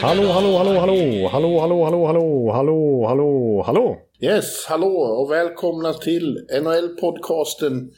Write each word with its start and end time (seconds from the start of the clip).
Hallå, 0.00 0.26
hallå, 0.26 0.56
hallå, 0.58 0.78
hallå, 0.80 1.28
hallå, 1.28 1.60
hallå, 1.60 1.84
hallå, 1.84 2.06
hallå, 2.06 2.52
hallå, 2.52 3.06
hallå, 3.06 3.62
hallå. 3.66 3.98
Yes, 4.20 4.64
hallå 4.68 4.96
och 4.96 5.30
välkomna 5.30 5.92
till 5.92 6.46
NHL-podcasten 6.62 7.90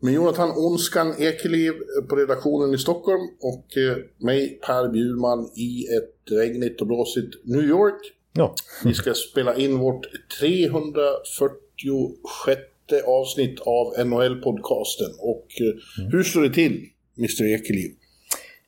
med 0.00 0.14
Jonathan 0.14 0.50
Onskan 0.50 1.14
Ekeliv 1.18 1.72
på 2.08 2.16
redaktionen 2.16 2.74
i 2.74 2.78
Stockholm 2.78 3.20
och 3.40 3.76
eh, 3.76 3.96
mig 4.18 4.58
Per 4.66 4.88
Bjurman 4.92 5.50
i 5.56 5.86
ett 5.96 6.14
regnigt 6.38 6.80
och 6.80 6.86
blåsigt 6.86 7.34
New 7.44 7.64
York. 7.64 8.00
Ja, 8.32 8.54
Vi 8.84 8.94
ska 8.94 9.14
spela 9.14 9.56
in 9.56 9.78
vårt 9.78 10.06
346 10.40 12.62
avsnitt 13.06 13.60
av 13.60 13.94
NHL-podcasten. 14.06 15.10
Och 15.18 15.46
eh, 15.60 15.74
hur 16.12 16.22
står 16.22 16.42
det 16.42 16.54
till, 16.54 16.86
Mr 17.18 17.44
Ekeliv? 17.54 17.90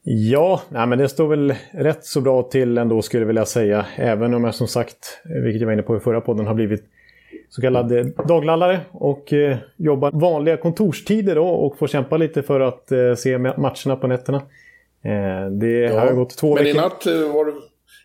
Ja 0.03 0.61
nej, 0.69 0.87
men 0.87 0.99
det 0.99 1.09
står 1.09 1.29
väl 1.29 1.55
rätt 1.73 2.05
så 2.05 2.21
bra 2.21 2.43
till 2.43 2.79
ändå 2.79 3.03
skulle 3.03 3.23
jag 3.23 3.27
vilja 3.27 3.45
säga. 3.45 3.87
Även 3.97 4.35
om 4.35 4.45
jag 4.45 4.55
som 4.55 4.67
sagt, 4.69 5.21
vilket 5.45 5.61
jag 5.61 5.67
var 5.67 5.73
inne 5.73 5.83
på 5.83 5.97
i 5.97 6.01
förra 6.01 6.21
podden, 6.21 6.47
har 6.47 6.55
blivit 6.55 6.85
så 7.49 7.61
kallad 7.63 7.93
eh, 7.93 8.05
daglallare 8.29 8.81
och 8.93 9.33
eh, 9.33 9.57
jobbar 9.77 10.11
vanliga 10.11 10.57
kontorstider 10.57 11.35
då, 11.35 11.47
och 11.49 11.79
får 11.79 11.87
kämpa 11.87 12.17
lite 12.17 12.43
för 12.43 12.61
att 12.61 12.93
eh, 12.93 13.15
se 13.15 13.37
ma- 13.39 13.61
matcherna 13.61 13.97
på 14.01 14.07
nätterna. 14.07 14.39
Eh, 15.05 15.51
det 15.51 15.87
har 15.99 16.11
ju 16.11 16.15
gått 16.17 16.37
två 16.37 16.55
Men 16.55 16.67
i 16.67 16.73
veckor. 16.73 16.81
natt, 16.83 17.07
eh, 17.07 17.35
var 17.35 17.45
du, 17.45 17.55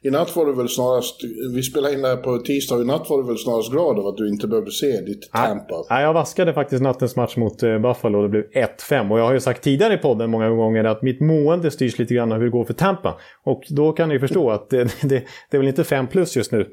i 0.08 0.10
natt 0.12 0.36
var 0.36 0.46
du 0.46 0.54
väl 0.54 0.70
snarast, 0.70 1.22
vi 1.54 1.64
spelade 1.64 1.94
in 1.94 2.02
det 2.02 2.08
här 2.08 2.16
på 2.16 2.38
tisdag, 2.38 2.82
i 2.82 2.86
natt 2.86 3.10
var 3.10 3.18
du 3.18 3.28
väl 3.28 3.38
snarast 3.38 3.72
glad 3.72 4.00
av 4.00 4.08
att 4.08 4.18
du 4.18 4.30
inte 4.30 4.48
behövde 4.48 4.72
se 4.72 5.02
ditt 5.02 5.32
Tampa. 5.32 5.86
Nej, 5.90 6.04
jag 6.04 6.14
vaskade 6.14 6.54
faktiskt 6.54 6.82
nattens 6.82 7.16
match 7.16 7.38
mot 7.38 7.64
eh, 7.64 7.80
Buffalo 7.80 8.22
det 8.22 8.30
blev 8.30 8.44
1-5. 8.44 9.12
Och 9.12 9.20
jag 9.20 9.26
har 9.26 9.34
ju 9.34 9.40
sagt 9.40 9.64
tidigare 9.64 9.94
i 9.94 9.98
podden 9.98 10.30
många 10.30 10.50
gånger 10.50 10.84
att 10.84 11.02
mitt 11.02 11.22
mående 11.22 11.72
styrs 11.72 12.00
lite 12.00 12.14
grann 12.14 12.32
av 12.32 12.38
hur 12.38 12.46
det 12.46 12.52
går 12.52 12.66
för 12.66 12.74
Tampa. 12.74 13.18
Och 13.44 13.64
då 13.70 13.92
kan 13.92 14.10
ni 14.10 14.20
förstå 14.20 14.50
att 14.50 14.70
det, 14.70 14.84
det, 15.02 15.24
det 15.52 15.58
är 15.58 15.58
väl 15.58 15.68
inte 15.68 15.84
5 15.84 16.08
plus 16.08 16.38
just 16.38 16.52
nu. 16.52 16.68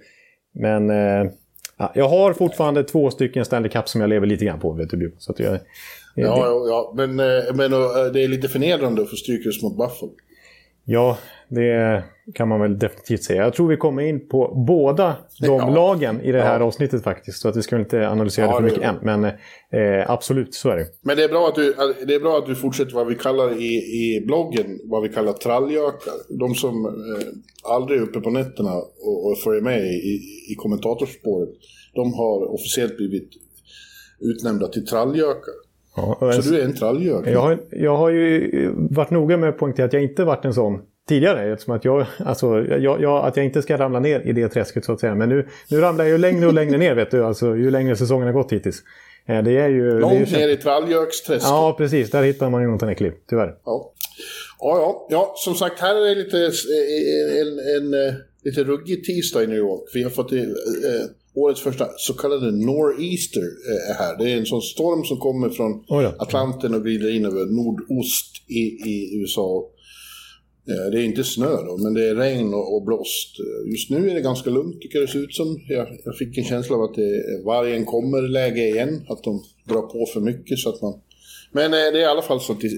Men 0.55 0.91
eh, 0.91 1.31
ja, 1.79 1.93
jag 1.95 2.09
har 2.09 2.33
fortfarande 2.33 2.85
två 2.85 3.11
stycken 3.11 3.45
Stanley 3.45 3.71
Cup 3.71 3.89
som 3.89 4.01
jag 4.01 4.11
lever 4.11 4.27
lite 4.27 4.45
grann 4.45 4.61
på, 4.61 4.73
vet 4.73 4.91
du. 4.91 5.15
Så 5.19 5.33
att 5.33 5.39
jag, 5.39 5.59
Ja, 6.15 6.39
ja, 6.47 6.65
ja. 6.69 6.93
men, 6.97 7.21
eh, 7.21 7.55
men 7.55 7.73
eh, 7.73 8.13
det 8.13 8.25
är 8.25 8.29
lite 8.29 8.49
förnedrande 8.49 9.03
att 9.03 9.11
få 9.11 9.17
stryka 9.17 9.45
just 9.45 9.63
mot 9.63 9.77
Buffalo. 9.77 10.13
Ja, 10.85 11.19
det 11.49 12.03
kan 12.34 12.48
man 12.48 12.61
väl 12.61 12.78
definitivt 12.78 13.23
säga. 13.23 13.42
Jag 13.42 13.53
tror 13.55 13.69
vi 13.69 13.77
kommer 13.77 14.03
in 14.03 14.28
på 14.28 14.65
båda 14.67 15.17
de 15.41 15.47
Ja. 15.47 15.70
lagen 15.75 16.20
i 16.20 16.33
det 16.33 16.42
här 16.42 16.61
Ja. 16.61 16.67
avsnittet 16.67 17.03
faktiskt. 17.03 17.39
Så 17.41 17.48
att 17.48 17.56
vi 17.56 17.62
ska 17.62 17.77
väl 17.77 17.84
inte 17.84 18.09
analysera 18.09 18.47
Ja, 18.47 18.51
det 18.51 18.56
för 18.56 18.62
mycket 18.62 18.83
än. 18.83 18.97
Men 19.03 19.25
eh, 19.25 20.11
absolut, 20.11 20.55
så 20.55 20.70
är 20.70 20.77
det. 20.77 20.87
Men 21.03 21.17
det 21.17 21.25
är 21.25 21.29
bra 21.29 21.48
att 21.48 21.55
du, 21.55 21.75
det 22.06 22.14
är 22.14 22.20
bra 22.20 22.39
att 22.39 22.47
du 22.47 22.55
fortsätter 22.55 22.95
vad 22.95 23.06
vi 23.06 23.14
kallar 23.14 23.53
i, 23.53 23.75
i 23.77 24.23
bloggen, 24.27 24.79
vad 24.84 25.03
vi 25.03 25.09
kallar 25.09 25.33
trallgökar. 25.33 26.39
De 26.39 26.55
som 26.55 26.84
eh, 26.87 26.92
aldrig 27.73 27.98
är 27.98 28.03
uppe 28.03 28.20
på 28.20 28.31
nätterna 28.31 28.75
och, 29.07 29.27
och 29.31 29.39
följer 29.39 29.62
med 29.62 29.81
i, 29.83 30.20
i 30.53 30.55
kommentatorspåret. 30.59 31.48
De 31.95 32.14
har 32.14 32.55
officiellt 32.55 32.97
blivit 32.97 33.29
utnämnda 34.20 34.68
till 34.68 34.86
trallgökar. 34.86 35.55
Ja, 35.97 36.33
Så 36.42 36.51
du 36.51 36.61
är 36.61 36.64
en 36.64 36.74
trallgök. 36.74 37.27
Jag 37.27 37.41
har, 37.41 37.58
jag 37.70 37.97
har 37.97 38.11
ju 38.11 38.70
varit 38.91 39.11
noga 39.11 39.36
med 39.36 39.48
att 39.48 39.58
poängtera 39.58 39.86
att 39.86 39.92
jag 39.92 40.02
inte 40.02 40.24
varit 40.24 40.45
en 40.45 40.55
sån 40.55 40.80
tidigare. 41.12 41.52
Eftersom 41.52 41.74
att 41.74 41.84
jag, 41.84 42.06
alltså, 42.18 42.46
jag, 42.64 43.02
jag, 43.02 43.27
att 43.27 43.36
jag 43.36 43.46
inte 43.46 43.62
ska 43.62 43.78
ramla 43.78 44.00
ner 44.00 44.20
i 44.20 44.33
det 44.33 44.48
träsket 44.48 44.84
så 44.84 44.92
att 44.92 45.00
säga. 45.00 45.14
Men 45.14 45.28
nu, 45.28 45.48
nu 45.70 45.80
ramlar 45.80 46.05
jag 46.05 46.12
ju 46.12 46.18
längre 46.18 46.46
och 46.46 46.55
längre 46.55 46.78
ner 46.78 46.95
vet 46.95 47.11
du. 47.11 47.24
Alltså, 47.24 47.56
ju 47.56 47.70
längre 47.70 47.96
säsongen 47.96 48.27
har 48.27 48.34
gått 48.34 48.52
hittills. 48.52 48.83
Eh, 49.27 49.42
Det 49.42 49.58
är 49.58 49.68
ju... 49.68 49.83
det 49.83 49.89
är 49.89 49.95
ju 49.95 50.00
Långt 50.00 50.33
ner 50.33 50.48
i 50.48 50.56
trallgöksträsket. 50.56 51.48
Ja, 51.48 51.74
precis. 51.78 52.11
Där 52.11 52.23
hittar 52.23 52.50
man 52.50 52.62
ju 52.62 52.68
något 52.68 52.83
äckligt, 52.83 53.17
tyvärr. 53.30 53.55
Ja. 53.64 53.92
Ja, 54.58 54.77
ja, 54.78 55.06
ja, 55.11 55.33
som 55.36 55.55
sagt, 55.55 55.80
här 55.80 55.95
är 55.95 56.14
det 56.14 56.14
lite, 56.14 56.39
eh, 56.39 57.40
en, 57.40 57.58
en, 57.77 57.94
en, 57.94 58.14
lite 58.44 58.64
ruggig 58.64 59.05
tisdag 59.05 59.42
i 59.44 59.46
New 59.46 59.58
York. 59.58 59.83
Vi 59.94 60.02
har 60.02 60.11
fått 60.11 60.33
eh, 60.33 60.40
eh, 60.40 60.46
årets 61.34 61.61
första 61.61 61.89
så 61.96 62.14
kallade 62.14 62.50
nor'easter 62.50 63.46
eh, 63.70 63.90
är 63.90 63.94
här. 63.94 64.18
Det 64.18 64.33
är 64.33 64.36
en 64.36 64.46
sån 64.46 64.62
storm 64.62 65.05
som 65.05 65.17
kommer 65.18 65.48
från 65.48 65.84
Oj 65.89 66.05
då. 66.05 66.14
Atlanten 66.18 66.74
och 66.74 66.83
glider 66.83 67.17
in 67.17 67.24
över 67.24 67.44
nordost 67.46 68.30
i, 68.48 68.62
i 68.90 69.20
USA. 69.20 69.64
Eh, 70.68 70.90
Det 70.92 70.98
är 71.00 71.05
inte 71.05 71.24
snö 71.24 71.56
då, 71.67 71.77
men 71.78 71.95
det 71.95 72.08
är 72.08 72.14
regn 72.14 72.55
och, 72.55 72.77
och 72.77 72.83
blåst. 72.84 73.40
Eh, 73.40 73.70
Just 73.73 73.90
nu 73.90 74.11
är 74.11 74.14
det 74.14 74.20
ganska 74.20 74.50
lugnt, 74.50 74.80
tycker 74.80 74.98
jag 74.98 75.08
det 75.08 75.12
ser 75.12 75.18
ut 75.24 75.34
som. 75.34 75.61
Jag, 75.68 75.89
jag 76.05 76.17
fick 76.17 76.39
en 76.39 76.45
känsla 76.45 76.77
av 76.77 76.83
att 76.83 76.95
det 76.95 77.23
vargen 77.45 77.84
kommer-läge 77.84 78.61
igen. 78.68 79.06
Att 79.08 79.24
de 79.24 79.42
drar 79.68 79.83
på 79.83 80.06
för 80.12 80.20
mycket 80.20 80.58
så 80.58 80.68
att 80.68 80.83
man... 80.83 80.95
Men 81.52 81.64
eh, 81.64 81.70
det 81.92 81.98
är 81.98 82.02
i 82.02 82.05
alla 82.05 82.23
fall 82.23 82.40
så 82.40 82.52
att 82.52 82.61
det 82.61 82.68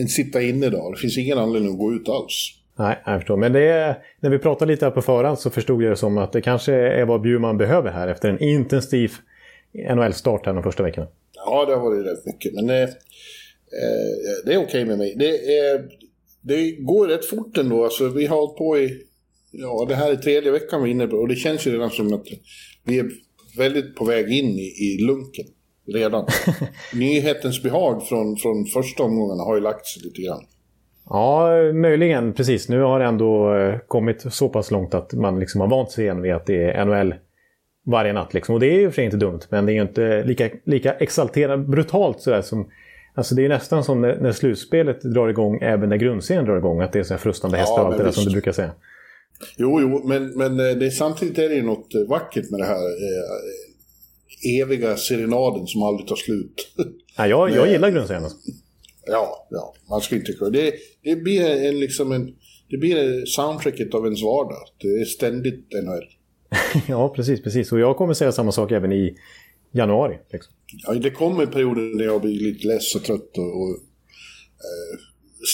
en 0.00 0.08
sitta 0.08 0.42
inne 0.42 0.66
idag. 0.66 0.92
Det 0.92 0.98
finns 1.00 1.18
ingen 1.18 1.38
anledning 1.38 1.72
att 1.72 1.78
gå 1.78 1.92
ut 1.92 2.08
alls. 2.08 2.58
Nej, 2.78 2.98
jag 3.06 3.20
förstår. 3.20 3.36
Men 3.36 3.52
det 3.52 3.60
är, 3.68 3.98
när 4.20 4.30
vi 4.30 4.38
pratade 4.38 4.72
lite 4.72 4.84
här 4.84 4.92
på 4.92 5.02
förhand 5.02 5.38
så 5.38 5.50
förstod 5.50 5.82
jag 5.82 5.92
det 5.92 5.96
som 5.96 6.18
att 6.18 6.32
det 6.32 6.40
kanske 6.40 6.74
är 6.74 7.04
vad 7.04 7.20
Bjurman 7.22 7.58
behöver 7.58 7.90
här 7.90 8.08
efter 8.08 8.28
en 8.28 8.42
intensiv 8.42 9.12
NHL-start 9.94 10.46
här 10.46 10.52
de 10.54 10.62
första 10.62 10.82
veckorna. 10.82 11.06
Ja, 11.34 11.64
det 11.66 11.74
har 11.74 11.80
varit 11.80 12.06
rätt 12.06 12.26
mycket. 12.26 12.54
Men 12.54 12.70
eh, 12.70 12.88
det 14.44 14.52
är 14.54 14.58
okej 14.58 14.84
med 14.84 14.98
mig. 14.98 15.14
Det, 15.18 15.58
är, 15.58 15.84
det 16.42 16.70
går 16.70 17.08
rätt 17.08 17.24
fort 17.24 17.58
ändå. 17.58 17.84
Alltså, 17.84 18.08
vi 18.08 18.26
har 18.26 18.36
hållit 18.36 18.56
på 18.56 18.78
i... 18.78 19.02
Ja, 19.50 19.86
det 19.88 19.94
här 19.94 20.12
är 20.12 20.16
tredje 20.16 20.50
veckan 20.50 20.82
vi 20.82 20.90
är 20.90 20.94
inne 20.94 21.06
på. 21.06 21.16
Och 21.16 21.28
det 21.28 21.36
känns 21.36 21.66
ju 21.66 21.72
redan 21.72 21.90
som 21.90 22.12
att 22.12 22.26
vi 22.84 22.98
är 22.98 23.10
väldigt 23.58 23.96
på 23.96 24.04
väg 24.04 24.28
in 24.28 24.58
i, 24.58 24.62
i 24.62 24.98
lunken. 25.06 25.44
Redan. 25.86 26.26
Nyhetens 26.94 27.62
behag 27.62 28.08
från, 28.08 28.36
från 28.36 28.66
första 28.66 29.02
omgångarna 29.02 29.42
har 29.42 29.54
ju 29.54 29.60
lagt 29.60 29.86
sig 29.86 30.02
lite 30.02 30.22
grann. 30.22 30.44
Ja, 31.08 31.48
möjligen. 31.72 32.32
Precis. 32.32 32.68
Nu 32.68 32.80
har 32.80 32.98
det 32.98 33.04
ändå 33.04 33.54
eh, 33.54 33.78
kommit 33.88 34.32
så 34.32 34.48
pass 34.48 34.70
långt 34.70 34.94
att 34.94 35.12
man 35.12 35.40
liksom 35.40 35.60
har 35.60 35.68
vant 35.68 35.90
sig 35.90 36.04
igen 36.04 36.22
vid 36.22 36.32
att 36.32 36.46
det 36.46 36.64
är 36.64 36.84
NHL 36.84 37.14
varje 37.86 38.12
natt. 38.12 38.34
Liksom. 38.34 38.54
Och 38.54 38.60
det 38.60 38.66
är 38.66 38.80
ju 38.80 38.90
för 38.90 38.94
sig 38.94 39.04
inte 39.04 39.16
dumt, 39.16 39.40
men 39.48 39.66
det 39.66 39.72
är 39.72 39.74
ju 39.74 39.82
inte 39.82 40.24
lika, 40.24 40.50
lika 40.64 40.92
exalterande, 40.92 41.68
brutalt 41.68 42.20
sådär 42.20 42.42
som... 42.42 42.70
Alltså 43.14 43.34
det 43.34 43.44
är 43.44 43.48
nästan 43.48 43.84
som 43.84 44.00
när, 44.00 44.20
när 44.20 44.32
slutspelet 44.32 45.02
drar 45.02 45.28
igång, 45.28 45.58
även 45.62 45.88
när 45.88 45.96
grundserien 45.96 46.44
drar 46.44 46.56
igång, 46.56 46.80
att 46.80 46.92
det 46.92 46.98
är 46.98 47.02
så 47.02 47.14
här 47.14 47.18
frustande 47.18 47.58
hästar 47.58 47.74
Ja, 47.76 47.82
och 47.82 47.86
allt 47.86 47.98
det 47.98 48.04
där 48.04 48.10
som 48.10 48.24
du 48.24 48.30
brukar 48.30 48.52
säga. 48.52 48.72
Jo, 49.56 49.80
jo, 49.80 50.02
men, 50.08 50.38
men 50.38 50.60
eh, 50.60 50.76
det, 50.76 50.90
samtidigt 50.90 51.38
är 51.38 51.48
det 51.48 51.54
ju 51.54 51.62
något 51.62 51.94
eh, 51.94 52.00
vackert 52.00 52.50
med 52.50 52.60
det 52.60 52.66
här 52.66 52.84
eh, 52.84 54.62
eviga 54.62 54.96
serenaden 54.96 55.66
som 55.66 55.82
aldrig 55.82 56.08
tar 56.08 56.16
slut. 56.16 56.72
Ja, 57.16 57.26
jag, 57.26 57.50
jag 57.50 57.68
gillar 57.68 57.90
grundserien. 57.90 58.24
Alltså. 58.24 58.38
Ja, 59.06 59.48
ja, 59.50 59.74
man 59.90 60.00
ska 60.00 60.16
inte 60.16 60.50
det, 60.50 60.72
det 61.02 61.16
blir 61.16 61.66
en, 61.68 61.80
liksom 61.80 62.12
en, 62.12 62.34
det 62.70 62.76
blir 62.76 63.26
soundtracket 63.26 63.94
av 63.94 64.04
ens 64.04 64.22
vardag. 64.22 64.58
Det 64.78 64.88
är 64.88 65.04
ständigt 65.04 65.68
NHL. 65.72 66.04
ja, 66.88 67.08
precis, 67.08 67.42
precis. 67.42 67.72
Och 67.72 67.80
jag 67.80 67.96
kommer 67.96 68.14
säga 68.14 68.32
samma 68.32 68.52
sak 68.52 68.72
även 68.72 68.92
i 68.92 69.16
januari. 69.72 70.18
Liksom. 70.32 70.54
Ja, 70.86 70.94
det 70.94 71.10
kommer 71.10 71.46
perioder 71.46 71.96
när 71.96 72.04
jag 72.04 72.20
blir 72.20 72.40
lite 72.40 72.66
less 72.68 72.94
och 72.94 73.02
trött 73.02 73.38
och, 73.38 73.62
och 73.62 73.68
eh, 73.68 74.98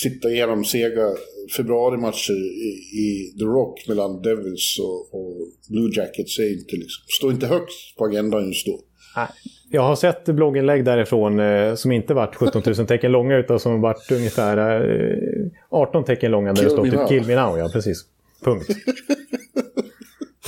sitta 0.03 0.31
igenom 0.31 0.65
sega 0.65 1.15
februarimatcher 1.57 2.33
i, 2.33 2.69
i 2.99 3.35
The 3.39 3.45
Rock 3.45 3.89
mellan 3.89 4.23
Devils 4.23 4.79
och, 4.79 5.15
och 5.15 5.35
Blue 5.71 5.91
Jackets. 5.95 6.39
Är 6.39 6.53
inte 6.53 6.77
liksom, 6.77 7.05
står 7.19 7.33
inte 7.33 7.47
högst 7.47 7.97
på 7.99 8.05
agendan 8.05 8.47
just 8.47 8.67
då. 8.67 8.81
Nej. 9.17 9.29
Jag 9.71 9.83
har 9.83 9.97
sett 9.97 10.25
blogginlägg 10.25 10.85
därifrån 10.85 11.41
eh, 11.41 11.75
som 11.75 11.93
inte 11.93 12.15
varit 12.15 12.35
17 12.35 12.63
000 12.67 12.87
tecken 12.87 13.13
långa 13.13 13.37
utan 13.37 13.61
som 13.61 13.81
varit 13.81 14.11
ungefär 14.13 14.81
eh, 14.81 15.51
18 15.71 16.05
tecken 16.05 16.31
långa. 16.31 16.53
Där 16.53 16.55
Kill 16.55 16.65
det 16.65 16.71
står 16.71 16.85
typ 16.85 16.95
now. 16.95 17.09
Kill 17.09 17.27
me 17.27 17.35
now, 17.35 17.59
ja 17.59 17.69
precis. 17.73 18.05
Punkt. 18.45 18.69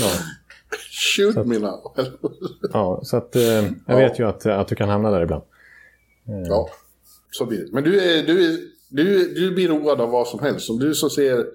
Ja, 0.00 0.11
Shoot 1.17 1.47
me 1.47 1.58
now. 1.58 1.93
ja 2.73 3.00
så 3.05 3.17
att 3.17 3.37
eh, 3.37 3.43
jag 3.43 3.64
Ja. 3.87 3.97
vet 3.97 4.19
ju 4.20 4.29
att, 4.29 4.47
att 4.47 4.69
du 4.69 4.75
kan 4.75 4.88
hamna 4.88 5.11
där 5.11 5.23
ibland. 5.23 5.43
ja, 6.49 6.69
så 7.31 7.44
blir 7.47 7.58
det. 7.58 7.73
Men 7.73 7.85
du, 7.85 8.00
är, 8.00 8.23
du, 8.26 8.44
är, 8.52 8.58
du, 8.88 9.35
du 9.35 9.50
blir 9.55 9.69
road 9.69 10.00
av 10.00 10.11
vad 10.11 10.29
som 10.29 10.41
helst. 10.41 10.70
Om 10.70 10.79
du 10.79 10.94
så 10.94 11.11
ser 11.11 11.47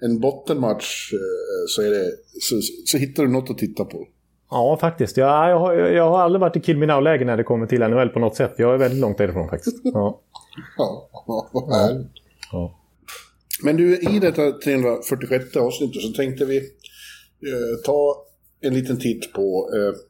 en 0.00 0.20
bottenmatch 0.20 1.12
eh, 1.12 1.18
så, 1.68 1.82
är 1.82 1.90
det, 1.90 2.10
så, 2.40 2.60
så 2.86 2.98
hittar 2.98 3.22
du 3.22 3.28
något 3.28 3.50
att 3.50 3.58
titta 3.58 3.84
på. 3.84 4.06
Ja, 4.50 4.78
faktiskt. 4.80 5.16
Jag, 5.16 5.50
jag, 5.50 5.58
har, 5.58 5.74
jag 5.74 6.10
har 6.10 6.18
aldrig 6.20 6.40
varit 6.40 6.56
i 6.56 6.60
Kill 6.60 6.78
me 6.78 6.86
now-läge 6.86 7.24
när 7.24 7.36
det 7.36 7.44
kommer 7.44 7.66
till 7.66 7.80
NHL 7.80 8.08
på 8.08 8.18
något 8.18 8.36
sätt. 8.36 8.54
Jag 8.56 8.74
är 8.74 8.78
väldigt 8.78 9.00
långt 9.00 9.18
därifrån 9.18 9.48
faktiskt. 9.48 9.76
Ja. 9.84 10.20
Ja, 10.76 11.08
härligt. 11.72 12.06
Ja. 12.52 12.78
Men 13.62 13.76
du, 13.76 13.96
i 13.98 14.18
detta 14.18 14.52
346 14.52 15.56
avsnittet 15.56 16.02
så 16.02 16.08
tänkte 16.12 16.44
vi 16.44 16.56
eh, 16.56 16.64
ta 17.84 18.24
en 18.60 18.74
liten 18.74 18.98
titt 18.98 19.32
på 19.32 19.70
eh, 19.74 20.00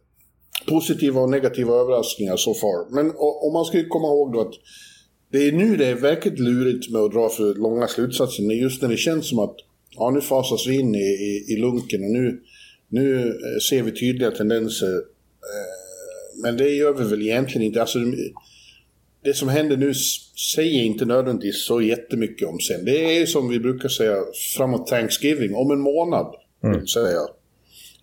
positiva 0.67 1.21
och 1.21 1.31
negativa 1.31 1.75
överraskningar 1.75 2.37
så 2.37 2.55
so 2.55 2.61
far. 2.61 2.95
Men 2.95 3.13
om 3.19 3.53
man 3.53 3.65
ska 3.65 3.89
komma 3.89 4.09
ihåg 4.09 4.33
då 4.33 4.41
att 4.41 4.55
det 5.33 5.49
är 5.49 5.53
nu 5.53 5.77
det 5.77 5.87
är 5.87 5.95
verkligt 5.95 6.39
lurigt 6.39 6.91
med 6.91 7.01
att 7.01 7.13
dra 7.13 7.29
för 7.29 7.55
långa 7.55 7.89
slutsatser. 7.89 8.43
Just 8.43 8.83
när 8.83 8.89
det 8.89 8.97
känns 8.97 9.29
som 9.29 9.39
att 9.39 9.57
ja, 9.97 10.11
nu 10.11 10.21
fasas 10.21 10.67
vi 10.67 10.81
in 10.81 10.95
i, 10.95 10.99
i, 10.99 11.45
i 11.49 11.57
lunken 11.57 12.05
och 12.05 12.11
nu, 12.11 12.41
nu 12.89 13.29
eh, 13.29 13.61
ser 13.71 13.83
vi 13.83 13.93
tydliga 13.93 14.31
tendenser. 14.31 14.95
Eh, 14.95 16.43
men 16.43 16.57
det 16.57 16.69
gör 16.69 16.95
vi 16.95 17.05
väl 17.05 17.23
egentligen 17.23 17.67
inte. 17.67 17.81
Alltså, 17.81 17.99
det 19.25 19.35
som 19.35 19.49
händer 19.49 19.77
nu 19.77 19.95
säger 20.55 20.83
inte 20.83 21.05
nödvändigtvis 21.05 21.65
så 21.65 21.83
jättemycket 21.83 22.49
om 22.49 22.61
sen. 22.61 22.85
Det 22.85 23.19
är 23.19 23.27
som 23.27 23.49
vi 23.49 23.61
brukar 23.61 23.89
säga 23.89 24.17
framåt 24.57 24.87
Thanksgiving, 24.87 25.55
om 25.55 25.71
en 25.71 25.81
månad. 25.81 26.35
Mm. 26.65 26.87
Säga. 26.87 27.21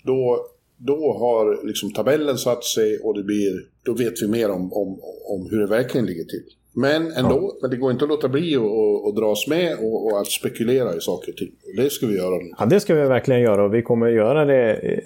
Då, 0.06 0.46
då 0.78 1.14
har 1.20 1.68
liksom 1.68 1.94
tabellen 1.94 2.38
satt 2.38 2.64
sig 2.64 3.00
och 3.00 3.14
det 3.14 3.24
blir, 3.24 3.52
då 3.84 3.94
vet 3.94 4.22
vi 4.22 4.28
mer 4.28 4.52
om, 4.52 4.74
om, 4.74 5.00
om 5.26 5.48
hur 5.52 5.60
det 5.60 5.68
verkligen 5.68 6.06
ligger 6.06 6.24
till. 6.24 6.44
Men 6.78 7.12
ändå, 7.12 7.36
ja. 7.36 7.58
men 7.62 7.70
det 7.72 7.78
går 7.78 7.92
inte 7.92 8.06
att 8.06 8.10
låta 8.10 8.30
bli 8.30 8.56
att 8.56 9.16
dras 9.16 9.48
med 9.48 9.78
och, 9.82 10.06
och, 10.06 10.20
att 10.20 10.28
spekulera 10.28 10.96
i 10.96 11.02
saker 11.02 11.32
och 11.32 11.38
ting. 11.38 11.52
Det 11.78 11.90
ska 11.90 12.08
vi 12.08 12.18
göra 12.18 12.38
nu. 12.38 12.52
Ja, 12.60 12.66
det 12.66 12.80
ska 12.80 12.96
vi 12.96 13.08
verkligen 13.08 13.42
göra 13.42 13.64
och 13.64 13.74
vi 13.74 13.82
kommer 13.82 14.08
göra 14.08 14.46
det 14.46 14.74
eh, 14.74 15.00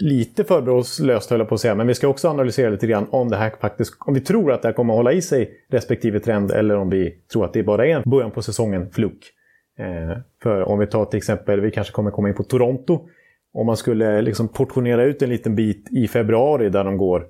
lite 0.00 0.44
förbehållslöst 0.44 1.30
höll 1.30 1.38
jag 1.38 1.48
på 1.48 1.54
att 1.54 1.60
säga. 1.60 1.74
Men 1.74 1.86
vi 1.86 1.94
ska 1.94 2.08
också 2.08 2.28
analysera 2.28 2.70
lite 2.70 2.86
grann 2.86 3.06
om 3.10 3.28
det 3.28 3.36
här 3.36 3.52
faktiskt, 3.60 3.94
om 3.98 4.14
vi 4.14 4.20
tror 4.20 4.52
att 4.52 4.62
det 4.62 4.68
här 4.68 4.72
kommer 4.72 4.94
att 4.94 4.98
hålla 4.98 5.12
i 5.12 5.22
sig 5.22 5.50
respektive 5.70 6.20
trend 6.20 6.50
eller 6.50 6.76
om 6.76 6.90
vi 6.90 7.10
tror 7.32 7.44
att 7.44 7.52
det 7.52 7.62
bara 7.62 7.86
är 7.86 7.96
en 7.96 8.10
början 8.10 8.30
på 8.30 8.42
säsongen 8.42 8.90
fluk. 8.90 9.30
Eh, 9.78 10.18
för 10.42 10.62
om 10.62 10.78
vi 10.78 10.86
tar 10.86 11.04
till 11.04 11.18
exempel, 11.18 11.60
vi 11.60 11.70
kanske 11.70 11.92
kommer 11.92 12.10
komma 12.10 12.28
in 12.28 12.34
på 12.34 12.42
Toronto. 12.42 13.08
Om 13.54 13.66
man 13.66 13.76
skulle 13.76 14.22
liksom 14.22 14.48
portionera 14.48 15.04
ut 15.04 15.22
en 15.22 15.28
liten 15.28 15.54
bit 15.54 15.88
i 15.90 16.08
februari 16.08 16.68
där 16.68 16.84
de 16.84 16.96
går 16.96 17.26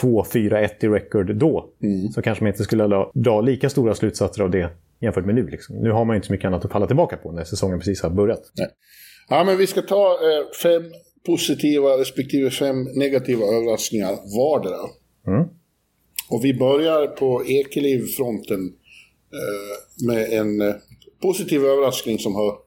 2-4-1 0.00 0.68
i 0.80 0.88
record 0.88 1.36
då. 1.36 1.70
Mm. 1.82 2.08
Så 2.08 2.22
kanske 2.22 2.44
man 2.44 2.48
inte 2.48 2.64
skulle 2.64 3.06
dra 3.14 3.40
lika 3.40 3.70
stora 3.70 3.94
slutsatser 3.94 4.42
av 4.42 4.50
det 4.50 4.70
jämfört 5.00 5.26
med 5.26 5.34
nu. 5.34 5.46
Liksom. 5.46 5.76
Nu 5.76 5.90
har 5.90 6.04
man 6.04 6.16
inte 6.16 6.26
så 6.26 6.32
mycket 6.32 6.46
annat 6.46 6.64
att 6.64 6.72
falla 6.72 6.86
tillbaka 6.86 7.16
på 7.16 7.32
när 7.32 7.44
säsongen 7.44 7.78
precis 7.78 8.02
har 8.02 8.10
börjat. 8.10 8.52
Nej. 8.58 8.68
Ja, 9.28 9.44
men 9.44 9.56
vi 9.56 9.66
ska 9.66 9.82
ta 9.82 10.12
eh, 10.12 10.50
fem 10.62 10.82
positiva 11.26 11.88
respektive 11.88 12.50
fem 12.50 12.82
negativa 12.82 13.44
överraskningar 13.44 14.10
vardera. 14.38 14.90
Mm. 15.26 15.48
Och 16.30 16.44
vi 16.44 16.54
börjar 16.54 17.06
på 17.06 17.44
Ekeliv-fronten 17.46 18.60
eh, 19.32 20.06
med 20.06 20.32
en 20.32 20.60
eh, 20.60 20.74
positiv 21.22 21.64
överraskning 21.64 22.18
som 22.18 22.34
har 22.34 22.58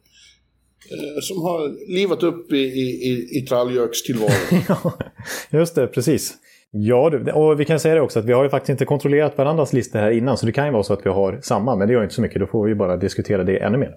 som 1.21 1.41
har 1.41 1.91
livat 1.93 2.23
upp 2.23 2.51
i, 2.51 2.57
i, 2.57 3.09
i, 3.09 3.39
i 3.39 3.41
tralljökstillvaron. 3.41 4.91
Just 5.49 5.75
det, 5.75 5.87
precis. 5.87 6.37
Ja, 6.71 7.11
och 7.33 7.59
vi 7.59 7.65
kan 7.65 7.79
säga 7.79 7.95
det 7.95 8.01
också 8.01 8.19
att 8.19 8.25
vi 8.25 8.33
har 8.33 8.43
ju 8.43 8.49
faktiskt 8.49 8.69
inte 8.69 8.85
kontrollerat 8.85 9.37
varandras 9.37 9.73
listor 9.73 9.99
här 9.99 10.11
innan. 10.11 10.37
Så 10.37 10.45
det 10.45 10.51
kan 10.51 10.65
ju 10.65 10.71
vara 10.71 10.83
så 10.83 10.93
att 10.93 11.05
vi 11.05 11.09
har 11.09 11.39
samma, 11.41 11.75
men 11.75 11.87
det 11.87 11.93
gör 11.93 12.03
inte 12.03 12.15
så 12.15 12.21
mycket. 12.21 12.39
Då 12.39 12.47
får 12.47 12.67
vi 12.67 12.75
bara 12.75 12.97
diskutera 12.97 13.43
det 13.43 13.57
ännu 13.57 13.77
mer. 13.77 13.95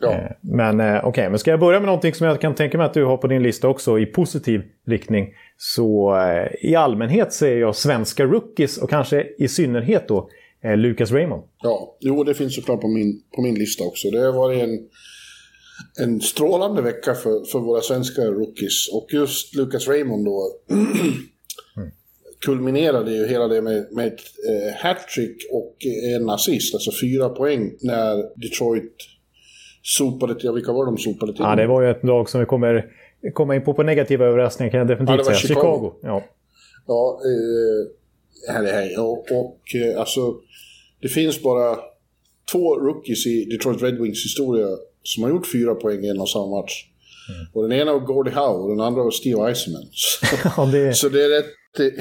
Ja. 0.00 0.12
Eh, 0.12 0.30
men 0.40 0.80
eh, 0.80 0.96
okej, 0.96 1.08
okay, 1.08 1.28
men 1.28 1.38
ska 1.38 1.50
jag 1.50 1.60
börja 1.60 1.80
med 1.80 1.86
någonting 1.86 2.14
som 2.14 2.26
jag 2.26 2.40
kan 2.40 2.54
tänka 2.54 2.78
mig 2.78 2.86
att 2.86 2.94
du 2.94 3.04
har 3.04 3.16
på 3.16 3.26
din 3.26 3.42
lista 3.42 3.68
också 3.68 3.98
i 3.98 4.06
positiv 4.06 4.62
riktning. 4.86 5.28
Så 5.56 6.16
eh, 6.16 6.70
i 6.70 6.74
allmänhet 6.74 7.32
ser 7.32 7.56
jag 7.56 7.76
svenska 7.76 8.24
rookies 8.24 8.78
och 8.78 8.90
kanske 8.90 9.26
i 9.38 9.48
synnerhet 9.48 10.08
då 10.08 10.28
Lucas 10.76 11.12
Raymond. 11.12 11.42
Ja, 11.62 11.96
jo 12.00 12.24
det 12.24 12.34
finns 12.34 12.54
såklart 12.54 12.80
på 12.80 12.88
min, 12.88 13.22
på 13.36 13.42
min 13.42 13.54
lista 13.54 13.84
också. 13.84 14.10
Det 14.10 14.18
har 14.18 14.32
varit 14.32 14.62
en, 14.62 14.78
en 16.00 16.20
strålande 16.20 16.82
vecka 16.82 17.14
för, 17.14 17.44
för 17.44 17.58
våra 17.58 17.80
svenska 17.80 18.22
rookies. 18.22 18.88
Och 18.92 19.06
just 19.12 19.54
Lucas 19.54 19.88
Raymond 19.88 20.24
då 20.24 20.52
kulminerade 22.44 23.12
ju 23.12 23.26
hela 23.26 23.48
det 23.48 23.62
med, 23.62 23.86
med 23.92 24.06
ett 24.06 24.20
eh, 24.48 24.74
hattrick 24.76 25.36
och 25.52 25.76
en 26.16 26.30
assist, 26.30 26.74
alltså 26.74 26.90
fyra 27.00 27.28
poäng, 27.28 27.72
när 27.80 28.40
Detroit 28.40 28.96
sopade 29.82 30.40
till, 30.40 30.52
vilka 30.52 30.72
var 30.72 30.86
de 30.86 30.98
sopade 30.98 31.32
till? 31.32 31.42
Ja, 31.42 31.56
det 31.56 31.66
var 31.66 31.82
ju 31.82 31.90
ett 31.90 32.04
lag 32.04 32.28
som 32.28 32.40
vi 32.40 32.46
kommer 32.46 32.86
komma 33.34 33.54
in 33.56 33.64
på 33.64 33.74
på 33.74 33.82
negativa 33.82 34.24
överraskningar 34.26 34.70
kan 34.70 34.78
jag 34.78 34.88
definitivt 34.88 35.18
ja, 35.18 35.24
säga. 35.24 35.36
Chicago. 35.36 35.60
Chicago. 35.60 35.92
Ja, 36.02 36.24
ja 36.86 37.20
eh, 37.24 38.52
här 38.54 38.64
är 38.64 38.72
här. 38.72 39.00
Och, 39.00 39.18
och 39.18 39.60
eh, 39.74 40.00
alltså, 40.00 40.34
det 41.00 41.08
finns 41.08 41.42
bara 41.42 41.78
två 42.52 42.74
rookies 42.74 43.26
i 43.26 43.44
Detroit 43.44 43.82
Red 43.82 44.00
Wings 44.00 44.24
historia 44.24 44.66
som 45.02 45.22
har 45.22 45.30
gjort 45.30 45.52
fyra 45.52 45.74
poäng 45.74 46.04
i 46.04 46.08
en 46.08 46.20
och 46.20 46.28
samma 46.28 46.60
match. 46.60 46.84
Mm. 47.28 47.46
Och 47.52 47.68
den 47.68 47.78
ena 47.78 47.92
var 47.92 48.00
Gordie 48.00 48.34
Howe 48.34 48.62
och 48.62 48.68
den 48.68 48.80
andra 48.80 49.02
var 49.02 49.10
Steve 49.10 49.48
Eisenman. 49.48 49.82
ja, 50.56 50.66
det... 50.72 50.94
Så 50.94 51.08
det 51.08 51.24
är 51.24 51.28
rätt 51.28 51.54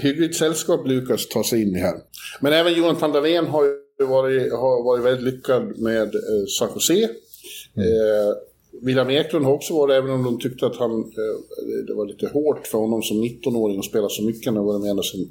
hyggligt 0.04 0.36
sällskap 0.36 0.88
Lukas 0.88 1.28
tar 1.28 1.44
sig 1.44 1.62
in 1.62 1.76
i 1.76 1.80
här. 1.80 1.96
Men 2.40 2.54
även 2.54 2.74
Jonathan 2.74 3.12
Dahlén 3.12 3.48
har 3.48 3.64
ju 3.64 4.06
varit, 4.06 4.52
har 4.52 4.84
varit 4.84 5.06
väldigt 5.06 5.34
lyckad 5.34 5.78
med 5.78 6.16
eh, 6.16 6.46
San 6.60 6.70
Jose. 6.76 6.94
Mm. 6.94 7.88
Eh, 7.88 8.34
William 8.82 9.10
Eklund 9.10 9.46
har 9.46 9.54
också 9.54 9.74
varit, 9.74 9.94
även 9.94 10.12
om 10.12 10.24
de 10.24 10.40
tyckte 10.40 10.66
att 10.66 10.76
han, 10.76 10.92
eh, 10.92 11.86
det 11.88 11.94
var 11.94 12.06
lite 12.06 12.28
hårt 12.28 12.68
för 12.68 12.78
honom 12.78 13.02
som 13.02 13.24
19-åring 13.24 13.80
att 13.80 13.86
spela 13.86 14.10
så 14.10 14.24
mycket. 14.24 14.46
Han 14.46 14.58
har 14.58 14.64
varit 14.64 14.82
med 14.82 14.90
ända 14.90 15.04
sedan 15.04 15.22
eh, 15.22 15.28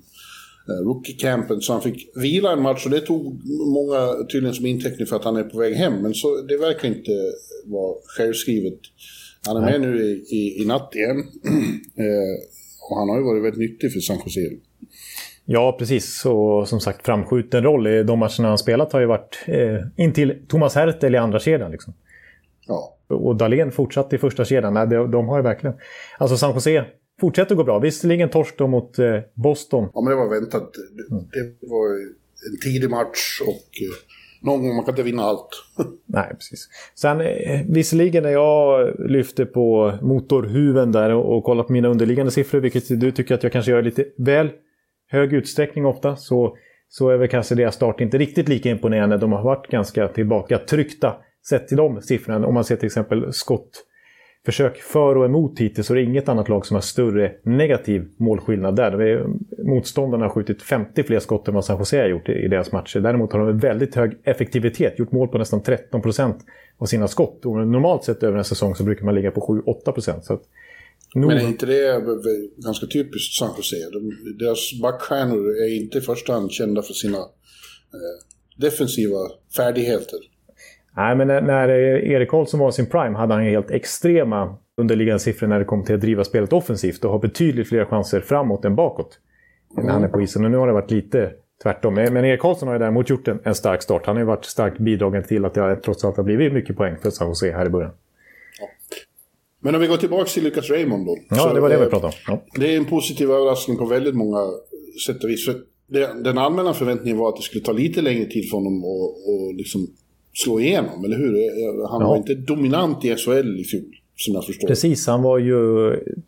rookie-campen. 0.73 1.61
Så 1.61 1.73
han 1.73 1.83
fick 1.83 2.17
vila 2.17 2.53
en 2.53 2.63
match 2.63 2.85
och 2.85 2.91
det 2.91 3.01
tog 3.01 3.41
många 3.67 4.27
tydligen 4.33 4.55
som 4.55 4.67
inteckning 4.67 5.07
för 5.07 5.17
att 5.17 5.25
han 5.25 5.37
är 5.37 5.45
på 5.45 5.59
väg 5.59 5.75
hem. 5.75 6.03
Men 6.03 6.15
så, 6.15 6.43
det 6.43 6.57
verkar 6.57 6.89
inte 6.89 7.11
vara 7.65 7.95
självskrivet. 8.17 8.79
Han 9.47 9.57
är 9.57 9.61
med 9.61 9.81
nu 9.81 10.03
i, 10.03 10.37
i, 10.37 10.63
i 10.63 10.67
natt 10.67 10.95
igen. 10.95 11.17
eh, 11.97 12.35
och 12.91 12.97
han 12.99 13.09
har 13.09 13.19
ju 13.19 13.25
varit 13.25 13.45
väldigt 13.45 13.71
nyttig 13.71 13.93
för 13.93 14.01
San 14.01 14.19
Jose. 14.25 14.41
Ja, 15.45 15.77
precis. 15.79 16.27
Och 16.27 16.69
som 16.69 16.81
sagt, 16.81 17.07
framskjuten 17.07 17.63
roll 17.63 17.87
i 17.87 18.03
de 18.03 18.19
matcherna 18.19 18.49
han 18.49 18.59
spelat 18.59 18.93
har 18.93 19.01
ju 19.01 19.07
varit 19.07 19.45
eh, 19.47 20.05
intill 20.05 20.35
Thomas 20.49 20.75
Hertel 20.75 21.15
i 21.15 21.19
andra 21.19 21.39
kedjan. 21.39 21.71
Liksom. 21.71 21.95
Ja. 22.67 22.95
Och 23.09 23.37
Dahlén 23.37 23.73
fortsatte 23.73 24.17
i 24.17 24.19
första 24.19 24.45
kedjan. 24.45 24.75
Nej, 24.75 24.87
de, 24.87 25.11
de 25.11 25.29
har 25.29 25.37
ju 25.37 25.43
verkligen... 25.43 25.77
Alltså 26.19 26.37
San 26.37 26.55
Jose 26.55 26.85
fortsätter 27.21 27.55
gå 27.55 27.65
bra. 27.65 27.79
Visserligen 27.79 28.29
torsk 28.29 28.59
då 28.59 28.67
mot 28.67 28.99
eh, 28.99 29.21
Boston. 29.35 29.89
Ja, 29.95 30.01
men 30.01 30.11
det 30.11 30.17
var 30.17 30.41
väntat. 30.41 30.73
Det, 30.73 31.15
mm. 31.15 31.25
det 31.61 31.67
var 31.67 31.89
en 32.51 32.59
tidig 32.65 32.91
match 32.91 33.41
och 33.41 33.83
eh, 33.83 34.17
någon 34.43 34.63
gång 34.63 34.77
man 34.77 34.85
kan 34.85 34.93
inte 34.93 35.03
vinna 35.03 35.23
allt. 35.23 35.49
Nej, 36.07 36.29
precis. 36.35 36.69
Sen 36.95 37.21
eh, 37.21 37.61
visserligen 37.69 38.23
när 38.23 38.31
jag 38.31 38.95
lyfter 38.99 39.45
på 39.45 39.99
motorhuven 40.03 40.93
där 40.93 41.11
och, 41.11 41.37
och 41.37 41.45
kollar 41.45 41.65
på 41.65 41.73
mina 41.73 41.89
underliggande 41.89 42.33
siffror, 42.33 42.61
vilket 42.61 43.01
du 43.01 43.13
tycker 43.13 43.35
att 43.35 43.43
jag 43.43 43.53
kanske 43.53 43.71
gör 43.71 43.83
lite 43.83 44.05
väl 44.19 44.51
hög 45.11 45.33
utsträckning 45.33 45.87
ofta, 45.87 46.17
så, 46.17 46.57
så 46.89 47.09
är 47.09 47.17
väl 47.17 47.29
kanske 47.29 47.55
deras 47.55 47.75
start 47.75 48.01
inte 48.01 48.19
riktigt 48.19 48.49
lika 48.49 48.71
imponerande. 48.71 49.19
De 49.19 49.33
har 49.33 49.43
varit 49.43 49.67
ganska 49.67 50.09
tillbaka 50.09 50.59
tryckta 50.59 51.17
sett 51.49 51.69
till 51.69 51.77
de 51.77 52.03
siffrorna. 52.03 52.47
Om 52.47 52.55
man 52.55 52.65
ser 52.65 52.77
till 52.77 52.87
exempel 52.87 53.33
skott 53.33 53.85
försök 54.49 54.77
för 54.77 55.17
och 55.17 55.25
emot 55.25 55.59
hittills 55.59 55.87
så 55.87 55.93
är 55.93 55.97
det 55.97 56.03
inget 56.03 56.29
annat 56.29 56.49
lag 56.49 56.67
som 56.67 56.75
har 56.75 56.81
större 56.81 57.33
negativ 57.43 58.09
målskillnad 58.17 58.77
där. 58.77 59.27
motståndarna 59.65 60.25
har 60.25 60.31
skjutit 60.31 60.63
50 60.63 61.03
fler 61.03 61.21
skott 61.21 61.49
än 61.49 61.55
vad 61.55 61.65
San 61.65 61.79
Jose 61.79 62.01
har 62.01 62.09
gjort 62.09 62.29
i, 62.29 62.49
deras 62.49 62.73
matcher. 62.73 63.01
Däremot 63.01 63.33
har 63.33 63.41
de 63.41 63.49
en 63.49 63.59
väldigt 63.59 63.95
hög 63.95 64.19
effektivitet, 64.25 64.99
gjort 64.99 65.13
mål 65.13 65.29
på 65.29 65.39
nästan 65.39 65.63
13 65.63 66.03
procent 66.03 66.37
av 66.79 66.87
sina 66.87 67.09
skott. 67.09 67.47
Och 67.47 67.67
normalt 67.67 68.05
sett 68.05 68.23
över 68.23 68.39
en 68.39 68.45
säsong 68.45 68.75
så 68.75 68.85
brukar 68.85 69.05
man 69.05 69.15
ligga 69.15 69.31
på 69.31 69.63
7-8 69.67 69.93
procent. 69.93 70.25
Men 71.15 71.31
är 71.31 71.49
inte 71.49 71.67
det 71.67 72.03
ganska 72.57 72.87
typiskt 72.87 73.35
San 73.35 73.51
Jose? 73.57 73.77
De, 73.93 74.17
deras 74.39 74.81
backstjärnor 74.83 75.49
är 75.49 75.77
inte 75.77 75.99
i 75.99 76.01
första 76.01 76.33
hand 76.33 76.53
kända 76.53 76.83
för 76.83 76.95
sina 76.95 77.19
eh, 77.19 78.19
defensiva 78.57 79.19
färdigheter. 79.57 80.19
Nej, 80.99 81.17
men 81.17 81.29
när, 81.29 81.41
när 81.41 81.69
Erik 81.69 82.31
Karlsson 82.31 82.61
var 82.61 82.69
i 82.69 82.73
sin 82.73 82.87
prime 82.87 83.17
hade 83.17 83.35
han 83.35 83.43
helt 83.43 83.71
extrema 83.71 84.57
underliggande 84.77 85.19
siffror 85.19 85.47
när 85.47 85.59
det 85.59 85.65
kom 85.65 85.85
till 85.85 85.95
att 85.95 86.01
driva 86.01 86.25
spelet 86.25 86.53
offensivt 86.53 87.05
och 87.05 87.11
ha 87.11 87.19
betydligt 87.19 87.69
fler 87.69 87.85
chanser 87.85 88.21
framåt 88.21 88.65
än 88.65 88.77
bakåt. 88.77 89.19
Mm. 89.73 89.87
När 89.87 89.93
han 89.93 90.05
är 90.05 90.09
på 90.09 90.21
isen. 90.21 90.45
Och 90.45 90.51
nu 90.51 90.57
har 90.57 90.67
det 90.67 90.73
varit 90.73 90.91
lite 90.91 91.33
tvärtom. 91.63 91.95
Men, 91.95 92.25
Erik 92.25 92.41
Karlsson 92.41 92.69
har 92.69 92.75
ju 92.75 92.79
däremot 92.79 93.11
gjort 93.11 93.29
en, 93.29 93.41
en 93.45 93.55
stark 93.55 93.83
start. 93.83 94.07
Han 94.07 94.17
har 94.17 94.21
ju 94.21 94.27
varit 94.27 94.45
starkt 94.45 94.79
bidragande 94.79 95.29
till 95.29 95.45
att 95.45 95.55
det 95.55 95.77
trots 95.77 96.05
allt 96.05 96.17
har 96.17 96.25
blivit 96.25 96.53
mycket 96.53 96.77
poäng 96.77 96.97
för 97.03 97.11
San 97.11 97.29
Jose 97.29 97.53
här 97.53 97.67
i 97.67 97.71
början. 97.71 97.93
Ja. 98.61 98.67
Men 99.61 99.75
om 99.75 99.81
vi 99.81 99.87
går 99.87 99.97
tillbaka 99.97 100.25
till 100.25 100.45
Lucas 100.45 100.71
Raymond 100.71 101.07
då. 101.07 101.19
Ja, 101.31 101.53
det 101.55 101.61
var 101.61 101.69
det 101.69 101.85
vi 101.85 101.91
pratade 101.91 102.07
om. 102.07 102.13
Ja. 102.27 102.43
Det 102.61 102.75
är 102.75 102.77
en 102.77 102.85
positiv 102.85 103.31
överraskning 103.31 103.77
på 103.77 103.85
väldigt 103.85 104.15
många 104.15 104.39
sätt 105.07 105.25
och 105.25 105.31
vis. 105.31 105.45
För 105.47 105.55
den 106.25 106.39
allmänna 106.39 106.75
förväntningen 106.75 107.19
var 107.19 107.29
att 107.29 107.37
det 107.37 107.43
skulle 107.43 107.65
ta 107.65 107.73
lite 107.73 108.03
längre 108.03 108.25
tid 108.25 108.51
för 108.51 108.57
honom 108.57 108.85
att 108.85 109.57
liksom 109.57 109.87
slå 110.45 110.61
igenom, 110.61 111.05
eller 111.05 111.17
hur? 111.17 111.33
Han 111.89 112.01
ja. 112.01 112.09
var 112.09 112.17
inte 112.17 112.35
dominant 112.35 113.05
i 113.05 113.17
SHL 113.17 113.61
i 113.61 113.65
fjol. 113.65 113.95
Som 114.17 114.35
jag 114.35 114.45
förstår. 114.45 114.69
Precis, 114.69 115.07
han 115.07 115.23
var 115.23 115.39
ju 115.39 115.57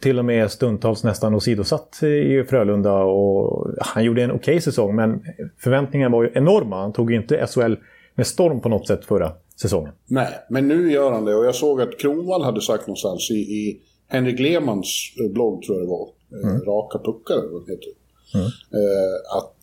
till 0.00 0.18
och 0.18 0.24
med 0.24 0.50
stundtals 0.50 1.04
nästan 1.04 1.34
åsidosatt 1.34 2.02
i 2.02 2.44
Frölunda. 2.48 2.92
Och 2.92 3.66
han 3.80 4.04
gjorde 4.04 4.22
en 4.22 4.30
okej 4.30 4.38
okay 4.38 4.60
säsong, 4.60 4.96
men 4.96 5.22
förväntningarna 5.58 6.16
var 6.16 6.22
ju 6.22 6.30
enorma. 6.34 6.80
Han 6.80 6.92
tog 6.92 7.10
ju 7.10 7.16
inte 7.16 7.46
SHL 7.46 7.74
med 8.14 8.26
storm 8.26 8.60
på 8.60 8.68
något 8.68 8.86
sätt 8.86 9.04
förra 9.04 9.32
säsongen. 9.60 9.92
Nej, 10.06 10.28
men 10.50 10.68
nu 10.68 10.92
gör 10.92 11.12
han 11.12 11.24
det. 11.24 11.34
Och 11.34 11.44
jag 11.44 11.54
såg 11.54 11.80
att 11.80 11.98
Kronwall 11.98 12.42
hade 12.42 12.60
sagt 12.60 12.86
någonstans 12.86 13.30
i, 13.30 13.34
i 13.34 13.80
Henrik 14.08 14.40
Lehmanns 14.40 15.12
eh, 15.20 15.32
blogg, 15.32 15.62
tror 15.62 15.78
jag 15.78 15.86
det 15.86 15.90
var, 15.90 16.08
eh, 16.42 16.50
mm. 16.50 16.64
Raka 16.64 16.98
puckar, 16.98 17.34
eller 17.34 17.52
vad 17.52 17.66
det 17.66 17.72
heter, 17.72 17.92
mm. 18.34 18.46
eh, 18.46 19.36
att 19.38 19.56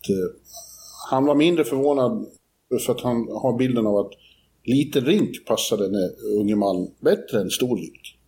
han 1.10 1.24
var 1.26 1.34
mindre 1.34 1.64
förvånad 1.64 2.26
för 2.86 2.92
att 2.92 3.00
han 3.00 3.16
har 3.16 3.58
bilden 3.58 3.86
av 3.86 3.96
att 3.96 4.10
liten 4.68 5.04
rink 5.04 5.46
passade 5.46 5.84
en 5.84 5.94
unge 6.40 6.56
man 6.56 6.90
bättre 7.00 7.40
än 7.40 7.50
stor 7.50 7.76
rink. 7.76 8.18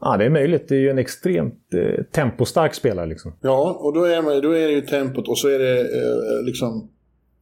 Ja, 0.00 0.16
det 0.16 0.24
är 0.24 0.30
möjligt. 0.30 0.68
Det 0.68 0.74
är 0.74 0.80
ju 0.80 0.90
en 0.90 0.98
extremt 0.98 1.74
eh, 1.74 2.04
tempostark 2.04 2.74
spelare. 2.74 3.06
Liksom. 3.06 3.32
Ja, 3.40 3.78
och 3.80 3.94
då 3.94 4.04
är, 4.04 4.22
man, 4.22 4.40
då 4.40 4.50
är 4.50 4.66
det 4.66 4.72
ju 4.72 4.80
tempot 4.80 5.28
och 5.28 5.38
så 5.38 5.48
är 5.48 5.58
det 5.58 5.80
eh, 5.80 6.44
liksom 6.44 6.88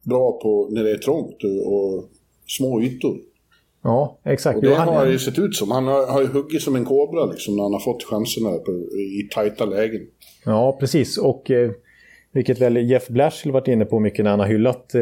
bra 0.03 0.39
på 0.43 0.69
när 0.71 0.83
det 0.83 0.91
är 0.91 0.97
trångt 0.97 1.43
och 1.65 2.09
små 2.47 2.81
ytor. 2.81 3.17
Ja, 3.83 4.17
exakt. 4.23 4.57
Och 4.57 4.63
det 4.63 4.69
jo, 4.69 4.75
har 4.75 5.05
ju 5.05 5.19
sett 5.19 5.39
ut 5.39 5.55
som. 5.55 5.71
Han 5.71 5.87
har, 5.87 6.07
har 6.07 6.21
ju 6.21 6.27
huggit 6.27 6.61
som 6.61 6.75
en 6.75 6.85
kobra 6.85 7.25
liksom, 7.25 7.55
när 7.55 7.63
han 7.63 7.73
har 7.73 7.79
fått 7.79 8.03
chanserna 8.03 8.49
på, 8.49 8.71
i 8.71 9.29
tajta 9.33 9.65
lägen. 9.65 10.01
Ja, 10.45 10.77
precis. 10.79 11.17
Och 11.17 11.51
eh, 11.51 11.71
vilket 12.31 12.61
väl 12.61 12.77
Jeff 12.77 13.07
Blashill 13.07 13.51
varit 13.51 13.67
inne 13.67 13.85
på 13.85 13.99
mycket 13.99 14.23
när 14.23 14.31
han 14.31 14.39
har 14.39 14.47
hyllat, 14.47 14.95
eh, 14.95 15.01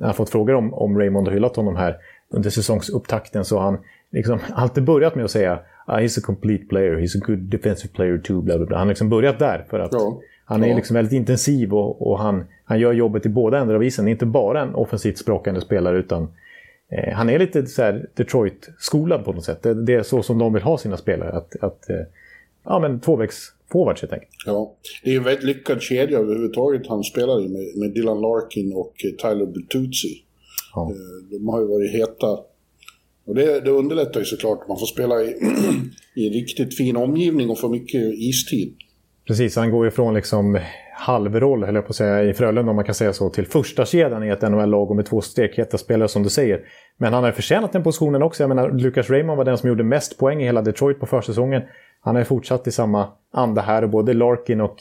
han 0.00 0.06
har 0.06 0.12
fått 0.12 0.30
frågor 0.30 0.54
om, 0.54 0.74
om 0.74 0.98
Raymond 0.98 1.28
och 1.28 1.34
hyllat 1.34 1.56
honom 1.56 1.76
här 1.76 1.96
under 2.32 2.50
säsongsupptakten 2.50 3.44
så 3.44 3.56
har 3.56 3.64
han 3.64 3.78
liksom 4.10 4.38
alltid 4.54 4.84
börjat 4.84 5.14
med 5.14 5.24
att 5.24 5.30
säga 5.30 5.60
ah, 5.86 5.98
“He's 5.98 6.18
a 6.18 6.22
complete 6.24 6.64
player, 6.64 6.96
he's 6.96 7.16
a 7.16 7.24
good 7.26 7.38
defensive 7.38 7.94
player 7.94 8.18
too”. 8.18 8.42
Bla, 8.42 8.56
bla, 8.56 8.66
bla. 8.66 8.78
Han 8.78 8.86
har 8.86 8.90
liksom 8.90 9.08
börjat 9.08 9.38
där 9.38 9.66
för 9.70 9.78
att 9.78 9.92
ja. 9.92 10.20
han 10.44 10.64
är 10.64 10.68
ja. 10.68 10.76
liksom 10.76 10.94
väldigt 10.94 11.12
intensiv 11.12 11.74
och, 11.74 12.10
och, 12.10 12.18
han, 12.18 12.44
han 12.64 12.80
gör 12.80 12.92
jobbet 12.92 13.26
i 13.26 13.28
båda 13.28 13.58
ändar 13.58 13.74
av 13.74 13.84
isen. 13.84 14.08
Inte 14.08 14.26
bara 14.26 14.60
en 14.60 14.74
offensivt 14.74 15.18
språkande 15.18 15.60
spelare 15.60 15.98
utan 15.98 16.28
eh, 16.88 17.14
han 17.14 17.30
är 17.30 17.38
lite 17.38 17.66
så 17.66 18.00
Detroit-skolad 18.14 19.24
på 19.24 19.32
något 19.32 19.44
sätt. 19.44 19.62
Det, 19.62 19.84
det, 19.84 19.94
är 19.94 20.02
så 20.02 20.22
som 20.22 20.38
de 20.38 20.52
vill 20.52 20.62
ha 20.62 20.78
sina 20.78 20.96
spelare. 20.96 21.32
Att, 21.32 21.56
att 21.60 21.90
eh, 21.90 21.96
ja, 22.64 22.78
men 22.78 23.00
tvåvägs 23.00 23.52
forwards 23.72 24.00
helt 24.02 24.12
enkelt. 24.12 24.32
Ja, 24.46 24.74
det 25.04 25.12
är 25.12 25.16
en 25.16 25.24
väldigt 25.24 25.44
lyckad 25.44 25.82
kedja 25.82 26.18
överhuvudtaget 26.18 26.86
han 26.86 27.04
spelar 27.04 27.44
i 27.44 27.48
med, 27.48 27.76
med 27.76 27.90
Dylan 27.90 28.20
Larkin 28.20 28.72
och 28.72 28.94
eh, 29.04 29.10
Tyler 29.10 29.46
Bertuzzi. 29.46 30.22
Ja. 30.74 30.90
Eh, 30.90 31.38
de 31.38 31.48
har 31.48 31.60
ju 31.60 31.66
varit 31.66 31.92
heta. 31.92 32.26
Och 33.26 33.34
det, 33.34 33.60
det 33.60 33.70
underlättar 33.70 34.20
ju 34.20 34.26
såklart. 34.26 34.68
Man 34.68 34.78
får 34.78 34.86
spela 34.86 35.22
i, 35.22 35.36
i 36.14 36.30
riktigt 36.30 36.76
fin 36.76 36.96
omgivning 36.96 37.50
och 37.50 37.58
få 37.58 37.68
mycket 37.68 38.02
istid. 38.14 38.76
Precis, 39.26 39.56
han 39.56 39.70
går 39.70 39.86
ifrån 39.86 40.14
liksom 40.14 40.58
halvroll, 40.94 41.64
höll 41.64 41.74
jag 41.74 41.84
på 41.84 41.90
att 41.90 41.96
säga, 41.96 42.22
i 42.22 42.34
Frölunda 42.34 42.70
om 42.70 42.76
man 42.76 42.84
kan 42.84 42.94
säga 42.94 43.12
så, 43.12 43.30
till 43.30 43.46
första 43.46 43.86
kedjan 43.86 44.24
i 44.24 44.28
ett 44.28 44.42
NHL-lag 44.42 44.90
och 44.90 44.96
med 44.96 45.06
två 45.06 45.20
stekheta 45.20 45.78
spelare 45.78 46.08
som 46.08 46.22
du 46.22 46.28
säger. 46.28 46.60
Men 46.96 47.12
han 47.12 47.24
har 47.24 47.32
förtjänat 47.32 47.72
den 47.72 47.82
positionen 47.82 48.22
också. 48.22 48.42
Jag 48.42 48.48
menar, 48.48 48.70
Lucas 48.70 49.10
Raymond 49.10 49.36
var 49.36 49.44
den 49.44 49.58
som 49.58 49.68
gjorde 49.68 49.84
mest 49.84 50.18
poäng 50.18 50.42
i 50.42 50.44
hela 50.44 50.62
Detroit 50.62 51.00
på 51.00 51.06
försäsongen. 51.06 51.62
Han 52.00 52.16
har 52.16 52.24
fortsatt 52.24 52.66
i 52.66 52.70
samma 52.70 53.08
anda 53.32 53.62
här 53.62 53.84
och 53.84 53.90
både 53.90 54.14
Larkin 54.14 54.60
och, 54.60 54.76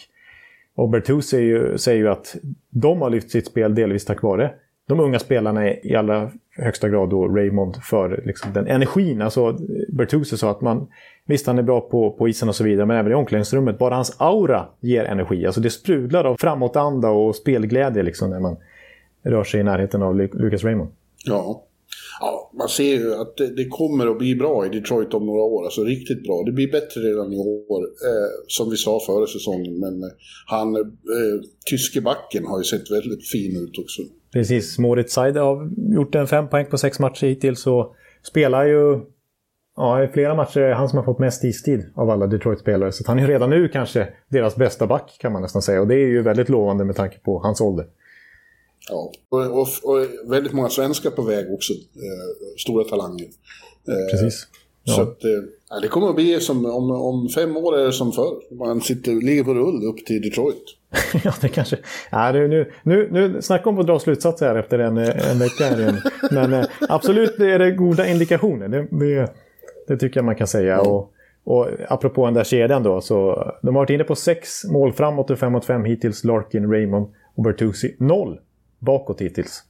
och 0.75 0.89
Bertuzzi 0.89 1.29
säger, 1.29 1.77
säger 1.77 1.99
ju 1.99 2.09
att 2.09 2.35
de 2.69 3.01
har 3.01 3.09
lyft 3.09 3.31
sitt 3.31 3.47
spel 3.47 3.75
delvis 3.75 4.05
tack 4.05 4.21
vare 4.21 4.53
de 4.87 4.99
unga 4.99 5.19
spelarna 5.19 5.69
är 5.69 5.87
i 5.87 5.95
allra 5.95 6.31
högsta 6.57 6.89
grad 6.89 7.09
då 7.09 7.27
Raymond 7.27 7.75
för 7.83 8.21
liksom 8.25 8.53
den 8.53 8.67
energin. 8.67 9.21
Alltså 9.21 9.57
Bertuzzi 9.89 10.37
sa 10.37 10.51
att 10.51 10.61
man, 10.61 10.87
visst 11.25 11.47
han 11.47 11.57
är 11.57 11.63
bra 11.63 11.81
på, 11.81 12.11
på 12.11 12.29
isen 12.29 12.49
och 12.49 12.55
så 12.55 12.63
vidare, 12.63 12.85
men 12.85 12.97
även 12.97 13.11
i 13.11 13.15
omklädningsrummet, 13.15 13.79
bara 13.79 13.95
hans 13.95 14.15
aura 14.19 14.65
ger 14.79 15.05
energi. 15.05 15.45
Alltså 15.45 15.61
det 15.61 15.69
sprudlar 15.69 16.23
av 16.23 16.35
framåtanda 16.39 17.09
och 17.09 17.35
spelglädje 17.35 18.03
liksom 18.03 18.29
när 18.29 18.39
man 18.39 18.57
rör 19.23 19.43
sig 19.43 19.59
i 19.59 19.63
närheten 19.63 20.03
av 20.03 20.15
Lucas 20.15 20.63
Raymond. 20.63 20.89
Ja 21.25 21.63
ja, 22.21 22.51
man 22.57 22.69
ser 22.69 22.95
ju 22.95 23.13
att 23.13 23.37
det, 23.37 23.55
det, 23.55 23.67
kommer 23.67 24.07
att 24.07 24.17
bli 24.17 24.35
bra 24.35 24.65
i 24.65 24.69
Detroit 24.69 25.13
om 25.13 25.25
några 25.25 25.41
år. 25.41 25.63
Alltså 25.63 25.83
riktigt 25.83 26.23
bra. 26.23 26.43
Det 26.45 26.51
blir 26.51 26.71
bättre 26.71 27.01
redan 27.01 27.33
i 27.33 27.37
år, 27.37 27.81
eh, 27.83 28.31
som 28.47 28.69
vi 28.69 28.77
sa 28.77 28.99
före 29.05 29.27
säsongen. 29.27 29.79
Men 29.79 30.03
eh, 30.03 30.09
han, 30.47 30.75
eh, 30.75 30.81
tyske 31.69 32.01
backen 32.01 32.45
har 32.45 32.57
ju 32.57 32.63
sett 32.63 32.91
väldigt 32.91 33.27
fin 33.29 33.63
ut 33.63 33.79
också. 33.79 34.01
Precis, 34.33 34.79
Moritz 34.79 35.13
Seide 35.13 35.39
har 35.39 35.69
gjort 35.95 36.15
en 36.15 36.27
fem 36.27 36.49
poäng 36.49 36.65
på 36.65 36.77
sex 36.77 36.99
matcher 36.99 37.27
hittills 37.27 37.67
och 37.67 37.95
spelar 38.23 38.65
ju 38.65 38.99
Ja, 39.75 40.03
i 40.03 40.07
flera 40.07 40.35
matcher 40.35 40.59
är 40.59 40.73
han 40.73 40.89
som 40.89 40.97
har 40.97 41.05
fått 41.05 41.19
mest 41.19 41.43
istid 41.43 41.91
av 41.95 42.09
alla 42.09 42.27
Detroit-spelare. 42.27 42.91
Så 42.91 43.03
han 43.07 43.19
är 43.19 43.27
redan 43.27 43.49
nu 43.49 43.67
kanske 43.67 44.07
deras 44.29 44.55
bästa 44.55 44.87
back 44.87 45.17
kan 45.19 45.33
man 45.33 45.41
nästan 45.41 45.61
säga. 45.61 45.81
Och 45.81 45.87
det 45.87 45.95
är 45.95 46.07
ju 46.07 46.21
väldigt 46.21 46.49
lovande 46.49 46.85
med 46.85 46.95
tanke 46.95 47.19
på 47.19 47.39
hans 47.39 47.61
ålder. 47.61 47.85
Ja, 48.89 49.11
och, 49.29 49.41
och, 49.41 49.67
och 49.83 50.31
väldigt 50.31 50.53
många 50.53 50.69
svenskar 50.69 51.09
på 51.09 51.21
väg 51.21 51.53
också. 51.53 51.73
Eh, 51.73 52.57
stora 52.57 52.83
talanger. 52.83 53.27
Eh, 53.87 54.11
Precis. 54.11 54.47
Ja. 54.83 54.93
Så 54.93 55.01
att, 55.01 55.23
eh, 55.23 55.81
det 55.81 55.87
kommer 55.87 56.09
att 56.09 56.15
bli 56.15 56.39
som 56.39 56.65
om, 56.65 56.91
om 56.91 57.29
fem 57.29 57.57
år 57.57 57.77
är 57.77 57.85
det 57.85 57.91
som 57.91 58.11
förr. 58.11 58.55
Man 58.55 58.81
sitter, 58.81 59.11
ligger 59.11 59.43
på 59.43 59.53
rull 59.53 59.83
upp 59.83 60.05
till 60.05 60.21
Detroit. 60.21 60.63
ja, 61.23 61.33
det 61.41 61.47
kanske... 61.47 61.77
Ja, 62.11 62.31
nu, 62.31 62.47
nu, 62.47 62.71
nu, 62.83 63.09
nu 63.11 63.41
snacka 63.41 63.69
om 63.69 63.79
att 63.79 63.87
dra 63.87 63.99
slutsatser 63.99 64.45
här 64.45 64.55
efter 64.55 64.79
en, 64.79 64.97
en 64.97 65.39
vecka. 65.39 65.65
Här 65.65 66.03
Men 66.31 66.53
eh, 66.53 66.65
absolut 66.89 67.39
är 67.39 67.59
det 67.59 67.71
goda 67.71 68.07
indikationer. 68.07 68.67
Det, 68.67 68.87
det, 68.91 69.33
det, 69.87 69.97
tycker 69.97 70.17
jag 70.17 70.25
man 70.25 70.35
kan 70.35 70.47
säga. 70.47 70.73
Ja. 70.73 70.81
Och, 70.81 71.13
och 71.43 71.67
apropå 71.89 72.25
den 72.25 72.33
där 72.33 72.43
kedjan 72.43 72.83
då. 72.83 73.01
Så 73.01 73.45
de 73.61 73.75
har 73.75 73.81
varit 73.81 73.89
inne 73.89 74.03
på 74.03 74.15
sex 74.15 74.63
mål 74.63 74.93
framåt 74.93 75.29
och 75.29 75.39
fem 75.39 75.51
mot 75.51 75.65
fem 75.65 75.85
hittills. 75.85 76.23
Larkin, 76.23 76.71
Raymond 76.71 77.07
och 77.35 77.43
Bertuzzi. 77.43 77.95
Noll 77.99 78.39
bakåt 78.81 79.21
hittills. 79.21 79.63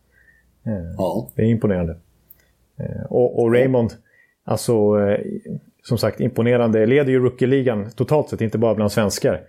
Eh, 0.65 0.93
ja. 0.97 1.29
Det 1.35 1.41
är 1.41 1.45
imponerande. 1.45 1.97
Eh, 2.77 3.05
och, 3.09 3.39
och 3.43 3.53
Raymond, 3.53 3.93
alltså 4.43 4.97
som 5.83 5.97
sagt 5.97 6.19
imponerande. 6.19 6.85
Leder 6.85 7.11
ju 7.11 7.19
rookie-ligan 7.19 7.89
totalt 7.95 8.29
sett, 8.29 8.41
inte 8.41 8.57
bara 8.57 8.75
bland 8.75 8.91
svenskar. 8.91 9.41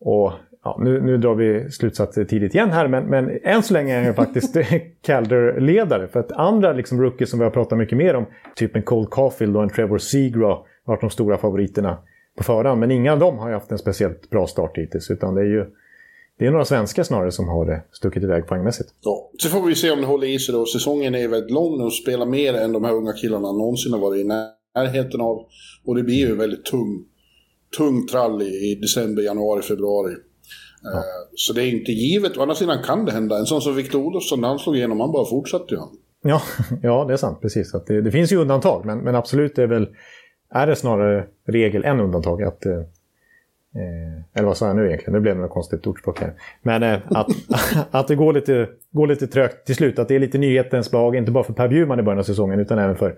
Och 0.00 0.32
ja, 0.64 0.78
nu, 0.80 1.00
nu 1.00 1.16
drar 1.16 1.34
vi 1.34 1.70
slutsatser 1.70 2.24
tidigt 2.24 2.54
igen 2.54 2.70
här, 2.70 2.88
men, 2.88 3.04
men 3.04 3.38
än 3.42 3.62
så 3.62 3.74
länge 3.74 3.94
är 3.94 4.04
han 4.04 4.14
faktiskt 4.14 4.56
Calder-ledare. 5.02 6.08
För 6.08 6.20
att 6.20 6.32
andra 6.32 6.72
liksom, 6.72 7.00
rookies 7.02 7.30
som 7.30 7.38
vi 7.38 7.44
har 7.44 7.50
pratat 7.50 7.78
mycket 7.78 7.98
mer 7.98 8.14
om, 8.14 8.26
typ 8.56 8.76
en 8.76 8.82
Cole 8.82 9.08
Caulfield 9.10 9.56
och 9.56 9.62
en 9.62 9.68
Trevor 9.68 9.98
Seagraw, 9.98 10.54
har 10.84 10.94
varit 10.94 11.00
de 11.00 11.10
stora 11.10 11.38
favoriterna 11.38 11.98
på 12.36 12.44
förhand. 12.44 12.80
Men 12.80 12.90
inga 12.90 13.12
av 13.12 13.18
dem 13.18 13.38
har 13.38 13.48
ju 13.48 13.54
haft 13.54 13.72
en 13.72 13.78
speciellt 13.78 14.30
bra 14.30 14.46
start 14.46 14.78
hittills, 14.78 15.10
utan 15.10 15.34
det 15.34 15.40
är 15.40 15.46
ju 15.46 15.66
det 16.40 16.46
är 16.46 16.50
några 16.50 16.64
svenskar 16.64 17.02
snarare 17.02 17.32
som 17.32 17.48
har 17.48 17.66
det 17.66 17.82
stuckit 17.92 18.22
iväg 18.22 18.46
poängmässigt. 18.46 18.90
Ja, 19.00 19.30
så 19.38 19.48
får 19.48 19.66
vi 19.66 19.74
se 19.74 19.90
om 19.90 20.00
det 20.00 20.06
håller 20.06 20.26
i 20.26 20.38
sig 20.38 20.52
då. 20.52 20.66
Säsongen 20.66 21.14
är 21.14 21.28
väldigt 21.28 21.50
lång, 21.50 21.78
de 21.78 21.90
spelar 21.90 22.26
mer 22.26 22.54
än 22.54 22.72
de 22.72 22.84
här 22.84 22.94
unga 22.94 23.12
killarna 23.12 23.52
någonsin 23.52 23.92
har 23.92 24.00
varit 24.00 24.20
i 24.20 24.24
närheten 24.24 25.20
av. 25.20 25.46
Och 25.84 25.94
det 25.96 26.02
blir 26.02 26.14
ju 26.14 26.36
väldigt 26.36 26.64
tung, 26.64 27.04
tung 27.76 28.06
trall 28.06 28.42
i, 28.42 28.78
december, 28.82 29.22
januari, 29.22 29.62
februari. 29.62 30.14
Ja. 30.82 30.90
Eh, 30.90 31.04
så 31.34 31.52
det 31.52 31.62
är 31.62 31.74
inte 31.74 31.92
givet. 31.92 32.36
Å 32.36 32.42
andra 32.42 32.54
sidan 32.54 32.82
kan 32.84 33.04
det 33.04 33.12
hända. 33.12 33.38
En 33.38 33.46
sån 33.46 33.60
som 33.60 33.74
Victor 33.74 34.00
Olofsson, 34.00 34.40
när 34.40 34.48
han 34.48 34.58
slog 34.58 34.76
igenom, 34.76 35.00
han 35.00 35.12
bara 35.12 35.26
fortsatte 35.30 35.74
ju. 35.74 35.80
Ja, 36.22 36.42
ja, 36.82 37.04
det 37.04 37.12
är 37.12 37.16
sant. 37.16 37.40
Precis. 37.40 37.74
Att 37.74 37.86
det, 37.86 38.02
det, 38.02 38.10
finns 38.10 38.32
ju 38.32 38.36
undantag, 38.36 38.86
men, 38.86 38.98
men 38.98 39.14
absolut 39.14 39.58
är, 39.58 39.66
väl, 39.66 39.88
är 40.54 40.66
det 40.66 40.76
snarare 40.76 41.26
regel 41.48 41.84
än 41.84 42.00
undantag. 42.00 42.42
Att, 42.42 42.66
eh, 43.74 44.38
eller 44.38 44.46
vad 44.46 44.56
sa 44.56 44.66
jag 44.66 44.76
nu 44.76 44.86
egentligen? 44.86 45.14
Nu 45.14 45.20
blev 45.20 45.34
det 45.34 45.42
något 45.42 45.50
konstigt 45.50 45.86
ordspråk 45.86 46.20
här. 46.20 46.32
Men 46.62 46.82
eh, 46.82 46.98
att, 47.04 47.28
att 47.90 48.08
det 48.08 48.14
går 48.14 48.32
lite, 48.32 48.68
går 48.90 49.06
lite 49.06 49.26
trögt 49.26 49.66
till 49.66 49.74
slut. 49.74 49.98
Att 49.98 50.08
det 50.08 50.14
är 50.14 50.20
lite 50.20 50.38
nyhetens 50.38 50.92
lag, 50.92 51.16
inte 51.16 51.30
bara 51.30 51.44
för 51.44 51.52
Per 51.52 51.68
Bjurman 51.68 52.00
i 52.00 52.02
början 52.02 52.18
av 52.18 52.22
säsongen, 52.22 52.60
utan 52.60 52.78
även 52.78 52.96
för 52.96 53.14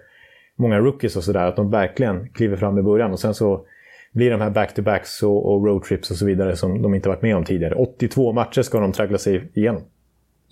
många 0.57 0.79
rookies 0.79 1.17
och 1.17 1.25
sådär. 1.25 1.47
Att 1.47 1.57
de 1.57 1.71
verkligen 1.71 2.29
kliver 2.29 2.57
fram 2.57 2.79
i 2.79 2.83
början. 2.83 3.13
Och 3.13 3.21
sen 3.21 3.35
så 3.35 3.67
blir 4.13 4.31
de 4.31 4.41
här 4.41 4.51
back-to-backs 4.51 5.23
och, 5.23 5.53
och 5.53 5.67
roadtrips 5.67 6.11
och 6.11 6.17
så 6.17 6.27
vidare 6.27 6.57
som 6.57 6.83
de 6.83 6.95
inte 6.95 7.09
varit 7.09 7.23
med 7.23 7.37
om 7.37 7.45
tidigare. 7.45 7.75
82 7.75 8.33
matcher 8.33 8.63
ska 8.63 8.81
de 8.81 8.93
traggla 8.93 9.19
sig 9.19 9.51
igenom. 9.55 9.83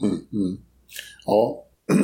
Mm, 0.02 0.16
mm. 0.32 0.58
Ja. 1.26 1.66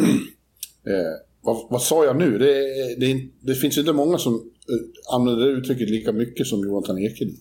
eh, 0.86 1.26
vad, 1.42 1.56
vad, 1.70 1.82
sa 1.82 2.04
jag 2.04 2.16
nu? 2.16 2.38
Det, 2.38 2.54
det, 2.98 3.28
det 3.40 3.54
finns 3.54 3.78
inte 3.78 3.92
många 3.92 4.18
som 4.18 4.34
eh, 4.34 5.14
använder 5.14 5.46
det 5.46 5.52
uttrycket 5.52 5.90
lika 5.90 6.12
mycket 6.12 6.46
som 6.46 6.60
Jonathan 6.60 6.98
Ekelid 6.98 7.36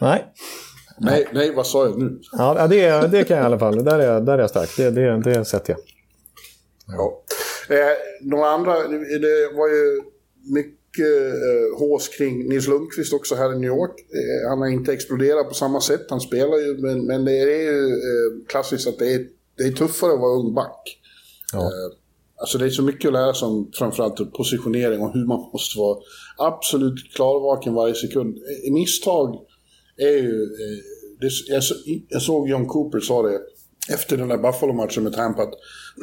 nej. 0.00 0.34
nej. 0.98 1.28
Nej, 1.32 1.54
vad 1.54 1.66
sa 1.66 1.86
jag 1.86 1.98
nu? 1.98 2.20
Ja, 2.32 2.66
det, 2.66 3.06
det 3.10 3.24
kan 3.24 3.36
jag 3.36 3.44
i 3.44 3.46
alla 3.46 3.58
fall. 3.58 3.84
Där 3.84 3.98
är, 3.98 4.20
där 4.20 4.34
är 4.34 4.38
jag 4.38 4.50
stark. 4.50 4.76
Det, 4.76 4.90
det, 4.90 5.20
det 5.20 5.44
sätter 5.44 5.72
jag. 5.72 5.80
Ja. 6.86 7.22
Eh, 7.68 7.96
några 8.20 8.48
andra, 8.48 8.72
det 8.98 9.52
var 9.54 9.68
ju 9.68 10.02
mycket 10.42 11.32
eh, 11.32 11.78
hås 11.78 12.08
kring 12.08 12.48
Nils 12.48 12.68
Lundqvist 12.68 13.12
också 13.12 13.34
här 13.34 13.52
i 13.52 13.58
New 13.58 13.70
York. 13.70 14.00
Eh, 14.00 14.48
han 14.48 14.58
har 14.58 14.68
inte 14.68 14.92
exploderat 14.92 15.48
på 15.48 15.54
samma 15.54 15.80
sätt, 15.80 16.06
han 16.10 16.20
spelar 16.20 16.56
ju, 16.56 16.78
men, 16.78 17.06
men 17.06 17.24
det 17.24 17.38
är 17.38 17.62
ju 17.62 17.88
eh, 17.88 18.46
klassiskt 18.48 18.88
att 18.88 18.98
det 18.98 19.14
är, 19.14 19.26
det 19.56 19.62
är 19.62 19.72
tuffare 19.72 20.12
att 20.12 20.20
vara 20.20 20.38
ung 20.38 20.54
back. 20.54 21.00
Ja. 21.52 21.58
Eh, 21.58 21.96
alltså 22.40 22.58
det 22.58 22.64
är 22.64 22.70
så 22.70 22.82
mycket 22.82 23.08
att 23.08 23.12
lära 23.12 23.34
sig 23.34 23.48
om 23.48 23.70
framförallt 23.74 24.32
positionering 24.32 25.00
och 25.00 25.12
hur 25.14 25.26
man 25.26 25.50
måste 25.52 25.78
vara 25.78 25.98
absolut 26.38 27.14
klarvaken 27.14 27.74
varje 27.74 27.94
sekund. 27.94 28.38
Misstag 28.70 29.38
är 30.00 30.22
ju... 30.22 30.46
Det, 31.20 31.30
jag, 31.48 31.62
jag 32.08 32.22
såg 32.22 32.48
John 32.48 32.66
Cooper 32.66 33.00
sa 33.00 33.22
det 33.22 33.40
efter 33.92 34.16
den 34.16 34.28
där 34.28 34.38
Buffalo-matchen 34.38 35.02
med 35.02 35.12
Tampa 35.12 35.42
att 35.42 35.54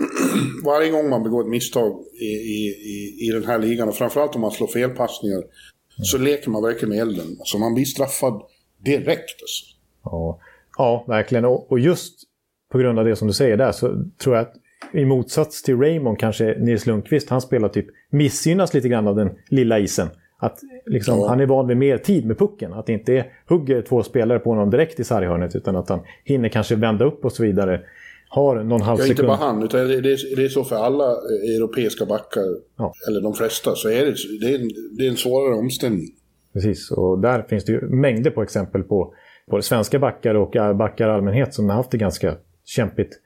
varje 0.65 0.91
gång 0.91 1.09
man 1.09 1.23
begår 1.23 1.41
ett 1.41 1.49
misstag 1.49 2.03
i, 2.21 2.25
i, 2.25 2.67
i, 2.67 3.27
i 3.27 3.31
den 3.33 3.45
här 3.45 3.59
ligan 3.59 3.89
och 3.89 3.95
framförallt 3.95 4.35
om 4.35 4.41
man 4.41 4.51
slår 4.51 4.67
felpassningar 4.67 5.37
mm. 5.37 6.03
så 6.03 6.17
leker 6.17 6.49
man 6.49 6.63
verkligen 6.63 6.89
med 6.89 6.99
elden. 6.99 7.35
Alltså 7.39 7.57
man 7.57 7.73
blir 7.73 7.85
straffad 7.85 8.41
direkt. 8.85 9.41
Alltså. 9.41 9.65
Ja. 10.03 10.39
ja, 10.77 11.05
verkligen. 11.07 11.45
Och, 11.45 11.71
och 11.71 11.79
just 11.79 12.23
på 12.71 12.77
grund 12.77 12.99
av 12.99 13.05
det 13.05 13.15
som 13.15 13.27
du 13.27 13.33
säger 13.33 13.57
där 13.57 13.71
så 13.71 14.05
tror 14.17 14.35
jag 14.35 14.41
att 14.41 14.53
i 14.93 15.05
motsats 15.05 15.63
till 15.63 15.77
Raymond 15.77 16.19
kanske 16.19 16.59
Nils 16.59 16.85
Lundqvist, 16.85 17.29
han 17.29 17.41
spelar 17.41 17.69
typ 17.69 17.85
missgynnas 18.09 18.73
lite 18.73 18.89
grann 18.89 19.07
av 19.07 19.15
den 19.15 19.29
lilla 19.49 19.79
isen. 19.79 20.07
Att 20.39 20.59
liksom, 20.85 21.19
ja. 21.19 21.27
han 21.27 21.39
är 21.39 21.45
van 21.45 21.67
vid 21.67 21.77
mer 21.77 21.97
tid 21.97 22.25
med 22.25 22.37
pucken. 22.37 22.73
Att 22.73 22.85
det 22.85 22.93
inte 22.93 23.13
är, 23.13 23.31
hugger 23.47 23.81
två 23.81 24.03
spelare 24.03 24.39
på 24.39 24.49
honom 24.49 24.69
direkt 24.69 24.99
i 24.99 25.03
sarghörnet 25.03 25.55
utan 25.55 25.75
att 25.75 25.89
han 25.89 25.99
hinner 26.23 26.49
kanske 26.49 26.75
vända 26.75 27.05
upp 27.05 27.25
och 27.25 27.31
så 27.31 27.43
vidare. 27.43 27.81
Har 28.29 28.63
någon 28.63 28.81
halv 28.81 28.97
sekund. 28.97 29.09
Ja, 29.09 29.11
inte 29.11 29.23
bara 29.23 29.37
han, 29.37 29.63
utan 29.63 29.87
det 29.87 29.95
är, 29.95 30.35
det 30.35 30.43
är 30.43 30.49
så 30.49 30.63
för 30.63 30.75
alla 30.75 31.11
europeiska 31.57 32.05
backar, 32.05 32.43
ja. 32.77 32.93
eller 33.07 33.21
de 33.21 33.33
flesta, 33.33 33.75
så 33.75 33.89
är 33.89 34.05
det, 34.05 34.15
det, 34.41 34.53
är 34.53 34.59
en, 34.59 34.69
det 34.97 35.05
är 35.05 35.09
en 35.09 35.17
svårare 35.17 35.55
omställning. 35.55 36.07
Precis, 36.53 36.91
och 36.91 37.19
där 37.19 37.41
finns 37.41 37.65
det 37.65 37.71
ju 37.71 37.81
mängder 37.81 38.31
på 38.31 38.43
exempel 38.43 38.83
på 38.83 39.13
både 39.51 39.63
svenska 39.63 39.99
backar 39.99 40.35
och 40.35 40.77
backar 40.77 41.07
i 41.07 41.11
allmänhet 41.11 41.53
som 41.53 41.69
har 41.69 41.75
haft 41.75 41.91
det 41.91 41.97
ganska 41.97 42.35
kämpigt 42.65 43.19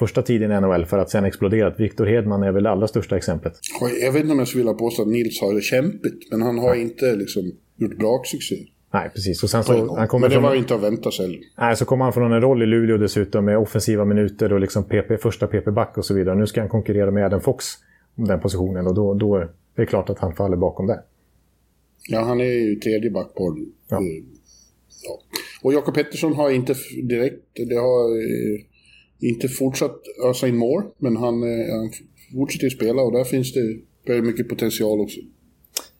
första 0.00 0.22
tiden 0.22 0.52
i 0.52 0.60
NHL 0.60 0.86
för 0.86 0.98
att 0.98 1.10
sen 1.10 1.24
explodera. 1.24 1.70
Viktor 1.70 2.06
Hedman 2.06 2.42
är 2.42 2.52
väl 2.52 2.62
det 2.62 2.70
allra 2.70 2.88
största 2.88 3.16
exemplet. 3.16 3.52
Jag 4.02 4.12
vet 4.12 4.22
inte 4.22 4.32
om 4.32 4.38
jag 4.38 4.48
skulle 4.48 4.64
vilja 4.64 4.74
påstå 4.74 5.02
att 5.02 5.08
Nils 5.08 5.40
har 5.40 5.54
det 5.54 5.60
kämpigt, 5.60 6.30
men 6.30 6.42
han 6.42 6.58
har 6.58 6.74
inte 6.74 7.16
liksom 7.16 7.52
gjort 7.76 7.98
bra 7.98 8.22
succé. 8.24 8.56
Nej, 8.92 9.10
precis. 9.14 9.42
Och 9.42 9.50
sen 9.50 9.64
så, 9.64 9.96
han 9.96 10.08
kommer 10.08 10.20
men 10.20 10.30
det 10.30 10.34
från, 10.34 10.42
var 10.42 10.54
inte 10.54 10.74
att 10.74 10.82
vänta 10.82 11.10
sig. 11.10 11.40
Nej, 11.58 11.76
så 11.76 11.84
kommer 11.84 12.04
han 12.04 12.12
från 12.12 12.32
en 12.32 12.40
roll 12.40 12.62
i 12.62 12.66
Luleå 12.66 12.96
dessutom 12.96 13.44
med 13.44 13.58
offensiva 13.58 14.04
minuter 14.04 14.52
och 14.52 14.60
liksom 14.60 14.84
PP, 14.84 15.22
första 15.22 15.46
PP-back 15.46 15.98
och 15.98 16.04
så 16.04 16.14
vidare. 16.14 16.34
Nu 16.34 16.46
ska 16.46 16.60
han 16.60 16.68
konkurrera 16.68 17.10
med 17.10 17.26
Adam 17.26 17.40
Fox 17.40 17.64
om 18.16 18.24
den 18.24 18.40
positionen 18.40 18.86
och 18.86 18.94
då, 18.94 19.14
då 19.14 19.36
är 19.36 19.48
det 19.76 19.86
klart 19.86 20.10
att 20.10 20.18
han 20.18 20.34
faller 20.34 20.56
bakom 20.56 20.86
det. 20.86 21.02
Ja, 22.08 22.20
han 22.20 22.40
är 22.40 22.44
ju 22.44 22.74
tredje 22.74 23.10
back 23.10 23.34
på 23.34 23.58
ja. 23.88 24.00
ja. 25.02 25.20
Och 25.62 25.72
Jakob 25.72 25.94
Pettersson 25.94 26.34
har 26.34 26.50
inte 26.50 26.74
direkt, 27.02 27.42
det 27.68 27.74
har 27.74 28.10
eh, 28.10 28.60
inte 29.20 29.48
fortsatt 29.48 29.96
ösa 30.30 30.48
in 30.48 30.56
mål, 30.56 30.82
men 30.98 31.16
han, 31.16 31.42
eh, 31.42 31.74
han 31.74 31.90
fortsätter 32.34 32.70
spela 32.70 33.02
och 33.02 33.12
där 33.12 33.24
finns 33.24 33.52
det 33.52 33.60
väldigt 34.06 34.26
mycket 34.26 34.48
potential 34.48 35.00
också. 35.00 35.20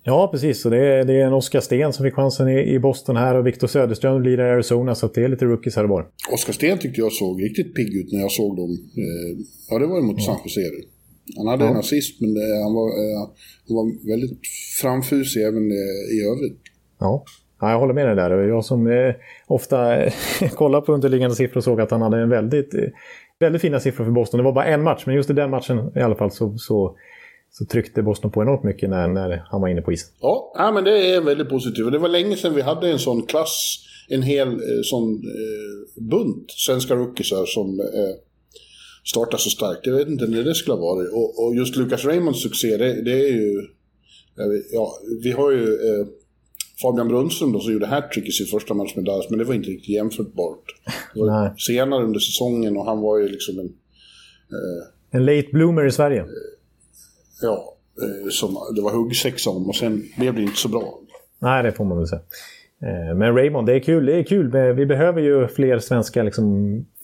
Ja, 0.03 0.29
precis. 0.33 0.61
Så 0.61 0.71
det, 0.71 0.87
är, 0.87 1.05
det 1.05 1.15
är 1.15 1.27
en 1.27 1.33
Oskar 1.33 1.61
Sten 1.61 1.93
som 1.93 2.05
fick 2.05 2.15
chansen 2.15 2.49
i, 2.49 2.75
i 2.75 2.79
Boston 2.79 3.17
här 3.17 3.35
och 3.35 3.47
Viktor 3.47 3.67
Söderström 3.67 4.23
blir 4.23 4.41
i 4.41 4.43
Arizona, 4.43 4.95
så 4.95 5.07
det 5.07 5.25
är 5.25 5.29
lite 5.29 5.45
rookies 5.45 5.77
här 5.77 5.85
och 5.85 5.91
var. 5.91 6.07
Oskar 6.33 6.53
Sten 6.53 6.79
tyckte 6.79 7.00
jag 7.00 7.12
såg 7.12 7.43
riktigt 7.43 7.75
pigg 7.75 7.97
ut 7.97 8.12
när 8.12 8.21
jag 8.21 8.33
såg 8.33 8.57
dem. 8.57 8.71
Eh, 8.71 9.45
ja, 9.71 9.79
det 9.79 9.87
var 9.87 10.00
mot 10.00 10.17
ja. 10.19 10.25
San 10.25 10.39
Jose. 10.45 10.61
Han 11.37 11.47
hade 11.47 11.65
ja. 11.65 11.71
en 11.71 11.77
assist, 11.77 12.21
men 12.21 12.35
det, 12.35 12.62
han, 12.62 12.75
var, 12.75 12.89
eh, 12.89 13.19
han 13.69 13.77
var 13.77 14.09
väldigt 14.11 14.39
framfusig 14.81 15.43
även 15.43 15.73
i 16.17 16.21
övrigt. 16.33 16.61
Ja. 16.99 17.25
Ja, 17.61 17.71
jag 17.71 17.79
håller 17.79 17.95
med 17.95 18.07
dig 18.07 18.17
där. 18.17 18.31
Jag 18.31 18.64
som 18.64 18.87
eh, 18.87 19.14
ofta 19.47 19.97
eh, 19.97 20.12
kollar 20.55 20.81
på 20.81 20.93
underliggande 20.93 21.37
siffror 21.37 21.61
såg 21.61 21.81
att 21.81 21.90
han 21.90 22.02
hade 22.02 22.17
en 22.17 22.29
väldigt, 22.29 22.75
eh, 22.75 22.88
väldigt 23.38 23.62
fina 23.62 23.81
siffror 23.81 24.05
för 24.05 24.12
Boston. 24.12 24.38
Det 24.38 24.45
var 24.45 24.52
bara 24.52 24.64
en 24.64 24.83
match, 24.83 25.02
men 25.07 25.14
just 25.14 25.31
i 25.31 25.33
den 25.33 25.50
matchen 25.50 25.93
i 25.97 26.00
alla 26.00 26.14
fall 26.14 26.31
så, 26.31 26.59
så, 26.59 26.97
så 27.50 27.64
tryckte 27.64 28.02
Boston 28.02 28.31
på 28.31 28.43
enormt 28.43 28.62
mycket 28.62 28.90
när, 28.90 29.09
när 29.09 29.45
han 29.50 29.61
var 29.61 29.69
inne 29.69 29.83
på 29.83 29.93
isen. 29.93 30.11
Ja, 30.21 30.52
ja, 30.55 30.73
men 30.73 30.85
det 30.85 31.14
är 31.14 31.21
väldigt 31.21 31.49
positivt. 31.49 31.93
Det 31.93 31.99
var 31.99 32.09
länge 32.09 32.37
sedan 32.37 32.55
vi 32.55 32.62
hade 32.62 32.90
en 32.90 32.99
sån 32.99 33.26
klass, 33.26 33.79
en 34.09 34.23
hel 34.23 34.49
eh, 34.49 34.57
sån 34.83 35.12
eh, 35.12 36.02
bunt 36.02 36.50
svenska 36.50 36.95
rookiesar 36.95 37.47
som 37.47 37.81
eh, 37.81 38.17
startar 39.05 39.38
så 39.38 39.50
starkt. 39.50 39.87
Jag 39.87 39.95
vet 39.95 40.09
inte 40.09 40.26
när 40.26 40.43
det 40.43 40.55
skulle 40.55 40.76
ha 40.76 40.95
varit. 40.95 41.12
Och, 41.12 41.45
och 41.45 41.55
just 41.57 41.76
Lucas 41.76 42.05
Raymonds 42.05 42.43
succé, 42.43 42.76
det, 42.76 43.02
det 43.05 43.29
är 43.29 43.33
ju... 43.33 43.62
Ja, 44.73 44.93
vi 45.23 45.31
har 45.31 45.50
ju... 45.50 45.64
Eh, 45.64 46.07
Eh, 46.80 46.88
Fabian 46.88 47.08
Brunström 47.08 47.52
då 47.52 47.60
som 47.60 47.72
gjorde 47.72 47.87
hattrick 47.87 48.28
i 48.28 48.32
sin 48.32 48.46
första 48.46 48.75
match 48.75 48.96
med 48.96 49.04
Dallas, 49.04 49.30
men 49.30 49.38
det 49.38 49.44
var 49.44 49.54
inte 49.54 49.71
riktigt 49.71 49.88
jämförbart. 49.88 50.64
Det 51.14 51.21
var 51.21 51.54
senare 51.56 52.04
under 52.04 52.21
säsongen 52.21 52.76
och 52.76 52.84
han 52.84 53.00
var 53.00 53.19
ju 53.19 53.28
liksom 53.28 53.58
en... 53.58 53.66
Eh, 53.66 54.86
en 55.10 55.25
late 55.25 55.49
bloomer 55.52 55.86
i 55.86 55.90
Sverige. 55.90 56.21
Eh, 56.21 56.26
ja, 57.43 57.75
eh, 58.02 58.28
som 58.30 58.56
det 58.76 58.82
var 58.82 58.93
huggsexa 58.93 59.50
om 59.50 59.69
och 59.69 59.76
sen 59.76 60.02
blev 60.19 60.34
det 60.34 60.43
inte 60.43 60.56
så 60.56 60.69
bra. 60.69 60.99
Nej, 61.38 61.62
det 61.62 61.73
får 61.73 61.84
man 61.84 61.99
väl 61.99 62.06
säga. 62.06 62.23
Eh, 62.82 63.16
men 63.16 63.36
Raymond, 63.36 63.66
det 63.66 63.75
är 63.75 63.80
kul. 63.80 64.06
Det 64.06 64.16
är 64.16 64.23
kul. 64.23 64.50
Vi 64.75 64.86
behöver 64.86 65.21
ju 65.21 65.49
fler 65.49 65.78
svenska 65.78 66.23
liksom, 66.23 66.47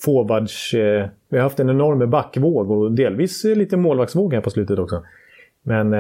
forwards. 0.01 0.75
Eh, 0.75 1.09
vi 1.29 1.37
har 1.37 1.43
haft 1.43 1.61
en 1.61 1.71
enorm 1.71 2.11
backvåg 2.11 2.71
och 2.71 2.93
delvis 2.93 3.45
lite 3.45 3.77
målvaktsvåg 3.77 4.35
här 4.35 4.41
på 4.41 4.51
slutet 4.51 4.79
också. 4.79 5.03
Men, 5.63 5.91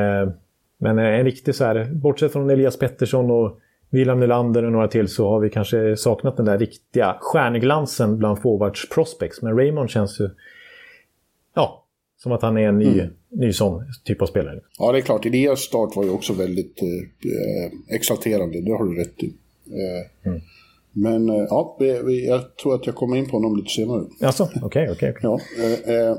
men 0.78 0.98
en 0.98 1.24
riktig 1.24 1.54
så 1.54 1.64
här, 1.64 1.84
bortsett 1.84 2.32
från 2.32 2.50
Elias 2.50 2.78
Pettersson 2.78 3.30
och 3.30 3.58
William 3.96 4.20
Nylander 4.20 4.64
och 4.64 4.72
några 4.72 4.88
till 4.88 5.09
så 5.09 5.28
har 5.28 5.40
vi 5.40 5.50
kanske 5.50 5.96
saknat 5.96 6.37
den 6.37 6.46
där 6.46 6.59
riktiga 6.59 7.16
stjärnglansen 7.20 8.18
bland 8.18 8.42
forwards 8.42 8.88
prospects. 8.88 9.42
Men 9.42 9.56
Raymond 9.56 9.90
känns 9.90 10.20
ju... 10.20 10.28
Ja, 11.54 11.85
som 12.16 12.32
att 12.32 12.42
han 12.42 12.56
är 12.56 12.68
en 12.68 12.78
ny, 12.78 13.00
mm. 13.00 13.12
ny 13.30 13.52
sån 13.52 13.85
typ 14.04 14.22
av 14.22 14.26
spelare. 14.26 14.61
Ja, 14.78 14.92
det 14.92 14.98
är 14.98 15.02
klart. 15.02 15.26
Elias 15.26 15.61
start 15.61 15.96
var 15.96 16.04
ju 16.04 16.11
också 16.11 16.32
väldigt 16.32 16.82
eh, 16.82 17.94
exalterande. 17.94 18.61
Det 18.61 18.72
har 18.72 18.85
du 18.85 19.00
rätt 19.00 19.22
i. 19.22 19.26
Eh, 19.66 20.30
mm. 20.30 20.40
Men 20.92 21.28
eh, 21.28 21.46
ja, 21.48 21.76
jag 22.26 22.56
tror 22.56 22.74
att 22.74 22.87
jag 22.87 22.94
kommer 22.94 23.16
in 23.16 23.26
på 23.26 23.37
honom 23.37 23.56
lite 23.56 23.70
senare. 23.70 24.04
Alltså, 24.22 24.48
okej, 24.62 24.88
okej. 24.92 25.14
Ja, 25.22 25.40
eh, 25.59 25.94
eh, 25.94 26.16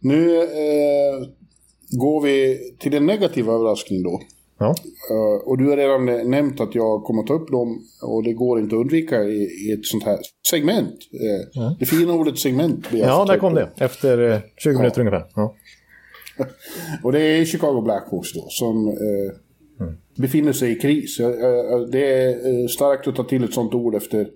nu 0.00 0.38
eh, 0.38 1.28
går 1.90 2.22
vi 2.22 2.58
till 2.78 2.94
en 2.94 3.06
negativ 3.06 3.48
överraskning 3.48 4.02
då. 4.02 4.20
Ja. 4.58 4.74
Uh, 5.10 5.48
och 5.48 5.58
du 5.58 5.68
har 5.68 5.76
redan 5.76 6.30
nämnt 6.30 6.60
att 6.60 6.74
jag 6.74 7.04
kommer 7.04 7.22
att 7.22 7.26
ta 7.26 7.34
upp 7.34 7.50
dem 7.50 7.82
och 8.02 8.22
det 8.22 8.32
går 8.32 8.60
inte 8.60 8.76
att 8.76 8.80
undvika 8.80 9.24
i, 9.24 9.72
ett 9.72 9.86
sånt 9.86 10.04
här 10.04 10.18
segment. 10.50 10.94
Uh, 11.14 11.48
ja. 11.52 11.76
Det 11.78 11.86
fina 11.86 12.12
ordet 12.12 12.38
segment. 12.38 12.86
Ja, 12.92 13.24
där 13.24 13.38
kom 13.38 13.54
det. 13.54 13.70
Efter 13.76 14.20
uh, 14.20 14.38
20 14.56 14.72
ja. 14.72 14.78
minuter 14.78 15.00
ungefär. 15.00 15.26
Ja. 15.34 15.54
och 17.02 17.12
det 17.12 17.20
är 17.20 17.44
Chicago 17.44 17.80
Blackhawks 17.80 18.32
då 18.32 18.46
som 18.48 18.88
mm. 18.88 19.96
befinner 20.16 20.52
sig 20.52 20.72
i 20.72 20.74
kris. 20.74 21.16
det 21.92 22.22
är 22.22 22.68
starkt 22.68 23.08
att 23.08 23.16
ta 23.16 23.24
till 23.24 23.44
ett 23.44 23.54
sånt 23.54 23.74
ord 23.74 23.94
efter 23.94 24.28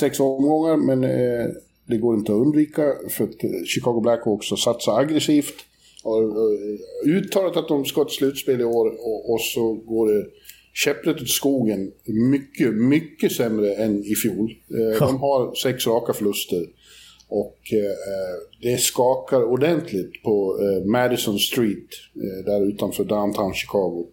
sex 0.00 0.20
omgångar 0.20 0.76
men 0.76 1.00
det 1.86 1.96
går 1.96 2.16
inte 2.16 2.32
att 2.32 2.38
undvika 2.38 2.82
för 3.10 3.24
att 3.24 3.66
Chicago 3.66 4.00
Blackhawks 4.00 4.50
har 4.50 4.56
satsat 4.56 4.98
aggressivt 4.98 5.54
har 6.06 6.22
eh, 6.22 7.16
uttalat 7.16 7.56
att 7.56 7.68
de 7.68 7.84
ska 7.84 8.04
till 8.04 8.16
slutspel 8.16 8.60
i 8.60 8.64
år 8.64 8.86
och, 8.86 9.32
och 9.32 9.40
så 9.40 9.72
går 9.72 10.12
det 10.12 10.26
käpprätt 10.74 11.22
åt 11.22 11.28
skogen 11.28 11.92
mycket, 12.30 12.74
mycket 12.74 13.32
sämre 13.32 13.74
än 13.74 14.04
i 14.04 14.14
fjol. 14.14 14.50
Eh, 14.70 15.06
de 15.06 15.16
har 15.16 15.54
sex 15.54 15.86
raka 15.86 16.12
förluster. 16.12 16.66
Och 17.28 17.58
eh, 17.72 18.62
det 18.62 18.80
skakar 18.80 19.44
ordentligt 19.44 20.22
på 20.22 20.58
Madison 20.84 21.38
Street, 21.38 21.88
där 22.46 22.68
utanför 22.68 23.04
downtown 23.04 23.54
Chicago. 23.54 24.06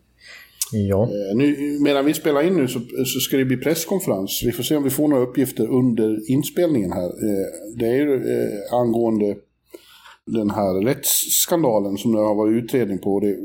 Ja. 0.72 1.10
Nu, 1.36 1.78
medan 1.80 2.06
vi 2.06 2.14
spelar 2.14 2.48
in 2.48 2.56
nu 2.56 2.68
så, 2.68 2.80
så, 3.06 3.20
ska 3.20 3.38
det 3.38 3.46
bli 3.46 3.58
presskonferens. 3.58 4.44
Vi 4.46 4.52
får 4.52 4.64
se 4.64 4.76
om 4.76 4.84
vi 4.84 4.90
får 4.90 5.08
några 5.08 5.24
uppgifter 5.24 5.68
under 5.68 6.32
inspelningen 6.32 6.92
här. 6.92 7.12
det 7.76 7.88
är 7.88 8.76
angående 8.82 9.36
den 10.26 10.50
här 10.50 10.86
rättsskandalen 10.86 11.98
som 11.98 12.12
det 12.12 12.20
har 12.20 12.36
varit 12.36 12.64
utredning 12.64 13.00
på. 13.00 13.20
Det, 13.20 13.36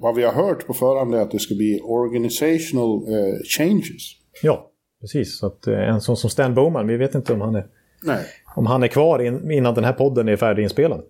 vad 0.00 0.14
vi 0.14 0.22
har 0.22 0.32
hört 0.32 0.66
på 0.66 0.74
förhand 0.74 1.14
är 1.14 1.20
att 1.20 1.30
det 1.30 1.38
ska 1.38 1.54
bli 1.54 1.80
organizational 1.82 3.08
eh, 3.08 3.34
changes. 3.58 4.02
Ja, 4.42 4.70
precis. 5.00 5.38
Så 5.38 5.46
att, 5.46 5.66
eh, 5.66 5.88
en 5.88 6.00
sån 6.00 6.16
som 6.16 6.30
Stan 6.30 6.54
Bowman, 6.54 6.86
vi 6.86 6.96
vet 6.96 7.14
inte 7.14 7.32
om 7.32 7.40
han 7.40 7.54
är, 7.54 7.66
Nej. 8.02 8.24
Om 8.56 8.66
han 8.66 8.82
är 8.82 8.88
kvar 8.88 9.18
in, 9.18 9.50
innan 9.50 9.74
den 9.74 9.84
här 9.84 9.92
podden 9.92 10.28
är 10.28 10.36
färdiginspelad. 10.36 11.02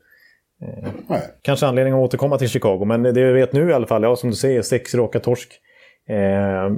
Eh, 0.63 1.19
kanske 1.43 1.67
anledning 1.67 1.95
att 1.95 2.01
återkomma 2.01 2.39
till 2.39 2.49
Chicago, 2.49 2.85
men 2.85 3.03
det 3.03 3.13
vi 3.13 3.33
vet 3.33 3.53
nu 3.53 3.71
i 3.71 3.73
alla 3.73 3.87
fall, 3.87 4.03
ja 4.03 4.17
som 4.17 4.31
du 4.31 4.37
säger, 4.37 4.63
sex 4.63 4.95
raka 4.95 5.21
torsk. 5.21 5.61
Eh, 6.09 6.73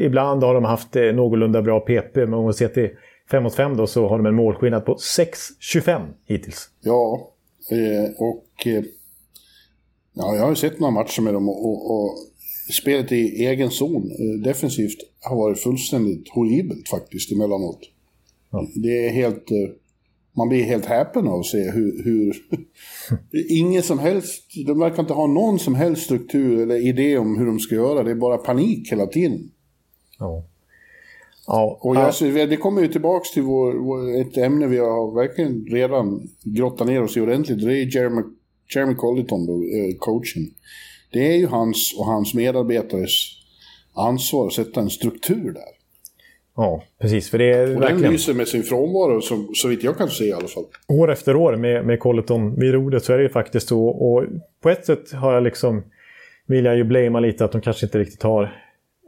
ibland 0.00 0.42
har 0.42 0.54
de 0.54 0.64
haft 0.64 0.96
eh, 0.96 1.02
någorlunda 1.02 1.62
bra 1.62 1.80
PP, 1.80 2.16
men 2.16 2.34
om 2.34 2.46
vi 2.46 2.52
ser 2.52 2.68
till 2.68 2.90
5 3.32 3.42
mot 3.42 3.54
5 3.54 3.76
då 3.76 3.86
så 3.86 4.08
har 4.08 4.18
de 4.18 4.26
en 4.26 4.34
målskillnad 4.34 4.84
på 4.84 4.94
6-25 4.94 6.08
hittills. 6.26 6.70
Ja, 6.80 7.32
eh, 7.70 8.10
och 8.18 8.66
eh, 8.66 8.84
ja, 10.12 10.36
jag 10.36 10.42
har 10.42 10.50
ju 10.50 10.56
sett 10.56 10.80
några 10.80 10.90
matcher 10.90 11.22
med 11.22 11.34
dem 11.34 11.48
och, 11.48 11.66
och, 11.66 11.94
och 11.94 12.18
spelet 12.72 13.12
i 13.12 13.46
egen 13.46 13.70
zon 13.70 14.10
eh, 14.10 14.42
defensivt 14.44 14.98
har 15.20 15.36
varit 15.36 15.58
fullständigt 15.58 16.28
horribelt 16.28 16.88
faktiskt 16.88 17.32
emellanåt. 17.32 17.80
Ja. 18.50 18.66
Det 18.74 19.06
är 19.06 19.10
helt... 19.10 19.48
Man 20.36 20.48
blir 20.48 20.64
helt 20.64 20.86
häpen 20.86 21.28
av 21.28 21.40
att 21.40 21.46
se 21.46 21.70
hur... 21.70 22.04
hur 22.04 22.36
ingen 23.50 23.82
som 23.82 23.98
helst... 23.98 24.42
De 24.66 24.78
verkar 24.78 25.02
inte 25.02 25.12
ha 25.12 25.26
någon 25.26 25.58
som 25.58 25.74
helst 25.74 26.02
struktur 26.02 26.62
eller 26.62 26.86
idé 26.88 27.18
om 27.18 27.38
hur 27.38 27.46
de 27.46 27.58
ska 27.58 27.74
göra. 27.74 28.02
Det 28.02 28.10
är 28.10 28.14
bara 28.14 28.38
panik 28.38 28.92
hela 28.92 29.06
tiden. 29.06 29.50
Ja. 30.18 30.44
Ja, 31.46 31.78
och 31.80 31.96
jag, 31.96 32.14
så, 32.14 32.24
det 32.24 32.56
kommer 32.56 32.82
ju 32.82 32.88
tillbaka 32.88 33.24
till 33.34 33.42
vår, 33.42 33.72
vår, 33.72 34.20
ett 34.20 34.36
ämne 34.36 34.66
vi 34.66 34.78
har 34.78 35.14
verkligen 35.14 35.66
redan 35.70 36.28
grottat 36.44 36.86
ner 36.86 37.02
oss 37.02 37.16
i 37.16 37.20
ordentligt. 37.20 37.60
Det 37.60 37.78
är 37.78 37.96
Jeremy, 37.96 38.22
Jeremy 38.74 38.94
Colleton, 38.94 39.46
då, 39.46 39.52
eh, 39.52 39.94
coachen. 39.98 40.46
Det 41.12 41.34
är 41.34 41.36
ju 41.36 41.46
hans 41.46 41.94
och 41.98 42.06
hans 42.06 42.34
medarbetares 42.34 43.10
ansvar 43.94 44.46
att 44.46 44.52
sätta 44.52 44.80
en 44.80 44.90
struktur 44.90 45.52
där. 45.52 45.82
Ja, 46.56 46.82
precis. 47.00 47.30
För 47.30 47.38
det 47.38 47.50
är 47.50 47.76
och 47.76 47.82
verkligen... 47.82 48.02
den 48.02 48.12
lyser 48.12 48.34
med 48.34 48.48
sin 48.48 48.62
frånvaro, 48.62 49.20
så, 49.20 49.48
så 49.54 49.68
vitt 49.68 49.82
jag 49.82 49.98
kan 49.98 50.08
se 50.08 50.24
i 50.24 50.32
alla 50.32 50.48
fall. 50.48 50.64
År 50.88 51.12
efter 51.12 51.36
år 51.36 51.56
med, 51.56 51.86
med 51.86 52.00
Colleton 52.00 52.60
vid 52.60 52.72
rodret 52.72 53.04
så 53.04 53.12
är 53.12 53.16
det 53.16 53.22
ju 53.22 53.28
faktiskt 53.28 53.68
så. 53.68 53.86
Och 53.86 54.24
på 54.62 54.70
ett 54.70 54.86
sätt 54.86 55.12
har 55.12 55.34
jag 55.34 55.42
liksom, 55.42 55.82
vill 56.46 56.64
jag 56.64 56.76
ju 56.76 56.84
blamea 56.84 57.20
lite 57.20 57.44
att 57.44 57.52
de 57.52 57.60
kanske 57.60 57.86
inte 57.86 57.98
riktigt 57.98 58.22
har 58.22 58.61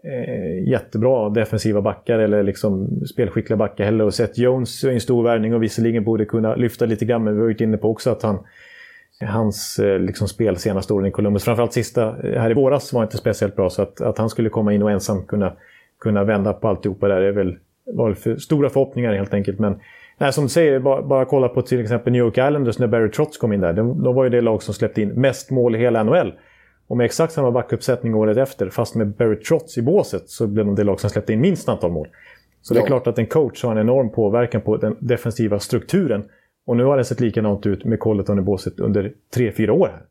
eh, 0.05 0.69
jättebra 0.69 1.31
defensiva 1.31 1.83
backar 1.83 2.19
eller 2.19 2.43
liksom 2.43 3.01
spelskickliga 3.07 3.57
backar 3.57 3.85
heller. 3.85 4.05
Och 4.05 4.15
Seth 4.15 4.41
Jones 4.41 4.85
är 4.85 4.91
en 4.91 5.01
stor 5.01 5.23
värvning 5.23 5.55
och 5.55 5.63
visserligen 5.63 6.05
borde 6.05 6.25
kunna 6.25 6.55
lyfta 6.55 6.87
lite 6.87 7.05
grann, 7.05 7.25
men 7.25 7.35
vi 7.35 7.41
har 7.41 7.47
varit 7.47 7.61
inne 7.61 7.77
på 7.77 7.91
också 7.91 8.11
att 8.11 8.23
han 8.23 8.39
hans 9.21 9.79
eh, 9.79 9.99
liksom, 9.99 10.29
spel 10.29 10.57
senaste 10.57 10.93
åren 10.93 11.07
i 11.07 11.11
Columbus, 11.11 11.45
framförallt 11.45 11.73
sista 11.73 12.29
eh, 12.29 12.41
här 12.41 12.51
i 12.51 12.55
våras, 12.55 12.93
var 12.93 13.03
inte 13.03 13.17
speciellt 13.17 13.57
bra. 13.57 13.71
Så 13.71 13.83
att, 13.83 14.01
att 14.01 14.19
han 14.19 14.31
skulle 14.31 14.49
komma 14.49 14.73
in 14.73 14.83
och 14.83 14.91
ensam 14.91 15.23
kunna 15.23 15.53
kunna 16.01 16.25
vända 16.25 16.53
på 16.53 16.69
alltihopa 16.69 17.09
där 17.09 17.21
är 17.21 17.33
väl, 17.33 17.59
var 17.87 18.07
väl 18.07 18.15
för 18.15 18.37
stora 18.37 18.71
förhoppningar 18.71 19.15
helt 19.15 19.35
enkelt. 19.35 19.59
Men 19.59 19.81
nej, 20.19 20.33
som 20.33 20.45
du 20.45 20.49
säger, 20.49 20.79
bara, 20.79 21.03
bara 21.03 21.25
kolla 21.25 21.49
på 21.49 21.63
till 21.63 21.81
exempel 21.81 22.13
New 22.13 22.19
York 22.19 22.39
Islanders 22.39 22.79
när 22.79 22.87
Barry 22.87 23.11
Trotz 23.11 23.39
kom 23.39 23.53
in 23.53 23.61
där. 23.61 23.73
De, 23.73 24.03
de 24.03 24.15
var 24.15 24.25
ju 24.25 24.31
det 24.31 24.41
lag 24.41 24.63
som 24.63 24.75
släppte 24.75 25.03
in 25.03 25.09
mest 25.09 25.51
mål 25.51 25.75
i 25.75 25.79
hela 25.79 26.03
NHL. 26.03 26.33
Och 26.87 26.97
med 26.97 27.05
exakt 27.05 27.33
samma 27.33 27.51
backuppsättning 27.51 28.15
året 28.15 28.37
efter, 28.37 28.71
fast 28.71 28.95
med 28.95 29.09
Barry 29.09 29.41
Trotz 29.41 29.79
i 29.79 29.83
båset, 29.83 30.29
så 30.29 30.47
blev 30.47 30.67
de 30.67 30.75
det 30.75 30.85
lag 30.85 31.01
som 31.01 31.11
släppte 31.11 31.33
in 31.33 31.41
minst 31.41 31.69
antal 31.69 31.93
mål. 31.93 32.09
Så 32.63 32.75
ja. 32.75 32.81
det 32.81 32.85
är 32.85 32.87
klart 32.87 33.07
att 33.07 33.19
en 33.19 33.27
coach 33.27 33.65
har 33.65 33.73
en 33.73 33.79
enorm 33.79 34.11
påverkan 34.11 34.61
på 34.61 34.77
den 34.77 34.97
defensiva 35.01 35.59
strukturen. 35.59 36.25
Och 36.67 36.77
nu 36.77 36.85
har 36.85 36.97
det 36.97 37.05
sett 37.05 37.21
likadant 37.21 37.67
ut 37.67 37.85
med 37.85 38.01
Colleton 38.01 38.39
i 38.39 38.43
båset 38.43 38.81
under 38.81 39.13
3-4 39.37 39.71
år. 39.71 39.89
här. 39.89 40.07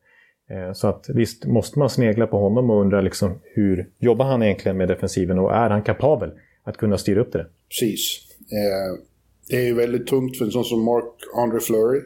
Eh, 0.49 0.73
så 0.73 0.87
att 0.87 1.09
visst 1.09 1.45
måste 1.45 1.79
man 1.79 1.89
snegla 1.89 2.27
på 2.27 2.39
honom 2.39 2.69
och 2.69 2.81
undra 2.81 3.01
liksom 3.01 3.39
hur 3.43 3.89
jobbar 3.99 4.25
han 4.25 4.43
egentligen 4.43 4.77
med 4.77 4.87
defensiven 4.87 5.39
och 5.39 5.55
är 5.55 5.69
han 5.69 5.83
kapabel 5.83 6.31
att 6.63 6.77
kunna 6.77 6.97
styra 6.97 7.21
upp 7.21 7.33
det? 7.33 7.45
Precis. 7.69 8.27
Eh, 8.39 9.03
det 9.49 9.55
är 9.55 9.65
ju 9.65 9.73
väldigt 9.73 10.07
tungt 10.07 10.37
för 10.37 10.45
en 10.45 10.51
sån 10.51 10.63
som 10.63 10.83
Mark-André 10.83 11.59
Fleury. 11.59 12.01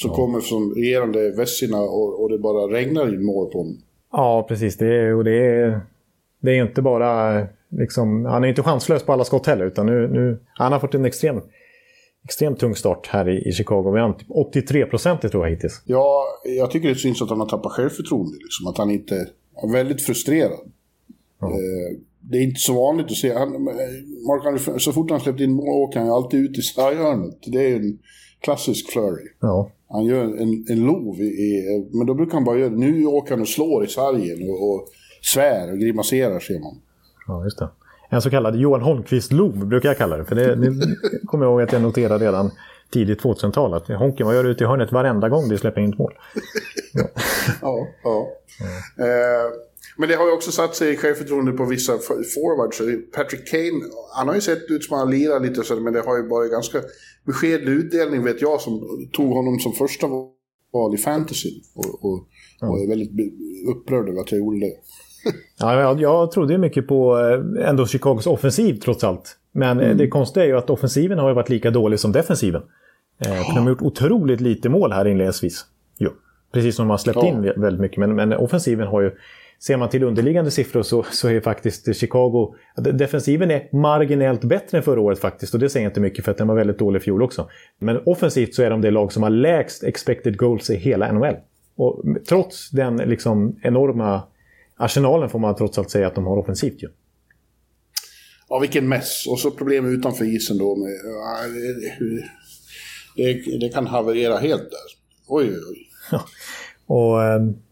Som 0.00 0.10
ja. 0.10 0.16
kommer 0.16 0.40
från 0.40 0.74
regerande 0.74 1.30
Vessina 1.30 1.80
och, 1.80 2.22
och 2.22 2.30
det 2.30 2.38
bara 2.38 2.72
regnar 2.72 3.14
in 3.14 3.24
mål 3.24 3.50
på 3.50 3.58
honom. 3.58 3.78
Ja, 4.12 4.46
precis. 4.48 4.76
Det 4.76 4.86
är, 4.86 5.14
och 5.14 5.24
det 5.24 5.46
är, 5.46 5.80
det 6.40 6.50
är 6.50 6.62
inte 6.62 6.82
bara... 6.82 7.46
Liksom, 7.68 8.24
han 8.24 8.44
är 8.44 8.48
inte 8.48 8.62
chanslös 8.62 9.02
på 9.02 9.12
alla 9.12 9.24
skott 9.24 9.46
heller, 9.46 9.66
utan 9.66 9.86
nu, 9.86 10.08
nu, 10.08 10.38
han 10.54 10.72
har 10.72 10.80
fått 10.80 10.94
en 10.94 11.04
extrem 11.04 11.40
extremt 12.24 12.58
tung 12.58 12.74
start 12.74 13.06
här 13.06 13.28
i, 13.28 13.48
i 13.48 13.52
Chicago. 13.52 13.90
Vi 13.90 14.00
har 14.00 14.16
83 14.28 14.86
procent 14.86 15.20
tror 15.20 15.46
jag 15.46 15.54
hittills. 15.54 15.82
Ja, 15.84 16.24
jag 16.44 16.70
tycker 16.70 16.88
det 16.88 16.94
syns 16.94 17.22
att 17.22 17.28
han 17.28 17.40
har 17.40 17.48
tappat 17.48 17.72
självförtroende. 17.72 18.36
Liksom. 18.42 18.66
Att 18.66 18.78
han 18.78 18.90
inte 18.90 19.14
är 19.62 19.72
väldigt 19.72 20.02
frustrerad. 20.02 20.58
Ja. 21.40 21.46
Eh, 21.46 21.98
det 22.20 22.38
är 22.38 22.42
inte 22.42 22.60
så 22.60 22.74
vanligt 22.74 23.06
att 23.06 23.16
se. 23.16 23.32
Han, 23.32 23.64
Mark 24.26 24.80
så 24.80 24.92
fort 24.92 25.10
han 25.10 25.20
släppt 25.20 25.40
in 25.40 25.52
mål 25.52 25.68
åker 25.68 26.00
han 26.00 26.10
alltid 26.10 26.40
ut 26.40 26.58
i 26.58 26.62
sarghörnet. 26.62 27.38
Det 27.46 27.72
är 27.72 27.76
en 27.76 27.98
klassisk 28.40 28.92
flurry. 28.92 29.28
Ja. 29.40 29.70
Han 29.90 30.04
gör 30.04 30.24
en, 30.24 30.64
en 30.68 30.80
lov, 30.86 31.20
i, 31.20 31.64
men 31.92 32.06
då 32.06 32.14
brukar 32.14 32.34
han 32.34 32.44
bara 32.44 32.58
göra 32.58 32.70
Nu 32.70 33.06
åker 33.06 33.30
han 33.30 33.40
och 33.40 33.48
slår 33.48 33.84
i 33.84 33.88
sargen 33.88 34.50
och, 34.50 34.70
och 34.70 34.88
svär 35.22 35.72
och 35.72 35.78
grimaserar 35.78 36.40
ser 36.40 36.60
man. 36.60 36.80
Ja, 37.26 37.44
just 37.44 37.58
det. 37.58 37.68
En 38.10 38.22
så 38.22 38.30
kallad 38.30 38.56
Johan 38.56 38.82
Holmqvist-lov 38.82 39.66
brukar 39.66 39.88
jag 39.88 39.98
kalla 39.98 40.16
det. 40.16 40.24
För 40.24 40.34
det, 40.34 40.54
det 40.54 40.86
kommer 41.26 41.44
jag 41.44 41.52
ihåg 41.52 41.62
att 41.62 41.72
jag 41.72 41.82
noterade 41.82 42.26
redan 42.26 42.50
tidigt 42.92 43.22
2000-tal. 43.22 43.74
Att 43.74 43.88
Honken, 43.88 44.26
vad 44.26 44.34
gör 44.34 44.44
du 44.44 44.50
ute 44.50 44.64
i 44.64 44.66
hörnet 44.66 44.92
varenda 44.92 45.28
gång 45.28 45.48
du 45.48 45.58
släpper 45.58 45.80
in 45.80 45.92
ett 45.92 45.98
mål? 45.98 46.12
Ja, 46.94 47.08
ja. 47.62 47.86
ja. 48.02 48.26
Eh, 49.04 49.50
men 50.00 50.08
det 50.08 50.14
har 50.14 50.26
ju 50.26 50.32
också 50.32 50.52
satt 50.52 50.74
sig 50.74 50.92
i 50.92 50.96
självförtroende 50.96 51.52
på 51.52 51.64
vissa 51.64 51.92
forwards. 52.34 52.82
Patrick 53.16 53.48
Kane, 53.50 53.80
han 54.16 54.28
har 54.28 54.34
ju 54.34 54.40
sett 54.40 54.70
ut 54.70 54.84
som 54.84 54.98
han 54.98 55.10
lirar 55.10 55.40
lite 55.40 55.62
så 55.62 55.80
men 55.80 55.92
det 55.92 56.00
har 56.00 56.16
ju 56.16 56.28
varit 56.28 56.50
ganska 56.50 56.78
beskedlig 57.26 57.72
utdelning 57.72 58.24
vet 58.24 58.42
jag 58.42 58.60
som 58.60 58.80
tog 59.12 59.32
honom 59.32 59.58
som 59.58 59.72
första 59.72 60.06
val 60.72 60.94
i 60.94 60.98
fantasy. 60.98 61.50
Och, 61.74 62.04
och, 62.04 62.18
och 62.60 62.80
är 62.80 62.88
väldigt 62.88 63.10
upprörd 63.70 64.08
över 64.08 64.20
att 64.20 64.32
jag 64.32 64.38
gjorde 64.38 64.60
det 64.60 64.72
ja, 65.58 65.80
jag, 65.80 66.00
jag 66.00 66.30
trodde 66.30 66.58
mycket 66.58 66.88
på 66.88 67.18
eh, 67.18 67.68
ändå 67.68 67.86
Chicagos 67.86 68.26
offensiv 68.26 68.74
trots 68.74 69.04
allt. 69.04 69.36
Men 69.52 69.80
eh, 69.80 69.86
mm. 69.86 69.98
det 69.98 70.08
konstiga 70.08 70.44
är 70.44 70.48
ju 70.48 70.56
att 70.56 70.70
offensiven 70.70 71.18
har 71.18 71.34
varit 71.34 71.48
lika 71.48 71.70
dålig 71.70 72.00
som 72.00 72.12
defensiven. 72.12 72.62
Eh, 73.18 73.54
de 73.54 73.60
har 73.60 73.70
gjort 73.70 73.82
otroligt 73.82 74.40
lite 74.40 74.68
mål 74.68 74.92
här 74.92 75.06
inledningsvis. 75.06 75.64
Jo. 75.98 76.10
Precis 76.52 76.76
som 76.76 76.86
de 76.86 76.90
har 76.90 76.98
släppt 76.98 77.18
ja. 77.22 77.28
in 77.28 77.42
väldigt 77.42 77.80
mycket. 77.80 77.98
Men, 77.98 78.14
men, 78.14 78.32
offensiven 78.32 78.86
har 78.86 79.00
ju... 79.00 79.10
Ser 79.62 79.76
man 79.76 79.88
till 79.88 80.02
underliggande 80.02 80.50
siffror 80.50 80.82
så, 80.82 81.02
så 81.02 81.28
är 81.28 81.40
faktiskt 81.40 81.96
Chicago... 81.96 82.54
Defensiven 82.76 83.50
är 83.50 83.68
marginellt 83.72 84.44
bättre 84.44 84.78
än 84.78 84.84
förra 84.84 85.00
året 85.00 85.18
faktiskt. 85.18 85.54
Och 85.54 85.60
det 85.60 85.68
säger 85.68 85.86
inte 85.86 86.00
mycket 86.00 86.24
för 86.24 86.32
att 86.32 86.38
den 86.38 86.48
var 86.48 86.54
väldigt 86.54 86.78
dålig 86.78 87.00
i 87.00 87.02
fjol 87.02 87.22
också. 87.22 87.48
Men 87.78 88.00
offensivt 88.06 88.54
så 88.54 88.62
är 88.62 88.70
de 88.70 88.80
det 88.80 88.90
lag 88.90 89.12
som 89.12 89.22
har 89.22 89.30
lägst 89.30 89.84
expected 89.84 90.36
goals 90.36 90.70
i 90.70 90.76
hela 90.76 91.12
NHL. 91.12 91.36
Och 91.76 92.02
trots 92.28 92.70
den 92.70 92.96
liksom 92.96 93.56
enorma 93.62 94.22
arsenalen 94.76 95.30
får 95.30 95.38
man 95.38 95.56
trots 95.56 95.78
allt 95.78 95.90
säga 95.90 96.06
att 96.06 96.14
de 96.14 96.26
har 96.26 96.36
offensivt 96.36 96.82
ju. 96.82 96.88
Ja, 98.48 98.58
vilken 98.58 98.88
mess. 98.88 99.26
Och 99.26 99.38
så 99.38 99.50
problem 99.50 99.94
utanför 99.94 100.24
isen 100.24 100.58
då. 100.58 100.76
Med, 100.76 100.92
det, 103.16 103.58
det, 103.60 103.68
kan 103.68 103.86
haverera 103.86 104.38
helt 104.38 104.62
där. 104.70 104.98
Oj, 105.26 105.46
oj, 105.48 105.60
oj. 105.70 105.88
Ja. 106.10 106.24
Och 106.86 107.36
um, 107.36 107.62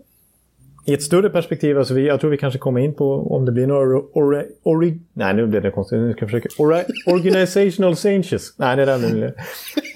i 0.89 0.95
ett 0.95 1.03
större 1.03 1.31
perspektiv, 1.31 1.79
alltså 1.79 1.95
vi, 1.95 2.07
jag 2.07 2.21
tror 2.21 2.31
vi 2.31 2.37
kanske 2.37 2.59
kommer 2.59 2.81
in 2.81 2.95
på 2.95 3.35
om 3.35 3.45
det 3.45 3.53
blir 3.53 3.67
några... 3.67 3.99
Ori, 4.13 4.43
ori, 4.63 4.99
nej, 5.13 5.35
nu 5.35 5.47
blev 5.47 5.63
det 5.63 5.71
konstigt. 5.71 5.99
Nu 5.99 6.13
ska 6.13 6.23
jag 6.23 6.31
försöka. 6.31 6.49
Ori, 6.59 6.85
organizational 7.07 7.97
changes. 7.97 8.55
Nej, 8.57 8.77
det 8.77 8.85
där 8.85 8.99
nu... 8.99 9.35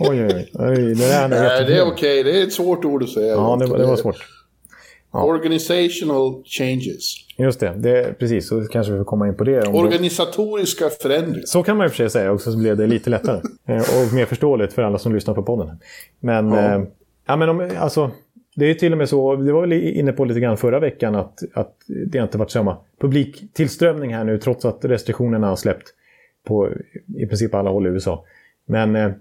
Oj, 0.00 0.24
oj, 0.24 0.50
oj. 0.52 0.76
det, 0.76 0.94
där 0.94 1.28
nej, 1.28 1.64
det 1.64 1.78
är 1.78 1.83
okej. 1.83 2.20
Okay. 2.20 2.22
Det 2.22 2.40
är 2.40 2.46
ett 2.46 2.52
svårt 2.52 2.85
ord 2.85 3.02
att 3.02 3.09
säga. 3.09 3.33
Ja, 3.33 3.57
det, 3.61 3.78
det 3.78 3.87
var 3.87 3.96
svårt. 3.96 4.16
Ja. 5.12 5.24
Organizational 5.24 6.42
changes. 6.44 7.14
Just 7.38 7.61
det, 7.61 7.74
det 7.76 8.18
precis. 8.18 8.48
Så 8.48 8.64
kanske 8.64 8.92
vi 8.92 8.98
får 8.98 9.05
komma 9.05 9.28
in 9.28 9.37
på 9.37 9.44
det. 9.44 9.68
Organisatoriska 9.68 10.90
förändringar. 11.02 11.46
Så 11.46 11.62
kan 11.62 11.76
man 11.76 11.87
ju 11.87 11.90
för 11.90 11.96
sig 11.96 12.11
säga 12.11 12.33
också, 12.33 12.52
så 12.52 12.59
blev 12.59 12.76
det 12.76 12.87
lite 12.87 13.11
lättare. 13.11 13.40
Eh, 13.66 13.76
och 13.76 14.14
mer 14.14 14.26
förståeligt 14.26 14.72
för 14.72 14.83
alla 14.83 14.98
som 14.98 15.14
lyssnar 15.14 15.35
på 15.35 15.42
podden. 15.42 15.78
Men, 16.20 16.52
ja. 16.52 16.59
Eh, 16.59 16.83
ja, 17.26 17.37
men 17.37 17.48
om, 17.48 17.70
alltså, 17.78 18.11
det 18.57 18.67
är 18.67 18.75
till 18.75 18.93
och 18.93 18.99
med 18.99 19.09
så, 19.09 19.37
det 19.37 19.53
var 19.53 19.61
väl 19.61 19.73
inne 19.73 20.12
på 20.12 20.25
lite 20.25 20.41
grann 20.41 20.57
förra 20.57 20.81
veckan, 20.81 21.15
att, 21.15 21.38
att 21.55 21.77
det 22.07 22.19
inte 22.19 22.38
varit 22.38 22.51
samma 22.51 22.77
publiktillströmning 23.01 24.15
här 24.15 24.25
nu, 24.25 24.38
trots 24.38 24.65
att 24.65 24.85
restriktionerna 24.85 25.47
har 25.47 25.57
släppt 25.57 25.88
på 26.45 26.69
i 27.17 27.27
princip 27.27 27.55
alla 27.55 27.71
håll 27.71 27.87
i 27.87 27.91
USA. 27.91 28.25
Men 28.67 28.97
eh, 28.97 29.12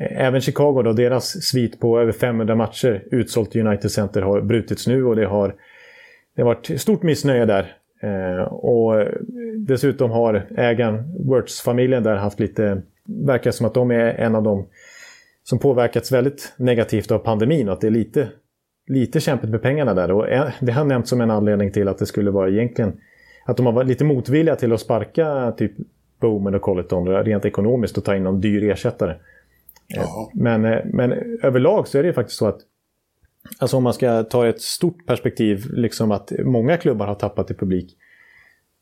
Även 0.00 0.40
Chicago, 0.40 0.82
då, 0.82 0.92
deras 0.92 1.44
svit 1.44 1.80
på 1.80 2.00
över 2.00 2.12
500 2.12 2.54
matcher 2.54 3.04
utsålt 3.10 3.56
United 3.56 3.90
Center 3.90 4.22
har 4.22 4.40
brutits 4.40 4.86
nu 4.86 5.04
och 5.04 5.16
det 5.16 5.26
har, 5.26 5.54
det 6.36 6.42
har 6.42 6.46
varit 6.46 6.80
stort 6.80 7.02
missnöje 7.02 7.44
där. 7.44 7.76
Eh, 8.02 8.42
och 8.42 9.06
dessutom 9.56 10.10
har 10.10 10.46
ägaren, 10.56 11.14
Wirtz-familjen 11.30 12.02
där 12.02 12.16
haft 12.16 12.40
lite, 12.40 12.82
verkar 13.04 13.50
som 13.50 13.66
att 13.66 13.74
de 13.74 13.90
är 13.90 14.14
en 14.14 14.34
av 14.34 14.42
dem 14.42 14.66
som 15.42 15.58
påverkats 15.58 16.12
väldigt 16.12 16.52
negativt 16.56 17.10
av 17.10 17.18
pandemin 17.18 17.68
och 17.68 17.74
att 17.74 17.80
det 17.80 17.86
är 17.86 17.90
lite, 17.90 18.28
lite 18.88 19.20
kämpigt 19.20 19.50
med 19.50 19.62
pengarna 19.62 19.94
där. 19.94 20.10
Och 20.10 20.26
det 20.60 20.72
har 20.72 20.84
nämnts 20.84 21.10
som 21.10 21.20
en 21.20 21.30
anledning 21.30 21.72
till 21.72 21.88
att 21.88 21.98
det 21.98 22.06
skulle 22.06 22.30
vara 22.30 22.50
egentligen 22.50 23.00
att 23.44 23.56
de 23.56 23.66
har 23.66 23.72
varit 23.72 23.88
lite 23.88 24.04
motvilliga 24.04 24.56
till 24.56 24.72
att 24.72 24.80
sparka 24.80 25.52
typ 25.56 25.72
Bowman 26.20 26.54
och 26.54 26.62
Colleton 26.62 27.08
rent 27.08 27.44
ekonomiskt 27.44 27.98
och 27.98 28.04
ta 28.04 28.16
in 28.16 28.22
någon 28.24 28.40
dyr 28.40 28.70
ersättare. 28.70 29.16
Men, 30.34 30.64
eh, 30.64 30.78
men 30.84 31.12
överlag 31.42 31.88
så 31.88 31.98
är 31.98 32.02
det 32.02 32.12
faktiskt 32.12 32.38
så 32.38 32.46
att 32.46 32.60
Alltså 33.58 33.76
om 33.76 33.82
man 33.82 33.94
ska 33.94 34.22
ta 34.22 34.48
ett 34.48 34.60
stort 34.60 35.06
perspektiv, 35.06 35.64
liksom 35.72 36.10
att 36.10 36.32
många 36.44 36.76
klubbar 36.76 37.06
har 37.06 37.14
tappat 37.14 37.50
i 37.50 37.54
publik. 37.54 37.96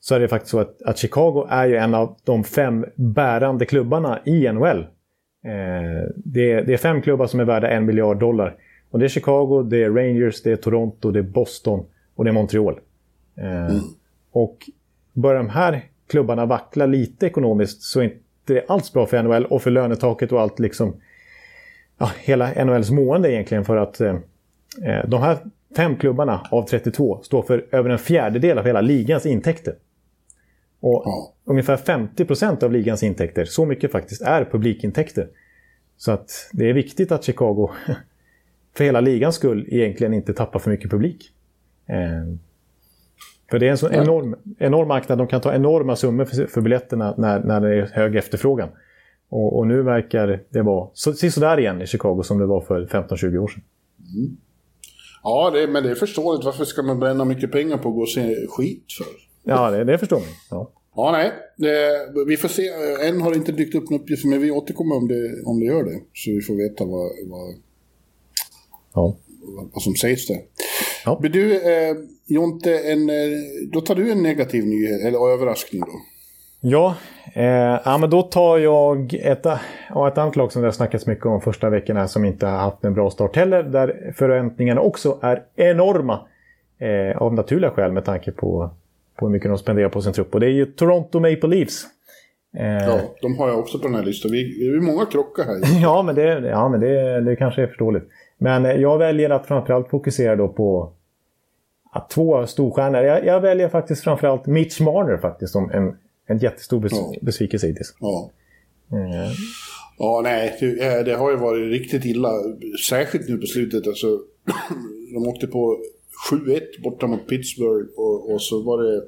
Så 0.00 0.14
är 0.14 0.20
det 0.20 0.28
faktiskt 0.28 0.50
så 0.50 0.58
att, 0.58 0.82
att 0.82 0.98
Chicago 0.98 1.46
är 1.50 1.66
ju 1.66 1.76
en 1.76 1.94
av 1.94 2.16
de 2.24 2.44
fem 2.44 2.86
bärande 2.94 3.66
klubbarna 3.66 4.20
i 4.24 4.52
NHL. 4.52 4.78
Eh, 4.78 6.08
det, 6.16 6.52
är, 6.52 6.62
det, 6.62 6.72
är, 6.72 6.76
fem 6.76 7.02
klubbar 7.02 7.26
som 7.26 7.40
är 7.40 7.44
värda 7.44 7.68
en 7.68 7.86
miljard 7.86 8.18
dollar. 8.18 8.56
Och 8.96 9.00
det 9.00 9.06
är 9.06 9.08
Chicago, 9.08 9.62
det 9.62 9.82
är 9.82 9.90
Rangers, 9.90 10.42
det 10.42 10.52
är 10.52 10.56
Toronto, 10.56 11.10
det 11.10 11.18
är 11.18 11.22
Boston 11.22 11.86
och 12.14 12.24
det 12.24 12.30
är 12.30 12.32
Montreal. 12.32 12.80
Eh, 13.36 13.66
mm. 13.66 13.80
Och 14.32 14.70
börjar 15.12 15.36
de 15.36 15.48
här 15.48 15.84
klubbarna 16.06 16.46
vackla 16.46 16.86
lite 16.86 17.26
ekonomiskt 17.26 17.82
så 17.82 18.00
är 18.00 18.04
inte 18.04 18.64
alls 18.68 18.92
bra 18.92 19.06
för 19.06 19.22
NHL 19.22 19.44
och 19.44 19.62
för 19.62 19.70
lönetaket 19.70 20.32
och 20.32 20.40
allt 20.40 20.58
liksom. 20.58 20.96
Ja, 21.98 22.10
hela 22.18 22.64
NHLs 22.64 22.90
mående 22.90 23.32
egentligen 23.32 23.64
för 23.64 23.76
att 23.76 24.00
eh, 24.00 24.16
eh 24.84 25.08
de 25.08 25.22
här 25.22 25.38
fem 25.76 25.96
klubbarna 25.96 26.46
av 26.50 26.62
32 26.62 27.22
står 27.22 27.42
för 27.42 27.66
över 27.70 27.90
en 27.90 27.98
fjärdedel 27.98 28.58
av 28.58 28.64
hela 28.64 28.80
ligans 28.80 29.26
intäkter. 29.26 29.74
Och 30.80 31.02
ja. 31.04 31.34
ungefär 31.44 31.76
50% 31.76 32.64
av 32.64 32.72
ligans 32.72 33.02
intäkter, 33.02 33.44
så 33.44 33.66
mycket 33.66 33.92
faktiskt, 33.92 34.22
är 34.22 34.44
publikintäkter. 34.44 35.28
Så 35.96 36.12
att 36.12 36.50
det 36.52 36.70
är 36.70 36.72
viktigt 36.72 37.12
att 37.12 37.24
Chicago, 37.24 37.70
för 38.76 38.84
hela 38.84 39.00
ligans 39.00 39.34
skull, 39.34 39.66
egentligen 39.68 40.14
inte 40.14 40.32
tappar 40.32 40.58
för 40.58 40.70
mycket 40.70 40.90
publik. 40.90 41.30
Eh, 41.88 42.36
för 43.50 43.58
det 43.58 43.66
är 43.66 43.70
en 43.70 43.78
så 43.78 43.90
enorm, 43.90 44.36
enorm 44.58 44.88
marknad, 44.88 45.18
de 45.18 45.26
kan 45.26 45.40
ta 45.40 45.54
enorma 45.54 45.96
summor 45.96 46.24
för, 46.24 46.46
för 46.46 46.60
biljetterna 46.60 47.14
när, 47.18 47.40
när 47.40 47.60
det 47.60 47.76
är 47.76 47.90
hög 47.92 48.16
efterfrågan. 48.16 48.68
Och, 49.28 49.58
och 49.58 49.66
nu 49.66 49.82
verkar 49.82 50.40
det 50.50 50.62
vara 50.62 50.90
så, 50.92 51.12
sådär 51.12 51.58
igen 51.58 51.82
i 51.82 51.86
Chicago 51.86 52.22
som 52.22 52.38
det 52.38 52.46
var 52.46 52.60
för 52.60 52.86
15-20 52.86 53.38
år 53.38 53.48
sedan. 53.48 53.62
Mm. 54.16 54.36
Ja, 55.22 55.50
det, 55.50 55.66
men 55.66 55.82
det 55.82 55.90
är 55.90 55.94
förståeligt. 55.94 56.44
Varför 56.44 56.64
ska 56.64 56.82
man 56.82 57.00
bränna 57.00 57.24
mycket 57.24 57.52
pengar 57.52 57.78
på 57.78 57.88
att 57.88 57.94
gå 57.94 58.00
och 58.00 58.08
se 58.08 58.46
skit 58.48 58.84
för? 58.98 59.06
Ja, 59.50 59.70
det, 59.70 59.84
det 59.84 59.98
förstår 59.98 60.16
man. 60.16 60.28
Ja. 60.50 60.72
Ja, 60.96 61.12
nej. 61.12 61.32
Det, 61.56 61.88
vi 62.26 62.36
får 62.36 62.48
se. 62.48 62.62
Än 63.08 63.20
har 63.20 63.30
det 63.30 63.36
inte 63.36 63.52
dykt 63.52 63.74
upp 63.74 63.90
något 63.90 64.00
uppgifter, 64.00 64.28
men 64.28 64.40
vi 64.40 64.50
återkommer 64.50 64.96
om 64.96 65.08
det, 65.08 65.42
om 65.44 65.60
det 65.60 65.66
gör 65.66 65.84
det. 65.84 66.00
Så 66.12 66.30
vi 66.30 66.40
får 66.40 66.54
veta 66.54 66.84
vad, 66.84 67.10
vad, 67.30 67.54
ja. 68.96 69.16
vad, 69.72 69.82
som 69.82 69.94
sägs 69.94 70.26
där. 70.26 70.38
Ja. 71.04 71.18
Men 71.22 71.32
du, 71.32 71.54
eh, 71.54 71.96
Jonte, 72.26 72.78
en, 72.78 73.10
eh, 73.10 73.16
då 73.72 73.80
tar 73.80 73.94
du 73.94 74.12
en 74.12 74.22
negativ 74.22 74.66
nyhet, 74.66 75.04
eller 75.04 75.34
överraskning 75.34 75.80
då? 75.80 76.00
Ja, 76.60 76.96
eh, 77.34 77.80
ja 77.84 77.98
men 78.00 78.10
då 78.10 78.22
tar 78.22 78.58
jag 78.58 79.14
ett, 79.14 79.46
ja, 79.88 80.08
ett 80.08 80.18
annat 80.18 80.36
lag 80.36 80.52
som 80.52 80.62
det 80.62 80.68
har 80.68 80.72
snackats 80.72 81.06
mycket 81.06 81.26
om 81.26 81.40
första 81.40 81.70
veckorna 81.70 82.08
som 82.08 82.24
inte 82.24 82.46
har 82.46 82.58
haft 82.58 82.84
en 82.84 82.94
bra 82.94 83.10
start 83.10 83.36
heller. 83.36 83.62
Där 83.62 84.12
förväntningarna 84.16 84.80
också 84.80 85.18
är 85.22 85.42
enorma. 85.56 86.20
Eh, 86.78 87.16
av 87.16 87.34
naturliga 87.34 87.70
skäl 87.70 87.92
med 87.92 88.04
tanke 88.04 88.32
på, 88.32 88.70
på 89.16 89.26
hur 89.26 89.32
mycket 89.32 89.50
de 89.50 89.58
spenderar 89.58 89.88
på 89.88 90.02
sin 90.02 90.12
trupp. 90.12 90.34
Och 90.34 90.40
det 90.40 90.46
är 90.46 90.50
ju 90.50 90.66
Toronto 90.66 91.20
Maple 91.20 91.48
Leafs. 91.48 91.86
Eh, 92.58 92.66
ja, 92.66 93.00
de 93.22 93.38
har 93.38 93.48
jag 93.48 93.58
också 93.58 93.78
på 93.78 93.86
den 93.86 93.96
här 93.96 94.02
listan. 94.02 94.30
Vi, 94.30 94.58
det 94.58 94.76
är 94.76 94.80
många 94.80 95.06
krockar 95.06 95.44
här. 95.44 95.80
ja, 95.82 96.02
men, 96.02 96.14
det, 96.14 96.48
ja, 96.48 96.68
men 96.68 96.80
det, 96.80 97.20
det 97.20 97.36
kanske 97.36 97.62
är 97.62 97.66
förståeligt. 97.66 98.04
Men 98.38 98.66
eh, 98.66 98.72
jag 98.72 98.98
väljer 98.98 99.30
att 99.30 99.46
framförallt 99.46 99.88
fokusera 99.88 100.36
då 100.36 100.48
på 100.48 100.92
ja, 101.94 102.08
två 102.10 102.46
storstjärnor. 102.46 103.00
Jag, 103.00 103.26
jag 103.26 103.40
väljer 103.40 103.68
faktiskt 103.68 104.04
framförallt 104.04 104.46
Mitch 104.46 104.80
Marner 104.80 105.16
faktiskt 105.18 105.52
som 105.52 105.70
en 105.70 105.96
en 106.26 106.38
jättestor 106.38 106.80
bes 106.80 106.92
ja. 106.92 107.14
besvikelse 107.22 107.66
hittills. 107.66 107.94
Ja. 108.00 108.32
Mm. 108.92 109.32
Ja, 109.98 110.20
nej, 110.24 110.56
det, 110.60 111.02
det, 111.02 111.14
har 111.14 111.30
ju 111.30 111.36
varit 111.36 111.70
riktigt 111.70 112.04
illa. 112.04 112.30
Särskilt 112.88 113.28
nu 113.28 113.38
på 113.38 113.46
slutet. 113.46 113.86
Alltså, 113.86 114.06
de 115.14 115.28
åkte 115.28 115.46
på 115.46 115.78
7-1 116.30 116.60
borta 116.82 117.06
mot 117.06 117.28
Pittsburgh 117.28 117.88
och, 117.96 118.32
och, 118.32 118.42
så 118.42 118.62
var 118.62 118.82
det 118.82 119.02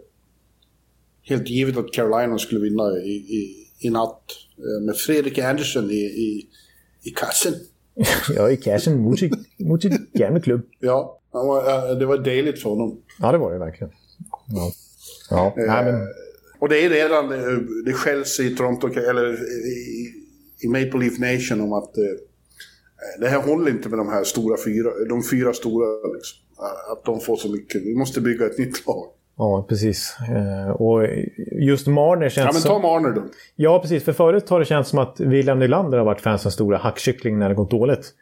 helt 1.23 1.49
givet 1.49 1.77
att 1.77 1.93
Carolina 1.93 2.39
skulle 2.39 2.61
vinna 2.61 2.99
i, 2.99 3.11
i, 3.11 3.67
i 3.81 3.91
natt. 3.91 4.25
Eh, 4.59 4.85
med 4.87 4.97
Fredrik 4.97 5.39
Andersson 5.39 5.91
i, 5.91 6.05
i, 6.05 6.49
i 7.03 7.11
kassen. 7.11 7.53
Ja, 8.37 8.51
i 8.51 8.57
kassen 8.57 8.99
mot 8.99 9.19
sitt, 9.19 9.35
mot 9.59 9.83
sitt 9.83 10.13
gamla 10.13 10.41
klubb. 10.41 10.61
Ja, 10.81 11.21
det 11.99 12.07
var 12.07 12.19
dejligt 12.19 12.63
för 12.63 12.71
honom. 12.71 13.01
Ja, 13.21 13.33
det 13.33 13.39
var 13.39 13.53
det 13.53 13.59
verkligen. 13.59 13.93
Ja, 14.49 14.73
ja. 15.31 15.55
Eh, 15.59 15.67
nej, 15.67 15.85
men 15.85 16.09
och 16.59 16.69
det 16.69 16.85
är 16.85 16.91
redan, 16.91 17.33
eh, 17.33 17.59
det 17.85 17.93
skälls 17.93 18.41
i 18.41 18.57
Toronto, 18.57 18.89
eller 18.89 19.33
i, 19.67 20.13
i 20.61 20.69
Maple 20.69 21.01
Leaf 21.01 21.19
Nation 21.19 21.61
om 21.61 21.73
att 21.73 21.99
eh, 21.99 22.05
det 23.21 23.29
här 23.29 23.43
håller 23.43 23.71
inte 23.71 23.89
med 23.89 23.99
de 23.99 24.09
här 24.09 24.25
stora 24.25 24.57
fyra, 24.65 24.91
de 25.09 25.23
fyra 25.23 25.53
stora. 25.53 25.87
Liksom. 26.15 26.39
Att 26.93 27.05
de 27.05 27.21
får 27.21 27.37
så 27.37 27.49
mycket. 27.49 27.83
Vi 27.83 27.95
måste 27.95 28.21
bygga 28.21 28.47
ett 28.47 28.59
nytt 28.59 28.87
lag. 28.87 29.07
Ja, 29.39 29.67
precis. 29.69 30.17
Eh, 30.29 30.71
och 30.71 31.07
just 31.53 31.87
Marner 31.87 32.29
känns... 32.29 32.65
Ja, 32.65 32.71
men 32.71 32.83
ta 32.83 32.89
Marner 32.89 33.11
då. 33.11 33.23
Ja, 33.57 33.81
precis. 33.81 34.05
För 34.05 34.13
förut 34.13 34.49
har 34.49 34.59
det 34.59 34.65
känts 34.65 34.91
som 34.91 34.99
att 34.99 35.21
William 35.21 35.59
Nylander 35.59 35.99
har 35.99 36.05
varit 36.05 36.21
fansens 36.21 36.55
stora 36.55 36.79
hackkyckling 36.79 37.39
när 37.39 37.49
det 37.49 37.55
gått 37.55 37.71
dåligt. 37.71 38.15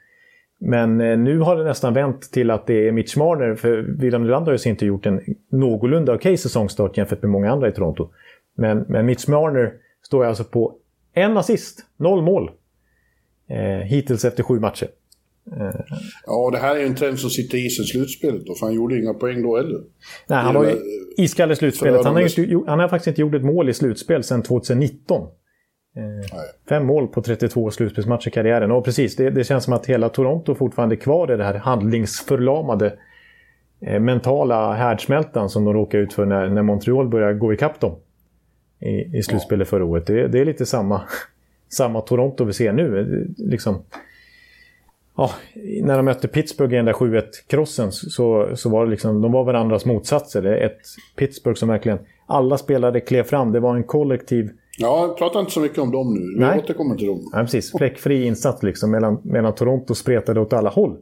Men 0.59 0.98
nu 0.98 1.38
har 1.38 1.57
det 1.57 1.64
nästan 1.64 1.94
vänt 1.94 2.33
till 2.33 2.50
att 2.50 2.66
det 2.66 2.88
är 2.88 2.92
Mitch 2.92 3.16
Marner. 3.16 3.55
För 3.55 3.76
William 3.76 4.22
Nylander 4.22 4.52
har 4.52 4.59
ju 4.59 4.70
inte 4.70 4.87
gjort 4.87 5.07
en 5.07 5.20
någorlunda 5.50 6.12
okej 6.12 6.31
okay 6.31 6.37
säsongstart 6.37 6.96
jämfört 6.96 7.22
med 7.22 7.31
många 7.31 7.52
andra 7.52 7.68
i 7.68 7.72
Toronto. 7.72 8.09
Men, 8.57 8.79
men 8.88 9.07
Mitch 9.07 9.29
Marner 9.29 9.72
står 10.02 10.24
alltså 10.24 10.44
på 10.44 10.74
en 11.12 11.37
assist, 11.37 11.87
noll 11.96 12.22
mål. 12.22 12.50
Eh, 13.48 13.59
hittills 13.66 14.24
efter 14.24 14.42
sju 14.42 14.61
matcher. 14.61 14.88
Eh. 15.52 15.80
Ja, 16.26 16.50
det 16.52 16.59
här 16.59 16.76
är 16.76 16.80
ju 16.80 16.87
en 16.87 16.94
trend 16.94 17.18
som 17.18 17.30
sitter 17.30 17.59
i 17.59 17.70
sig 17.70 17.85
slutspelet 17.85 18.46
då, 18.46 18.54
för 18.54 18.66
han 18.66 18.74
gjorde 18.74 18.98
inga 18.98 19.14
poäng 19.14 19.42
då 19.42 19.56
heller. 19.56 19.80
Nej, 20.26 20.38
han 20.38 20.54
var 20.54 20.64
ju 20.64 20.76
iskall 21.16 21.52
i 21.52 21.56
slutspelet. 21.56 22.04
Han 22.04 22.14
har, 22.14 22.38
inte, 22.38 22.70
han 22.70 22.78
har 22.78 22.88
faktiskt 22.88 23.06
inte 23.06 23.20
gjort 23.20 23.35
ett 23.35 23.44
mål 23.44 23.68
i 23.68 23.74
slutspel 23.74 24.22
sedan 24.22 24.42
2019. 24.42 25.28
Eh, 25.96 26.46
fem 26.68 26.87
mål 26.87 27.09
på 27.09 27.22
32 27.22 27.70
slutspelsmatcher 27.70 28.28
i 28.28 28.30
karriären. 28.30 28.70
Och 28.70 28.85
precis, 28.85 29.16
det, 29.16 29.30
det, 29.30 29.44
känns 29.44 29.64
som 29.64 29.72
att 29.72 29.87
hela 29.87 30.09
Toronto 30.09 30.54
fortfarande 30.54 30.94
är 30.94 30.96
kvar 30.96 31.32
i 31.32 31.37
det 31.37 31.44
här 31.44 31.54
handlingsförlamade 31.54 32.98
eh, 33.80 34.00
mentala 34.00 34.74
härdsmältan 34.74 35.50
som 35.50 35.64
de 35.64 35.74
råkade 35.74 36.02
ut 36.02 36.12
för 36.12 36.26
när, 36.26 36.48
när 36.48 36.62
Montreal 36.62 37.09
började 37.09 37.35
gå 37.35 37.52
ikapp 37.52 37.80
dem 37.80 37.96
i, 38.80 39.18
i 39.18 39.22
slutspelet 39.22 39.68
förra 39.68 39.85
året. 39.85 40.06
Det, 40.06 40.28
det, 40.28 40.40
är 40.40 40.44
lite 40.44 40.66
samma, 40.66 41.02
samma 41.68 42.00
Toronto 42.00 42.44
vi 42.44 42.52
ser 42.52 42.72
nu. 42.72 43.35
Liksom, 43.38 43.82
ja, 45.16 45.31
när 45.83 45.96
de 45.96 46.05
mötte 46.05 46.29
Pittsburgh 46.29 46.74
i 46.74 46.76
den 46.76 46.85
där 46.85 46.92
7-1-krossen 46.92 47.92
så, 47.92 48.50
så 48.57 48.70
var 48.70 48.85
det 48.85 48.90
liksom, 48.90 49.22
de 49.22 49.33
var 49.33 49.44
varandras 49.44 49.85
motsatser. 49.85 50.42
Det 50.42 50.59
är 50.59 50.66
ett 50.66 50.81
Pittsburgh 51.16 51.59
som 51.59 51.68
verkligen, 51.68 51.98
alla 52.26 52.59
spelare 52.59 53.00
klev 53.00 53.22
fram. 53.22 53.52
Det 53.52 53.61
var 53.61 53.76
en 53.76 53.85
kollektiv... 53.85 54.50
Ja, 54.79 55.16
prata 55.18 55.40
inte 55.40 55.52
så 55.52 55.61
mycket 55.61 55.79
om 55.79 55.90
dem 55.90 56.14
nu. 56.14 56.20
Vi 56.20 56.40
Nej. 56.40 56.59
återkommer 56.59 56.96
till 56.96 57.07
dem. 57.07 57.31
Ja, 57.33 57.38
precis. 57.38 57.72
Fläckfri 57.79 58.24
insats 58.24 58.62
liksom, 58.62 58.90
medan, 58.90 59.20
medan 59.24 59.55
Toronto 59.55 59.94
spretade 59.94 60.40
åt 60.40 60.52
alla 60.52 60.70
håll. 60.70 60.96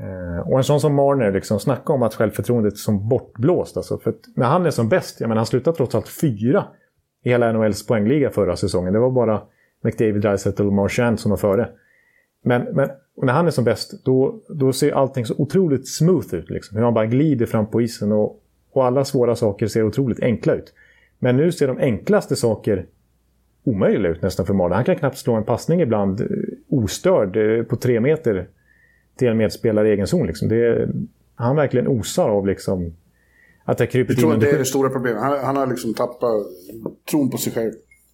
Eh, 0.00 0.48
och 0.48 0.58
en 0.58 0.64
sån 0.64 0.80
som 0.80 0.94
Marner, 0.94 1.32
liksom, 1.32 1.60
snacka 1.60 1.92
om 1.92 2.02
att 2.02 2.14
självförtroendet 2.14 2.76
som 2.76 3.08
bortblåst. 3.08 3.76
Alltså, 3.76 3.98
för 3.98 4.14
när 4.36 4.46
han 4.46 4.66
är 4.66 4.70
som 4.70 4.88
bäst, 4.88 5.20
jag 5.20 5.28
menar, 5.28 5.38
han 5.38 5.46
slutade 5.46 5.76
trots 5.76 5.94
allt 5.94 6.08
fyra 6.08 6.64
i 7.24 7.28
hela 7.28 7.52
NHLs 7.52 7.86
poängliga 7.86 8.30
förra 8.30 8.56
säsongen. 8.56 8.92
Det 8.92 8.98
var 8.98 9.10
bara 9.10 9.42
McDavid, 9.84 10.22
Dreisaitl 10.22 10.66
och 10.66 10.72
Marchand 10.72 11.20
som 11.20 11.30
var 11.30 11.38
före. 11.38 11.68
Men, 12.42 12.62
men 12.62 12.90
när 13.22 13.32
han 13.32 13.46
är 13.46 13.50
som 13.50 13.64
bäst, 13.64 14.04
då, 14.04 14.40
då 14.48 14.72
ser 14.72 14.92
allting 14.92 15.26
så 15.26 15.34
otroligt 15.38 15.88
smooth 15.88 16.34
ut. 16.34 16.50
Liksom. 16.50 16.76
Hur 16.76 16.84
han 16.84 16.94
bara 16.94 17.06
glider 17.06 17.46
fram 17.46 17.66
på 17.66 17.82
isen 17.82 18.12
och, 18.12 18.42
och 18.72 18.84
alla 18.86 19.04
svåra 19.04 19.36
saker 19.36 19.66
ser 19.66 19.82
otroligt 19.82 20.20
enkla 20.20 20.54
ut. 20.54 20.74
Men 21.18 21.36
nu 21.36 21.52
ser 21.52 21.68
de 21.68 21.78
enklaste 21.78 22.36
saker 22.36 22.86
omöjliga 23.64 24.12
ut 24.12 24.22
nästan 24.22 24.46
för 24.46 24.54
Marner. 24.54 24.74
Han 24.74 24.84
kan 24.84 24.96
knappt 24.96 25.18
slå 25.18 25.34
en 25.34 25.44
passning 25.44 25.80
ibland 25.80 26.20
eh, 26.20 26.26
ostörd 26.68 27.36
eh, 27.36 27.62
på 27.62 27.76
tre 27.76 28.00
meter 28.00 28.48
till 29.16 29.28
en 29.28 29.36
medspelare 29.36 29.88
i 29.88 29.92
egen 29.92 30.06
zon. 30.06 30.26
Liksom. 30.26 30.48
Det, 30.48 30.88
han 31.34 31.56
verkligen 31.56 31.88
osar 31.88 32.28
av 32.28 32.46
liksom, 32.46 32.96
att 33.64 33.78
det 33.78 33.86
kryper 33.86 34.12
Jag 34.12 34.20
tror 34.20 34.34
att 34.34 34.40
det 34.40 34.50
är 34.50 34.58
det 34.58 34.64
stora 34.64 34.90
problemet. 34.90 35.22
Han, 35.22 35.38
han, 35.38 35.56
har 35.56 35.66
liksom 35.66 35.94
tappat 35.94 36.46
tron 37.10 37.30
på 37.30 37.38
sig 37.38 37.52
själv. 37.52 37.72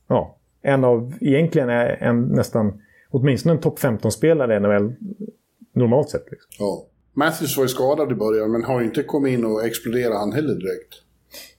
Ja. 0.08 0.36
En 0.62 0.84
av, 0.84 1.14
egentligen 1.20 1.68
är 1.68 1.86
en 2.00 2.22
nästan, 2.22 2.82
åtminstone 3.14 3.54
en 3.54 3.60
topp 3.60 3.78
15-spelare 3.78 4.56
i 4.56 4.60
NHL 4.60 4.92
normalt 5.74 6.10
sett. 6.10 6.30
Liksom. 6.30 6.50
Ja. 6.58 6.86
Matthews 7.12 7.56
var 7.56 7.64
ju 7.64 7.68
skadad 7.68 8.12
i 8.12 8.14
början, 8.14 8.52
men 8.52 8.64
har 8.64 8.80
ju 8.80 8.86
inte 8.86 9.02
kommit 9.02 9.32
in 9.32 9.44
och 9.44 9.64
exploderat 9.64 10.18
han 10.18 10.32
heller 10.32 10.54
direkt. 10.54 10.94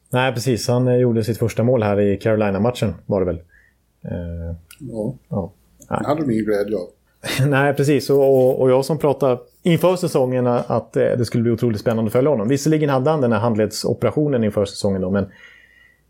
Nej, 0.10 0.34
precis. 0.34 0.68
Han 0.68 0.88
eh, 0.88 0.96
gjorde 0.96 1.24
sitt 1.24 1.38
första 1.38 1.64
mål 1.64 1.84
här 1.84 2.00
i 2.00 2.18
Carolina-matchen, 2.18 2.94
var 3.06 3.20
det 3.20 3.26
väl. 3.26 3.36
Uh, 3.36 4.56
ja. 4.80 5.16
ja. 5.30 5.54
Det 5.90 6.08
hade 6.08 6.22
de 6.22 6.32
ingen 6.32 6.46
glädje 6.46 6.78
av. 6.78 6.88
Nej, 7.48 7.74
precis. 7.74 8.10
Och, 8.10 8.62
och 8.62 8.72
jag 8.72 8.86
som 8.86 8.98
pratade 8.98 9.40
inför 9.64 9.96
säsongen 9.96 10.48
att 10.48 10.98
eh, 10.98 11.04
det 11.04 11.26
skulle 11.26 11.44
bli 11.44 11.52
otroligt 11.52 11.82
spännande 11.82 12.10
att 12.10 12.14
följa 12.14 12.30
honom. 12.30 12.48
Visserligen 12.48 12.90
hade 12.90 13.10
han 13.10 13.22
den 13.22 13.32
här 13.32 13.40
handledsoperationen 13.40 14.44
inför 14.44 14.66
säsongen 14.66 15.02
då, 15.02 15.12
men 15.12 15.26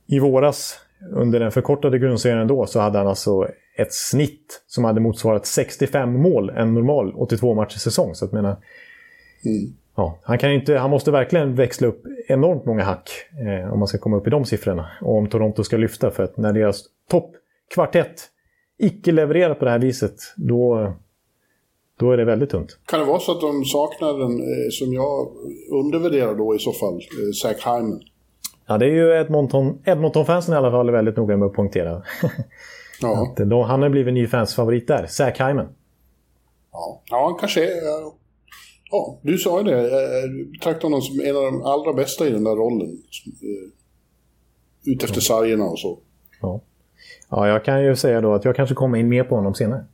i 0.07 0.19
våras 0.19 0.79
under 1.11 1.39
den 1.39 1.51
förkortade 1.51 1.99
grundserien 1.99 2.47
då 2.47 2.65
så 2.65 2.79
hade 2.79 2.97
han 2.97 3.07
alltså 3.07 3.47
ett 3.75 3.93
snitt 3.93 4.63
som 4.67 4.83
hade 4.83 5.01
motsvarat 5.01 5.45
65 5.45 6.21
mål 6.21 6.49
en 6.49 6.73
normal 6.73 7.13
82 7.15 7.53
matchers 7.53 7.81
säsong. 7.81 8.15
Så 8.15 8.25
att 8.25 8.31
menar, 8.31 8.57
mm. 9.45 9.73
ja, 9.95 10.19
han, 10.23 10.37
kan 10.37 10.51
inte, 10.51 10.77
han 10.77 10.89
måste 10.89 11.11
verkligen 11.11 11.55
växla 11.55 11.87
upp 11.87 12.03
enormt 12.27 12.65
många 12.65 12.83
hack 12.83 13.09
eh, 13.47 13.73
om 13.73 13.79
man 13.79 13.87
ska 13.87 13.97
komma 13.97 14.17
upp 14.17 14.27
i 14.27 14.29
de 14.29 14.45
siffrorna. 14.45 14.89
Och 15.01 15.17
om 15.17 15.27
Toronto 15.27 15.63
ska 15.63 15.77
lyfta 15.77 16.11
för 16.11 16.23
att 16.23 16.37
när 16.37 16.53
deras 16.53 16.83
toppkvartett 17.09 18.29
icke 18.77 19.11
levererar 19.11 19.55
på 19.55 19.65
det 19.65 19.71
här 19.71 19.79
viset 19.79 20.15
då, 20.35 20.93
då 21.99 22.11
är 22.11 22.17
det 22.17 22.25
väldigt 22.25 22.49
tunt. 22.49 22.77
Kan 22.85 22.99
det 22.99 23.05
vara 23.05 23.19
så 23.19 23.31
att 23.31 23.41
de 23.41 23.65
saknar 23.65 24.19
den, 24.19 24.39
eh, 24.39 24.69
som 24.71 24.93
jag 24.93 25.27
undervärderar 25.71 26.35
då 26.35 26.55
i 26.55 26.59
så 26.59 26.71
fall, 26.71 26.93
eh, 26.93 27.31
Zach 27.41 27.65
Hyman? 27.65 28.01
Ja, 28.67 28.77
det 28.77 28.85
är 28.85 28.89
ju 28.89 29.19
Edmonton, 29.21 29.81
Edmonton-fansen 29.85 30.53
i 30.53 30.57
alla 30.57 30.71
fall 30.71 30.87
är 30.87 30.93
väldigt 30.93 31.17
noga 31.17 31.37
med 31.37 31.45
att 31.45 31.53
poängtera. 31.53 32.01
Ja. 33.01 33.23
att 33.23 33.35
då, 33.49 33.63
han 33.63 33.81
har 33.81 33.89
blivit 33.89 34.13
ny 34.13 34.27
fansfavorit 34.27 34.87
där, 34.87 35.07
Hyman. 35.47 35.67
Ja, 36.71 37.01
ja 37.09 37.37
kanske 37.39 37.63
är... 37.65 38.15
Ja, 38.91 39.19
du 39.21 39.37
sa 39.37 39.57
ju 39.57 39.63
det. 39.63 39.89
Jag 39.89 40.51
betraktar 40.51 40.83
honom 40.83 41.01
som 41.01 41.19
en 41.19 41.35
av 41.37 41.43
de 41.43 41.63
allra 41.63 41.93
bästa 41.93 42.27
i 42.27 42.29
den 42.29 42.43
där 42.43 42.55
rollen. 42.55 42.97
ut 44.85 45.03
efter 45.03 45.21
sargerna 45.21 45.65
och 45.65 45.79
så. 45.79 45.99
Ja. 46.41 46.61
ja, 47.29 47.47
jag 47.47 47.65
kan 47.65 47.83
ju 47.83 47.95
säga 47.95 48.21
då 48.21 48.33
att 48.33 48.45
jag 48.45 48.55
kanske 48.55 48.75
kommer 48.75 48.97
in 48.97 49.09
mer 49.09 49.23
på 49.23 49.35
honom 49.35 49.53
senare. 49.53 49.85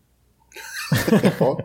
ja. 1.40 1.60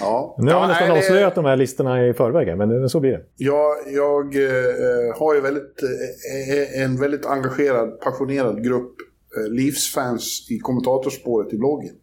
Ja. 0.00 0.34
Nu 0.38 0.52
har 0.52 0.60
vi 0.60 0.62
Ja, 0.62 0.66
nästan 0.68 0.88
nej, 0.88 0.96
det- 0.96 0.98
avslöjat 1.06 1.34
de 1.34 1.44
här 1.44 1.56
listorna 1.56 2.06
i 2.06 2.14
förväg, 2.14 2.56
men 2.58 2.88
så 2.88 3.00
blir 3.00 3.10
det. 3.12 3.24
Jag, 3.36 3.74
jag 3.86 4.36
eh, 4.36 5.18
har 5.18 5.34
ju 5.34 5.40
väldigt, 5.40 5.82
eh, 5.82 6.82
en 6.82 7.00
väldigt 7.00 7.26
engagerad, 7.26 8.00
passionerad 8.00 8.64
grupp 8.64 8.94
eh, 9.36 9.48
livsfans 9.50 10.46
i 10.50 10.58
kommentatorspåret 10.58 11.52
i 11.52 11.56
bloggen. 11.56 11.94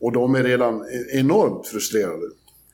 Och 0.00 0.12
de 0.12 0.34
är 0.34 0.42
redan 0.42 0.84
enormt 1.12 1.66
frustrerade, 1.66 2.26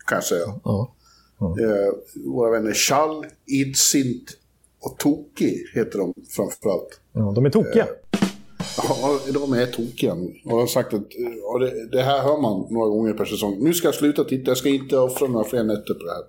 kan 0.07 0.17
jag 0.17 0.25
säga. 0.25 0.61
Ja. 0.65 0.97
Eh, 1.41 2.23
våra 2.25 2.51
vänner 2.51 2.73
Chall, 2.73 3.27
Idsint 3.47 4.37
och 4.81 4.99
Toki 4.99 5.65
heter 5.75 5.99
de 5.99 6.15
framförallt. 6.29 7.01
Ja, 7.13 7.33
de 7.35 7.47
är 7.47 7.51
tokiga. 7.51 7.87
Ja, 8.77 9.21
de 9.33 9.53
är 9.53 9.67
tokiga. 9.67 10.13
Och 10.13 10.31
jag 10.45 10.57
har 10.57 10.67
sagt 10.67 10.95
att 10.95 11.01
eh, 11.01 11.33
ja, 11.43 11.59
det, 11.59 11.89
det 11.93 12.03
här 12.03 12.23
hör 12.23 12.41
man 12.41 12.67
några 12.71 12.89
gånger 12.89 13.13
per 13.13 13.25
säsong. 13.25 13.57
Nu 13.61 13.75
ska 13.75 13.89
jag 13.89 13.95
sluta 13.95 14.25
titta, 14.25 14.51
jag 14.51 14.59
ska 14.59 14.69
inte 14.69 14.99
offra 14.99 15.29
några 15.29 15.45
fler 15.45 15.65
nätter 15.65 15.95
på 15.95 16.05
det 16.05 16.11
här. 16.11 16.25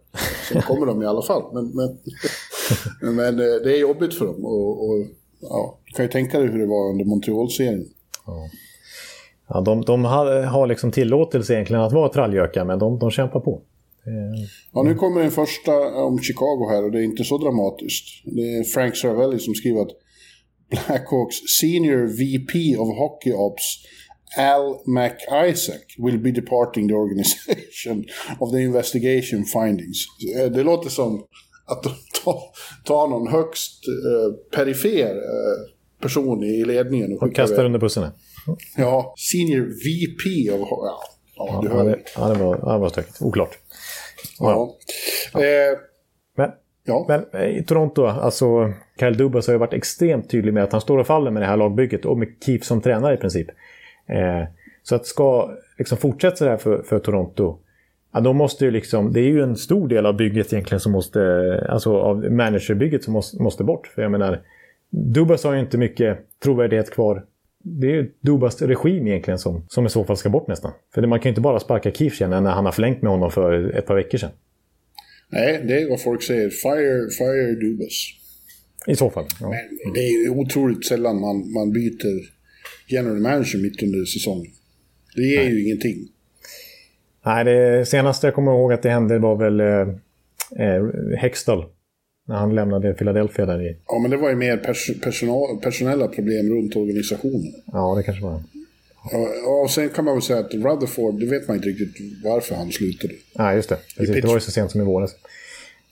Sen 0.53 0.61
kommer 0.61 0.85
de 0.85 1.03
i 1.03 1.05
alla 1.05 1.21
fall. 1.21 1.43
Men, 1.53 1.71
men, 1.75 1.97
men 3.15 3.39
eh, 3.39 3.55
det 3.63 3.77
är 3.77 3.79
jobbigt 3.79 4.13
för 4.13 4.25
dem. 4.25 4.45
Och, 4.45 4.89
och, 4.89 5.05
ja, 5.41 5.79
du 5.85 5.91
kan 5.93 6.05
ju 6.05 6.11
tänka 6.11 6.39
dig 6.39 6.47
hur 6.47 6.59
det 6.59 6.65
var 6.65 6.89
under 6.89 7.05
Montreal-serien. 7.05 7.85
Ja, 9.49 9.61
de 9.61 9.81
de 9.81 10.05
har, 10.05 10.41
har 10.41 10.67
liksom 10.67 10.91
tillåtelse 10.91 11.53
egentligen 11.53 11.81
att 11.81 11.93
vara 11.93 12.09
trallgökar, 12.09 12.65
men 12.65 12.79
de, 12.79 12.99
de 12.99 13.11
kämpar 13.11 13.39
på. 13.39 13.61
Ja, 14.73 14.83
nu 14.83 14.95
kommer 14.95 15.21
den 15.21 15.31
första 15.31 15.71
om 15.95 16.19
Chicago 16.19 16.67
här 16.69 16.83
och 16.83 16.91
det 16.91 16.99
är 16.99 17.03
inte 17.03 17.23
så 17.23 17.37
dramatiskt. 17.37 18.05
Det 18.25 18.41
är 18.41 18.63
Frank 18.63 18.95
Cervelli 18.95 19.39
som 19.39 19.53
skriver 19.53 19.81
att 19.81 19.91
Blackhawks 20.69 21.35
senior 21.61 22.07
VP 22.07 22.77
of 22.77 22.97
Hockey 22.97 23.33
Ops 23.33 23.63
Al 24.37 24.75
McIsaac 24.85 25.85
will 25.97 26.19
be 26.19 26.31
departing 26.31 26.87
the 26.87 26.93
organization 26.93 28.05
of 28.39 28.51
the 28.51 28.61
investigation 28.61 29.45
findings. 29.45 29.97
Eh, 30.37 30.51
Det 30.51 30.63
låter 30.63 30.89
som 30.89 31.23
att 31.67 31.83
de 31.83 31.89
tar, 32.23 32.41
tar 32.85 33.07
någon 33.07 33.27
högst 33.27 33.83
eh, 33.87 34.57
perifer 34.57 35.15
eh, 35.15 35.71
person 36.01 36.43
i 36.43 36.65
ledningen 36.65 37.13
och 37.17 37.23
Och 37.23 37.35
kastar 37.35 37.65
under 37.65 37.79
bussen. 37.79 38.11
Ja, 38.77 39.13
senior 39.31 39.65
VP 39.65 40.51
of... 40.51 40.67
Ja, 40.69 40.99
ja 41.35 41.59
du 41.63 41.67
Ja, 41.67 41.73
hör. 41.73 41.85
det, 41.85 41.99
ja, 42.15 42.27
det 42.27 42.43
var, 42.43 42.59
ja, 42.61 42.77
var 42.77 42.89
stökigt. 42.89 43.21
Oklart. 43.21 43.57
Ja. 44.39 44.77
Eh, 45.33 45.77
Men, 46.37 46.51
ja. 46.85 47.05
men 47.07 47.25
eh, 47.41 47.57
i 47.57 47.63
Toronto, 47.63 48.05
alltså 48.05 48.73
Kyle 48.99 49.17
Dubas 49.17 49.47
har 49.47 49.53
ju 49.53 49.57
varit 49.59 49.73
extremt 49.73 50.29
tydlig 50.29 50.53
med 50.53 50.63
att 50.63 50.71
han 50.71 50.81
står 50.81 50.97
och 50.97 51.07
faller 51.07 51.31
med 51.31 51.41
det 51.41 51.47
här 51.47 51.57
lagbygget 51.57 52.05
och 52.05 52.17
med 52.17 52.27
Keefe 52.45 52.65
som 52.65 52.81
tränare 52.81 53.13
i 53.13 53.17
princip. 53.17 53.47
Eh, 54.09 54.47
så 54.83 54.95
att 54.95 55.05
ska 55.05 55.51
liksom 55.77 55.97
fortsätta 55.97 56.35
så 56.35 56.45
här 56.45 56.57
för, 56.57 56.81
för 56.83 56.99
Toronto, 56.99 57.59
ja, 58.17 58.21
då 58.21 58.33
måste 58.33 58.65
ju 58.65 58.71
liksom, 58.71 59.13
det 59.13 59.19
är 59.19 59.27
ju 59.27 59.41
en 59.41 59.55
stor 59.55 59.87
del 59.87 60.05
av 60.05 60.17
bygget 60.17 60.53
egentligen 60.53 60.79
som 60.79 60.91
måste, 60.91 61.19
alltså 61.69 61.97
av 61.97 62.31
managerbygget 62.31 63.03
som 63.03 63.13
måste, 63.13 63.41
måste 63.41 63.63
bort. 63.63 63.87
För 63.87 64.01
jag 64.01 64.11
menar, 64.11 64.41
Dubas 64.89 65.43
har 65.43 65.53
ju 65.53 65.59
inte 65.59 65.77
mycket 65.77 66.17
trovärdighet 66.43 66.91
kvar. 66.91 67.25
Det 67.63 67.87
är 67.87 67.91
ju 67.91 68.11
Dubas 68.21 68.61
regim 68.61 69.07
egentligen 69.07 69.39
som, 69.39 69.65
som 69.69 69.85
i 69.85 69.89
så 69.89 70.03
fall 70.03 70.17
ska 70.17 70.29
bort 70.29 70.47
nästan. 70.47 70.71
För 70.93 71.07
man 71.07 71.19
kan 71.19 71.29
ju 71.29 71.31
inte 71.31 71.41
bara 71.41 71.59
sparka 71.59 71.91
känner 71.91 72.35
jag, 72.35 72.43
när 72.43 72.51
han 72.51 72.65
har 72.65 72.71
förlängt 72.71 73.01
med 73.01 73.11
honom 73.11 73.31
för 73.31 73.77
ett 73.77 73.85
par 73.85 73.95
veckor 73.95 74.17
sedan. 74.17 74.31
Nej, 75.29 75.63
det 75.67 75.81
är 75.81 75.89
vad 75.89 76.01
folk 76.01 76.23
säger. 76.23 76.49
Fire, 76.49 77.09
fire 77.17 77.55
Dubas. 77.55 77.93
I 78.87 78.95
så 78.95 79.09
fall. 79.09 79.25
Ja. 79.41 79.49
Men 79.85 79.93
det 79.93 79.99
är 79.99 80.23
ju 80.23 80.29
otroligt 80.29 80.85
sällan 80.85 81.19
man, 81.19 81.53
man 81.53 81.71
byter 81.71 82.37
general 82.87 83.19
manager 83.19 83.61
mitt 83.61 83.83
under 83.83 84.05
säsongen. 84.05 84.51
Det 85.15 85.21
ger 85.21 85.49
ju 85.49 85.65
ingenting. 85.65 86.07
Nej, 87.27 87.43
det 87.43 87.85
senaste 87.85 88.27
jag 88.27 88.33
kommer 88.35 88.51
ihåg 88.51 88.73
att 88.73 88.81
det 88.81 88.89
hände 88.89 89.19
var 89.19 89.35
väl 89.35 89.59
eh, 89.59 90.67
eh, 90.67 90.83
Hextall. 91.17 91.65
När 92.27 92.35
han 92.35 92.55
lämnade 92.55 92.93
Philadelphia 92.93 93.45
där 93.45 93.69
i... 93.69 93.77
Ja, 93.87 93.99
men 93.99 94.11
det 94.11 94.17
var 94.17 94.29
ju 94.29 94.35
mer 94.35 94.57
pers 94.57 94.91
personal, 95.01 95.57
personella 95.61 96.07
problem 96.07 96.49
runt 96.49 96.75
organisationen. 96.75 97.53
Ja, 97.65 97.95
det 97.97 98.03
kanske 98.03 98.23
var... 98.23 98.39
Ja, 99.11 99.61
och 99.63 99.71
sen 99.71 99.89
kan 99.89 100.05
man 100.05 100.13
väl 100.13 100.21
säga 100.21 100.39
att 100.39 100.53
Rutherford, 100.53 101.19
det 101.19 101.25
vet 101.25 101.47
man 101.47 101.57
inte 101.57 101.69
riktigt 101.69 102.23
varför 102.23 102.55
han 102.55 102.71
slutade. 102.71 103.13
Nej, 103.35 103.55
just 103.55 103.69
det. 103.69 103.77
Precis, 103.97 104.21
det 104.21 104.27
var 104.27 104.33
ju 104.33 104.39
så 104.39 104.51
sent 104.51 104.71
som 104.71 104.81
i 104.81 104.83
våras. 104.83 105.15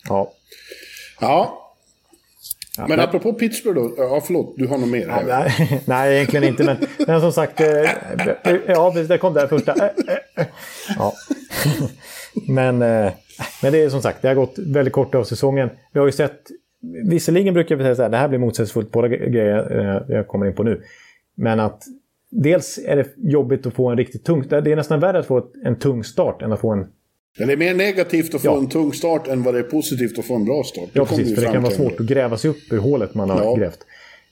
Ja. 0.10 0.34
Ja. 1.21 1.64
Men, 2.78 2.90
men- 2.90 3.00
apropå 3.00 3.34
Pittsburgh 3.34 3.82
då. 3.82 3.94
Ja, 3.98 4.22
förlåt, 4.26 4.54
du 4.58 4.68
har 4.68 4.78
något 4.78 4.90
mer 4.90 5.08
här. 5.08 5.24
Nej, 5.28 5.82
nej, 5.86 6.16
egentligen 6.16 6.44
inte. 6.44 6.64
Men, 6.64 6.78
men 7.08 7.22
som 7.22 7.32
sagt, 7.32 7.62
eh, 7.62 7.68
ja, 8.68 8.92
precis, 8.92 9.08
det 9.08 9.18
kom 9.18 9.34
där 9.34 9.48
första. 9.48 9.72
Eh, 9.72 9.90
eh. 10.38 10.46
Ja. 10.98 11.14
Men, 12.48 12.78
men 12.78 13.72
det 13.72 13.84
är 13.84 13.90
som 13.90 14.02
sagt, 14.02 14.22
det 14.22 14.28
har 14.28 14.36
gått 14.36 14.60
väldigt 14.60 14.94
kort 14.94 15.16
av 15.16 15.24
säsongen. 15.24 15.70
Vi 15.94 16.00
har 16.00 16.06
ju 16.06 16.12
sett, 16.12 16.42
visserligen 17.10 17.54
brukar 17.54 17.76
vi 17.76 17.84
säga 17.84 17.96
så 17.96 18.02
här, 18.02 18.10
det 18.10 18.18
här 18.18 18.28
blir 18.28 18.40
motsägelsefullt, 18.40 18.92
båda 18.92 19.08
grejer 19.08 20.06
jag 20.08 20.28
kommer 20.28 20.46
in 20.46 20.56
på 20.56 20.64
nu. 20.64 20.82
Men 21.36 21.60
att 21.60 21.84
dels 22.32 22.80
är 22.86 22.96
det 22.96 23.08
jobbigt 23.18 23.66
att 23.66 23.74
få 23.74 23.90
en 23.90 23.98
riktigt 23.98 24.26
tung, 24.26 24.48
det 24.48 24.72
är 24.72 24.76
nästan 24.76 25.00
värre 25.00 25.20
att 25.20 25.26
få 25.26 25.48
en 25.64 25.76
tung 25.76 26.04
start 26.04 26.42
än 26.42 26.52
att 26.52 26.60
få 26.60 26.72
en 26.72 26.88
Men 27.38 27.48
det 27.48 27.54
är 27.54 27.58
mer 27.58 27.74
negativt 27.74 28.36
att 28.36 28.41
få 28.41 28.48
Ja. 28.48 28.58
en 28.58 28.69
tung 28.69 28.93
start 28.93 29.28
än 29.28 29.43
vad 29.43 29.54
det 29.54 29.60
är 29.60 29.63
positivt 29.63 30.19
att 30.19 30.26
få 30.26 30.36
en 30.36 30.45
bra 30.45 30.63
start. 30.63 30.89
Ja, 30.93 31.06
precis. 31.06 31.36
För 31.36 31.41
det 31.45 31.52
kan 31.52 31.63
vara 31.63 31.74
svårt 31.74 32.00
att 32.00 32.06
gräva 32.06 32.38
sig 32.38 32.50
upp 32.50 32.71
ur 32.71 32.78
hålet 32.78 33.13
man 33.15 33.30
har 33.30 33.43
Ja. 33.43 33.56
grävt. 33.56 33.80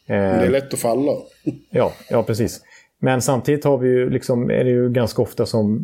Det 0.08 0.14
är 0.14 0.44
Eh, 0.46 0.52
lätt 0.52 0.74
att 0.74 0.80
falla. 0.80 1.12
ja, 1.70 1.94
ja, 2.10 2.24
precis. 2.24 2.62
Men 3.00 3.22
samtidigt 3.22 3.64
har 3.64 3.78
vi 3.78 3.90
ju 3.90 4.10
liksom, 4.10 4.50
är 4.52 4.64
det 4.64 4.70
ju 4.70 4.90
ganska 4.90 5.22
ofta 5.22 5.46
som... 5.46 5.76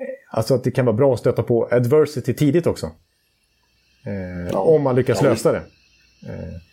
eh, 0.00 0.06
Alltså 0.30 0.54
att 0.54 0.64
det 0.64 0.70
kan 0.70 0.84
vara 0.86 0.96
bra 0.96 1.14
att 1.14 1.20
stöta 1.20 1.42
på 1.42 1.68
adversity 1.70 2.32
tidigt 2.32 2.66
också. 2.66 2.86
Eh, 4.06 4.50
Ja. 4.52 4.58
Om 4.58 4.82
man 4.82 4.96
lyckas 4.96 5.18
Ja, 5.22 5.28
lösa 5.30 5.52
det. 5.52 5.62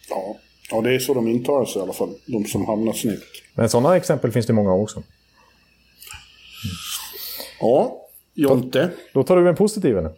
Ja. 0.09 0.35
ja, 0.71 0.81
det 0.81 0.95
är 0.95 0.99
så 0.99 1.13
de 1.13 1.27
intalar 1.27 1.65
sig 1.65 1.79
i 1.79 1.83
alla 1.83 1.93
fall. 1.93 2.09
De 2.25 2.45
som 2.45 2.65
hamnar 2.65 2.93
snett. 2.93 3.19
Men 3.55 3.69
sådana 3.69 3.95
exempel 3.97 4.31
finns 4.31 4.45
det 4.45 4.53
många 4.53 4.71
av 4.71 4.81
också. 4.81 5.03
Ja, 7.59 8.04
Jonte. 8.35 8.89
Då 9.13 9.23
tar 9.23 9.37
du 9.37 9.49
en 9.49 9.55
positiv 9.55 9.97
eller? 9.97 10.11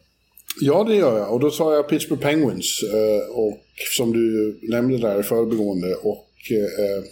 Ja, 0.62 0.84
det 0.84 0.96
gör 0.96 1.18
jag. 1.18 1.34
Och 1.34 1.40
då 1.40 1.52
sa 1.52 1.76
jag 1.76 1.90
Pittsburgh 1.90 2.22
Penguins. 2.22 2.84
eh, 2.94 3.30
Och 3.36 3.64
som 3.98 4.14
du 4.14 4.60
nämnde 4.62 4.98
där 4.98 5.20
i 5.20 5.24
förbigående. 5.24 5.96
Och 5.96 6.28
eh, 6.52 7.04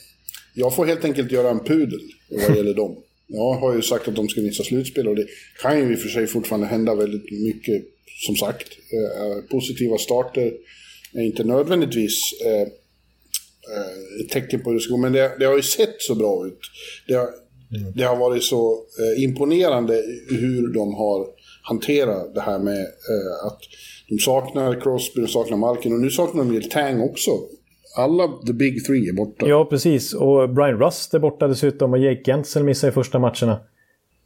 jag 0.53 0.75
får 0.75 0.85
helt 0.85 1.05
enkelt 1.05 1.31
göra 1.31 1.49
en 1.49 1.59
pudel 1.59 1.99
vad 2.47 2.57
gäller 2.57 2.73
dem. 2.73 2.95
Jag 3.27 3.53
har 3.53 3.75
ju 3.75 3.81
sagt 3.81 4.07
att 4.07 4.15
de 4.15 4.27
ska 4.29 4.41
missa 4.41 4.63
slutspel 4.63 5.07
och 5.07 5.15
det 5.15 5.25
kan 5.61 5.79
ju 5.79 5.93
i 5.93 5.95
och 5.95 5.99
för 5.99 6.09
sig 6.09 6.27
fortfarande 6.27 6.67
hända 6.67 6.95
väldigt 6.95 7.31
mycket. 7.31 7.83
Som 8.25 8.35
sagt, 8.35 8.67
eh, 8.93 9.49
positiva 9.49 9.97
starter 9.97 10.53
är 11.13 11.21
inte 11.21 11.43
nödvändigtvis 11.43 12.19
ett 14.21 14.29
tecken 14.29 14.63
på 14.63 14.69
hur 14.69 14.77
det 14.77 14.81
ska 14.83 14.91
gå. 14.91 14.97
Men 14.97 15.13
det, 15.13 15.31
det 15.39 15.45
har 15.45 15.55
ju 15.55 15.61
sett 15.61 15.95
så 16.01 16.15
bra 16.15 16.47
ut. 16.47 16.59
Det 17.07 17.13
har, 17.13 17.29
det 17.95 18.03
har 18.03 18.15
varit 18.15 18.43
så 18.43 18.71
eh, 18.73 19.23
imponerande 19.23 19.93
hur 20.29 20.73
de 20.73 20.93
har 20.93 21.25
hanterat 21.63 22.35
det 22.35 22.41
här 22.41 22.59
med 22.59 22.79
eh, 22.81 23.47
att 23.47 23.59
de 24.09 24.17
saknar 24.19 24.81
Crosby, 24.81 25.21
de 25.21 25.27
saknar 25.27 25.57
Malkin 25.57 25.93
och 25.93 25.99
nu 25.99 26.09
saknar 26.09 26.43
de 26.43 26.53
ju 26.53 26.61
Tang 26.61 27.01
också. 27.01 27.31
Alla 27.97 28.27
the 28.47 28.53
big 28.53 28.85
three 28.85 29.09
är 29.09 29.13
borta. 29.13 29.47
Ja, 29.47 29.65
precis. 29.65 30.13
Och 30.13 30.49
Brian 30.49 30.79
Rust 30.79 31.13
är 31.13 31.19
borta 31.19 31.47
dessutom 31.47 31.93
och 31.93 31.99
Jake 31.99 32.21
Gensel 32.31 32.63
missar 32.63 32.87
i 32.87 32.91
första 32.91 33.19
matcherna. 33.19 33.59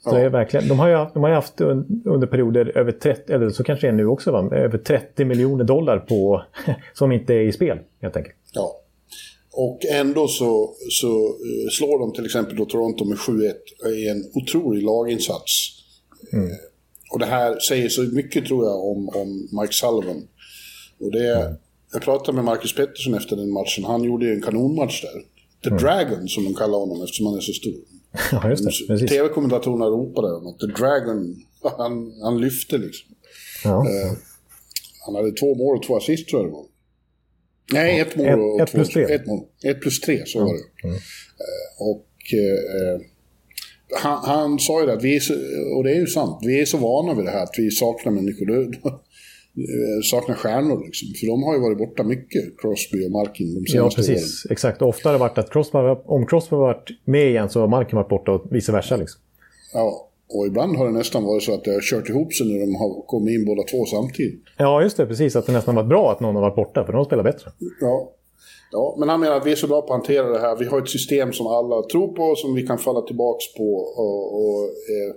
Så 0.04 0.10
Ja. 0.10 0.14
det 0.14 0.22
är 0.22 0.30
verkligen, 0.30 0.68
de 0.68 0.80
har 0.80 0.88
ju 0.88 0.96
haft, 0.96 1.14
de 1.14 1.24
har 1.24 1.30
haft 1.30 1.62
un- 1.62 2.02
under 2.06 2.28
perioder 2.28 2.78
över 2.78 2.92
30, 2.92 3.34
eller 3.34 3.50
så 3.50 3.64
kanske 3.64 3.88
det 3.88 3.92
är 3.92 3.96
nu 3.96 4.06
också, 4.08 4.32
va? 4.32 4.50
över 4.56 4.78
30 4.78 5.26
miljoner 5.26 5.64
dollar 5.64 6.00
på, 6.00 6.42
som 6.94 7.12
inte 7.12 7.34
är 7.34 7.42
i 7.42 7.52
spel 7.52 7.78
helt 8.02 8.18
enkelt. 8.18 8.36
Ja. 8.54 8.72
Och 9.52 9.86
ändå 9.86 10.28
så, 10.28 10.76
så 10.90 11.28
eh, 11.28 11.70
slår 11.72 12.00
de 12.00 12.14
till 12.14 12.26
exempel 12.26 12.56
då 12.56 12.66
Toronto 12.66 13.06
med 13.06 13.18
7-1 13.18 13.54
i 13.96 14.08
en 14.08 14.32
otrolig 14.34 14.84
laginsats. 14.84 15.52
Eh, 16.34 16.56
och 17.12 17.20
det 17.20 17.26
här 17.26 17.60
säger 17.60 17.90
så 17.90 18.02
mycket 18.02 18.46
tror 18.46 18.66
jag 18.66 18.86
om, 18.88 19.10
om 19.10 19.50
Mike 19.62 19.74
Sullivan. 19.74 20.28
Och 21.00 21.12
det, 21.12 21.58
Jag 21.94 22.02
pratade 22.02 22.36
med 22.36 22.46
Marcus 22.46 22.76
Pettersson 22.76 23.14
efter 23.14 23.36
den 23.36 23.52
matchen. 23.52 23.84
Han 23.84 24.04
gjorde 24.04 24.26
ju 24.26 24.34
en 24.34 24.42
kanonmatch 24.42 25.02
där. 25.02 25.24
The 25.64 25.76
Dragon 25.84 26.28
som 26.28 26.44
de 26.44 26.56
kallar 26.56 26.78
honom 26.78 27.04
eftersom 27.04 27.26
han 27.26 27.36
är 27.36 27.42
så 27.42 27.54
stor. 27.54 27.74
Ja, 28.32 28.50
just 28.50 28.64
det. 28.64 28.88
Precis. 28.88 29.10
TV-kommentatorerna 29.10 29.86
ropade 29.86 30.36
om 30.36 30.48
att 30.48 30.60
The 30.60 30.66
Dragon, 30.66 31.44
han, 31.78 32.14
han 32.24 32.42
lyfte 32.42 32.78
liksom. 32.78 33.10
Ja. 33.64 33.86
Han 35.06 35.16
hade 35.16 35.32
två 35.32 35.56
mål 35.56 35.78
och 35.78 35.84
två 35.84 35.98
assist 35.98 36.30
tror 36.30 36.42
jag 36.42 36.50
det 36.50 36.54
var. 36.54 36.66
Nej, 37.74 38.00
ett 38.00 38.16
mål 38.16 38.28
Ett- 38.28 38.38
och 38.40 38.60
ett 38.62 38.68
två... 38.70 38.76
plus 38.78 38.90
tre. 38.90 39.04
Ett, 39.04 39.26
mål. 39.28 39.40
ett 39.66 39.82
plus 39.82 40.00
tre, 40.02 40.26
så 40.26 40.40
var 40.40 40.54
det. 40.54 40.88
Eh, 40.88 40.96
Och 41.80 42.06
eh, 42.34 43.02
han, 44.04 44.18
han 44.26 44.60
sa 44.60 44.80
ju 44.82 44.86
det 44.88 44.94
att 44.94 45.04
vi 45.04 45.20
så, 45.20 45.34
och 45.78 45.84
det 45.84 45.92
är 45.92 45.96
ju 45.96 46.08
sant, 46.08 46.40
vi 46.46 46.62
är 46.62 46.66
så 46.66 46.78
vana 46.78 47.14
vid 47.14 47.26
det 47.26 47.32
här 47.32 47.44
att 47.44 47.56
vi 47.58 47.72
saknar 47.72 48.12
människor. 48.12 48.46
Då, 48.46 48.90
eh, 49.62 50.02
saknar 50.04 50.36
stjärnor. 50.36 50.86
Liksom. 50.86 51.08
För 51.20 51.28
de 51.28 51.44
har 51.44 51.54
ju 51.56 51.62
varit 51.62 51.78
borta 51.78 52.04
mycket, 52.04 52.44
Crosby 52.62 53.06
och 53.08 53.12
Malkin, 53.12 53.48
de 53.64 53.72
senaste 53.72 53.78
Ja, 53.78 53.90
precis. 54.16 54.46
åren. 54.46 54.52
Exakt. 54.54 54.82
Ofta 54.82 55.10
har 55.10 55.14
det 55.14 55.20
varit 55.20 55.38
att 55.38 55.52
Crosby, 55.52 55.78
om 56.06 56.26
Crosby 56.28 56.56
har 56.56 56.62
varit 56.64 56.90
med 57.06 57.28
igen 57.30 57.50
så 57.50 57.60
har 57.60 57.68
Malkin 57.68 57.96
varit 57.96 58.10
borta 58.10 58.32
och 58.32 58.48
vice 58.56 58.72
versa. 58.72 58.96
Liksom. 58.98 59.22
Ja, 59.74 60.09
och 60.34 60.48
ibland 60.48 60.78
har 60.78 60.86
det 60.86 60.92
nästan 60.92 61.24
varit 61.24 61.44
så 61.44 61.54
att 61.54 61.64
det 61.64 61.72
har 61.72 61.82
kört 61.82 62.10
ihop 62.10 62.34
sig 62.34 62.48
när 62.48 62.60
de 62.60 62.76
har 62.76 63.08
kommit 63.08 63.34
in 63.34 63.46
båda 63.46 63.64
två 63.64 63.86
samtidigt. 63.86 64.44
Ja, 64.58 64.82
just 64.82 64.98
det. 64.98 65.06
Precis. 65.06 65.36
Att 65.36 65.46
det 65.46 65.52
nästan 65.52 65.76
varit 65.76 65.90
bra 65.90 66.12
att 66.12 66.20
någon 66.20 66.36
har 66.36 66.42
varit 66.42 66.56
borta, 66.56 66.86
för 66.86 66.94
de 66.94 67.06
spelar 67.06 67.24
bättre. 67.24 67.52
Ja. 67.82 68.12
ja, 68.72 68.96
men 69.00 69.10
han 69.10 69.20
menar 69.20 69.36
att 69.36 69.46
vi 69.46 69.52
är 69.52 69.56
så 69.56 69.68
bra 69.68 69.82
på 69.82 69.94
att 69.94 70.00
hantera 70.00 70.30
det 70.30 70.40
här. 70.40 70.56
Vi 70.56 70.66
har 70.66 70.82
ett 70.82 70.90
system 70.90 71.34
som 71.34 71.48
alla 71.48 71.84
tror 71.92 72.08
på, 72.08 72.36
som 72.36 72.54
vi 72.54 72.68
kan 72.68 72.78
falla 72.78 73.02
tillbaka 73.02 73.40
på. 73.58 73.74
Och, 73.76 74.40
och 74.40 74.64
eh, 74.64 75.16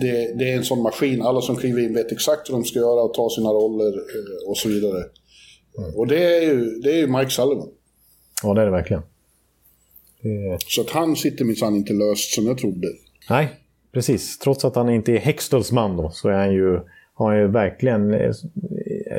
det, 0.00 0.38
det, 0.38 0.52
är 0.52 0.56
en 0.56 0.64
sån 0.64 0.82
maskin. 0.82 1.22
Alla 1.22 1.40
som 1.40 1.56
kliver 1.56 1.82
in 1.82 1.94
vet 1.94 2.12
exakt 2.12 2.50
vad 2.50 2.60
de 2.60 2.64
ska 2.64 2.78
göra 2.78 3.02
och 3.02 3.14
ta 3.14 3.30
sina 3.30 3.50
roller 3.50 3.92
eh, 3.96 4.50
och 4.50 4.56
så 4.56 4.68
vidare. 4.68 5.04
Mm. 5.78 5.94
Och 5.96 6.06
det 6.06 6.36
är, 6.36 6.42
ju, 6.42 6.64
det 6.64 6.90
är 6.90 6.96
ju 6.96 7.06
Mike 7.06 7.30
Sullivan. 7.30 7.68
Ja, 8.42 8.54
det 8.54 8.60
är 8.60 8.64
det 8.64 8.72
verkligen. 8.72 9.02
Det... 10.22 10.58
Så 10.66 10.80
att 10.80 10.90
han 10.90 11.16
sitter 11.16 11.44
minsann 11.44 11.76
inte 11.76 11.92
löst 11.92 12.34
som 12.34 12.46
jag 12.46 12.58
trodde. 12.58 12.88
Nej, 13.30 13.48
precis. 13.96 14.38
Trots 14.38 14.64
att 14.64 14.76
han 14.76 14.88
inte 14.88 15.12
är 15.12 15.18
Hextals 15.18 15.72
man 15.72 15.96
då, 15.96 16.10
så 16.10 16.28
är 16.28 16.32
han 16.32 16.52
ju, 16.52 16.80
har 17.14 17.30
han 17.30 17.38
ju 17.38 17.46
verkligen 17.46 18.14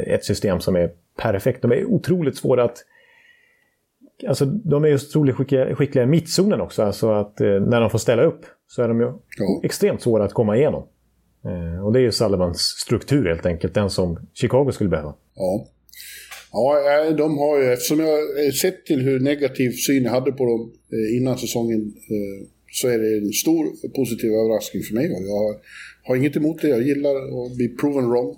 ett 0.07 0.25
system 0.25 0.59
som 0.59 0.75
är 0.75 0.91
perfekt. 1.17 1.61
De 1.61 1.71
är 1.71 1.86
otroligt 1.86 2.38
svåra 2.38 2.63
att... 2.63 2.78
Alltså, 4.28 4.45
de 4.45 4.84
är 4.84 4.88
ju 4.88 4.95
otroligt 4.95 5.36
skickliga, 5.36 5.75
skickliga 5.75 6.03
i 6.03 6.07
mittzonen 6.07 6.61
också. 6.61 6.84
Alltså 6.84 7.11
att 7.11 7.41
eh, 7.41 7.47
när 7.47 7.82
de 7.82 7.89
får 7.89 7.99
ställa 7.99 8.23
upp 8.23 8.45
så 8.67 8.82
är 8.82 8.88
de 8.88 8.99
ju 8.99 9.05
ja. 9.38 9.61
extremt 9.63 10.01
svåra 10.01 10.23
att 10.25 10.34
komma 10.34 10.57
igenom. 10.57 10.84
Eh, 11.45 11.86
och 11.86 11.93
det 11.93 11.99
är 11.99 12.03
ju 12.03 12.11
Sullivans 12.11 12.59
struktur 12.59 13.25
helt 13.25 13.45
enkelt, 13.45 13.73
den 13.73 13.89
som 13.89 14.19
Chicago 14.34 14.71
skulle 14.71 14.89
behöva. 14.89 15.13
Ja. 15.36 15.67
Ja, 16.51 16.80
eh, 17.07 17.15
de 17.15 17.38
har 17.38 17.59
ju, 17.59 17.73
eftersom 17.73 17.99
jag 17.99 18.53
sett 18.53 18.86
till 18.86 19.01
hur 19.01 19.19
negativ 19.19 19.71
syn 19.71 20.03
jag 20.03 20.11
hade 20.11 20.32
på 20.32 20.45
dem 20.45 20.73
eh, 20.91 21.17
innan 21.17 21.38
säsongen 21.38 21.93
eh, 22.09 22.56
så 22.80 22.88
är 22.88 22.99
det 22.99 23.17
en 23.17 23.34
stor 23.34 23.89
positiv 23.95 24.32
överraskning 24.32 24.84
för 24.84 24.93
mig. 24.93 25.05
Jag 25.05 25.38
har, 25.38 25.55
har 26.03 26.15
inget 26.15 26.38
emot 26.38 26.61
det, 26.61 26.67
jag 26.67 26.82
gillar 26.82 27.15
att 27.15 27.55
bli 27.57 27.67
proven 27.67 28.09
wrong. 28.09 28.36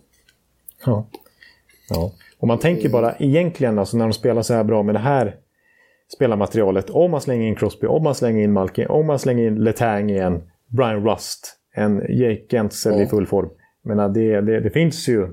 Ja. 0.85 1.09
ja. 1.89 2.13
Och 2.37 2.47
man 2.47 2.59
tänker 2.59 2.89
bara 2.89 3.15
egentligen 3.15 3.79
alltså 3.79 3.97
när 3.97 4.05
de 4.05 4.13
spelar 4.13 4.41
så 4.41 4.53
här 4.53 4.63
bra 4.63 4.83
med 4.83 4.95
det 4.95 4.99
här 4.99 5.35
spelarmaterialet. 6.15 6.89
Om 6.89 7.11
man 7.11 7.21
slänger 7.21 7.47
in 7.47 7.55
Crosby, 7.55 7.87
om 7.87 8.03
man 8.03 8.15
slänger 8.15 8.43
in 8.43 8.53
Malkin, 8.53 8.87
om 8.87 9.07
man 9.07 9.19
slänger 9.19 9.47
in 9.47 9.55
Letang 9.55 10.09
igen, 10.09 10.41
Brian 10.67 11.09
Rust, 11.09 11.57
en 11.75 11.95
Jake 11.95 12.45
Gensel 12.49 12.93
ja. 12.93 13.03
i 13.03 13.07
full 13.07 13.27
form. 13.27 13.49
Men 13.83 14.13
det, 14.13 14.41
det, 14.41 14.59
det, 14.59 14.69
finns 14.69 15.09
ju... 15.09 15.27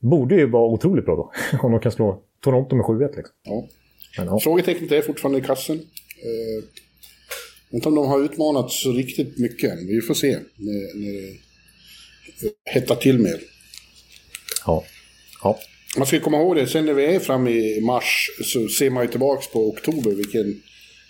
Borde 0.00 0.34
ju 0.34 0.50
vara 0.50 0.66
otroligt 0.66 1.04
bra 1.04 1.16
då. 1.16 1.32
Om 1.62 1.72
de 1.72 1.80
kan 1.80 1.92
slå 1.92 2.22
Toronto 2.40 2.76
med 2.76 2.84
7-1 2.84 3.16
liksom. 3.16 3.34
Ja. 3.42 3.68
Men, 4.18 4.26
ja. 4.26 4.38
Frågetecknet 4.40 4.92
är 4.92 5.02
fortfarande 5.02 5.38
i 5.38 5.42
kassen. 5.42 5.76
Eh, 5.76 6.83
inte 7.74 7.88
om 7.88 7.94
de 7.94 8.06
har 8.06 8.24
utmanats 8.24 8.82
så 8.82 8.92
riktigt 8.92 9.38
mycket 9.38 9.72
än. 9.72 9.86
Vi 9.86 10.00
får 10.00 10.14
se 10.14 10.38
när, 10.56 10.96
när 10.96 11.38
det 12.40 12.70
hettar 12.70 12.96
till 12.96 13.18
mer. 13.18 13.40
Ja. 14.66 14.84
ja. 15.42 15.58
Man 15.96 16.06
ska 16.06 16.20
komma 16.20 16.36
ihåg 16.36 16.56
det, 16.56 16.66
sen 16.66 16.86
när 16.86 16.94
vi 16.94 17.04
är 17.04 17.20
framme 17.20 17.50
i 17.50 17.80
mars 17.80 18.30
så 18.44 18.68
ser 18.68 18.90
man 18.90 19.04
ju 19.04 19.10
tillbaka 19.10 19.42
på 19.52 19.68
oktober 19.68 20.10
vilken, 20.10 20.62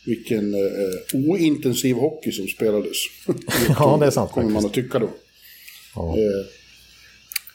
vilken 0.06 0.54
uh, 0.54 1.30
ointensiv 1.30 1.96
hockey 1.96 2.32
som 2.32 2.46
spelades. 2.46 2.96
ja, 3.68 3.96
det 4.00 4.06
är 4.06 4.10
sant. 4.10 4.30
kommer 4.30 4.50
man 4.50 4.66
att 4.66 4.72
tycka 4.72 4.98
då. 4.98 5.10
Ja. 5.94 6.02
Uh, 6.02 6.46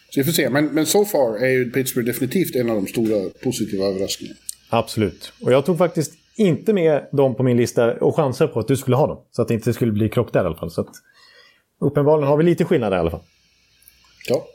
så 0.10 0.20
vi 0.20 0.24
får 0.24 0.32
se, 0.32 0.50
men, 0.50 0.66
men 0.66 0.86
so 0.86 1.06
far 1.06 1.38
är 1.38 1.50
ju 1.50 1.72
Pittsburgh 1.72 2.08
definitivt 2.08 2.56
en 2.56 2.70
av 2.70 2.76
de 2.76 2.88
stora 2.88 3.30
positiva 3.30 3.86
överraskningarna. 3.86 4.40
Absolut. 4.70 5.32
Och 5.42 5.54
jag 5.54 5.66
tog 5.66 5.78
faktiskt 5.78 6.14
inte 6.40 6.74
med 6.74 7.08
dem 7.12 7.36
på 7.36 7.44
min 7.44 7.58
lista 7.58 7.94
och 7.94 8.16
chansar 8.16 8.48
på 8.48 8.60
att 8.60 8.68
du 8.68 8.78
skulle 8.78 8.96
ha 8.96 9.08
dem. 9.08 9.18
Så 9.32 9.42
att 9.42 9.48
det 9.48 9.54
inte 9.54 9.74
skulle 9.74 9.92
bli 9.92 10.10
krock 10.10 10.34
där 10.34 10.44
i 10.44 10.46
alla 10.46 10.56
fall. 10.56 10.72
Så 10.72 10.82
att, 10.82 10.90
uppenbarligen 11.82 12.28
har 12.30 12.38
vi 12.38 12.44
lite 12.44 12.66
skillnad 12.66 12.94
i 12.94 12.96
alla 12.96 13.12
fall. 13.12 13.24
Ja. 14.30 14.46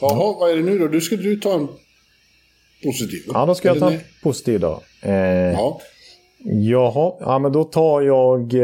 Jaha, 0.00 0.36
vad 0.40 0.50
är 0.50 0.56
det 0.56 0.62
nu 0.62 0.78
då? 0.78 0.88
Du 0.88 1.00
skulle 1.00 1.22
du 1.22 1.36
ta 1.36 1.54
en 1.54 1.68
positiv? 2.84 3.22
Ja, 3.32 3.46
då 3.46 3.54
ska 3.54 3.68
jag 3.68 3.78
ta 3.78 3.90
en 3.90 4.00
positiv 4.22 4.60
då. 4.60 4.82
Eh, 5.02 5.12
ja. 5.52 5.80
Jaha, 6.44 7.12
ja 7.20 7.38
men 7.38 7.52
då 7.52 7.64
tar 7.64 8.00
jag... 8.00 8.54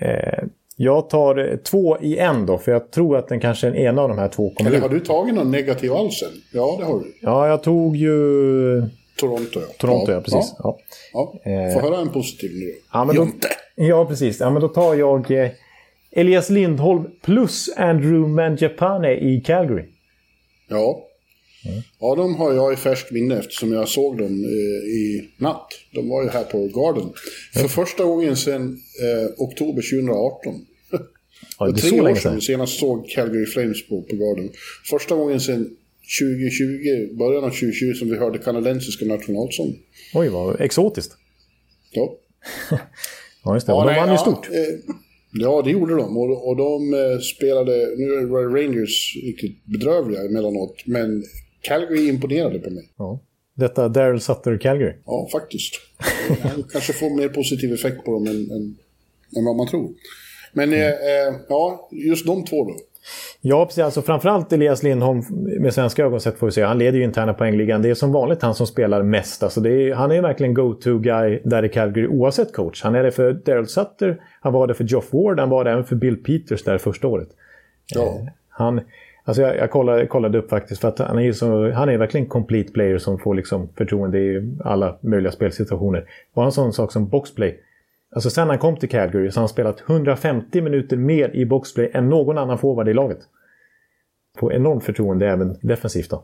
Eh, 0.00 0.44
jag 0.80 1.10
tar 1.10 1.56
två 1.64 1.98
i 2.00 2.18
en 2.18 2.46
då, 2.46 2.58
för 2.58 2.72
jag 2.72 2.90
tror 2.90 3.16
att 3.16 3.28
den 3.28 3.40
kanske 3.40 3.68
är 3.68 3.74
en 3.74 3.98
av 3.98 4.08
de 4.08 4.18
här 4.18 4.28
två 4.28 4.50
kommer 4.50 4.70
Eller 4.70 4.80
har 4.80 4.88
du 4.88 5.00
tagit 5.00 5.34
någon 5.34 5.50
negativ 5.50 5.92
alls 5.92 6.22
än? 6.22 6.28
Ja, 6.52 6.76
det 6.78 6.84
har 6.84 6.98
du. 6.98 7.14
Ja, 7.20 7.48
jag 7.48 7.62
tog 7.62 7.96
ju... 7.96 8.82
Toronto, 9.18 9.60
ja. 9.60 9.66
Toronto, 9.78 10.12
ja, 10.12 10.20
precis. 10.20 10.54
Ja. 10.58 10.78
Ja. 11.12 11.40
Ja. 11.44 11.80
Få 11.80 11.80
höra 11.80 12.00
en 12.00 12.08
positiv 12.08 12.50
nu 12.54 12.74
ja, 12.92 13.04
men 13.04 13.16
då, 13.16 13.28
Ja, 13.74 14.06
precis. 14.06 14.40
Ja, 14.40 14.50
men 14.50 14.62
då 14.62 14.68
tar 14.68 14.94
jag 14.94 15.30
eh, 15.30 15.50
Elias 16.10 16.50
Lindholm 16.50 17.04
plus 17.22 17.70
Andrew 17.76 18.28
Mangiapane 18.28 19.14
i 19.14 19.40
Calgary. 19.46 19.84
Ja. 20.68 21.04
Mm. 21.66 21.82
Ja, 22.00 22.14
de 22.14 22.34
har 22.34 22.52
jag 22.52 22.72
i 22.72 22.76
färskt 22.76 23.10
minne 23.10 23.38
eftersom 23.38 23.72
jag 23.72 23.88
såg 23.88 24.18
dem 24.18 24.44
eh, 24.44 24.88
i 24.88 25.28
natt. 25.36 25.66
De 25.94 26.08
var 26.08 26.22
ju 26.22 26.28
här 26.28 26.44
på 26.44 26.58
Garden. 26.58 27.02
Mm. 27.02 27.14
För 27.52 27.68
första 27.68 28.04
gången 28.04 28.36
sedan 28.36 28.78
eh, 29.02 29.30
oktober 29.36 29.82
2018. 29.82 30.66
Ja, 31.58 31.66
det 31.66 31.70
är 31.70 31.90
tre 31.90 32.00
år 32.00 32.14
sedan 32.14 32.34
vi 32.34 32.40
senast 32.40 32.78
såg 32.78 33.08
Calgary 33.08 33.46
Flames 33.46 33.88
på, 33.88 34.02
på 34.02 34.16
Garden. 34.16 34.50
Första 34.90 35.14
gången 35.14 35.40
sedan 35.40 35.76
2020, 36.20 37.16
början 37.18 37.44
av 37.44 37.50
2020 37.50 37.92
som 37.94 38.10
vi 38.10 38.16
hörde 38.16 38.38
kanadensiska 38.38 39.04
nationalsång. 39.04 39.76
Oj, 40.14 40.28
vad 40.28 40.60
exotiskt. 40.60 41.12
Ja. 41.90 42.14
ja, 43.44 43.54
just 43.54 43.66
det. 43.66 43.72
Ja, 43.72 43.82
och 43.82 43.90
de 43.90 43.96
vann 43.96 44.08
ju 44.08 44.14
ja, 44.14 44.18
stort. 44.18 44.48
Eh, 44.48 44.94
ja, 45.32 45.62
det 45.62 45.70
gjorde 45.70 45.94
de. 45.94 46.16
Och, 46.16 46.48
och 46.48 46.56
de 46.56 46.94
eh, 46.94 47.18
spelade, 47.18 47.94
nu 47.96 48.26
var 48.26 48.42
Rangers 48.42 49.16
riktigt 49.24 49.64
bedrövliga 49.64 50.20
emellanåt, 50.20 50.86
men 50.86 51.24
Calgary 51.60 52.08
imponerade 52.08 52.58
på 52.58 52.70
mig. 52.70 52.92
Ja. 52.98 53.20
Detta 53.54 53.88
Daryl 53.88 54.20
Sutter 54.20 54.58
Calgary. 54.58 54.94
Ja, 55.06 55.28
faktiskt. 55.32 55.74
Han 56.42 56.62
kanske 56.72 56.92
får 56.92 57.16
mer 57.16 57.28
positiv 57.28 57.72
effekt 57.72 58.04
på 58.04 58.12
dem 58.12 58.26
än, 58.26 58.50
än, 58.50 58.76
än 59.36 59.44
vad 59.44 59.56
man 59.56 59.68
tror. 59.68 59.94
Men 60.52 60.68
mm. 60.68 60.80
eh, 60.80 61.40
ja, 61.48 61.88
just 61.92 62.26
de 62.26 62.44
två 62.44 62.64
då. 62.64 62.76
Ja, 63.40 63.64
precis. 63.64 63.84
Alltså, 63.84 64.02
framförallt 64.02 64.52
Elias 64.52 64.82
Lindholm 64.82 65.22
med 65.60 65.74
svenska 65.74 66.04
ögon 66.04 66.20
sett 66.20 66.38
får 66.38 66.46
vi 66.46 66.52
se. 66.52 66.62
Han 66.62 66.78
leder 66.78 66.98
ju 66.98 67.04
interna 67.04 67.34
poängligan. 67.34 67.82
Det 67.82 67.90
är 67.90 67.94
som 67.94 68.12
vanligt 68.12 68.42
han 68.42 68.54
som 68.54 68.66
spelar 68.66 69.02
mest. 69.02 69.42
Alltså, 69.42 69.66
är, 69.66 69.94
han 69.94 70.12
är 70.12 70.22
verkligen 70.22 70.54
go-to-guy 70.54 71.40
där 71.44 71.64
i 71.64 71.68
Calgary 71.68 72.06
oavsett 72.06 72.52
coach. 72.52 72.82
Han 72.82 72.94
är 72.94 73.02
det 73.02 73.10
för 73.10 73.32
Daryl 73.32 73.66
Sutter, 73.66 74.20
han 74.40 74.52
var 74.52 74.66
det 74.66 74.74
för 74.74 74.84
Geoff 74.84 75.12
Ward, 75.12 75.40
han 75.40 75.48
var 75.48 75.64
det 75.64 75.70
även 75.70 75.84
för 75.84 75.96
Bill 75.96 76.16
Peters 76.22 76.64
där 76.64 76.78
första 76.78 77.08
året. 77.08 77.28
Ja. 77.94 78.02
Eh, 78.02 78.32
han, 78.48 78.80
alltså 79.24 79.42
jag, 79.42 79.56
jag 79.56 79.70
kollade, 79.70 80.06
kollade, 80.06 80.38
upp 80.38 80.50
faktiskt 80.50 80.80
för 80.80 80.88
att 80.88 80.98
han 80.98 81.18
är 81.18 81.22
ju 81.22 81.34
så, 81.34 81.70
han 81.70 81.88
är 81.88 81.98
verkligen 81.98 82.26
complete 82.26 82.72
player 82.72 82.98
som 82.98 83.18
får 83.18 83.34
liksom 83.34 83.68
förtroende 83.76 84.18
i 84.18 84.56
alla 84.64 84.98
möjliga 85.00 85.32
spelsituationer. 85.32 86.04
Och 86.34 86.44
en 86.44 86.52
sån 86.52 86.72
sak 86.72 86.92
som 86.92 87.08
boxplay. 87.08 87.60
Alltså 88.10 88.30
sen 88.30 88.48
han 88.48 88.58
kom 88.58 88.76
till 88.76 88.88
Calgary 88.88 89.30
så 89.30 89.36
har 89.36 89.42
han 89.42 89.48
spelat 89.48 89.80
150 89.80 90.60
minuter 90.60 90.96
mer 90.96 91.36
i 91.36 91.46
boxplay 91.46 91.90
än 91.94 92.08
någon 92.08 92.38
annan 92.38 92.58
forward 92.58 92.88
i 92.88 92.94
laget. 92.94 93.18
På 94.38 94.52
enormt 94.52 94.84
förtroende 94.84 95.28
även 95.28 95.58
defensivt 95.62 96.10
då. 96.10 96.16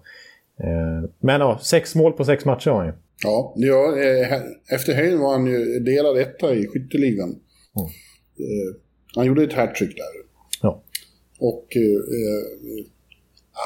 Eh, 0.60 1.10
men 1.20 1.40
ja, 1.40 1.58
sex 1.62 1.94
mål 1.94 2.12
på 2.12 2.24
sex 2.24 2.44
matcher 2.44 2.70
har 2.70 2.78
han 2.78 2.86
ju. 2.86 2.92
Ja, 3.24 3.54
ja 3.56 3.96
eh, 3.98 4.42
efter 4.74 4.94
helgen 4.94 5.20
var 5.20 5.32
han 5.32 5.46
ju 5.46 5.80
delad 5.80 6.18
etta 6.18 6.54
i 6.54 6.66
skytteligan. 6.66 7.28
Mm. 7.28 7.90
Han 9.16 9.26
gjorde 9.26 9.44
ett 9.44 9.52
hattrick 9.52 9.96
där. 9.96 10.04
Ja. 10.62 10.82
Och 11.40 11.76
eh, 11.76 12.00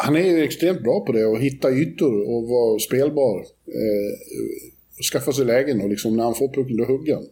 han 0.04 0.16
är 0.16 0.20
ju 0.20 0.42
extremt 0.42 0.82
bra 0.82 1.04
på 1.04 1.12
det, 1.12 1.32
att 1.32 1.40
hitta 1.40 1.70
ytor 1.70 2.28
och 2.28 2.48
vara 2.48 2.78
spelbar. 2.78 3.38
Eh, 3.66 4.10
skaffa 5.12 5.32
sig 5.32 5.44
lägen 5.44 5.80
och 5.80 5.88
liksom 5.88 6.16
när 6.16 6.24
han 6.24 6.34
får 6.34 6.48
pucken 6.48 6.76
då 6.76 6.84
hugger 6.84 7.14
han. 7.14 7.24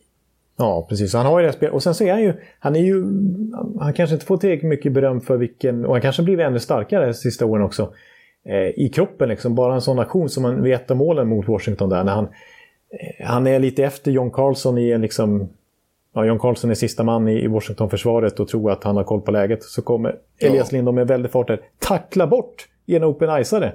Ja, 0.58 0.86
precis. 0.88 1.14
Han 1.14 1.26
har 1.26 1.40
ju 1.40 1.46
det 1.46 1.52
spelet. 1.52 1.74
Och 1.74 1.82
sen 1.82 1.94
så 1.94 2.04
är 2.04 2.12
han 2.12 2.22
ju... 2.22 2.34
Han 2.58 2.76
är 2.76 2.80
ju... 2.80 3.04
Han 3.80 3.92
kanske 3.92 4.14
inte 4.14 4.26
får 4.26 4.36
tillräckligt 4.36 4.68
mycket 4.68 4.92
beröm 4.92 5.20
för 5.20 5.36
vilken... 5.36 5.84
Och 5.84 5.92
han 5.92 6.02
kanske 6.02 6.22
blivit 6.22 6.46
ännu 6.46 6.58
starkare 6.58 7.06
de 7.06 7.14
sista 7.14 7.46
åren 7.46 7.64
också. 7.64 7.92
Eh, 8.44 8.68
I 8.68 8.90
kroppen 8.94 9.28
liksom. 9.28 9.54
Bara 9.54 9.74
en 9.74 9.80
sån 9.80 9.98
aktion 9.98 10.28
som 10.28 10.42
man 10.42 10.62
vet 10.62 10.90
av 10.90 10.96
målen 10.96 11.28
mot 11.28 11.48
Washington 11.48 11.88
där. 11.88 12.04
När 12.04 12.12
han, 12.12 12.24
eh, 12.24 13.26
han 13.26 13.46
är 13.46 13.58
lite 13.58 13.84
efter 13.84 14.10
John 14.10 14.30
Carlson 14.30 14.78
i 14.78 14.90
en 14.90 15.00
liksom... 15.00 15.48
Ja, 16.14 16.24
John 16.24 16.38
Carlson 16.38 16.70
är 16.70 16.74
sista 16.74 17.02
man 17.04 17.28
i, 17.28 17.44
i 17.44 17.46
Washington-försvaret 17.46 18.40
och 18.40 18.48
tror 18.48 18.70
att 18.70 18.84
han 18.84 18.96
har 18.96 19.04
koll 19.04 19.20
på 19.20 19.30
läget. 19.30 19.62
Så 19.62 19.82
kommer 19.82 20.16
Elias 20.40 20.72
ja. 20.72 20.76
Lindholm 20.76 20.94
med 20.94 21.08
väldig 21.08 21.30
fart 21.30 21.46
där. 21.46 21.60
Tackla 21.78 22.26
bort 22.26 22.68
i 22.86 22.96
en 22.96 23.04
open-iceare. 23.04 23.72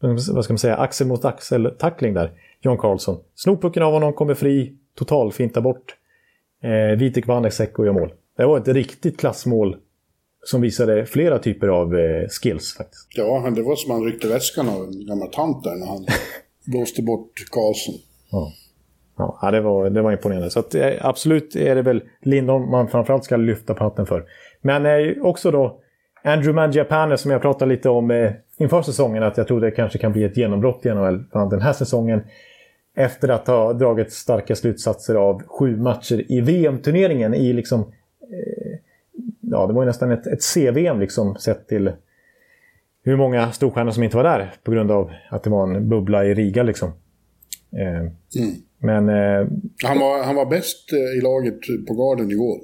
Vad 0.00 0.44
ska 0.44 0.52
man 0.52 0.58
säga? 0.58 0.76
Axel 0.76 1.06
mot 1.06 1.24
axel-tackling 1.24 2.14
där. 2.14 2.30
John 2.60 2.78
Carlson. 2.78 3.16
Snor 3.34 3.56
pucken 3.56 3.82
av 3.82 3.92
honom, 3.92 4.12
kommer 4.12 4.34
fri. 4.34 4.74
Totalfintar 4.98 5.60
bort 5.60 5.96
Eh, 6.64 6.98
Vitek 6.98 7.26
Vanesek 7.26 7.78
och 7.78 7.86
gör 7.86 7.92
mål. 7.92 8.12
Det 8.36 8.46
var 8.46 8.58
ett 8.58 8.68
riktigt 8.68 9.20
klassmål 9.20 9.76
som 10.44 10.60
visade 10.60 11.06
flera 11.06 11.38
typer 11.38 11.68
av 11.68 11.98
eh, 11.98 12.28
skills 12.28 12.76
faktiskt. 12.76 13.08
Ja, 13.16 13.50
det 13.54 13.62
var 13.62 13.76
som 13.76 13.90
han 13.90 14.04
ryckte 14.04 14.28
väskan 14.28 14.68
av 14.68 14.82
en 14.82 15.06
gammal 15.06 15.28
tant 15.28 15.64
där 15.64 15.74
när 15.74 15.86
han 15.86 16.06
blåste 16.66 17.02
bort 17.02 17.30
Karlsson. 17.50 17.94
Ja. 18.30 18.52
Ja, 19.16 19.50
det 19.50 19.60
var, 19.60 19.90
det 19.90 20.02
var 20.02 20.12
imponerande. 20.12 20.50
Så 20.50 20.60
att, 20.60 20.74
eh, 20.74 20.92
absolut 21.00 21.56
är 21.56 21.74
det 21.74 21.82
väl 21.82 22.02
Lindholm 22.22 22.70
man 22.70 22.88
framförallt 22.88 23.24
ska 23.24 23.36
lyfta 23.36 23.74
på 23.74 23.84
hatten 23.84 24.06
för. 24.06 24.24
Men 24.60 24.86
eh, 24.86 25.22
också 25.22 25.50
då 25.50 25.80
Andrew 26.24 26.52
Mangiapane 26.52 27.16
som 27.16 27.30
jag 27.30 27.42
pratade 27.42 27.68
lite 27.74 27.88
om 27.88 28.10
eh, 28.10 28.32
inför 28.58 28.82
säsongen. 28.82 29.22
Att 29.22 29.36
jag 29.36 29.46
tror 29.46 29.60
det 29.60 29.70
kanske 29.70 29.98
kan 29.98 30.12
bli 30.12 30.24
ett 30.24 30.36
genombrott 30.36 30.86
i 30.86 30.94
NHL 30.94 31.24
den 31.50 31.62
här 31.62 31.72
säsongen. 31.72 32.22
Efter 32.96 33.28
att 33.28 33.46
ha 33.46 33.72
dragit 33.72 34.12
starka 34.12 34.56
slutsatser 34.56 35.14
av 35.14 35.42
sju 35.46 35.76
matcher 35.76 36.32
i 36.32 36.40
VM-turneringen 36.40 37.34
i 37.34 37.52
liksom... 37.52 37.80
Eh, 37.80 38.78
ja, 39.40 39.66
det 39.66 39.72
var 39.72 39.82
ju 39.82 39.86
nästan 39.86 40.10
ett, 40.10 40.26
ett 40.26 40.42
C-VM 40.42 41.00
liksom 41.00 41.36
sett 41.36 41.68
till 41.68 41.92
hur 43.02 43.16
många 43.16 43.52
storstjärnor 43.52 43.90
som 43.90 44.02
inte 44.02 44.16
var 44.16 44.24
där 44.24 44.54
på 44.62 44.70
grund 44.70 44.90
av 44.90 45.10
att 45.30 45.42
det 45.42 45.50
var 45.50 45.74
en 45.74 45.88
bubbla 45.88 46.24
i 46.24 46.34
Riga 46.34 46.62
liksom. 46.62 46.92
Eh, 47.72 48.00
mm. 48.00 48.54
Men... 48.78 49.08
Eh, 49.08 49.48
han, 49.84 49.98
var, 49.98 50.24
han 50.24 50.36
var 50.36 50.46
bäst 50.46 50.92
eh, 50.92 51.18
i 51.18 51.20
laget 51.20 51.60
på 51.86 51.94
garden 51.94 52.30
igår. 52.30 52.60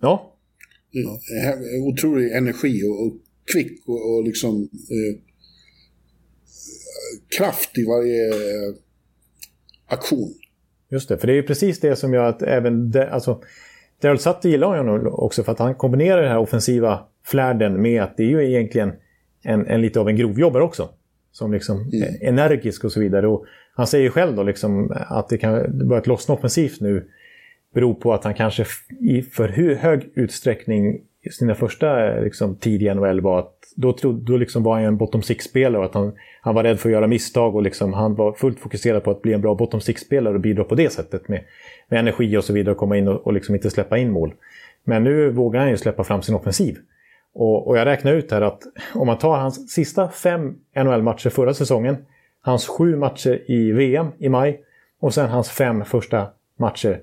Ja. 0.00 0.32
ja. 0.90 1.18
Otrolig 1.88 2.32
energi 2.32 2.82
och, 2.84 3.06
och 3.06 3.12
kvick 3.52 3.88
och, 3.88 4.14
och 4.14 4.24
liksom... 4.24 4.62
Eh, 4.72 5.20
kraft 7.38 7.78
i 7.78 7.84
varje 7.84 8.28
eh, 8.28 8.74
aktion. 9.90 10.34
Just 10.90 11.08
det, 11.08 11.18
för 11.18 11.26
det 11.26 11.38
är 11.38 11.42
precis 11.42 11.80
det 11.80 11.96
som 11.96 12.14
gör 12.14 12.24
att 12.24 12.42
även... 12.42 12.90
De, 12.90 13.04
alltså, 13.04 13.42
Daryl 14.02 14.18
Sutter 14.18 14.48
gillar 14.48 14.76
jag 14.76 14.86
nog 14.86 15.06
också 15.06 15.42
för 15.42 15.52
att 15.52 15.58
han 15.58 15.74
kombinerar 15.74 16.22
den 16.22 16.30
här 16.30 16.38
offensiva 16.38 17.00
flärden 17.24 17.82
med 17.82 18.02
att 18.02 18.16
det 18.16 18.22
är 18.22 18.28
ju 18.28 18.50
egentligen 18.50 18.92
en, 19.42 19.66
en 19.66 19.80
lite 19.80 20.00
av 20.00 20.08
en 20.08 20.16
grovjobbare 20.16 20.62
också. 20.62 20.88
Som 21.32 21.52
liksom 21.52 21.80
mm. 21.80 22.02
är 22.02 22.28
energisk 22.28 22.84
och 22.84 22.92
så 22.92 23.00
vidare. 23.00 23.28
Och 23.28 23.44
han 23.74 23.86
säger 23.86 24.10
själv 24.10 24.36
då 24.36 24.42
liksom 24.42 24.92
att 24.96 25.28
det 25.28 25.38
kan 25.38 25.88
börjat 25.88 26.06
lossna 26.06 26.34
offensivt 26.34 26.80
nu 26.80 27.08
beror 27.74 27.94
på 27.94 28.14
att 28.14 28.24
han 28.24 28.34
kanske 28.34 28.66
i 29.00 29.22
för 29.22 29.48
hög 29.74 30.12
utsträckning 30.14 31.00
i 31.22 31.30
sina 31.30 31.54
första 31.54 32.14
liksom, 32.20 32.56
tid 32.56 32.82
i 32.82 32.94
NHL 32.94 33.20
var 33.20 33.38
då, 33.76 33.96
då, 34.02 34.12
då 34.12 34.36
liksom 34.36 34.62
var 34.62 34.74
han 34.74 34.84
en 34.84 34.96
bottom 34.96 35.22
six-spelare 35.22 35.78
och 35.78 35.84
att 35.84 35.94
han, 35.94 36.12
han 36.40 36.54
var 36.54 36.62
rädd 36.62 36.80
för 36.80 36.88
att 36.88 36.92
göra 36.92 37.06
misstag 37.06 37.56
och 37.56 37.62
liksom, 37.62 37.92
han 37.92 38.14
var 38.14 38.32
fullt 38.32 38.60
fokuserad 38.60 39.04
på 39.04 39.10
att 39.10 39.22
bli 39.22 39.32
en 39.32 39.40
bra 39.40 39.54
bottom 39.54 39.80
six-spelare 39.80 40.34
och 40.34 40.40
bidra 40.40 40.64
på 40.64 40.74
det 40.74 40.92
sättet 40.92 41.28
med, 41.28 41.44
med 41.88 42.00
energi 42.00 42.36
och 42.36 42.44
så 42.44 42.52
vidare 42.52 42.72
och 42.72 42.78
komma 42.78 42.96
in 42.96 43.08
och, 43.08 43.26
och 43.26 43.32
liksom 43.32 43.54
inte 43.54 43.70
släppa 43.70 43.98
in 43.98 44.10
mål. 44.10 44.34
Men 44.84 45.04
nu 45.04 45.30
vågar 45.30 45.60
han 45.60 45.70
ju 45.70 45.76
släppa 45.76 46.04
fram 46.04 46.22
sin 46.22 46.34
offensiv. 46.34 46.78
Och, 47.32 47.68
och 47.68 47.78
jag 47.78 47.86
räknar 47.86 48.12
ut 48.12 48.30
här 48.30 48.42
att 48.42 48.62
om 48.94 49.06
man 49.06 49.18
tar 49.18 49.38
hans 49.38 49.70
sista 49.70 50.08
fem 50.08 50.56
NHL-matcher 50.76 51.30
förra 51.30 51.54
säsongen, 51.54 51.96
hans 52.40 52.66
sju 52.66 52.96
matcher 52.96 53.50
i 53.50 53.72
VM 53.72 54.06
i 54.18 54.28
maj 54.28 54.60
och 55.00 55.14
sen 55.14 55.28
hans 55.28 55.50
fem 55.50 55.84
första 55.84 56.26
matcher 56.56 57.00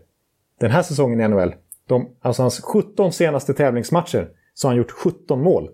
den 0.59 0.71
här 0.71 0.81
säsongen 0.81 1.21
i 1.21 1.27
NHL. 1.27 1.55
De, 1.87 2.09
alltså 2.21 2.41
hans 2.41 2.61
17 2.61 3.13
senaste 3.13 3.53
tävlingsmatcher 3.53 4.29
så 4.53 4.67
har 4.67 4.71
han 4.71 4.77
gjort 4.77 4.91
17 4.91 5.43
mål. 5.43 5.69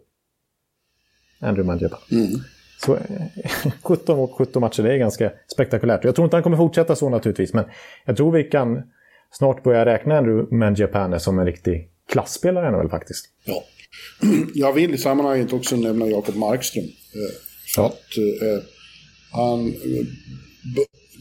Andrew 1.43 1.63
Mangiapane. 1.63 2.01
Mm. 2.11 2.39
Så 2.85 2.97
17 3.83 4.17
mot 4.17 4.31
17 4.31 4.61
matcher, 4.61 4.83
det 4.83 4.93
är 4.93 4.97
ganska 4.97 5.31
spektakulärt. 5.53 6.03
Jag 6.03 6.15
tror 6.15 6.25
inte 6.25 6.35
han 6.35 6.43
kommer 6.43 6.57
fortsätta 6.57 6.95
så 6.95 7.09
naturligtvis, 7.09 7.53
men 7.53 7.65
jag 8.05 8.17
tror 8.17 8.31
vi 8.31 8.43
kan 8.43 8.83
snart 9.31 9.63
börja 9.63 9.85
räkna 9.85 10.17
Andrew 10.17 10.55
Mangiapane 10.55 11.19
som 11.19 11.39
en 11.39 11.45
riktig 11.45 11.89
klassspelare 12.11 12.67
i 12.67 12.71
NHL 12.71 12.89
faktiskt. 12.89 13.25
Ja. 13.45 13.63
Jag 14.53 14.73
vill 14.73 14.93
i 14.93 14.97
sammanhanget 14.97 15.53
också 15.53 15.75
nämna 15.75 16.07
Jakob 16.07 16.35
Markström. 16.35 16.83
Eh, 16.83 17.35
ja. 17.77 17.85
att 17.85 18.17
eh, 18.17 18.63
han 19.31 19.67
eh, 19.67 20.05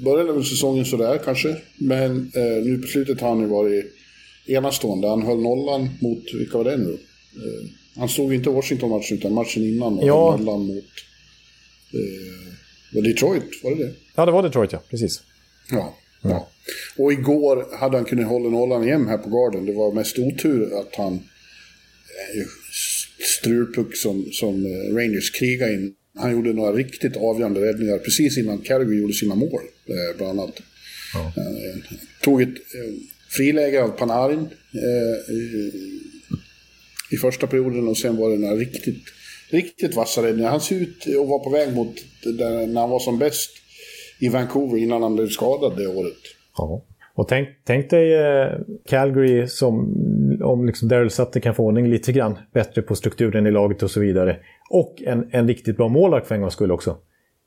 började 0.04 0.32
väl 0.32 0.44
säsongen 0.44 0.84
sådär 0.84 1.18
kanske, 1.24 1.56
men 1.78 2.30
eh, 2.34 2.64
nu 2.64 2.78
på 2.78 2.86
slutet 2.86 3.20
har 3.20 3.28
han 3.28 3.40
ju 3.40 3.46
varit 3.46 3.92
enastående. 4.46 5.08
Han 5.08 5.22
höll 5.22 5.42
nollan 5.42 5.88
mot, 6.00 6.22
vilka 6.34 6.58
var 6.58 6.64
det 6.64 6.76
nu? 6.76 6.92
Eh, 6.92 7.81
han 7.96 8.08
stod 8.08 8.34
inte 8.34 8.50
Washington-matchen 8.50 9.18
utan 9.18 9.34
matchen 9.34 9.64
innan 9.64 9.98
ja. 9.98 10.36
nollan 10.36 10.66
mot 10.66 10.84
eh, 12.94 13.02
Detroit, 13.02 13.62
var 13.62 13.70
det 13.70 13.84
det? 13.84 13.92
Ja, 14.14 14.26
det 14.26 14.32
var 14.32 14.42
Detroit 14.42 14.72
ja, 14.72 14.82
precis. 14.90 15.22
Ja. 15.70 15.96
ja. 16.22 16.48
Och 16.96 17.12
igår 17.12 17.76
hade 17.78 17.96
han 17.96 18.04
kunnat 18.04 18.28
hålla 18.28 18.48
nollan 18.48 18.84
igen 18.84 19.08
här 19.08 19.18
på 19.18 19.30
Garden. 19.30 19.66
Det 19.66 19.72
var 19.72 19.92
mest 19.92 20.18
otur 20.18 20.80
att 20.80 20.94
han 20.94 21.14
eh, 21.14 22.46
strulpuck 23.38 23.96
som, 23.96 24.28
som 24.32 24.66
eh, 24.66 24.94
Rangers 24.94 25.30
krigade 25.30 25.74
in. 25.74 25.94
Han 26.18 26.32
gjorde 26.32 26.52
några 26.52 26.72
riktigt 26.72 27.16
avgörande 27.16 27.60
räddningar 27.60 27.98
precis 27.98 28.38
innan 28.38 28.58
Calgary 28.58 29.00
gjorde 29.00 29.14
sina 29.14 29.34
mål, 29.34 29.62
eh, 29.86 30.16
bland 30.16 30.40
annat. 30.40 30.60
Ja. 31.14 31.32
Tog 32.20 32.42
ett 32.42 32.54
friläge 33.28 33.82
av 33.82 33.88
Panarin 33.88 34.48
i 37.12 37.16
första 37.16 37.46
perioden 37.46 37.88
och 37.88 37.96
sen 37.96 38.16
var 38.16 38.30
det 38.30 38.38
några 38.38 38.54
riktigt, 38.54 39.04
riktigt 39.50 39.96
vassa 39.96 40.22
räddningar. 40.22 40.50
Han 40.50 40.60
ser 40.60 40.76
ut 40.76 41.06
att 41.20 41.28
vara 41.28 41.44
på 41.44 41.50
väg 41.50 41.74
mot 41.74 41.94
där, 42.38 42.66
när 42.66 42.80
han 42.80 42.90
var 42.90 42.98
som 42.98 43.18
bäst 43.18 43.50
i 44.20 44.28
Vancouver 44.28 44.78
innan 44.78 45.02
han 45.02 45.14
blev 45.14 45.28
skadad 45.28 45.76
det 45.76 45.86
året. 45.86 46.18
Ja. 46.56 46.84
Och 47.14 47.28
tänk, 47.28 47.48
tänk 47.64 47.90
dig 47.90 48.14
eh, 48.14 48.48
Calgary 48.86 49.46
som 49.46 49.74
om 50.42 50.66
liksom 50.66 50.88
Daryl 50.88 51.10
Sutter 51.10 51.40
kan 51.40 51.54
få 51.54 51.64
ordning 51.64 51.88
lite 51.88 52.12
grann 52.12 52.38
bättre 52.52 52.82
på 52.82 52.94
strukturen 52.94 53.46
i 53.46 53.50
laget 53.50 53.82
och 53.82 53.90
så 53.90 54.00
vidare. 54.00 54.36
Och 54.70 55.02
en, 55.06 55.28
en 55.30 55.48
riktigt 55.48 55.76
bra 55.76 55.88
målvakt 55.88 56.26
för 56.26 56.34
en 56.34 56.40
gångs 56.40 56.54
skull 56.54 56.72
också. 56.72 56.90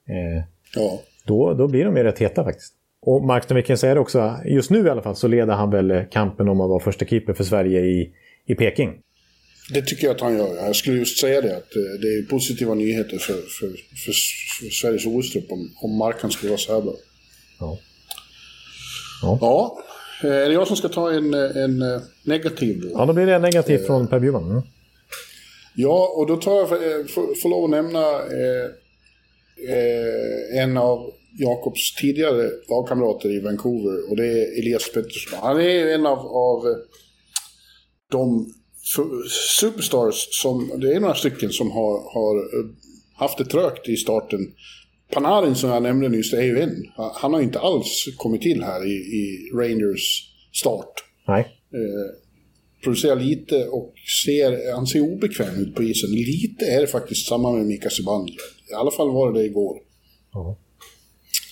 Eh, 0.09 0.43
ja. 0.75 0.99
då, 1.25 1.53
då 1.53 1.67
blir 1.67 1.85
de 1.85 1.97
ju 1.97 2.03
rätt 2.03 2.19
heta 2.19 2.43
faktiskt. 2.43 2.73
Och 3.01 3.23
Markström, 3.23 3.55
vi 3.55 3.63
kan 3.63 3.77
säga 3.77 3.93
det 3.93 3.99
också, 3.99 4.35
just 4.45 4.71
nu 4.71 4.85
i 4.85 4.89
alla 4.89 5.01
fall 5.01 5.15
så 5.15 5.27
leder 5.27 5.53
han 5.53 5.71
väl 5.71 5.91
eh, 5.91 6.03
kampen 6.11 6.49
om 6.49 6.61
att 6.61 6.69
vara 6.69 6.79
första 6.79 7.05
keeper 7.05 7.33
för 7.33 7.43
Sverige 7.43 7.79
i, 7.79 8.13
i 8.45 8.55
Peking. 8.55 8.93
Det 9.69 9.81
tycker 9.81 10.07
jag 10.07 10.15
att 10.15 10.21
han 10.21 10.37
gör. 10.37 10.55
Jag 10.55 10.75
skulle 10.75 10.97
just 10.97 11.19
säga 11.19 11.41
det, 11.41 11.57
att 11.57 11.75
eh, 11.75 11.99
det 12.01 12.07
är 12.07 12.29
positiva 12.29 12.73
nyheter 12.73 13.17
för, 13.17 13.33
för, 13.33 13.69
för, 14.05 14.13
för 14.59 14.69
Sveriges 14.69 15.05
OS-trupp 15.05 15.51
om, 15.51 15.71
om 15.81 15.97
Markan 15.97 16.31
skulle 16.31 16.49
vara 16.49 16.59
så 16.59 16.73
här 16.73 16.81
bra. 16.81 16.95
Ja. 17.59 17.77
Ja. 19.21 19.37
ja. 19.41 19.83
Eh, 20.23 20.35
är 20.35 20.47
det 20.47 20.53
jag 20.53 20.67
som 20.67 20.77
ska 20.77 20.87
ta 20.89 21.11
en, 21.11 21.33
en 21.33 21.81
eh, 21.81 22.01
negativ 22.23 22.81
då? 22.81 22.89
Ja, 22.93 23.05
då 23.05 23.13
blir 23.13 23.25
det 23.25 23.35
en 23.35 23.41
negativ 23.41 23.77
från 23.77 24.07
Per 24.07 24.19
Bjurman. 24.19 24.51
Mm. 24.51 24.61
Ja, 25.75 26.13
och 26.15 26.27
då 26.27 26.37
tar 26.37 26.55
jag, 26.55 26.69
får, 27.09 27.41
får 27.41 27.49
lov 27.49 27.63
att 27.63 27.69
nämna 27.69 28.09
eh, 28.09 28.71
en 30.61 30.77
av 30.77 31.11
Jakobs 31.39 31.95
tidigare 31.95 32.49
lagkamrater 32.69 33.29
i 33.29 33.39
Vancouver 33.39 34.09
och 34.09 34.17
det 34.17 34.25
är 34.25 34.59
Elias 34.59 34.91
Pettersson. 34.93 35.39
Han 35.41 35.61
är 35.61 35.87
en 35.87 36.05
av, 36.05 36.19
av 36.19 36.75
de 38.11 38.53
superstars 39.59 40.27
som, 40.31 40.79
det 40.81 40.93
är 40.93 40.99
några 40.99 41.15
stycken 41.15 41.49
som 41.49 41.71
har, 41.71 42.13
har 42.13 42.59
eh, 42.59 42.69
haft 43.15 43.37
det 43.37 43.45
trögt 43.45 43.89
i 43.89 43.97
starten. 43.97 44.39
Panarin 45.13 45.55
som 45.55 45.69
jag 45.69 45.83
nämnde 45.83 46.09
nyss 46.09 46.33
är 46.33 46.43
ju 46.43 46.59
en. 46.59 46.91
Han 47.13 47.33
har 47.33 47.41
inte 47.41 47.59
alls 47.59 48.05
kommit 48.17 48.41
till 48.41 48.63
här 48.63 48.85
i, 48.85 48.93
i 48.93 49.51
Rangers 49.53 50.31
start. 50.53 51.03
Nej. 51.27 51.41
Eh, 51.73 52.25
producerar 52.83 53.15
lite 53.15 53.67
och 53.67 53.93
ser, 54.25 54.75
han 54.75 54.87
ser 54.87 54.99
obekväm 54.99 55.55
ut 55.55 55.75
på 55.75 55.83
isen. 55.83 56.09
Lite 56.09 56.65
är 56.65 56.81
det 56.81 56.87
faktiskt 56.87 57.27
samma 57.27 57.51
med 57.51 57.65
Mika 57.65 57.89
Zibanejad. 57.89 58.39
I 58.71 58.73
alla 58.73 58.91
fall 58.91 59.11
var 59.11 59.33
det 59.33 59.39
det 59.39 59.45
igår. 59.45 59.77
Ja. 60.33 60.57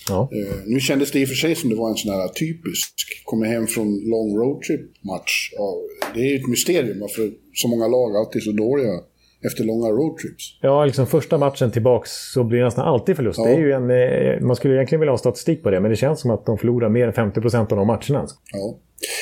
Ja. 0.08 0.30
Eh, 0.32 0.56
nu 0.66 0.80
kändes 0.80 1.10
det 1.10 1.20
i 1.20 1.24
och 1.24 1.28
för 1.28 1.34
sig 1.34 1.54
som 1.54 1.70
det 1.70 1.76
var 1.76 1.90
en 1.90 1.96
sån 1.96 2.14
här 2.14 2.28
typisk, 2.28 2.94
kommer 3.24 3.46
hem 3.46 3.66
från 3.66 3.86
lång 3.86 4.38
roadtrip-match. 4.38 5.50
Ja, 5.52 5.76
det 6.14 6.20
är 6.20 6.30
ju 6.30 6.36
ett 6.36 6.48
mysterium 6.48 7.00
varför 7.00 7.30
så 7.54 7.68
många 7.68 7.86
lag 7.88 8.16
alltid 8.16 8.40
är 8.40 8.44
så 8.44 8.52
dåliga 8.52 9.00
efter 9.46 9.64
långa 9.64 9.88
roadtrips. 9.88 10.58
Ja, 10.60 10.84
liksom 10.84 11.06
första 11.06 11.38
matchen 11.38 11.70
tillbaks 11.70 12.10
så 12.32 12.44
blir 12.44 12.58
det 12.58 12.64
nästan 12.64 12.84
alltid 12.84 13.16
förlust. 13.16 13.38
Ja. 13.38 13.44
Det 13.44 13.52
är 13.52 13.58
ju 13.58 13.72
en, 13.72 13.90
eh, 13.90 14.46
man 14.46 14.56
skulle 14.56 14.74
egentligen 14.74 15.00
vilja 15.00 15.12
ha 15.12 15.18
statistik 15.18 15.62
på 15.62 15.70
det, 15.70 15.80
men 15.80 15.90
det 15.90 15.96
känns 15.96 16.20
som 16.20 16.30
att 16.30 16.46
de 16.46 16.58
förlorar 16.58 16.88
mer 16.88 17.06
än 17.06 17.12
50% 17.12 17.72
av 17.72 17.78
de 17.78 17.86
matcherna. 17.86 18.26
Ja. 18.52 18.78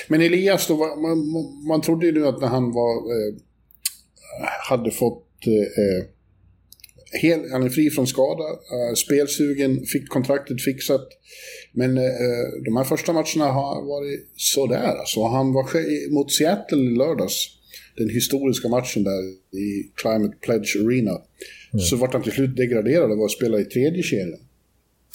Men 0.09 0.21
Elias 0.21 0.67
då, 0.69 0.77
man, 0.77 1.19
man 1.69 1.81
trodde 1.81 2.07
ju 2.07 2.13
nu 2.13 2.27
att 2.27 2.41
när 2.41 2.49
han 2.49 2.73
var, 2.73 2.95
eh, 2.95 3.35
hade 4.69 4.91
fått 4.91 5.27
eh, 5.47 6.07
Hel, 7.21 7.51
han 7.51 7.63
är 7.63 7.69
fri 7.69 7.91
från 7.91 8.07
skada, 8.07 8.45
spelsugen, 8.97 9.87
fick 9.87 10.09
kontraktet 10.09 10.63
fixat. 10.63 11.09
Men 11.73 11.99
uh, 11.99 12.05
de 12.65 12.77
här 12.77 12.85
första 12.85 13.13
matcherna 13.13 13.53
har 13.53 13.87
varit 13.87 14.29
sådär. 14.37 14.97
Alltså, 14.97 15.23
han 15.23 15.53
var 15.53 15.65
mot 16.15 16.33
Seattle 16.33 16.79
i 16.79 16.97
lördags, 16.97 17.49
den 17.97 18.11
historiska 18.11 18.69
matchen 18.69 19.05
där 19.05 19.23
i 19.59 19.91
Climate 19.95 20.37
Pledge 20.41 20.77
Arena. 20.77 21.11
Mm. 21.11 21.81
Så 21.81 21.97
vart 21.97 22.13
han 22.13 22.23
till 22.23 22.33
slut 22.33 22.57
degraderad 22.57 23.11
och 23.11 23.19
var 23.19 23.25
att 23.25 23.31
spela 23.31 23.61
i 23.61 23.65
tredje 23.65 24.03
serien. 24.03 24.41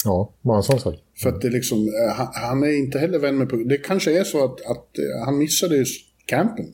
Ja, 0.04 0.34
bara 0.42 0.56
en 0.56 0.62
sån 0.62 0.80
sak. 0.80 0.94
För 1.22 1.28
att 1.28 1.40
det 1.40 1.50
liksom, 1.50 1.78
uh, 1.78 2.08
han, 2.08 2.28
han, 2.32 2.62
är 2.62 2.78
inte 2.78 2.98
heller 2.98 3.18
vän 3.18 3.38
med... 3.38 3.48
Det 3.68 3.78
kanske 3.78 4.18
är 4.20 4.24
så 4.24 4.44
att, 4.44 4.66
att 4.66 4.88
han 5.24 5.38
missade 5.38 5.84
campen. 6.26 6.66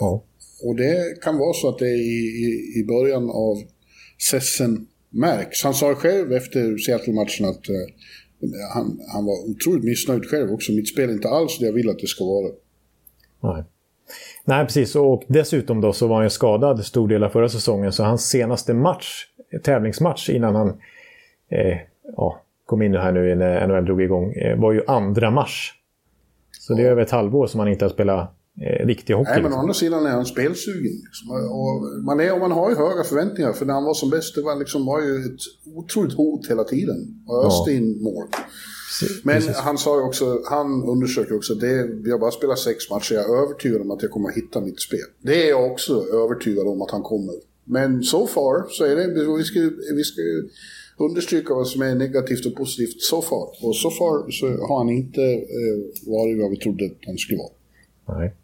ja. 0.00 0.24
och 0.62 0.76
det 0.76 1.22
kan 1.22 1.38
vara 1.38 1.52
så 1.52 1.68
att 1.68 1.78
det 1.78 1.90
i, 1.90 2.18
i, 2.46 2.80
i 2.80 2.84
början 2.84 3.30
av 3.30 3.62
säsongen 4.30 4.86
märks. 5.10 5.64
Han 5.64 5.74
sa 5.74 5.94
själv 5.94 6.32
efter 6.32 6.78
Seattle-matchen 6.78 7.46
att 7.46 7.68
uh, 7.70 7.76
han, 8.74 9.00
han 9.12 9.24
var 9.24 9.50
otroligt 9.50 9.84
missnöjd 9.84 10.24
själv 10.24 10.52
också. 10.52 10.72
Mitt 10.72 10.88
spel 10.88 11.08
är 11.10 11.12
inte 11.12 11.28
alls 11.28 11.58
det 11.58 11.66
jag 11.66 11.72
vill 11.72 11.90
att 11.90 11.98
det 11.98 12.06
ska 12.06 12.24
vara. 12.24 12.52
Nej. 13.42 13.64
Nej, 14.44 14.64
precis. 14.64 14.96
Och 14.96 15.24
dessutom 15.28 15.80
då 15.80 15.92
så 15.92 16.06
var 16.06 16.16
han 16.16 16.24
ju 16.24 16.30
skadad 16.30 16.84
stor 16.84 17.08
del 17.08 17.24
av 17.24 17.28
förra 17.28 17.48
säsongen. 17.48 17.92
Så 17.92 18.04
hans 18.04 18.28
senaste 18.28 18.74
match, 18.74 19.26
tävlingsmatch 19.62 20.30
innan 20.30 20.54
han 20.54 20.68
eh, 21.48 21.78
ja, 22.16 22.42
kom 22.66 22.82
in 22.82 22.94
här 22.94 23.12
nu 23.12 23.34
när 23.34 23.66
NHL 23.66 23.84
drog 23.84 24.02
igång, 24.02 24.32
eh, 24.32 24.60
var 24.60 24.72
ju 24.72 24.82
andra 24.86 25.30
mars. 25.30 25.74
Så 26.58 26.74
det 26.74 26.82
är 26.82 26.90
över 26.90 27.02
ett 27.02 27.10
halvår 27.10 27.46
som 27.46 27.60
han 27.60 27.68
inte 27.68 27.84
har 27.84 27.90
spelat 27.90 28.37
eh, 28.60 28.86
riktig 28.86 29.14
hockey. 29.14 29.30
Nej, 29.30 29.42
men 29.42 29.52
å 29.52 29.56
andra 29.56 29.74
sidan 29.74 30.06
är 30.06 30.10
han 30.10 30.26
spelsugen. 30.26 30.96
Liksom. 31.06 31.30
Och 31.30 32.04
man, 32.04 32.20
är, 32.20 32.32
och 32.32 32.40
man 32.40 32.52
har 32.52 32.70
ju 32.70 32.76
höga 32.76 33.04
förväntningar, 33.04 33.52
för 33.52 33.66
när 33.66 33.74
han 33.74 33.84
var 33.84 33.94
som 33.94 34.10
bäst, 34.10 34.34
det 34.34 34.42
var, 34.42 34.56
liksom, 34.56 34.86
var 34.86 35.00
ju 35.02 35.16
ett 35.16 35.40
otroligt 35.74 36.14
hot 36.16 36.50
hela 36.50 36.64
tiden. 36.64 37.24
Och 37.26 37.46
öste 37.46 37.70
ja. 37.70 37.76
in 37.76 38.02
mål. 38.02 38.26
Men 39.24 39.34
Precis. 39.34 39.56
han 39.56 39.78
sa 39.78 39.96
ju 40.00 40.02
också, 40.02 40.42
han 40.44 40.84
undersöker 40.84 41.36
också 41.36 41.54
det, 41.54 41.88
vi 42.04 42.10
har 42.10 42.18
bara 42.18 42.30
spelat 42.30 42.58
sex 42.58 42.90
matcher, 42.90 43.14
jag 43.14 43.24
är 43.24 43.42
övertygad 43.42 43.80
om 43.80 43.90
att 43.90 44.02
jag 44.02 44.10
kommer 44.10 44.28
att 44.28 44.36
hitta 44.36 44.60
mitt 44.60 44.80
spel. 44.80 45.08
Det 45.22 45.44
är 45.44 45.48
jag 45.48 45.72
också 45.72 46.06
övertygad 46.24 46.66
om 46.66 46.82
att 46.82 46.90
han 46.90 47.02
kommer. 47.02 47.34
Men 47.64 48.02
so 48.02 48.26
far 48.26 48.66
så 48.68 48.84
är 48.84 48.96
det, 48.96 49.36
vi 49.36 49.44
ska, 49.44 49.60
vi 49.94 50.04
ska 50.04 50.22
understryka 50.96 51.54
vad 51.54 51.66
som 51.66 51.82
är 51.82 51.94
negativt 51.94 52.46
och 52.46 52.54
positivt 52.54 53.02
so 53.02 53.22
far. 53.22 53.48
Och 53.62 53.76
so 53.76 53.90
far 53.90 54.30
så 54.30 54.46
har 54.46 54.78
han 54.78 54.88
inte 54.88 55.22
eh, 55.22 56.10
varit 56.12 56.38
vad 56.42 56.50
vi 56.50 56.56
trodde 56.56 56.84
att 56.84 57.06
han 57.06 57.18
skulle 57.18 57.38
vara. 57.38 58.18
Nej. 58.18 58.34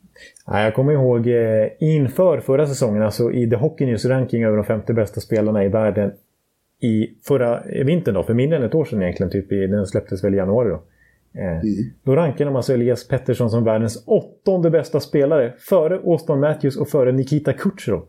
Jag 0.47 0.74
kommer 0.74 0.92
ihåg 0.92 1.26
eh, 1.26 1.68
inför 1.80 2.40
förra 2.40 2.66
säsongen, 2.66 3.03
alltså 3.03 3.32
i 3.32 3.51
The 3.51 3.57
Hockey 3.57 3.86
News 3.86 4.05
ranking 4.05 4.45
över 4.45 4.57
de 4.57 4.64
50 4.64 4.92
bästa 4.92 5.20
spelarna 5.20 5.64
i 5.64 5.68
världen 5.68 6.12
i 6.80 7.09
förra 7.22 7.62
vintern 7.84 8.14
då, 8.14 8.22
för 8.22 8.34
mindre 8.34 8.59
än 8.59 8.64
ett 8.64 8.74
år 8.74 8.84
sedan 8.84 9.03
egentligen, 9.03 9.32
typ 9.32 9.53
i, 9.53 9.66
den 9.66 9.86
släpptes 9.86 10.24
väl 10.24 10.34
i 10.34 10.36
januari 10.36 10.68
då. 10.68 10.82
Eh, 11.40 11.51
mm. 11.51 11.64
Då 12.03 12.16
rankade 12.16 12.45
de 12.45 12.57
alltså 12.57 12.74
Elias 12.74 13.09
Pettersson 13.09 13.51
som 13.51 13.64
världens 13.64 14.05
åttonde 14.07 14.70
bästa 14.70 15.01
spelare. 15.01 15.55
Före 15.59 15.97
Austin 15.97 16.40
Matthews 16.40 16.76
och 16.76 16.88
före 16.88 17.12
Nikita 17.12 17.53
Kucherov. 17.53 18.07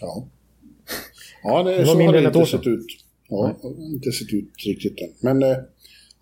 Ja. 0.00 0.28
Ja, 1.42 1.62
det, 1.62 1.84
det 1.84 1.98
mindre 1.98 2.18
än 2.18 2.26
ett 2.26 2.36
år 2.36 2.44
sett 2.44 2.66
ut. 2.66 2.86
Ja, 3.28 3.56
det 3.62 3.68
har 3.68 3.94
inte 3.94 4.12
sett 4.12 4.32
ut 4.32 4.50
riktigt 4.66 5.00
än. 5.00 5.14
Men 5.20 5.42
eh, 5.42 5.56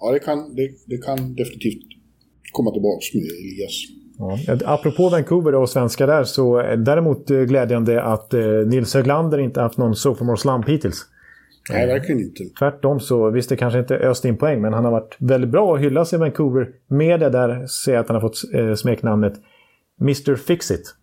ja, 0.01 0.13
det 0.13 0.19
kan, 0.19 0.55
det, 0.55 0.71
det 0.87 0.99
kan 0.99 1.35
definitivt 1.35 1.83
komma 2.53 2.71
tillbaka 2.71 3.05
med 3.15 3.23
Elias. 3.23 4.02
Ja. 4.47 4.59
Apropå 4.65 5.09
Vancouver 5.09 5.55
och 5.55 5.69
svenskar 5.69 6.07
där 6.07 6.25
så 6.25 6.59
det 6.59 6.77
däremot 6.77 7.31
eh, 7.31 7.39
glädjande 7.39 8.03
att 8.03 8.35
eh, 8.35 8.45
Nils 8.45 8.95
Höglander 8.95 9.39
inte 9.39 9.61
haft 9.61 9.79
någon 9.79 9.97
sophomore 9.97 10.37
slump 10.37 10.69
hittills. 10.69 11.07
Nej, 11.71 11.87
verkligen 11.87 12.21
inte. 12.21 12.45
Tvärtom 12.59 13.01
så, 13.01 13.31
visst 13.31 13.49
det 13.49 13.57
kanske 13.57 13.79
inte 13.79 13.97
öst 13.97 14.25
in 14.25 14.37
poäng, 14.37 14.61
men 14.61 14.73
han 14.73 14.85
har 14.85 14.93
varit 14.93 15.17
väldigt 15.19 15.51
bra 15.51 15.71
och 15.71 15.81
hyllas 15.81 16.13
i 16.13 16.17
Vancouver. 16.17 16.69
Med 16.87 17.21
det 17.21 17.31
där 17.31 17.67
ser 17.67 17.93
jag 17.93 18.01
att 18.01 18.09
han 18.09 18.15
har 18.15 18.21
fått 18.21 18.55
eh, 18.55 18.75
smeknamnet 18.75 19.35
Mr 20.01 20.35
Fixit. 20.35 20.95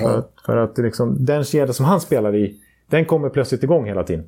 Ja. 0.00 0.08
För, 0.08 0.24
för 0.46 0.56
att 0.56 0.78
liksom, 0.78 1.24
den 1.24 1.44
kedja 1.44 1.72
som 1.72 1.86
han 1.86 2.00
spelar 2.00 2.36
i, 2.36 2.54
den 2.90 3.04
kommer 3.04 3.28
plötsligt 3.28 3.62
igång 3.62 3.86
hela 3.86 4.04
tiden. 4.04 4.24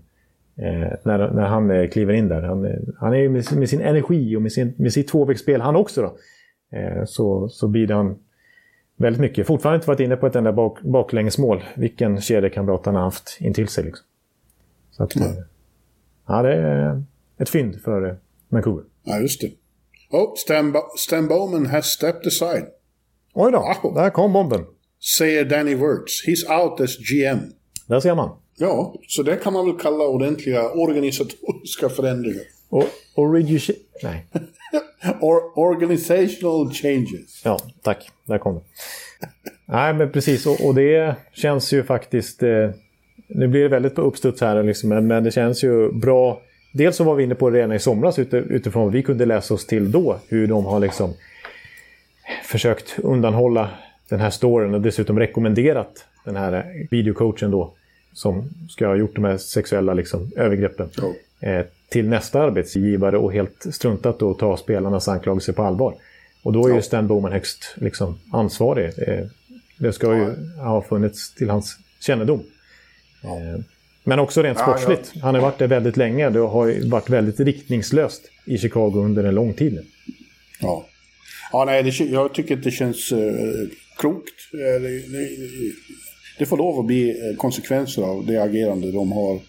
Eh, 0.58 0.92
när, 1.02 1.30
när 1.30 1.46
han 1.46 1.70
eh, 1.70 1.88
kliver 1.88 2.14
in 2.14 2.28
där. 2.28 2.42
Han, 2.42 2.64
eh, 2.64 2.72
han 3.00 3.14
är 3.14 3.28
med, 3.28 3.44
med, 3.56 3.68
sin 3.68 3.80
energi 3.80 4.36
och 4.36 4.42
med, 4.42 4.52
sin, 4.52 4.74
med 4.78 4.92
sitt 4.92 5.08
tvåvägsspel 5.08 5.60
han 5.60 5.76
också. 5.76 6.02
Då. 6.02 6.16
Eh, 6.72 7.04
så, 7.04 7.48
så 7.48 7.68
blir 7.68 7.88
han 7.88 8.18
väldigt 8.96 9.20
mycket. 9.20 9.46
Fortfarande 9.46 9.76
inte 9.76 9.88
varit 9.88 10.00
inne 10.00 10.16
på 10.16 10.26
ett 10.26 10.36
enda 10.36 10.52
bak, 10.52 10.82
baklängesmål. 10.82 11.64
Vilken 11.76 12.20
kedjekamrat 12.20 12.86
han 12.86 12.94
har 12.94 13.02
haft 13.02 13.36
intill 13.40 13.68
sig. 13.68 13.84
Liksom. 13.84 14.06
Så 14.90 15.02
att, 15.02 15.16
mm. 15.16 15.32
ja, 16.26 16.42
det 16.42 16.54
är 16.54 17.02
ett 17.38 17.48
fynd 17.48 17.80
för 17.80 18.08
eh, 18.08 18.14
Vancouver. 18.48 18.84
Ja, 19.04 19.18
just 19.18 19.40
det. 19.40 19.50
Oh, 20.10 20.34
Stan, 20.36 20.74
Stan 20.96 21.28
Bowman 21.28 21.66
has 21.66 21.86
stepped 21.86 22.26
aside. 22.26 22.64
Oj 23.34 23.52
då, 23.52 23.58
ah. 23.58 23.94
där 23.94 24.10
kom 24.10 24.32
bomben. 24.32 24.66
Säger 25.18 25.44
Danny 25.44 25.74
Wirtz. 25.74 26.24
He's 26.26 26.60
out 26.62 26.80
as 26.80 26.96
GM. 26.98 27.38
Där 27.86 28.00
ser 28.00 28.14
man. 28.14 28.30
Ja, 28.56 28.94
så 29.08 29.22
det 29.22 29.36
kan 29.36 29.52
man 29.52 29.66
väl 29.66 29.78
kalla 29.78 30.04
ordentliga 30.04 30.70
organisatoriska 30.70 31.88
förändringar. 31.88 32.42
Och 32.68 32.84
origi... 33.14 33.60
Nej. 34.02 34.26
Or 35.20 35.58
organizational 35.58 36.70
changes. 36.70 37.42
Ja, 37.44 37.58
tack. 37.82 38.10
Där 38.24 38.38
kom 38.38 38.54
det. 38.54 38.60
Nej, 39.66 39.94
men 39.94 40.12
precis. 40.12 40.46
Och, 40.46 40.66
och 40.66 40.74
det 40.74 41.16
känns 41.32 41.72
ju 41.72 41.82
faktiskt... 41.82 42.42
Eh, 42.42 42.70
nu 43.28 43.48
blir 43.48 43.62
det 43.62 43.68
väldigt 43.68 43.94
på 43.94 44.02
uppstuds 44.02 44.40
här, 44.40 44.62
liksom, 44.62 44.88
men, 44.88 45.06
men 45.06 45.24
det 45.24 45.30
känns 45.30 45.64
ju 45.64 45.92
bra. 45.92 46.40
Dels 46.72 46.96
så 46.96 47.04
var 47.04 47.14
vi 47.14 47.24
inne 47.24 47.34
på 47.34 47.50
det 47.50 47.58
redan 47.58 47.72
i 47.72 47.78
somras 47.78 48.18
utifrån 48.18 48.82
vad 48.82 48.92
vi 48.92 49.02
kunde 49.02 49.26
läsa 49.26 49.54
oss 49.54 49.66
till 49.66 49.92
då. 49.92 50.18
Hur 50.28 50.46
de 50.46 50.64
har 50.64 50.80
liksom 50.80 51.14
försökt 52.44 52.98
undanhålla 52.98 53.70
den 54.08 54.20
här 54.20 54.30
storyn 54.30 54.74
och 54.74 54.80
dessutom 54.80 55.18
rekommenderat 55.18 56.04
den 56.24 56.36
här 56.36 56.86
videocoachen 56.90 57.50
då 57.50 57.74
som 58.12 58.50
ska 58.68 58.86
ha 58.86 58.96
gjort 58.96 59.14
de 59.14 59.24
här 59.24 59.36
sexuella 59.36 59.94
liksom, 59.94 60.30
övergreppen 60.36 60.90
oh. 61.02 61.48
eh, 61.48 61.66
till 61.88 62.08
nästa 62.08 62.40
arbetsgivare 62.40 63.18
och 63.18 63.32
helt 63.32 63.66
struntat 63.70 64.22
att 64.22 64.38
ta 64.38 64.56
spelarnas 64.56 65.08
anklagelser 65.08 65.52
på 65.52 65.62
allvar. 65.62 65.94
Och 66.42 66.52
då 66.52 66.68
är 66.68 66.74
ju 66.74 66.82
Stan 66.82 67.06
Bowman 67.06 67.32
högst 67.32 67.74
liksom, 67.76 68.18
ansvarig. 68.32 68.92
Eh, 68.98 69.26
det 69.78 69.92
ska 69.92 70.16
ju 70.16 70.34
ha 70.62 70.82
funnits 70.82 71.34
till 71.34 71.50
hans 71.50 71.78
kännedom. 72.00 72.42
Eh, 73.24 73.64
men 74.04 74.18
också 74.18 74.42
rent 74.42 74.58
sportsligt. 74.58 75.12
Han 75.22 75.34
har 75.34 75.42
varit 75.42 75.58
det 75.58 75.66
väldigt 75.66 75.96
länge. 75.96 76.30
Det 76.30 76.38
har 76.38 76.88
varit 76.90 77.10
väldigt 77.10 77.40
riktningslöst 77.40 78.22
i 78.44 78.58
Chicago 78.58 78.92
under 78.94 79.24
en 79.24 79.34
lång 79.34 79.54
tid. 79.54 79.78
Ja. 80.60 80.86
Ja, 81.52 81.64
nej, 81.64 81.82
det, 81.82 82.04
jag 82.04 82.34
tycker 82.34 82.56
att 82.56 82.62
det 82.62 82.70
känns 82.70 83.12
uh, 83.12 83.18
klokt. 83.96 84.54
Uh, 84.54 84.82
det, 84.82 84.88
det, 84.88 85.28
det 86.38 86.46
får 86.46 86.56
lov 86.56 86.80
att 86.80 86.86
bli 86.86 87.10
eh, 87.10 87.36
konsekvenser 87.36 88.02
av 88.02 88.26
det 88.26 88.42
agerande 88.42 88.92
de 88.92 89.12
har 89.12 89.40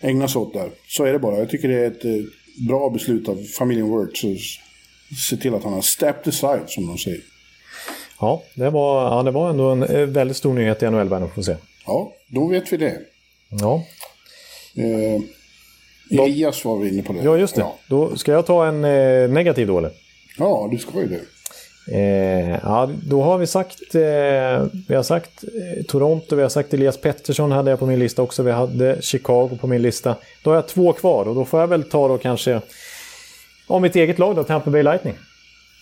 ägnat 0.00 0.30
sig 0.30 0.40
åt 0.40 0.52
där. 0.52 0.70
Så 0.88 1.04
är 1.04 1.12
det 1.12 1.18
bara. 1.18 1.38
Jag 1.38 1.50
tycker 1.50 1.68
det 1.68 1.74
är 1.74 1.86
ett 1.86 2.04
eh, 2.04 2.12
bra 2.68 2.90
beslut 2.90 3.28
av 3.28 3.44
familjen 3.58 3.98
Wirtz 3.98 4.24
att 4.24 5.18
se 5.18 5.36
till 5.36 5.54
att 5.54 5.64
han 5.64 5.72
har 5.72 5.80
stepped 5.80 6.28
aside, 6.28 6.70
som 6.70 6.86
de 6.86 6.98
säger. 6.98 7.20
Ja, 8.20 8.42
det 8.54 8.70
var, 8.70 9.16
ja, 9.16 9.22
det 9.22 9.30
var 9.30 9.50
ändå 9.50 9.70
en 9.70 9.82
eh, 9.82 10.06
väldigt 10.06 10.36
stor 10.36 10.54
nyhet 10.54 10.82
i 10.82 10.90
NHL-världen, 10.90 11.30
får 11.34 11.42
se. 11.42 11.56
Ja, 11.86 12.12
då 12.28 12.46
vet 12.46 12.72
vi 12.72 12.76
det. 12.76 12.98
Ja. 13.48 13.84
Eh, 14.76 15.20
Elias 16.20 16.64
var 16.64 16.78
vi 16.78 16.88
inne 16.88 17.02
på 17.02 17.12
det. 17.12 17.22
Ja, 17.22 17.36
just 17.36 17.54
det. 17.54 17.60
Ja. 17.60 17.76
Då 17.88 18.16
ska 18.16 18.32
jag 18.32 18.46
ta 18.46 18.66
en 18.66 18.84
eh, 18.84 19.28
negativ 19.30 19.66
då, 19.66 19.78
eller? 19.78 19.90
Ja, 20.38 20.68
du 20.70 20.78
ska 20.78 21.00
ju 21.00 21.06
det. 21.08 21.20
Eh, 21.92 22.58
ja, 22.62 22.90
då 23.02 23.22
har 23.22 23.38
vi 23.38 23.46
sagt, 23.46 23.94
eh, 23.94 24.66
vi 24.88 24.94
har 24.94 25.02
sagt 25.02 25.44
eh, 25.44 25.84
Toronto, 25.84 26.36
vi 26.36 26.42
har 26.42 26.48
sagt 26.48 26.74
Elias 26.74 27.00
Pettersson 27.00 27.52
hade 27.52 27.70
jag 27.70 27.78
på 27.78 27.86
min 27.86 27.98
lista 27.98 28.22
också. 28.22 28.42
Vi 28.42 28.50
hade 28.50 29.02
Chicago 29.02 29.58
på 29.60 29.66
min 29.66 29.82
lista. 29.82 30.16
Då 30.42 30.50
har 30.50 30.54
jag 30.54 30.68
två 30.68 30.92
kvar 30.92 31.28
och 31.28 31.34
då 31.34 31.44
får 31.44 31.60
jag 31.60 31.66
väl 31.66 31.82
ta 31.82 32.08
då 32.08 32.18
kanske 32.18 32.60
om 33.66 33.82
mitt 33.82 33.96
eget 33.96 34.18
lag 34.18 34.36
då, 34.36 34.44
Tampa 34.44 34.70
Bay 34.70 34.82
Lightning. 34.82 35.14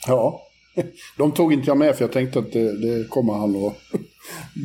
Ja, 0.06 0.42
de 1.18 1.32
tog 1.32 1.52
inte 1.52 1.70
jag 1.70 1.76
med 1.76 1.96
för 1.96 2.04
jag 2.04 2.12
tänkte 2.12 2.38
att 2.38 2.52
det, 2.52 2.72
det 2.72 3.08
kommer 3.08 3.32
han 3.32 3.66
att... 3.66 4.00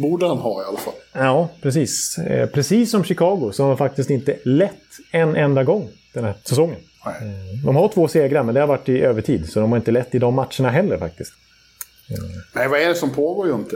Borde 0.02 0.28
han 0.28 0.38
ha 0.38 0.62
i 0.62 0.66
alla 0.66 0.78
fall. 0.78 0.94
Ja, 1.14 1.50
precis. 1.62 2.18
Eh, 2.18 2.50
precis 2.50 2.92
som 2.92 3.04
Chicago 3.04 3.52
så 3.54 3.64
har 3.64 3.70
de 3.70 3.78
faktiskt 3.78 4.10
inte 4.10 4.38
lett 4.44 4.74
en 5.12 5.36
enda 5.36 5.64
gång 5.64 5.90
den 6.14 6.24
här 6.24 6.34
säsongen. 6.44 6.80
Eh, 7.06 7.66
de 7.66 7.76
har 7.76 7.88
två 7.88 8.08
segrar, 8.08 8.44
men 8.44 8.56
det 8.56 8.62
har 8.62 8.68
varit 8.68 8.90
i 8.90 9.02
övertid. 9.02 9.50
Så 9.50 9.60
de 9.60 9.72
har 9.72 9.78
inte 9.78 9.92
lett 9.92 10.16
i 10.16 10.20
de 10.20 10.36
matcherna 10.36 10.70
heller 10.70 10.98
faktiskt. 10.98 11.34
Nej, 12.56 12.68
vad 12.68 12.80
är 12.80 12.88
det 12.88 12.96
som 12.96 13.10
pågår 13.10 13.48
ju 13.48 13.54
inte? 13.54 13.76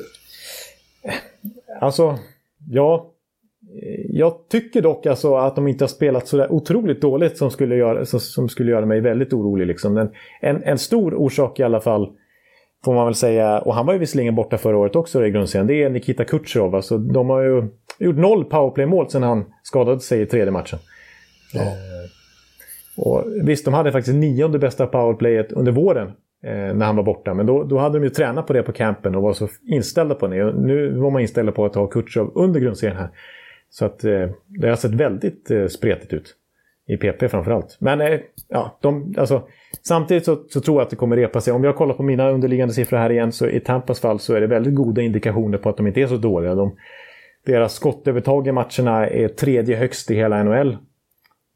Alltså, 1.82 2.20
ja. 2.70 3.10
Jag 4.10 4.34
tycker 4.50 4.82
dock 4.82 5.06
alltså 5.06 5.36
att 5.36 5.56
de 5.56 5.68
inte 5.68 5.84
har 5.84 5.90
spelat 5.90 6.28
så 6.28 6.38
där 6.38 6.52
otroligt 6.52 7.02
dåligt 7.02 7.38
som 7.38 7.52
skulle 7.52 7.76
göra, 7.76 8.06
som 8.06 8.50
skulle 8.50 8.72
göra 8.72 8.86
mig 8.86 9.02
väldigt 9.02 9.34
orolig. 9.34 9.68
Liksom. 9.68 9.98
En, 9.98 10.12
en, 10.42 10.64
en 10.64 10.78
stor 10.78 11.14
orsak 11.14 11.60
i 11.60 11.64
alla 11.64 11.82
fall, 11.82 12.10
får 12.86 12.94
man 12.94 13.06
väl 13.06 13.16
säga, 13.16 13.60
och 13.60 13.76
han 13.76 13.86
var 13.86 13.94
ju 13.94 14.00
visserligen 14.00 14.36
borta 14.36 14.58
förra 14.58 14.78
året 14.78 14.96
också 14.96 15.26
i 15.26 15.32
grundserien, 15.32 15.68
det 15.68 15.84
är 15.84 15.90
Nikita 15.90 16.26
Kucherov. 16.26 16.76
Alltså, 16.76 16.98
de 16.98 17.30
har 17.30 17.42
ju 17.42 17.68
gjort 18.00 18.18
noll 18.18 18.46
powerplay-mål 18.46 19.10
sedan 19.10 19.24
han 19.24 19.46
skadade 19.64 20.00
sig 20.00 20.22
i 20.22 20.26
tredje 20.26 20.52
matchen. 20.52 20.80
Ja. 21.54 21.93
Och 22.98 23.26
visst, 23.44 23.66
de 23.66 23.74
hade 23.74 23.92
faktiskt 23.92 24.18
nionde 24.18 24.60
bästa 24.60 24.88
powerplayet 24.88 25.52
under 25.52 25.72
våren 25.72 26.08
eh, 26.44 26.74
när 26.74 26.86
han 26.86 26.96
var 26.96 27.04
borta. 27.04 27.34
Men 27.34 27.46
då, 27.46 27.64
då 27.64 27.78
hade 27.78 28.00
de 28.00 28.04
ju 28.04 28.10
tränat 28.10 28.48
på 28.48 28.54
det 28.54 28.64
på 28.64 28.72
campen 28.72 29.16
och 29.16 29.22
var 29.22 29.34
så 29.34 29.48
inställda 29.68 30.16
på 30.16 30.28
det. 30.28 30.44
Och 30.44 30.62
nu 30.62 31.00
var 31.00 31.12
man 31.12 31.22
inställda 31.22 31.52
på 31.52 31.66
att 31.66 31.76
ha 31.76 31.88
Kutjov 31.88 32.32
under 32.36 32.60
grundserien 32.60 32.98
här. 32.98 33.10
Så 33.70 33.86
att 33.86 34.04
eh, 34.04 34.30
det 34.48 34.70
har 34.70 34.76
sett 34.76 34.92
väldigt 34.92 35.52
eh, 35.52 35.68
spretigt 35.68 36.14
ut. 36.14 36.36
i 36.88 36.98
PP 36.98 37.30
framförallt. 37.30 37.78
Men 37.80 38.02
eh, 38.02 38.20
ja, 38.48 38.78
de, 38.82 39.14
alltså, 39.18 39.48
samtidigt 39.82 40.26
så, 40.26 40.44
så, 40.50 40.62
tror 40.62 40.78
jag 40.78 40.84
att 40.84 40.90
det 40.90 40.96
kommer 40.96 41.16
repa 41.16 41.42
sig. 41.42 41.54
Om 41.54 41.64
jag 41.64 41.76
kollar 41.76 41.94
på 41.94 42.04
mina 42.04 42.30
underliggande 42.30 42.74
siffror 42.74 42.98
här 42.98 43.12
igen 43.12 43.32
så 43.32 43.48
i 43.48 43.60
Tampas 43.60 44.00
fall 44.00 44.20
så 44.20 44.34
är 44.34 44.42
det 44.42 44.48
väldigt 44.48 44.76
goda 44.76 45.02
indikationer 45.02 45.58
på 45.58 45.70
att 45.70 45.78
de 45.78 45.88
inte 45.88 46.02
är 46.02 46.08
så 46.08 46.18
dåliga. 46.18 46.56
De, 46.56 46.76
deras 47.46 47.74
skottövertag 47.74 48.48
i 48.48 48.52
matcherna 48.52 49.08
är 49.08 49.28
tredje 49.28 49.76
högst 49.76 50.12
i 50.12 50.16
hela 50.16 50.44
NHL. 50.44 50.78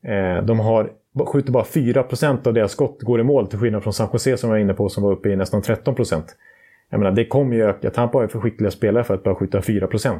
Eh, 0.03 0.45
de 0.45 0.59
har, 0.59 0.91
skjuter 1.26 1.51
bara 1.51 1.63
4% 1.63 2.47
av 2.47 2.53
deras 2.53 2.72
skott 2.72 3.01
går 3.01 3.20
i 3.20 3.24
mål 3.24 3.47
till 3.47 3.59
skillnad 3.59 3.84
från 3.84 3.93
San 3.93 4.09
Jose 4.13 4.38
som 4.38 4.49
jag 4.49 4.53
var 4.55 4.61
inne 4.61 4.74
på 4.74 4.89
som 4.89 5.03
var 5.03 5.11
uppe 5.11 5.30
i 5.30 5.36
nästan 5.36 5.61
13%. 5.61 6.24
Jag 6.89 6.99
menar, 6.99 7.11
det 7.11 7.26
kommer 7.26 7.55
ju 7.55 7.63
öka. 7.63 7.89
Tampa 7.89 8.24
är 8.24 8.28
för 8.28 8.39
skickliga 8.39 8.72
spelare 8.72 9.03
för 9.03 9.13
att 9.13 9.24
bara 9.24 9.36
skjuta 9.36 9.59
4%. 9.59 10.20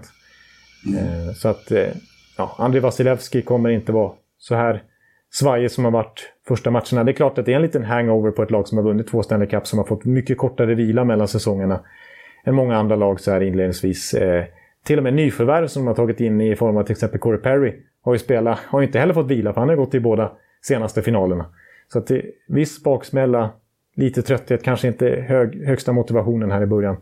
Mm. 0.88 0.98
Eh, 0.98 1.34
så 1.34 1.50
att, 1.50 1.72
eh, 1.72 1.88
ja, 2.38 2.56
Andrei 2.58 2.82
Vasilevski 2.82 3.42
kommer 3.42 3.70
inte 3.70 3.92
vara 3.92 4.12
så 4.38 4.56
här 4.56 4.84
svajig 5.34 5.72
som 5.72 5.86
har 5.86 5.92
varit 5.92 6.34
första 6.48 6.72
matcherna. 6.72 7.04
Det 7.04 7.12
är 7.12 7.14
klart 7.14 7.38
att 7.38 7.46
det 7.46 7.52
är 7.52 7.56
en 7.56 7.62
liten 7.62 7.84
hangover 7.84 8.32
på 8.32 8.44
ett 8.44 8.52
lag 8.52 8.68
som 8.68 8.78
har 8.78 8.86
vunnit 8.86 9.08
två 9.08 9.24
Stanley 9.24 9.48
Cup 9.48 9.68
som 9.68 9.80
har 9.80 9.86
fått 9.86 10.06
mycket 10.06 10.38
kortare 10.38 10.76
vila 10.76 11.04
mellan 11.04 11.28
säsongerna 11.28 11.80
än 12.46 12.56
många 12.56 12.78
andra 12.78 12.96
lag 12.96 13.20
så 13.20 13.32
här 13.32 13.42
inledningsvis. 13.42 14.14
Eh, 14.14 14.46
till 14.86 14.98
och 14.98 15.04
med 15.04 15.14
nyförvärv 15.14 15.68
som 15.68 15.82
de 15.82 15.88
har 15.88 15.96
tagit 15.96 16.20
in 16.20 16.42
i 16.42 16.56
form 16.56 16.78
av 16.78 16.84
till 16.84 16.92
exempel 16.92 17.20
Corey 17.20 17.42
Perry 17.42 17.74
har 18.02 18.14
ju 18.14 18.20
spelat, 18.20 18.60
har 18.60 18.82
inte 18.82 19.00
heller 19.00 19.14
fått 19.14 19.28
vila 19.28 19.54
för 19.54 19.62
han 19.62 19.70
har 19.70 19.76
gått 19.76 19.96
i 19.96 20.00
båda 20.00 20.32
senaste 20.62 21.02
finalerna. 21.02 21.46
Så 21.94 22.00
att 22.00 22.08
det, 22.08 22.26
viss 22.48 22.84
baksmälla, 22.84 23.52
lite 23.96 24.22
trötthet, 24.22 24.64
kanske 24.64 24.88
inte 24.88 25.06
hög, 25.06 25.66
högsta 25.66 25.92
motivationen 25.92 26.52
här 26.52 26.62
i 26.62 26.66
början. 26.66 26.98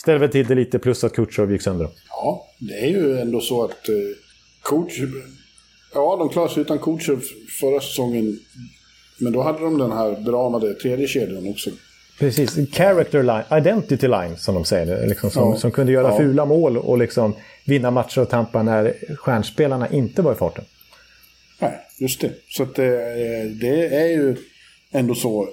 Ställer 0.00 0.18
väl 0.18 0.28
till 0.28 0.46
det 0.46 0.54
lite 0.54 0.78
plus 0.78 1.04
att 1.04 1.12
Kutjerov 1.12 1.52
gick 1.52 1.62
sönder. 1.62 1.88
Ja, 2.10 2.46
det 2.60 2.74
är 2.74 2.88
ju 2.88 3.18
ändå 3.18 3.40
så 3.40 3.64
att 3.64 3.88
eh, 3.88 3.94
coach 4.62 5.00
Ja, 5.94 6.16
de 6.16 6.28
klarade 6.28 6.54
sig 6.54 6.60
utan 6.60 6.78
coacher 6.78 7.18
förra 7.60 7.80
säsongen. 7.80 8.38
Men 9.20 9.32
då 9.32 9.42
hade 9.42 9.60
de 9.60 9.78
den 9.78 9.92
här 9.92 10.24
beramade 10.24 10.74
tredje 10.74 11.06
kedjan 11.06 11.48
också. 11.48 11.70
Precis, 12.18 12.72
character 12.72 13.22
line, 13.22 13.58
identity 13.58 14.08
line 14.08 14.36
som 14.36 14.54
de 14.54 14.64
säger. 14.64 15.06
Liksom, 15.06 15.30
som, 15.30 15.50
ja. 15.50 15.56
som 15.56 15.70
kunde 15.70 15.92
göra 15.92 16.08
ja. 16.08 16.16
fula 16.16 16.44
mål 16.44 16.76
och 16.76 16.98
liksom 16.98 17.34
vinna 17.66 17.90
matcher 17.90 18.20
och 18.20 18.28
tampa 18.28 18.62
när 18.62 18.94
stjärnspelarna 19.16 19.88
inte 19.88 20.22
var 20.22 20.32
i 20.32 20.34
farten. 20.34 20.64
Just 22.00 22.20
det. 22.20 22.32
Så 22.48 22.62
att 22.62 22.74
det, 22.74 22.90
det 23.60 23.96
är 23.96 24.08
ju 24.08 24.36
ändå 24.90 25.14
så, 25.14 25.48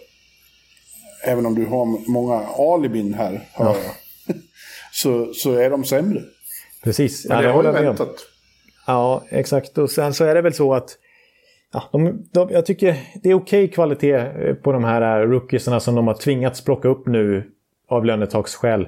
även 1.23 1.45
om 1.45 1.55
du 1.55 1.65
har 1.65 2.11
många 2.11 2.47
alibin 2.57 3.13
här, 3.13 3.41
hör 3.53 3.65
ja. 3.65 3.75
jag, 4.27 4.35
så, 4.91 5.33
så 5.33 5.53
är 5.53 5.69
de 5.69 5.83
sämre. 5.83 6.21
Precis, 6.83 7.25
Men 7.29 7.43
det 7.43 7.49
har 7.49 7.63
ju 7.63 7.71
väntat. 7.71 8.15
Ja, 8.87 9.23
exakt. 9.29 9.77
Och 9.77 9.91
sen 9.91 10.13
så 10.13 10.25
är 10.25 10.35
det 10.35 10.41
väl 10.41 10.53
så 10.53 10.73
att 10.73 10.97
ja, 11.73 11.89
de, 11.91 12.27
de, 12.31 12.49
jag 12.49 12.65
tycker 12.65 12.97
det 13.23 13.29
är 13.29 13.33
okej 13.33 13.63
okay 13.63 13.67
kvalitet 13.67 14.13
eh, 14.13 14.55
på 14.55 14.71
de 14.71 14.83
här 14.83 15.21
eh, 15.21 15.27
rookiesarna 15.27 15.79
som 15.79 15.95
de 15.95 16.07
har 16.07 16.13
tvingats 16.13 16.63
plocka 16.63 16.87
upp 16.87 17.07
nu 17.07 17.51
av 17.87 18.05
lönetagsskäl. 18.05 18.87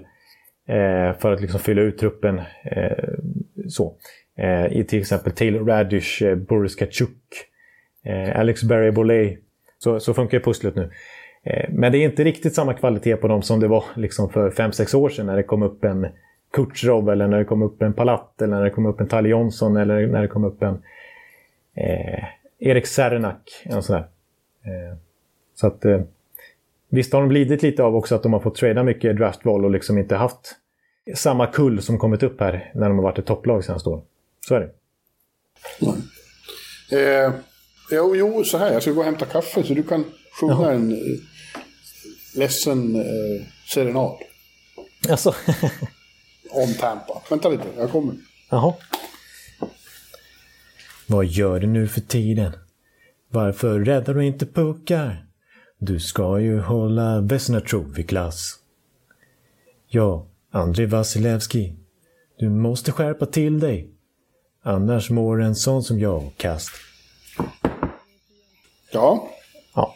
Eh, 0.67 1.19
för 1.19 1.31
att 1.31 1.41
liksom 1.41 1.59
fylla 1.59 1.81
ut 1.81 1.97
truppen. 1.97 2.39
Eh, 2.63 3.13
så. 3.69 3.95
Eh, 4.38 4.77
I 4.77 4.83
till 4.83 4.99
exempel 4.99 5.31
Taylor 5.33 5.65
Radish, 5.65 6.23
eh, 6.23 6.35
Boris 6.35 6.75
Kachuk, 6.75 7.17
eh, 8.03 8.39
Alex 8.39 8.63
Barry 8.63 8.91
Boley. 8.91 9.38
Så, 9.77 9.99
så 9.99 10.13
funkar 10.13 10.39
pusslet 10.39 10.75
nu. 10.75 10.91
men 11.69 11.91
det 11.91 11.97
är 11.97 12.05
inte 12.05 12.23
riktigt 12.23 12.55
samma 12.55 12.73
kvalitet 12.73 13.15
på 13.15 13.27
dem 13.27 13.41
som 13.41 13.59
det 13.59 13.67
var 13.67 13.83
liksom 13.95 14.29
för 14.29 14.51
5-6 14.51 14.95
år 14.95 15.09
sedan 15.09 15.25
när 15.25 15.35
det 15.35 15.43
kom 15.43 15.63
upp 15.63 15.83
en 15.83 16.07
Kutjerov 16.53 17.09
eller 17.09 17.27
när 17.27 17.38
det 17.38 17.45
kom 17.45 17.61
upp 17.61 17.81
en 17.81 17.93
Palat 17.93 18.41
eller 18.41 18.55
när 18.55 18.63
det 18.63 18.69
kom 18.69 18.85
upp 18.85 19.01
en 19.01 19.07
Talle 19.07 19.29
Jonsson 19.29 19.77
eller 19.77 20.07
när 20.07 20.21
det 20.21 20.27
kom 20.27 20.43
upp 20.43 20.63
en 20.63 20.83
eh, 21.75 22.23
Erik 22.59 22.85
Sernak. 22.85 23.63
En 23.65 23.83
sån 23.83 23.93
där. 23.93 24.07
Eh, 24.63 24.97
så 25.55 25.67
att 25.67 25.85
eh, 25.85 26.01
visst 26.89 27.13
har 27.13 27.21
de 27.21 27.31
lidit 27.31 27.63
lite 27.63 27.83
av 27.83 27.95
också 27.95 28.15
att 28.15 28.23
de 28.23 28.33
har 28.33 28.39
fått 28.39 28.55
trada 28.55 28.83
mycket 28.83 29.17
draftval 29.17 29.65
och 29.65 29.71
liksom 29.71 29.97
inte 29.97 30.15
haft 30.15 30.55
samma 31.15 31.47
kull 31.47 31.81
som 31.81 31.97
kommit 31.97 32.23
upp 32.23 32.39
här 32.39 32.71
när 32.73 32.88
de 32.88 32.97
har 32.97 33.03
varit 33.03 33.19
ett 33.19 33.25
topplag 33.25 33.63
senaste 33.63 33.89
åren. 33.89 34.03
Så 34.47 34.55
är 34.55 34.59
det. 34.59 34.71
Eh, 36.91 37.33
jo, 37.91 38.15
jo, 38.15 38.43
så 38.43 38.57
här. 38.57 38.73
Jag 38.73 38.81
ska 38.81 38.91
gå 38.91 38.99
och 38.99 39.05
hämta 39.05 39.25
kaffe 39.25 39.63
så 39.63 39.73
du 39.73 39.83
kan 39.83 40.05
sjunga 40.39 40.53
Jaha. 40.53 40.73
en 40.73 40.91
eh, 40.91 41.19
ledsen 42.35 42.95
eh, 42.95 43.45
serenad. 43.73 44.17
Alltså. 45.09 45.35
om 46.51 46.73
Tampa. 46.73 47.21
Vänta 47.29 47.49
lite, 47.49 47.63
jag 47.77 47.91
kommer. 47.91 48.15
Jaha. 48.49 48.73
Vad 51.07 51.25
gör 51.25 51.59
du 51.59 51.67
nu 51.67 51.87
för 51.87 52.01
tiden? 52.01 52.51
Varför 53.29 53.79
räddar 53.79 54.13
du 54.13 54.25
inte 54.25 54.45
puckar? 54.45 55.25
Du 55.77 55.99
ska 55.99 56.39
ju 56.39 56.59
hålla 56.59 57.21
Vesna 57.21 57.61
klass. 58.07 58.55
Ja, 59.87 60.27
Andrei 60.51 60.85
Vasilevski. 60.85 61.75
Du 62.39 62.49
måste 62.49 62.91
skärpa 62.91 63.25
till 63.25 63.59
dig. 63.59 63.96
Annars 64.68 65.09
mår 65.09 65.41
en 65.41 65.55
sån 65.55 65.84
som 65.84 65.99
jag 65.99 66.32
kast. 66.38 66.72
Ja. 68.91 69.30
Ja. 69.76 69.95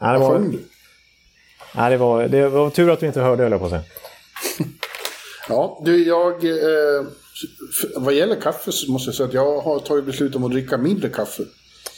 ja 0.00 0.12
det 0.12 0.18
var... 0.18 0.52
Ja, 1.74 1.90
det, 1.90 1.96
var, 1.96 2.28
det 2.28 2.48
var 2.48 2.70
tur 2.70 2.90
att 2.90 3.02
vi 3.02 3.06
inte 3.06 3.20
hörde, 3.20 3.42
höll 3.42 3.52
jag 3.52 3.60
på 3.60 3.66
att 3.66 3.72
säga. 3.72 3.84
Ja, 5.48 5.82
du, 5.84 6.06
jag... 6.06 6.44
Eh, 6.44 7.06
vad 7.96 8.14
gäller 8.14 8.40
kaffe 8.40 8.72
så 8.72 8.92
måste 8.92 9.08
jag 9.08 9.14
säga 9.14 9.28
att 9.28 9.34
jag 9.34 9.60
har 9.60 9.78
tagit 9.78 10.04
beslut 10.04 10.36
om 10.36 10.44
att 10.44 10.50
dricka 10.50 10.78
mindre 10.78 11.08
kaffe. 11.08 11.42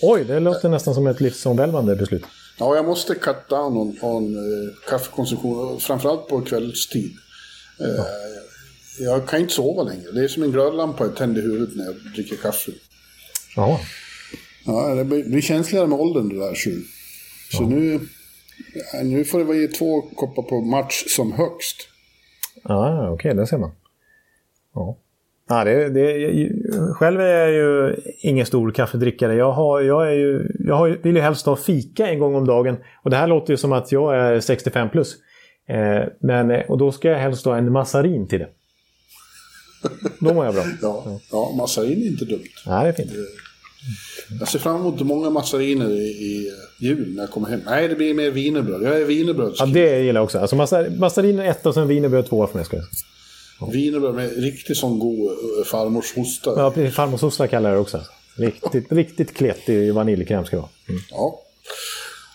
Oj, 0.03 0.25
det 0.25 0.41
låter 0.41 0.69
nästan 0.69 0.95
som 0.95 1.07
ett 1.07 1.21
livsomvälvande 1.21 1.97
beslut. 1.97 2.25
Ja, 2.59 2.77
jag 2.77 2.85
måste 2.85 3.15
cut 3.15 3.49
down 3.49 3.77
on, 3.77 3.99
on 4.03 4.37
uh, 4.37 4.73
kaffekonsumtion, 4.89 5.81
framförallt 5.81 6.29
på 6.29 6.41
kvällstid. 6.41 7.13
Uh, 7.81 7.89
ja. 7.97 8.05
Jag 8.99 9.29
kan 9.29 9.41
inte 9.41 9.53
sova 9.53 9.83
längre. 9.83 10.13
Det 10.13 10.25
är 10.25 10.29
som 10.29 10.43
en 10.43 10.51
glödlampa 10.51 11.05
jag 11.05 11.17
tänder 11.17 11.41
i 11.41 11.45
huvudet 11.45 11.77
när 11.77 11.85
jag 11.85 11.95
dricker 12.15 12.37
kaffe. 12.37 12.73
Ja. 13.57 13.81
Ja, 14.67 14.95
det 14.95 15.05
blir 15.05 15.41
känsligare 15.41 15.87
med 15.87 15.99
åldern 15.99 16.29
det 16.29 16.39
där. 16.39 16.55
Så, 16.55 16.71
så 17.51 17.63
ja. 17.63 17.69
nu, 17.69 18.01
nu 19.05 19.25
får 19.25 19.39
det 19.39 19.45
vara 19.45 19.69
två 19.79 20.03
koppar 20.03 20.43
på 20.43 20.61
match 20.61 21.05
som 21.09 21.33
högst. 21.33 21.89
Ja, 22.65 23.11
okej, 23.11 23.31
okay, 23.31 23.41
det 23.41 23.47
ser 23.47 23.59
man. 23.59 23.71
Ja. 24.75 24.99
Ja, 25.49 25.65
det, 25.65 25.89
det, 25.89 26.51
själv 26.93 27.21
är 27.21 27.25
jag 27.25 27.51
ju 27.51 27.97
ingen 28.21 28.47
stor 28.47 28.71
kaffedrickare. 28.71 29.35
Jag, 29.35 29.53
har, 29.53 29.81
jag, 29.81 30.09
är 30.09 30.13
ju, 30.13 30.49
jag 30.59 30.75
har, 30.75 30.89
vill 30.89 31.17
ju 31.17 31.23
helst 31.23 31.47
ha 31.47 31.57
fika 31.57 32.09
en 32.09 32.19
gång 32.19 32.35
om 32.35 32.47
dagen. 32.47 32.77
Och 33.03 33.11
det 33.11 33.17
här 33.17 33.27
låter 33.27 33.53
ju 33.53 33.57
som 33.57 33.73
att 33.73 33.93
jag 33.93 34.17
är 34.17 34.41
65 34.41 34.91
plus. 34.91 35.17
Eh, 35.69 36.05
men, 36.21 36.63
och 36.69 36.79
då 36.79 36.93
ska 36.93 37.09
jag 37.09 37.19
helst 37.19 37.45
ha 37.45 37.57
en 37.57 37.73
massarin 37.73 38.29
till 38.29 38.39
det. 38.39 38.49
Då 40.19 40.35
mår 40.35 40.45
jag 40.45 40.55
bra. 40.55 40.65
ja, 40.83 41.21
ja, 41.31 41.55
massarin 41.57 42.03
är 42.03 42.07
inte 42.07 42.25
dumt. 42.25 42.49
Nej, 42.67 42.85
det 42.85 42.89
är 42.89 42.93
fint. 42.93 43.13
Jag 44.41 44.49
ser 44.49 44.59
fram 44.59 44.77
emot 44.77 45.01
många 45.01 45.31
massariner 45.31 45.91
i, 45.91 46.07
i 46.07 46.53
jul 46.79 47.15
när 47.15 47.23
jag 47.23 47.31
kommer 47.31 47.49
hem. 47.49 47.61
Nej, 47.67 47.89
det 47.89 47.95
blir 47.95 48.15
mer 48.15 48.31
wienerbröd. 48.31 48.83
Jag 48.83 49.01
är 49.01 49.05
wienerbröd. 49.05 49.55
Ja, 49.59 49.67
det 49.67 50.01
gillar 50.01 50.21
jag 50.21 50.25
också. 50.25 50.39
Alltså 50.39 50.57
massariner 50.99 51.45
ett 51.45 51.67
och 51.67 51.75
sen 51.75 51.89
wienerbröd 51.89 52.27
två 52.27 52.47
för 52.47 52.55
mig. 52.59 52.65
Ska 52.65 52.77
ja. 53.61 53.67
Wienerbröd 53.73 54.15
med 54.15 54.37
riktigt 54.37 54.77
sån 54.77 54.99
god 54.99 55.31
uh, 55.31 55.65
farmors 55.65 56.15
hosta. 56.17 56.51
Ja, 56.57 56.71
precis. 56.71 56.95
Farmors 56.95 57.21
hosta 57.21 57.49
kallar 57.49 57.71
jag 57.71 57.77
det 57.77 57.81
också. 57.81 58.01
Riktigt, 58.37 58.93
riktigt 58.93 59.35
kletig 59.35 59.95
vaniljkräm 59.95 60.45
ska 60.45 60.57
det 60.57 60.61
vara. 60.61 60.71
Mm. 60.89 61.01
Ja. 61.11 61.41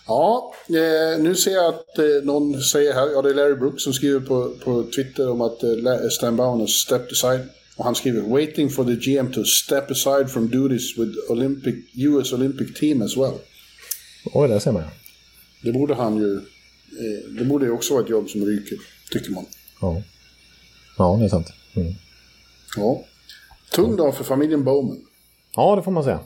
Ja, 0.06 0.54
eh, 0.68 1.22
nu 1.22 1.34
ser 1.34 1.50
jag 1.50 1.74
att 1.74 1.98
eh, 1.98 2.24
någon 2.24 2.60
säger 2.60 2.94
här, 2.94 3.10
ja 3.10 3.22
det 3.22 3.30
är 3.30 3.34
Larry 3.34 3.54
Brooks 3.54 3.82
som 3.82 3.92
skriver 3.92 4.20
på, 4.20 4.50
på 4.64 4.82
Twitter 4.82 5.30
om 5.30 5.40
att 5.40 5.62
eh, 5.62 6.08
Stan 6.10 6.36
Bowen 6.36 6.60
har 6.60 6.66
stepped 6.66 7.12
aside. 7.12 7.48
Och 7.76 7.84
han 7.84 7.94
skriver 7.94 8.20
“Waiting 8.20 8.70
for 8.70 8.84
the 8.84 8.94
GM 8.94 9.32
to 9.32 9.44
step 9.44 9.90
aside 9.90 10.30
from 10.30 10.48
duties 10.48 10.98
with 10.98 11.30
Olympic, 11.30 11.74
US 11.94 12.32
Olympic 12.32 12.80
team 12.80 13.02
as 13.02 13.16
well”. 13.16 13.34
Oj, 14.34 14.48
där 14.48 14.58
ser 14.58 14.72
man. 14.72 14.82
Det 15.62 15.72
borde 15.72 15.94
han 15.94 16.16
ju... 16.16 16.40
Det 17.38 17.44
borde 17.44 17.64
ju 17.64 17.70
också 17.70 17.94
vara 17.94 18.04
ett 18.04 18.10
jobb 18.10 18.28
som 18.30 18.46
ryker, 18.46 18.78
tycker 19.12 19.30
man. 19.30 19.44
Ja, 19.80 20.02
ja 20.98 21.16
det 21.18 21.24
är 21.24 21.28
sant. 21.28 21.46
Mm. 21.76 21.94
Ja. 22.76 23.04
Tung 23.70 23.96
dag 23.96 24.16
för 24.16 24.24
familjen 24.24 24.64
Bowman. 24.64 25.00
Ja, 25.56 25.76
det 25.76 25.82
får 25.82 25.90
man 25.90 26.04
säga. 26.04 26.20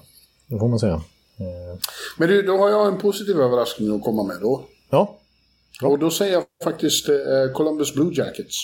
Det 0.46 0.58
får 0.58 0.68
man 0.68 0.78
säga. 0.78 1.02
Eh. 1.40 1.78
Men 2.18 2.28
du, 2.28 2.42
då 2.42 2.56
har 2.56 2.70
jag 2.70 2.88
en 2.88 2.98
positiv 2.98 3.40
överraskning 3.40 3.96
att 3.96 4.02
komma 4.02 4.22
med 4.22 4.36
då. 4.40 4.64
Ja. 4.90 5.18
ja. 5.80 5.88
Och 5.88 5.98
då 5.98 6.10
säger 6.10 6.32
jag 6.32 6.44
faktiskt 6.64 7.08
eh, 7.08 7.14
Columbus 7.54 7.94
Blue 7.94 8.14
Jackets. 8.14 8.56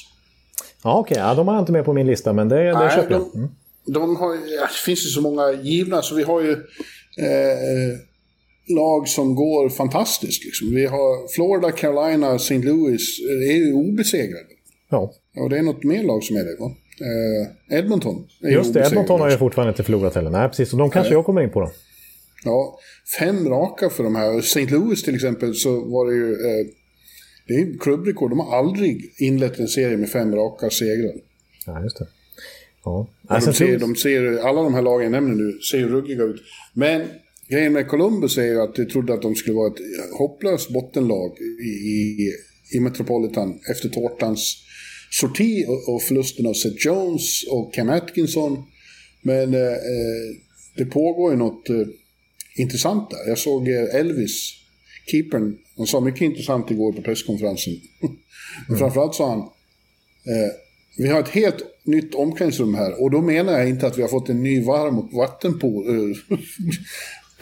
Ja, 0.85 0.99
okej. 0.99 1.15
Okay. 1.15 1.29
Ja, 1.29 1.35
de 1.35 1.49
har 1.49 1.55
jag 1.55 1.63
inte 1.63 1.73
med 1.73 1.85
på 1.85 1.93
min 1.93 2.07
lista, 2.07 2.33
men 2.33 2.49
det, 2.49 2.65
det 2.65 2.91
köper 2.95 3.11
jag. 3.11 3.35
Mm. 3.35 3.49
De 3.87 4.17
har, 4.17 4.35
ja, 4.35 4.61
det 4.61 4.83
finns 4.85 5.07
ju 5.07 5.09
så 5.09 5.21
många 5.21 5.53
givna, 5.53 6.03
så 6.03 6.15
vi 6.15 6.23
har 6.23 6.41
ju 6.41 6.53
eh, 6.53 7.99
lag 8.69 9.09
som 9.09 9.35
går 9.35 9.69
fantastiskt. 9.69 10.45
Liksom. 10.45 10.75
Vi 10.75 10.87
har 10.87 11.35
Florida, 11.35 11.71
Carolina, 11.71 12.35
St. 12.35 12.59
Louis, 12.59 13.21
eh, 13.21 13.55
är 13.55 13.57
ju 13.57 13.73
obesegrade. 13.73 14.47
Ja. 14.91 15.13
Och 15.37 15.51
det 15.51 15.59
är 15.59 15.63
något 15.63 15.85
mer 15.85 16.03
lag 16.03 16.25
som 16.25 16.37
är 16.37 16.45
det, 16.45 16.57
va? 16.61 16.71
Eh, 17.01 17.79
Edmonton 17.79 18.27
är 18.43 18.49
Just 18.49 18.75
det, 18.75 18.87
Edmonton 18.87 19.21
har 19.21 19.31
ju 19.31 19.37
fortfarande 19.37 19.71
inte 19.71 19.83
förlorat 19.83 20.15
heller. 20.15 20.31
Nej, 20.31 20.49
precis. 20.49 20.73
Och 20.73 20.79
de 20.79 20.91
kanske 20.91 21.11
Nej. 21.11 21.19
jag 21.19 21.25
kommer 21.27 21.43
in 21.43 21.51
på 21.51 21.61
då. 21.61 21.71
Ja, 22.45 22.79
fem 23.19 23.49
raka 23.49 23.91
för 23.91 24.05
de 24.05 24.17
här. 24.17 24.39
St. 24.39 24.67
Louis 24.67 25.03
till 25.03 25.15
exempel 25.15 25.55
så 25.55 25.81
var 25.81 26.07
det 26.07 26.15
ju... 26.17 26.33
Eh, 26.33 26.67
det 27.47 27.55
är 27.55 27.79
klubbrekord. 27.79 28.31
De 28.31 28.41
har 28.41 28.59
aldrig 28.59 29.13
inlett 29.19 29.59
en 29.59 29.69
serie 29.69 29.97
med 29.97 30.11
fem 30.11 30.35
raka 30.35 30.71
segrar. 30.71 31.15
Ja, 31.67 31.83
just 31.83 31.99
det. 31.99 32.07
Ja. 32.85 33.09
Ja, 33.29 33.41
de, 33.45 33.53
ser, 33.53 33.79
de 33.79 33.97
ser, 33.97 34.39
alla 34.39 34.63
de 34.63 34.75
här 34.75 34.83
lagen 34.83 35.03
jag 35.03 35.13
nämner 35.13 35.35
nu 35.35 35.59
ser 35.61 35.79
ju 35.79 35.89
ruggiga 35.89 36.23
ut. 36.23 36.43
Men 36.75 37.03
grejen 37.49 37.73
med 37.73 37.89
Columbus 37.89 38.39
är 38.39 38.45
ju 38.45 38.61
att 38.61 38.75
de 38.75 38.87
trodde 38.87 39.15
att 39.15 39.23
de 39.23 39.35
skulle 39.35 39.57
vara 39.57 39.69
ett 39.69 39.81
hopplöst 40.19 40.73
bottenlag 40.73 41.37
i, 41.61 41.69
i, 41.69 42.33
i 42.77 42.81
Metropolitan 42.81 43.61
efter 43.71 43.89
tårtans 43.89 44.57
sorti 45.11 45.65
och, 45.69 45.95
och 45.95 46.03
förlusten 46.03 46.47
av 46.47 46.53
Seth 46.53 46.87
Jones 46.87 47.45
och 47.51 47.75
Cam 47.75 47.91
Atkinson. 47.91 48.65
Men 49.23 49.55
eh, 49.55 49.77
det 50.77 50.85
pågår 50.85 51.31
ju 51.31 51.39
något 51.39 51.71
intressant 52.57 53.11
där. 53.11 53.29
Jag 53.29 53.39
såg 53.39 53.69
eh, 53.69 53.95
Elvis, 53.95 54.53
keepern, 55.07 55.59
han 55.77 55.87
sa 55.87 56.01
mycket 56.01 56.21
intressant 56.21 56.71
igår 56.71 56.93
på 56.93 57.03
presskonferensen. 57.03 57.73
Men 58.69 58.79
framförallt 58.79 59.15
sa 59.15 59.29
han, 59.29 59.39
eh, 59.39 60.53
vi 60.99 61.09
har 61.09 61.21
ett 61.21 61.29
helt 61.29 61.65
nytt 61.85 62.15
omklädningsrum 62.15 62.75
här 62.75 63.03
och 63.03 63.11
då 63.11 63.21
menar 63.21 63.53
jag 63.53 63.69
inte 63.69 63.87
att 63.87 63.99
vi 63.99 64.03
har 64.03 64.09
fått 64.09 64.29
en 64.29 64.43
ny 64.43 64.65
varm 64.65 65.09
vattenpool. 65.17 65.89
Eh, 65.89 66.37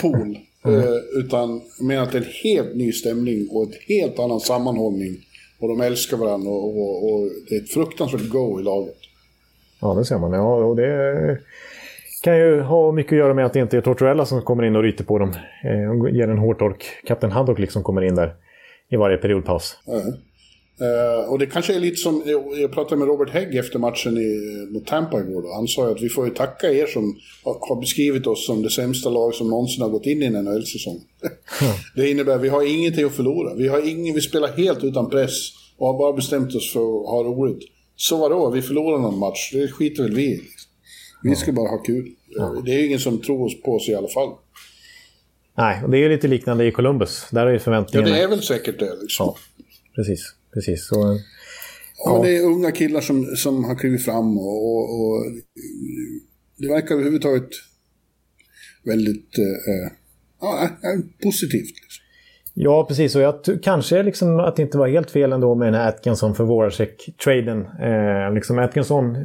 pool, 0.00 0.38
mm. 0.64 0.80
eh, 0.80 0.94
utan 1.12 1.62
jag 1.78 1.86
menar 1.86 2.02
att 2.02 2.12
det 2.12 2.18
är 2.18 2.22
en 2.22 2.28
helt 2.42 2.76
ny 2.76 2.92
stämning 2.92 3.48
och 3.50 3.62
en 3.62 3.72
helt 3.88 4.18
annan 4.18 4.40
sammanhållning. 4.40 5.16
Och 5.58 5.68
de 5.68 5.80
älskar 5.80 6.16
varandra 6.16 6.50
och, 6.50 6.78
och, 6.78 7.12
och 7.12 7.30
det 7.48 7.54
är 7.54 7.61
ett 7.61 7.70
fruktansvärt 7.70 8.28
go 8.28 8.61
i 8.61 8.62
laget. 8.62 8.96
Ja, 9.80 9.94
det 9.94 10.04
ser 10.04 10.18
man. 10.18 10.32
Ja, 10.32 10.64
och 10.64 10.76
det 10.76 10.86
kan 12.23 12.39
ju 12.39 12.61
ha 12.61 12.93
mycket 12.93 13.12
att 13.12 13.18
göra 13.18 13.35
med 13.35 13.47
att 13.47 13.53
det 13.53 13.61
inte 13.61 13.77
är 13.77 13.81
Tortorella 13.81 14.27
som 14.27 14.43
kommer 14.43 14.62
in 14.62 14.77
och 14.77 14.83
ryter 14.83 15.05
på 15.05 15.18
dem. 15.18 15.35
Eh, 15.64 16.14
ger 16.14 16.29
en 16.29 16.39
hårtork. 16.39 16.85
Kapten 17.07 17.33
Haddock 17.33 17.59
liksom 17.59 17.83
kommer 17.83 18.03
in 18.03 18.14
där 18.14 18.35
i 18.91 18.97
varje 18.97 19.16
periodpaus. 19.16 19.77
Mm. 19.87 20.14
Uh, 20.83 21.33
och 21.33 21.39
det 21.39 21.47
kanske 21.47 21.75
är 21.75 21.81
lite 21.81 21.97
som, 21.97 22.23
jag 22.61 22.73
pratade 22.73 22.97
med 22.97 23.09
Robert 23.09 23.31
Hägg 23.31 23.57
efter 23.57 23.79
matchen 23.79 24.18
i, 24.18 24.66
mot 24.73 24.87
Tampa 24.87 25.21
igår. 25.21 25.43
Då. 25.43 25.53
Han 25.55 25.68
sa 25.68 25.87
ju 25.87 25.95
att 25.95 26.03
vi 26.03 26.09
får 26.09 26.25
ju 26.25 26.35
tacka 26.35 26.73
er 26.73 26.87
som 26.87 27.16
har 27.45 27.81
beskrivit 27.81 28.27
oss 28.27 28.47
som 28.47 28.62
det 28.62 28.71
sämsta 28.71 29.11
lag 29.11 29.35
som 29.35 29.51
någonsin 29.51 29.83
har 29.83 29.89
gått 29.89 30.07
in 30.07 30.23
i 30.23 30.27
en 30.27 30.33
NHL-säsong. 30.33 31.01
Mm. 31.62 31.75
det 31.97 32.11
innebär 32.11 32.35
att 32.35 32.41
vi 32.41 32.49
har 32.49 32.75
ingenting 32.77 33.05
att 33.05 33.12
förlora. 33.12 33.55
Vi, 33.55 33.68
har 33.68 33.89
ingen, 33.89 34.14
vi 34.14 34.21
spelar 34.21 34.49
helt 34.49 34.85
utan 34.85 35.11
press 35.11 35.33
och 35.79 35.87
har 35.87 35.99
bara 35.99 36.12
bestämt 36.12 36.55
oss 36.55 36.73
för 36.73 36.81
att 36.81 37.09
ha 37.09 37.23
roligt. 37.23 37.62
Så 37.97 38.16
vadå, 38.16 38.51
vi 38.51 38.62
förlorar 38.62 38.99
någon 38.99 39.18
match, 39.18 39.51
det 39.53 39.68
skiter 39.68 40.03
väl 40.03 40.14
vi 40.14 40.25
i. 40.25 40.41
Vi 41.23 41.37
ska 41.37 41.53
bara 41.53 41.68
ha 41.68 41.79
kul. 41.79 42.14
Mm. 42.39 42.64
Det 42.64 42.75
är 42.75 42.79
ju 42.79 42.87
ingen 42.87 42.99
som 42.99 43.18
tror 43.18 43.51
på 43.64 43.77
oss 43.77 43.89
i 43.89 43.95
alla 43.95 44.09
fall. 44.09 44.35
Nej, 45.57 45.85
och 45.85 45.91
det 45.91 45.99
är 45.99 46.09
lite 46.09 46.29
liknande 46.29 46.66
i 46.66 46.73
Columbus. 46.73 47.27
Där 47.31 47.47
är 47.47 47.53
ju 47.53 47.59
förväntningarna... 47.59 48.09
Ja, 48.09 48.14
det 48.14 48.23
är 48.23 48.29
väl 48.29 48.43
säkert 48.43 48.79
det. 48.79 48.95
Liksom. 49.01 49.27
Ja, 49.27 49.37
precis. 49.95 50.35
precis. 50.55 50.87
Så, 50.87 50.95
ja. 50.95 51.18
ja, 52.05 52.23
det 52.23 52.37
är 52.37 52.45
unga 52.45 52.71
killar 52.73 53.01
som, 53.01 53.37
som 53.37 53.64
har 53.64 53.75
klivit 53.75 54.05
fram 54.05 54.39
och, 54.39 54.64
och, 54.64 55.01
och 55.01 55.25
det 56.57 56.68
verkar 56.68 56.95
överhuvudtaget 56.95 57.49
väldigt 58.85 59.39
eh, 59.39 59.93
ja, 60.41 60.68
positivt. 61.23 61.75
Ja, 62.55 62.84
precis. 62.88 63.16
Och 63.16 63.22
jag 63.22 63.34
kanske 63.62 64.03
liksom 64.03 64.40
att 64.40 64.57
det 64.57 64.62
inte 64.62 64.78
var 64.78 64.88
helt 64.88 65.11
fel 65.11 65.32
ändå 65.32 65.55
med 65.55 65.66
den 65.66 65.80
här 65.80 65.88
Atkinson 65.88 66.34
för 66.34 66.44
Voracek-traden. 66.44 67.66
Eh, 67.80 68.34
liksom 68.34 68.59
Atkinson 68.59 69.16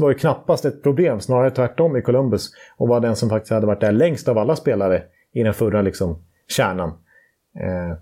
var 0.00 0.08
ju 0.08 0.14
knappast 0.14 0.64
ett 0.64 0.82
problem, 0.82 1.20
snarare 1.20 1.50
tvärtom 1.50 1.96
i 1.96 2.02
Columbus. 2.02 2.50
Och 2.76 2.88
var 2.88 3.00
den 3.00 3.16
som 3.16 3.28
faktiskt 3.28 3.52
hade 3.52 3.66
varit 3.66 3.80
där 3.80 3.92
längst 3.92 4.28
av 4.28 4.38
alla 4.38 4.56
spelare 4.56 5.02
i 5.32 5.42
den 5.42 5.54
förra 5.54 5.82
liksom, 5.82 6.18
kärnan. 6.48 6.88
Eh, 7.60 7.96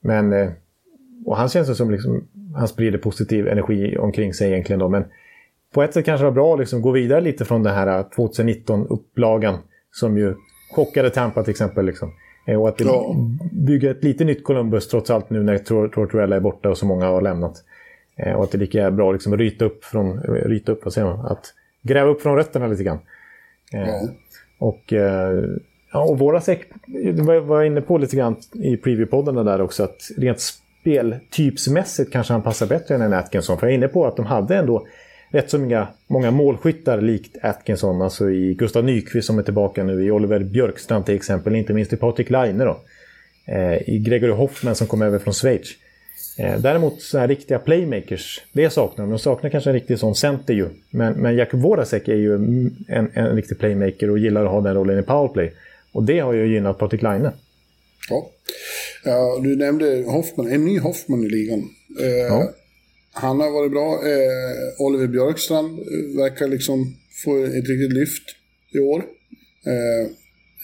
men, 0.00 0.32
eh, 0.32 0.50
och 1.26 1.36
han 1.36 1.48
känns 1.48 1.76
som 1.76 1.90
liksom, 1.90 2.28
han 2.56 2.68
sprider 2.68 2.98
positiv 2.98 3.48
energi 3.48 3.98
omkring 3.98 4.34
sig 4.34 4.52
egentligen 4.52 4.80
då. 4.80 4.88
Men 4.88 5.04
på 5.74 5.82
ett 5.82 5.94
sätt 5.94 6.04
kanske 6.04 6.24
det 6.24 6.30
var 6.30 6.34
bra 6.34 6.54
att 6.54 6.60
liksom 6.60 6.82
gå 6.82 6.90
vidare 6.90 7.20
lite 7.20 7.44
från 7.44 7.62
den 7.62 7.74
här 7.74 7.98
eh, 7.98 8.06
2019-upplagan 8.16 9.58
som 9.92 10.18
ju 10.18 10.34
chockade 10.74 11.10
Tampa 11.10 11.42
till 11.42 11.50
exempel. 11.50 11.86
Liksom. 11.86 12.12
Eh, 12.48 12.60
och 12.60 12.68
att 12.68 12.80
ja. 12.80 13.16
bygga 13.52 13.90
ett 13.90 14.04
lite 14.04 14.24
nytt 14.24 14.44
Columbus 14.44 14.88
trots 14.88 15.10
allt 15.10 15.30
nu 15.30 15.42
när 15.42 15.58
Tortorella 15.88 16.36
är 16.36 16.40
borta 16.40 16.70
och 16.70 16.78
så 16.78 16.86
många 16.86 17.06
har 17.06 17.22
lämnat. 17.22 17.64
Eh, 18.16 18.32
och 18.32 18.44
att 18.44 18.50
det 18.50 18.58
lika 18.58 18.86
är 18.86 18.90
bra 18.90 19.12
liksom 19.12 19.32
att 19.32 19.38
ryta 19.38 19.64
upp 19.64 19.84
från, 19.84 20.20
ryta 20.22 20.72
upp, 20.72 20.84
vad 20.84 20.92
säger 20.92 21.06
man? 21.06 21.26
Att 21.26 21.54
gräva 21.82 22.10
upp 22.10 22.22
från 22.22 22.36
rötterna 22.36 22.66
lite 22.66 22.84
grann. 22.84 22.98
Eh, 23.72 23.88
ja. 23.88 24.08
Och, 24.58 24.92
ja, 25.92 26.00
och 26.00 26.18
våra 26.18 26.40
säck, 26.40 26.66
var 27.22 27.56
jag 27.56 27.66
inne 27.66 27.80
på 27.80 27.98
lite 27.98 28.16
grann 28.16 28.36
i 28.54 28.76
preview-poddarna 28.76 29.44
där 29.44 29.60
också, 29.60 29.84
att 29.84 30.10
rent 30.16 30.40
speltypsmässigt 30.40 32.12
kanske 32.12 32.32
han 32.32 32.42
passar 32.42 32.66
bättre 32.66 32.94
än 32.94 33.02
en 33.02 33.12
Atkinson. 33.12 33.58
För 33.58 33.66
jag 33.66 33.72
är 33.72 33.76
inne 33.76 33.88
på 33.88 34.06
att 34.06 34.16
de 34.16 34.26
hade 34.26 34.56
ändå 34.56 34.86
rätt 35.30 35.50
så 35.50 35.58
många, 35.58 35.88
många 36.06 36.30
målskyttar 36.30 37.00
likt 37.00 37.36
Atkinson. 37.42 38.02
Alltså 38.02 38.30
i 38.30 38.54
Gustav 38.54 38.84
Nyqvist 38.84 39.26
som 39.26 39.38
är 39.38 39.42
tillbaka 39.42 39.84
nu, 39.84 40.04
i 40.04 40.10
Oliver 40.10 40.38
Björkstrand 40.38 41.06
till 41.06 41.14
exempel, 41.14 41.54
inte 41.54 41.72
minst 41.72 41.92
i 41.92 41.96
Patrik 41.96 42.30
Laine 42.30 42.64
då. 42.64 42.80
Eh, 43.46 43.88
I 43.88 43.98
Gregory 43.98 44.32
Hoffman 44.32 44.74
som 44.74 44.86
kom 44.86 45.02
över 45.02 45.18
från 45.18 45.34
Schweiz. 45.34 45.68
Eh, 46.38 46.60
däremot 46.60 47.02
så 47.02 47.18
här 47.18 47.28
riktiga 47.28 47.58
playmakers, 47.58 48.40
det 48.52 48.70
saknar 48.70 49.04
de. 49.04 49.10
De 49.10 49.18
saknar 49.18 49.50
kanske 49.50 49.70
en 49.70 49.74
riktig 49.74 49.98
sån 49.98 50.14
center 50.14 50.54
ju. 50.54 50.68
Men, 50.90 51.12
men 51.12 51.36
Jakub 51.36 51.60
Voracek 51.60 52.08
är 52.08 52.16
ju 52.16 52.34
en, 52.88 53.10
en 53.14 53.36
riktig 53.36 53.58
playmaker 53.58 54.10
och 54.10 54.18
gillar 54.18 54.44
att 54.44 54.50
ha 54.50 54.60
den 54.60 54.74
rollen 54.74 54.98
i 54.98 55.02
powerplay. 55.02 55.52
Och 55.92 56.02
det 56.02 56.20
har 56.20 56.32
ju 56.32 56.46
gynnat 56.46 56.78
Patrik 56.78 57.02
Laine. 57.02 57.30
Ja. 58.10 58.30
ja, 59.04 59.40
du 59.42 59.56
nämnde 59.56 60.04
Hoffman, 60.06 60.52
en 60.52 60.64
ny 60.64 60.78
Hoffman 60.78 61.24
i 61.24 61.28
ligan. 61.28 61.62
Eh, 62.00 62.08
ja. 62.08 62.50
Han 63.20 63.40
har 63.40 63.50
varit 63.50 63.70
bra. 63.70 63.94
Eh, 63.94 64.86
Oliver 64.86 65.06
Björkstrand 65.06 65.78
eh, 65.78 66.16
verkar 66.16 66.48
liksom 66.48 66.96
få 67.24 67.44
ett 67.44 67.68
riktigt 67.68 67.92
lyft 67.92 68.22
i 68.74 68.78
år. 68.78 69.04
Eh, 69.66 70.10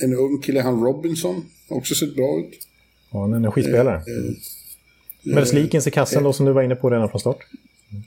en 0.04 0.14
ung 0.14 0.40
kille, 0.42 0.60
han 0.60 0.84
Robinson, 0.84 1.44
har 1.68 1.76
också 1.76 1.94
sett 1.94 2.14
bra 2.16 2.38
ut. 2.38 2.66
Ja, 3.12 3.24
en 3.24 3.32
energispelare. 3.32 3.96
Eh, 3.96 5.30
eh, 5.30 5.34
Med 5.34 5.48
Slikins 5.48 5.86
i 5.86 5.90
kassan 5.90 6.22
då, 6.22 6.32
som 6.32 6.46
du 6.46 6.52
var 6.52 6.62
inne 6.62 6.76
på 6.76 6.90
redan 6.90 7.10
från 7.10 7.20
start. 7.20 7.38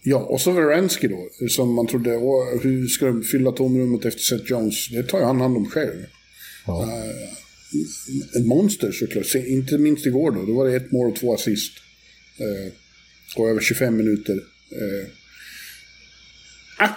Ja, 0.04 0.18
och 0.18 0.42
så 0.42 0.52
Verensky 0.52 1.08
då, 1.08 1.48
som 1.50 1.74
man 1.74 1.88
trodde, 1.88 2.10
hur 2.62 2.88
ska 2.88 3.06
de 3.06 3.24
fylla 3.24 3.52
tomrummet 3.52 4.06
efter 4.06 4.22
Seth 4.22 4.52
Jones? 4.52 4.90
Det 4.90 5.04
tar 5.04 5.20
ju 5.20 5.26
han 5.26 5.42
hand 5.42 5.58
om 5.58 5.66
själv. 5.66 6.06
Ja. 6.68 6.84
Uh, 6.84 8.40
ett 8.40 8.46
monster 8.46 8.92
såklart, 8.92 9.36
inte 9.36 9.78
minst 9.78 10.06
igår 10.06 10.32
då, 10.32 10.46
då 10.46 10.54
var 10.54 10.68
det 10.68 10.76
ett 10.76 10.92
mål 10.92 11.12
och 11.12 11.16
två 11.16 11.34
assist. 11.34 11.72
Uh, 12.42 12.72
på 13.36 13.50
över 13.50 13.62
25 13.62 13.98
minuter. 13.98 14.34
Eh, 14.72 15.10
ah, 16.78 16.90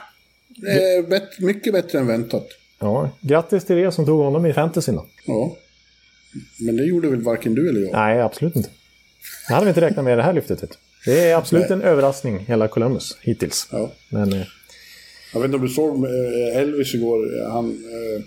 eh, 0.68 1.08
bet, 1.08 1.38
mycket 1.38 1.72
bättre 1.72 1.98
än 1.98 2.06
väntat. 2.06 2.48
Ja, 2.78 3.10
grattis 3.20 3.64
till 3.64 3.78
er 3.78 3.90
som 3.90 4.06
tog 4.06 4.20
honom 4.20 4.46
i 4.46 4.52
fantasyn 4.52 4.96
då. 4.96 5.06
Ja, 5.26 5.56
men 6.58 6.76
det 6.76 6.84
gjorde 6.84 7.08
väl 7.08 7.22
varken 7.22 7.54
du 7.54 7.68
eller 7.68 7.80
jag? 7.80 7.92
Nej, 7.92 8.20
absolut 8.20 8.56
inte. 8.56 8.68
Det 9.48 9.54
hade 9.54 9.66
vi 9.66 9.70
inte 9.70 9.80
räknat 9.80 10.04
med 10.04 10.18
det 10.18 10.22
här 10.22 10.32
lyftet. 10.32 10.78
Det 11.04 11.30
är 11.30 11.36
absolut 11.36 11.68
Nej. 11.68 11.78
en 11.78 11.82
överraskning, 11.82 12.38
hela 12.38 12.68
Columbus, 12.68 13.18
hittills. 13.20 13.68
Ja. 13.72 13.92
Men, 14.08 14.32
eh... 14.32 14.46
Jag 15.32 15.40
vet 15.40 15.44
inte 15.44 15.56
om 15.56 15.66
du 15.66 15.68
såg 15.68 16.04
eh, 16.04 16.56
Elvis 16.56 16.94
igår. 16.94 17.50
Han, 17.50 17.70
eh, 17.70 18.22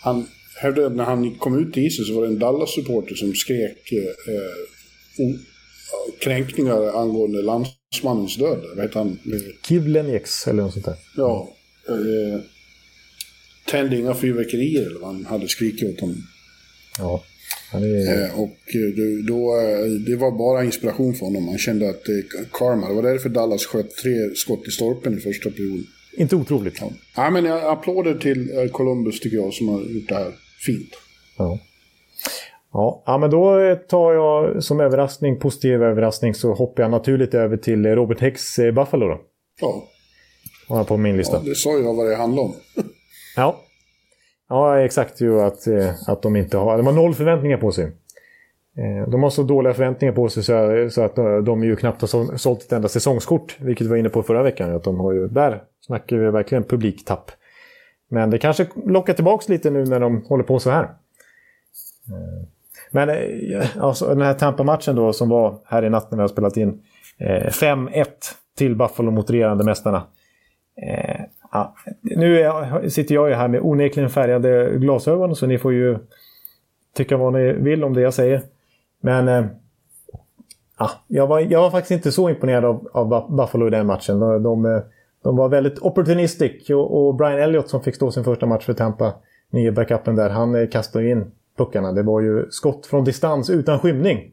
han 0.00 0.26
att 0.62 0.92
när 0.92 1.04
han 1.04 1.34
kom 1.34 1.58
ut 1.58 1.76
i 1.76 1.80
isen 1.80 2.04
så 2.04 2.14
var 2.14 2.22
det 2.22 2.28
en 2.28 2.38
Dallas-supporter 2.38 3.14
som 3.14 3.34
skrek 3.34 3.92
eh, 3.92 5.24
kränkningar 6.20 7.00
angående 7.00 7.42
landsmannens 7.42 8.36
död. 8.36 8.64
Vet 8.76 8.94
han? 8.94 9.18
Kivleneks 9.68 10.48
eller 10.48 10.62
något 10.62 10.72
sånt 10.72 10.84
där. 10.84 10.96
Ja. 11.16 11.48
Eh, 11.88 12.40
tände 13.66 13.96
inga 13.96 14.14
fyrverkerier 14.14 14.86
eller 14.86 15.00
vad 15.00 15.14
han 15.14 15.24
hade 15.24 15.48
skrikit 15.48 15.94
åt 15.94 16.00
honom. 16.00 16.22
Ja. 16.98 17.24
Är... 17.72 18.24
Eh, 18.24 18.40
och 18.40 18.74
eh, 18.74 19.24
då, 19.26 19.60
eh, 19.60 19.90
det 20.06 20.16
var 20.16 20.30
bara 20.38 20.64
inspiration 20.64 21.14
för 21.14 21.26
honom. 21.26 21.48
Han 21.48 21.58
kände 21.58 21.90
att 21.90 22.08
eh, 22.08 22.14
karma, 22.52 22.88
det 22.88 22.94
var 22.94 23.02
därför 23.02 23.28
Dallas 23.28 23.66
sköt 23.66 23.96
tre 23.96 24.34
skott 24.34 24.68
i 24.68 24.70
stolpen 24.70 25.18
i 25.18 25.20
första 25.20 25.50
perioden. 25.50 25.86
Inte 26.16 26.36
otroligt. 26.36 26.78
Ja. 26.80 26.92
ja 27.16 27.30
men 27.30 27.44
jag 27.44 27.64
applåder 27.64 28.14
till 28.14 28.70
Columbus 28.72 29.20
tycker 29.20 29.36
jag 29.36 29.54
som 29.54 29.68
har 29.68 29.80
gjort 29.80 30.08
det 30.08 30.14
här 30.14 30.32
fint. 30.66 30.90
Ja. 31.36 31.58
Ja, 32.72 33.02
ja, 33.06 33.18
men 33.18 33.30
då 33.30 33.76
tar 33.88 34.12
jag 34.12 34.62
som 34.64 34.80
överraskning, 34.80 35.38
positiv 35.38 35.82
överraskning, 35.82 36.34
så 36.34 36.52
hoppar 36.52 36.82
jag 36.82 36.90
naturligt 36.90 37.34
över 37.34 37.56
till 37.56 37.86
Robert 37.86 38.20
Häcks 38.20 38.58
eh, 38.58 38.72
Buffalo 38.72 39.08
då. 39.08 39.20
Ja. 39.60 39.82
Har 40.68 40.76
jag 40.76 40.86
på 40.86 40.96
min 40.96 41.16
lista. 41.16 41.36
Ja, 41.36 41.42
det 41.48 41.54
sa 41.54 41.70
jag 41.70 41.94
vad 41.94 42.06
det 42.06 42.16
handlar 42.16 42.42
om. 42.42 42.54
ja. 43.36 43.56
Ja, 44.48 44.80
exakt 44.80 45.20
ju 45.20 45.40
att, 45.40 45.66
eh, 45.66 45.94
att 46.06 46.22
de 46.22 46.36
inte 46.36 46.56
har... 46.56 46.76
De 46.76 46.86
har 46.86 46.92
noll 46.92 47.14
förväntningar 47.14 47.56
på 47.56 47.72
sig. 47.72 47.84
Eh, 48.76 49.10
de 49.10 49.22
har 49.22 49.30
så 49.30 49.42
dåliga 49.42 49.74
förväntningar 49.74 50.14
på 50.14 50.28
sig 50.28 50.42
så 50.90 51.02
att 51.02 51.16
de 51.44 51.64
ju 51.64 51.76
knappt 51.76 52.02
har 52.02 52.36
sålt 52.36 52.62
ett 52.62 52.72
enda 52.72 52.88
säsongskort. 52.88 53.56
Vilket 53.60 53.86
vi 53.86 53.90
var 53.90 53.96
inne 53.96 54.08
på 54.08 54.22
förra 54.22 54.42
veckan. 54.42 54.76
Att 54.76 54.84
de 54.84 55.00
har 55.00 55.12
ju, 55.12 55.28
där 55.28 55.62
snackar 55.80 56.16
vi 56.16 56.30
verkligen 56.30 56.64
publiktapp. 56.64 57.30
Men 58.10 58.30
det 58.30 58.38
kanske 58.38 58.66
lockar 58.86 59.14
tillbaka 59.14 59.52
lite 59.52 59.70
nu 59.70 59.84
när 59.84 60.00
de 60.00 60.22
håller 60.22 60.44
på 60.44 60.58
så 60.58 60.70
här. 60.70 60.88
Men 62.90 63.08
eh, 63.08 63.66
alltså, 63.80 64.06
den 64.06 64.20
här 64.20 64.34
Tampa-matchen 64.34 64.96
då 64.96 65.12
som 65.12 65.28
var 65.28 65.58
här 65.64 65.84
i 65.84 65.90
natt 65.90 66.10
när 66.10 66.18
vi 66.18 66.22
har 66.22 66.28
spelat 66.28 66.56
in. 66.56 66.82
Eh, 67.18 67.46
5-1 67.46 68.06
till 68.58 68.76
Buffalo 68.76 69.10
mot 69.10 69.30
regerande 69.30 69.64
mästarna. 69.64 70.02
Eh, 70.82 71.20
ja, 71.52 71.74
nu 72.02 72.40
är, 72.40 72.88
sitter 72.88 73.14
jag 73.14 73.28
ju 73.28 73.34
här 73.34 73.48
med 73.48 73.60
onekligen 73.60 74.10
färgade 74.10 74.78
glasögon 74.78 75.36
så 75.36 75.46
ni 75.46 75.58
får 75.58 75.72
ju 75.72 75.98
tycka 76.96 77.16
vad 77.16 77.32
ni 77.32 77.52
vill 77.52 77.84
om 77.84 77.94
det 77.94 78.00
jag 78.00 78.14
säger. 78.14 78.42
Men 79.00 79.28
eh, 79.28 79.44
ja, 80.78 80.90
jag, 81.06 81.26
var, 81.26 81.40
jag 81.40 81.60
var 81.60 81.70
faktiskt 81.70 81.90
inte 81.90 82.12
så 82.12 82.28
imponerad 82.28 82.64
av, 82.64 82.88
av 82.92 83.36
Buffalo 83.36 83.66
i 83.66 83.70
den 83.70 83.86
matchen. 83.86 84.20
De, 84.20 84.42
de, 84.42 84.66
eh, 84.66 84.80
de 85.22 85.36
var 85.36 85.48
väldigt 85.48 85.78
opportunistic 85.78 86.70
och, 86.70 87.06
och, 87.06 87.14
Brian 87.14 87.38
Elliott 87.38 87.68
som 87.68 87.82
fick 87.82 87.94
stå 87.94 88.10
sin 88.10 88.24
första 88.24 88.46
match 88.46 88.64
för 88.64 88.74
Tampa, 88.74 89.14
nya 89.50 89.72
backupen 89.72 90.16
där, 90.16 90.30
han 90.30 90.54
eh, 90.54 90.68
kastade 90.68 91.10
in 91.10 91.30
puckarna. 91.58 91.92
Det 91.92 92.02
var 92.02 92.20
ju 92.20 92.50
skott 92.50 92.86
från 92.86 93.04
distans 93.04 93.50
utan 93.50 93.78
skymning. 93.78 94.32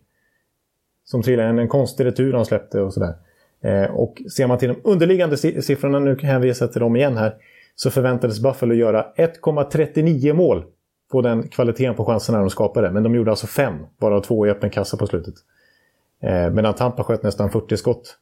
Som 1.03 1.23
trillade 1.23 1.49
en, 1.49 1.59
en 1.59 1.67
konstig 1.67 2.05
retur 2.05 2.33
han 2.33 2.45
släppte 2.45 2.81
och 2.81 2.93
sådär. 2.93 3.13
Eh, 3.61 3.95
och 3.95 4.21
ser 4.35 4.47
man 4.47 4.57
till 4.57 4.69
de 4.69 4.81
underliggande 4.83 5.37
siffrorna, 5.37 5.99
nu 5.99 6.17
hänvisar 6.21 6.65
jag 6.65 6.73
till 6.73 6.81
dem 6.81 6.95
igen 6.95 7.17
här, 7.17 7.35
så 7.75 7.91
förväntades 7.91 8.39
Buffalo 8.39 8.73
göra 8.73 9.05
1,39 9.17 10.33
mål 10.33 10.65
på 11.11 11.21
den 11.21 11.47
kvaliteten 11.47 11.95
på 11.95 12.05
chanserna 12.05 12.39
de 12.39 12.49
skapade. 12.49 12.91
Men 12.91 13.03
de 13.03 13.15
gjorde 13.15 13.31
alltså 13.31 13.47
fem, 13.47 13.75
varav 13.97 14.21
två 14.21 14.47
i 14.47 14.49
öppen 14.49 14.69
kassa 14.69 14.97
på 14.97 15.07
slutet. 15.07 15.33
Eh, 16.23 16.49
medan 16.49 16.73
Tampa 16.73 17.03
sköt 17.03 17.23
nästan 17.23 17.49
40 17.49 17.77
skott. 17.77 18.17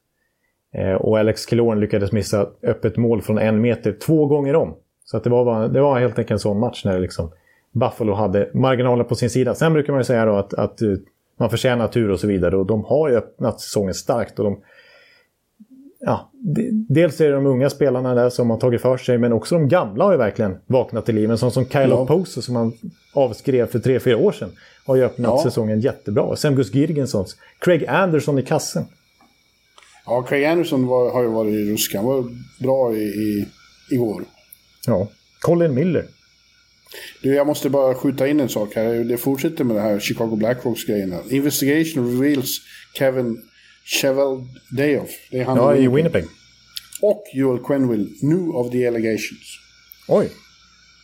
Eh, 0.73 0.93
och 0.93 1.19
Alex 1.19 1.45
Killorn 1.45 1.79
lyckades 1.79 2.11
missa 2.11 2.47
öppet 2.63 2.97
mål 2.97 3.21
från 3.21 3.37
en 3.37 3.61
meter 3.61 3.97
två 4.05 4.25
gånger 4.25 4.55
om. 4.55 4.75
Så 5.03 5.17
att 5.17 5.23
det, 5.23 5.29
var, 5.29 5.67
det 5.67 5.81
var 5.81 5.99
helt 5.99 6.19
enkelt 6.19 6.31
en 6.31 6.39
sån 6.39 6.59
match 6.59 6.85
när 6.85 6.99
liksom 6.99 7.31
Buffalo 7.73 8.13
hade 8.13 8.49
marginaler 8.53 9.03
på 9.03 9.15
sin 9.15 9.29
sida. 9.29 9.55
Sen 9.55 9.73
brukar 9.73 9.93
man 9.93 9.99
ju 9.99 10.03
säga 10.03 10.25
då 10.25 10.35
att, 10.35 10.53
att 10.53 10.81
eh, 10.81 10.89
man 11.39 11.49
förtjänar 11.49 11.87
tur 11.87 12.11
och 12.11 12.19
så 12.19 12.27
vidare. 12.27 12.57
Och 12.57 12.65
de 12.65 12.83
har 12.83 13.09
ju 13.09 13.15
öppnat 13.15 13.61
säsongen 13.61 13.93
starkt. 13.93 14.39
Och 14.39 14.45
de, 14.45 14.59
ja, 15.99 16.31
dels 16.89 17.21
är 17.21 17.25
det 17.25 17.35
de 17.35 17.45
unga 17.45 17.69
spelarna 17.69 18.15
där 18.15 18.29
som 18.29 18.49
har 18.49 18.57
tagit 18.57 18.81
för 18.81 18.97
sig, 18.97 19.17
men 19.17 19.33
också 19.33 19.55
de 19.55 19.67
gamla 19.67 20.03
har 20.03 20.11
ju 20.11 20.17
verkligen 20.17 20.57
vaknat 20.65 21.05
till 21.05 21.15
liv. 21.15 21.31
En 21.31 21.37
sån 21.37 21.51
som 21.51 21.65
Kyle 21.65 21.89
ja. 21.89 22.01
Oposo 22.01 22.41
som 22.41 22.53
man 22.53 22.73
avskrev 23.13 23.65
för 23.65 23.79
tre 23.79 23.99
fyra 23.99 24.17
år 24.17 24.31
sedan 24.31 24.49
har 24.85 24.95
ju 24.95 25.03
öppnat 25.03 25.33
ja. 25.37 25.43
säsongen 25.43 25.79
jättebra. 25.79 26.35
Sen 26.35 26.55
Gus 26.55 26.73
Girgensons, 26.73 27.37
Craig 27.59 27.85
Anderson 27.85 28.39
i 28.39 28.43
kassen. 28.43 28.85
Ja, 30.05 30.21
Craig 30.21 30.45
Anderson 30.45 30.87
var, 30.87 31.11
har 31.11 31.23
ju 31.23 31.29
varit 31.29 31.53
i 31.53 31.73
ruska. 31.73 31.97
Han 31.97 32.05
var 32.07 32.23
bra 32.59 32.93
i, 32.93 33.03
i, 33.03 33.47
igår. 33.91 34.23
Ja. 34.87 35.07
Colin 35.41 35.73
Miller. 35.73 36.05
Du, 37.21 37.35
jag 37.35 37.47
måste 37.47 37.69
bara 37.69 37.95
skjuta 37.95 38.27
in 38.27 38.39
en 38.39 38.49
sak 38.49 38.75
här. 38.75 39.03
Det 39.03 39.17
fortsätter 39.17 39.63
med 39.63 39.75
det 39.75 39.81
här 39.81 39.99
Chicago 39.99 40.35
Blackhawks-grejerna. 40.35 41.19
Investigation 41.29 42.21
reveals 42.21 42.61
Kevin 42.97 43.41
Cheveldayoff. 43.85 45.09
Det 45.31 45.39
är 45.39 45.45
han 45.45 45.57
ja, 45.57 45.75
i 45.75 45.87
Winnipeg. 45.87 46.25
Och 47.01 47.23
Joel 47.33 47.59
Quenville 47.59 48.05
knew 48.19 48.55
of 48.55 48.71
the 48.71 48.87
allegations. 48.87 49.59
Oj. 50.07 50.29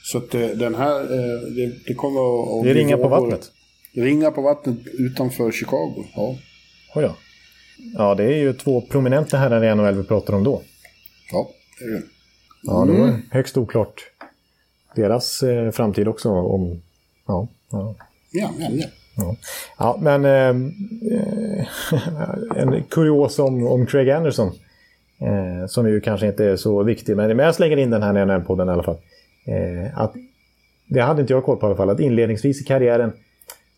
Så 0.03 0.17
att 0.17 0.35
eh, 0.35 0.47
den 0.47 0.75
här, 0.75 1.01
eh, 1.01 1.39
det, 1.55 1.73
det 1.85 1.93
kommer 1.93 2.59
att... 2.59 2.65
Det 2.65 2.73
ringar 2.73 2.97
på 2.97 3.07
vattnet. 3.07 3.51
Ringar 3.93 4.31
på 4.31 4.41
vattnet 4.41 4.77
utanför 4.93 5.51
Chicago, 5.51 6.05
ja. 6.15 6.35
Oj 6.95 7.03
ja. 7.03 7.15
Ja, 7.93 8.15
det 8.15 8.23
är 8.23 8.37
ju 8.37 8.53
två 8.53 8.81
prominenta 8.81 9.37
herrar 9.37 9.63
i 9.63 9.75
NHL 9.75 9.95
vi 9.95 10.03
pratar 10.03 10.33
om 10.33 10.43
då. 10.43 10.61
Ja, 11.31 11.49
det 11.79 11.85
är 11.85 11.89
det. 11.89 12.03
Ja, 12.63 12.85
det 12.85 12.91
var 12.91 13.07
mm. 13.07 13.21
högst 13.31 13.57
oklart. 13.57 14.11
Deras 14.95 15.43
eh, 15.43 15.71
framtid 15.71 16.07
också 16.07 16.29
om... 16.29 16.81
Ja, 17.27 17.47
ja. 17.71 17.95
Ja, 18.31 18.49
ja, 18.59 18.67
ja. 18.71 18.85
Ja, 19.15 19.35
ja 19.77 19.97
men 20.01 20.25
eh, 20.25 20.55
en 22.55 22.83
kurios 22.83 23.39
om, 23.39 23.67
om 23.67 23.85
Craig 23.85 24.09
Anderson. 24.09 24.51
Eh, 25.21 25.67
som 25.67 25.89
ju 25.89 26.01
kanske 26.01 26.27
inte 26.27 26.45
är 26.45 26.55
så 26.55 26.83
viktig, 26.83 27.17
men, 27.17 27.37
men 27.37 27.45
jag 27.45 27.55
slänger 27.55 27.77
in 27.77 27.89
den 27.89 28.03
här 28.03 28.13
när 28.13 28.19
jag 28.19 28.27
nämner 28.27 28.45
podden 28.45 28.69
i 28.69 28.71
alla 28.71 28.83
fall. 28.83 28.97
Eh, 29.45 29.99
att, 29.99 30.13
det 30.87 31.01
hade 31.01 31.21
inte 31.21 31.33
jag 31.33 31.45
koll 31.45 31.57
på 31.57 31.65
i 31.65 31.67
alla 31.67 31.77
fall, 31.77 31.89
att 31.89 31.99
inledningsvis 31.99 32.61
i 32.61 32.63
karriären 32.63 33.11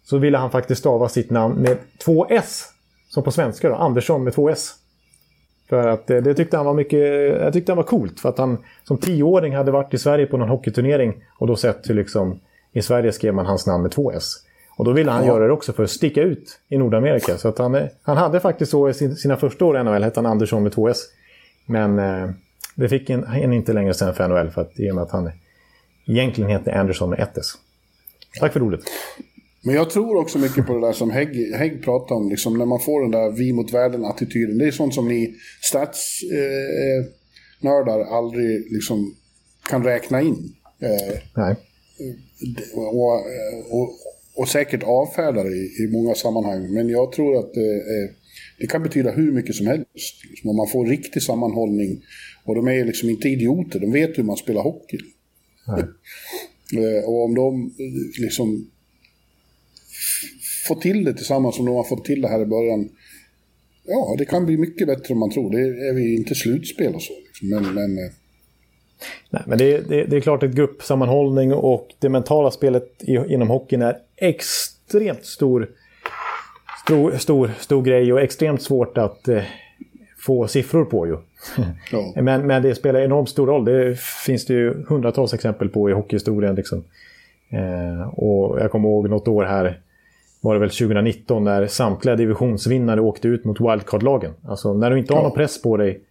så 0.04 0.18
ville 0.18 0.38
han 0.38 0.52
faktiskt 0.52 0.80
stava 0.80 1.10
sitt 1.10 1.30
namn 1.30 1.62
med 1.62 1.78
två 2.06 2.28
S. 2.30 2.66
Som 3.10 3.24
på 3.24 3.32
svenska 3.32 3.70
då, 3.70 3.76
Andersson 3.76 4.24
med 4.24 4.34
två 4.34 4.50
S. 4.50 4.74
För 5.72 5.88
att 5.88 6.08
det, 6.08 6.22
det 6.22 6.34
tyckte 6.34 6.58
han 6.58 6.66
var 6.66 6.74
mycket, 6.74 7.00
jag 7.42 7.54
tyckte 7.54 7.72
han 7.72 7.78
var 7.78 7.84
coolt. 7.84 8.20
För 8.20 8.30
att 8.30 8.38
han 8.38 8.58
som 8.84 8.98
tioåring 8.98 9.56
hade 9.56 9.72
varit 9.72 9.94
i 9.94 9.98
Sverige 9.98 10.26
på 10.26 10.38
någon 10.38 10.50
hockeyturnering 10.50 11.24
och 11.40 11.48
då 11.48 11.56
sett 11.56 11.90
hur 11.90 11.96
liksom 11.96 12.40
i 12.74 12.82
Sverige 12.82 13.12
skrev 13.12 13.34
man 13.34 13.46
hans 13.46 13.68
namn 13.68 13.82
med 13.82 13.92
två 13.92 14.12
S. 14.12 14.34
Och 14.78 14.86
då 14.86 14.92
ville 14.92 15.12
han 15.12 15.26
ja. 15.26 15.34
göra 15.34 15.48
det 15.48 15.54
också 15.54 15.74
för 15.74 15.84
att 15.84 15.90
sticka 15.90 16.22
ut 16.22 16.60
i 16.70 16.78
Nordamerika. 16.78 17.38
Så 17.38 17.48
att 17.48 17.58
han, 17.58 17.88
han 18.02 18.18
hade 18.18 18.40
faktiskt 18.40 18.72
så 18.72 18.90
i 18.90 18.94
sina 18.94 19.38
första 19.38 19.66
år 19.66 19.80
i 19.80 19.84
NHL, 19.84 20.04
hette 20.04 20.20
han 20.20 20.26
Andersson 20.26 20.64
med 20.64 20.72
två 20.72 20.90
S. 20.90 20.98
Men 21.66 22.00
eh, 22.00 22.30
det 22.76 22.90
fick 22.90 23.10
en, 23.10 23.24
en 23.24 23.54
inte 23.54 23.74
längre 23.74 23.94
sen 23.94 24.14
för 24.14 24.28
NHL, 24.28 24.50
för 24.50 24.62
att, 24.62 24.80
i 24.80 24.92
och 24.92 24.96
med 24.96 25.02
att 25.02 25.12
han 25.12 25.32
egentligen 26.08 26.50
heter 26.50 26.72
Anderson 26.72 27.10
med 27.10 27.20
ett 27.20 27.38
S. 27.38 27.54
Tack 28.40 28.54
för 28.54 28.64
ordet. 28.64 28.80
Men 29.64 29.76
jag 29.76 29.90
tror 29.90 30.16
också 30.16 30.40
mycket 30.40 30.68
på 30.68 30.74
det 30.74 30.82
där 30.88 30.94
som 30.94 31.12
Hägg, 31.12 31.56
Hägg 31.56 31.84
pratar 31.84 32.16
om, 32.16 32.30
liksom, 32.30 32.58
när 32.58 32.66
man 32.66 32.80
får 32.80 33.02
den 33.02 33.12
där 33.12 33.32
vi 33.32 33.54
mot 33.54 33.74
världen-attityden. 33.74 34.58
Det 34.58 34.66
är 34.66 34.72
sånt 34.72 34.94
som 34.94 35.08
ni 35.08 35.36
statsnördar 35.62 38.00
eh, 38.00 38.14
aldrig 38.14 38.72
liksom, 38.72 39.16
kan 39.70 39.84
räkna 39.84 40.22
in. 40.22 40.56
Eh, 40.80 41.18
Nej. 41.36 41.56
Och, 42.76 43.14
och, 43.72 43.90
och, 44.36 44.48
säkert 44.48 44.84
avfärdar 44.84 45.56
i, 45.56 45.84
i 45.84 45.88
många 45.92 46.16
sammanhang. 46.16 46.74
Men 46.74 46.90
jag 46.90 47.12
tror 47.12 47.40
att 47.40 47.58
eh, 47.58 47.64
det 48.60 48.68
kan 48.68 48.84
betyda 48.84 49.12
hur 49.12 49.32
mycket 49.32 49.56
som 49.56 49.68
helst. 49.68 50.26
Liksom, 50.30 50.50
om 50.50 50.56
man 50.56 50.68
får 50.68 50.86
riktig 50.86 51.24
sammanhållning. 51.24 52.04
Och 52.44 52.56
de 52.56 52.68
är 52.68 52.86
liksom 52.86 53.10
inte 53.10 53.30
idioter, 53.30 53.80
de 53.80 53.92
vet 53.92 54.18
hur 54.18 54.24
man 54.24 54.38
spelar 54.38 54.62
hockey. 54.62 54.98
Eh, 56.78 57.04
och 57.06 57.26
om 57.26 57.36
de 57.36 57.74
liksom 58.20 58.68
få 60.68 60.76
till 60.76 61.04
det 61.04 61.14
tillsammans 61.14 61.56
som 61.56 61.66
de 61.66 61.76
har 61.76 61.84
fått 61.84 62.06
till 62.06 62.22
det 62.22 62.28
här 62.28 62.42
i 62.42 62.46
början. 62.46 62.90
Ja, 63.84 64.16
det 64.18 64.26
kan 64.26 64.46
bli 64.46 64.58
mycket 64.58 64.88
bättre 64.88 65.14
än 65.14 65.18
man 65.18 65.32
tror. 65.32 65.52
Det 65.52 65.88
är 65.90 65.94
vi 65.94 66.16
inte 66.16 66.36
slutspel 66.36 66.96
och 66.96 67.02
så. 67.02 67.14
Liksom. 67.14 67.50
Men, 67.50 67.74
men, 67.74 67.98
eh, 67.98 68.12
Nej, 69.30 69.42
men 69.46 69.58
det, 69.58 69.90
det, 69.90 70.04
det, 70.04 70.16
är 70.16 70.22
klart 70.22 70.44
att 70.44 70.52
gruppsammanhållning 70.52 71.54
och 71.54 71.88
det 72.00 72.10
mentala 72.10 72.52
spelet 72.52 73.04
inom 73.04 73.50
hockeyn 73.50 73.82
är 73.82 73.98
extremt 74.18 75.26
stor, 75.26 75.70
stor, 76.86 77.12
stor, 77.18 77.52
stor 77.60 77.84
grej 77.84 78.14
och 78.14 78.22
extremt 78.22 78.62
svårt 78.62 78.98
att 78.98 79.28
eh, 79.28 79.44
få 80.18 80.48
siffror 80.48 80.86
på 80.86 81.08
ju. 81.08 81.18
Ja. 81.92 82.14
men, 82.22 82.48
men 82.48 82.62
det 82.62 82.76
spelar 82.76 83.00
enormt 83.00 83.30
stor 83.30 83.48
roll. 83.48 83.66
Det 83.66 84.00
finns 84.00 84.46
det 84.46 84.54
ju 84.54 84.86
hundratals 84.88 85.34
exempel 85.34 85.70
på 85.70 85.90
i 85.90 85.94
hockeyhistorien. 85.94 86.56
Liksom. 86.56 86.84
Eh, 87.50 88.10
och 88.10 88.60
jag 88.60 88.72
kommer 88.72 88.90
ihåg 88.90 89.10
något 89.10 89.28
år 89.28 89.44
här 89.44 89.80
var 90.42 90.54
det 90.54 90.60
väl 90.60 90.70
2019 90.70 91.44
när 91.44 91.68
samtliga 91.68 92.16
divisionsvinnare 92.16 93.02
åkte 93.02 93.28
ut 93.28 93.46
mot 93.46 93.60
wildcard-lagen. 93.60 94.34
Alltså 94.46 94.74
när 94.74 94.92
du 94.92 95.00
inte 95.00 95.14
har 95.14 95.24
någon 95.24 95.32
press 95.32 95.62
på 95.62 95.78
dig 95.78 96.04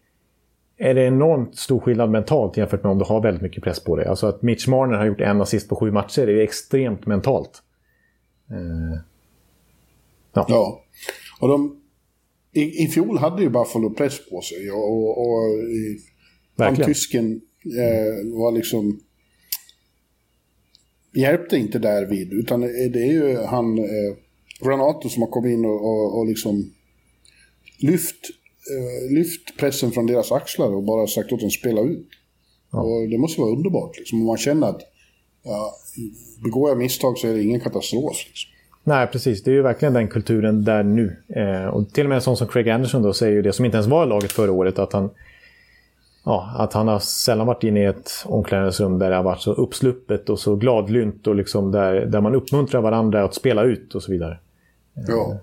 är 0.76 0.94
det 0.94 1.04
enormt 1.04 1.56
stor 1.56 1.80
skillnad 1.80 2.10
mentalt 2.10 2.56
jämfört 2.56 2.82
med 2.82 2.92
om 2.92 2.98
du 2.98 3.04
har 3.04 3.22
väldigt 3.22 3.42
mycket 3.42 3.62
press 3.64 3.84
på 3.84 3.96
dig. 3.96 4.06
Alltså 4.06 4.26
att 4.26 4.42
Mitch 4.42 4.66
Marner 4.66 4.98
har 4.98 5.06
gjort 5.06 5.20
en 5.20 5.40
assist 5.40 5.68
på 5.68 5.76
sju 5.76 5.90
matcher 5.90 6.22
är 6.22 6.32
ju 6.32 6.42
extremt 6.42 7.06
mentalt. 7.06 7.62
Eh, 8.50 9.00
ja. 10.32 10.46
ja. 10.48 10.80
Och 11.40 11.48
de, 11.48 11.76
i, 12.52 12.84
I 12.84 12.88
fjol 12.88 13.18
hade 13.18 13.42
ju 13.42 13.48
Buffalo 13.48 13.90
press 13.90 14.30
på 14.30 14.40
sig 14.40 14.70
och, 14.70 14.92
och, 14.92 15.18
och 15.18 15.40
han 16.56 16.76
tysken 16.76 17.40
eh, 17.64 18.38
var 18.38 18.52
liksom 18.52 19.00
hjälpte 21.12 21.56
inte 21.56 21.78
därvid, 21.78 22.32
utan 22.32 22.60
det 22.60 23.02
är 23.02 23.12
ju 23.12 23.36
han, 23.36 23.78
eh, 23.78 24.16
Granato 24.60 25.08
som 25.08 25.22
har 25.22 25.30
kommit 25.30 25.52
in 25.52 25.64
och, 25.64 25.84
och, 25.84 26.18
och 26.18 26.26
liksom 26.26 26.72
lyft, 27.78 28.30
eh, 28.70 29.14
lyft 29.14 29.58
pressen 29.58 29.90
från 29.90 30.06
deras 30.06 30.32
axlar 30.32 30.74
och 30.74 30.82
bara 30.82 31.06
sagt 31.06 31.32
åt 31.32 31.40
dem 31.40 31.46
att 31.46 31.52
spela 31.52 31.80
ut. 31.80 32.08
Ja. 32.72 32.80
Och 32.80 33.08
det 33.08 33.18
måste 33.18 33.40
vara 33.40 33.52
underbart, 33.52 33.98
liksom, 33.98 34.20
om 34.20 34.26
man 34.26 34.36
känner 34.36 34.68
att 34.68 34.80
ja, 35.42 35.74
begår 36.44 36.68
jag 36.68 36.78
misstag 36.78 37.18
så 37.18 37.28
är 37.28 37.32
det 37.32 37.42
ingen 37.42 37.60
katastrof. 37.60 38.16
Liksom. 38.26 38.50
Nej, 38.84 39.06
precis. 39.06 39.42
Det 39.42 39.50
är 39.50 39.54
ju 39.54 39.62
verkligen 39.62 39.94
den 39.94 40.08
kulturen 40.08 40.64
där 40.64 40.82
nu. 40.82 41.16
Eh, 41.28 41.66
och 41.66 41.92
till 41.92 42.04
och 42.04 42.08
med 42.08 42.16
en 42.16 42.22
sån 42.22 42.36
som 42.36 42.48
Craig 42.48 42.68
Anderson 42.68 43.02
då 43.02 43.12
säger 43.12 43.32
ju 43.32 43.42
det, 43.42 43.52
som 43.52 43.64
inte 43.64 43.76
ens 43.76 43.88
var 43.88 44.06
i 44.06 44.08
laget 44.08 44.32
förra 44.32 44.52
året, 44.52 44.78
att 44.78 44.92
han 44.92 45.10
ja, 46.24 46.54
att 46.58 46.72
han 46.72 46.88
har 46.88 46.98
sällan 46.98 47.46
varit 47.46 47.64
inne 47.64 47.82
i 47.82 47.86
ett 47.86 48.10
omklädningsrum 48.24 48.98
där 48.98 49.10
det 49.10 49.16
har 49.16 49.22
varit 49.22 49.40
så 49.40 49.52
uppsluppet 49.52 50.30
och 50.30 50.38
så 50.38 50.56
gladlynt 50.56 51.26
och 51.26 51.34
liksom 51.34 51.72
där, 51.72 52.06
där 52.06 52.20
man 52.20 52.34
uppmuntrar 52.34 52.80
varandra 52.80 53.24
att 53.24 53.34
spela 53.34 53.64
ut 53.64 53.94
och 53.94 54.02
så 54.02 54.12
vidare. 54.12 54.38
Ja. 55.08 55.40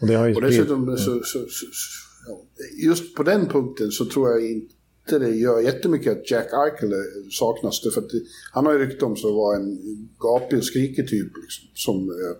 Och, 0.00 0.06
det 0.08 0.14
har 0.14 0.26
ju 0.26 0.34
och 0.34 0.42
dessutom, 0.42 0.96
så, 0.96 1.20
så, 1.24 1.38
så, 1.48 1.66
ja, 2.28 2.40
just 2.86 3.14
på 3.16 3.22
den 3.22 3.46
punkten 3.46 3.90
så 3.90 4.04
tror 4.04 4.30
jag 4.30 4.50
inte 4.50 5.18
det 5.18 5.36
gör 5.36 5.60
jättemycket 5.60 6.12
att 6.12 6.30
Jack 6.30 6.46
Eichel 6.52 6.92
saknas. 7.30 7.80
För 7.94 8.00
att 8.00 8.10
han 8.52 8.66
har 8.66 8.72
ju 8.72 8.78
rykte 8.78 9.04
om 9.04 9.16
sig 9.16 9.28
att 9.28 9.34
vara 9.36 9.56
en 9.56 9.78
gapig 10.18 10.58
och 10.58 10.64
skrikig 10.64 11.08
typ 11.08 11.32
liksom, 11.42 11.68
som 11.74 12.08
eh, 12.08 12.36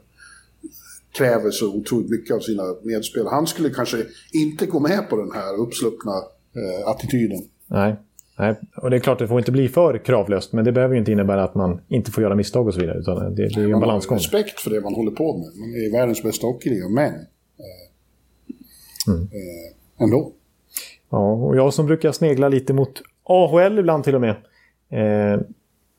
kräver 1.12 1.50
så 1.50 1.74
otroligt 1.74 2.10
mycket 2.10 2.36
av 2.36 2.40
sina 2.40 2.62
medspelare. 2.82 3.34
Han 3.34 3.46
skulle 3.46 3.70
kanske 3.70 4.06
inte 4.32 4.66
gå 4.66 4.80
med 4.80 5.10
på 5.10 5.16
den 5.16 5.32
här 5.32 5.60
uppsluppna 5.60 6.12
eh, 6.56 6.88
attityden. 6.88 7.38
Nej. 7.66 7.96
Nej, 8.38 8.54
och 8.76 8.90
det 8.90 8.96
är 8.96 9.00
klart 9.00 9.18
det 9.18 9.28
får 9.28 9.38
inte 9.38 9.52
bli 9.52 9.68
för 9.68 9.98
kravlöst, 9.98 10.52
men 10.52 10.64
det 10.64 10.72
behöver 10.72 10.94
ju 10.94 10.98
inte 10.98 11.12
innebra 11.12 11.42
att 11.42 11.54
man 11.54 11.80
inte 11.88 12.10
får 12.10 12.22
göra 12.22 12.34
misstag 12.34 12.66
och 12.66 12.74
så 12.74 12.80
vidare. 12.80 12.98
Utan 12.98 13.34
det, 13.34 13.48
det 13.48 13.60
är 13.60 13.66
ju 13.66 13.72
en 13.72 13.80
balansgång. 13.80 14.14
Man 14.14 14.18
har 14.32 14.38
respekt 14.38 14.60
för 14.60 14.70
det 14.70 14.80
man 14.80 14.94
håller 14.94 15.10
på 15.10 15.36
med. 15.36 15.46
Man 15.46 15.68
är 15.68 15.92
världens 15.92 16.22
bästa 16.22 16.46
hockeyliga, 16.46 16.88
men... 16.88 17.14
Eh, 17.14 19.12
mm. 19.14 19.22
eh, 19.22 20.04
ändå. 20.04 20.32
Ja, 21.10 21.32
och 21.32 21.56
jag 21.56 21.74
som 21.74 21.86
brukar 21.86 22.12
snegla 22.12 22.48
lite 22.48 22.72
mot 22.72 23.02
AHL 23.24 23.78
ibland 23.78 24.04
till 24.04 24.14
och 24.14 24.20
med. 24.20 24.36
Eh, 24.90 25.40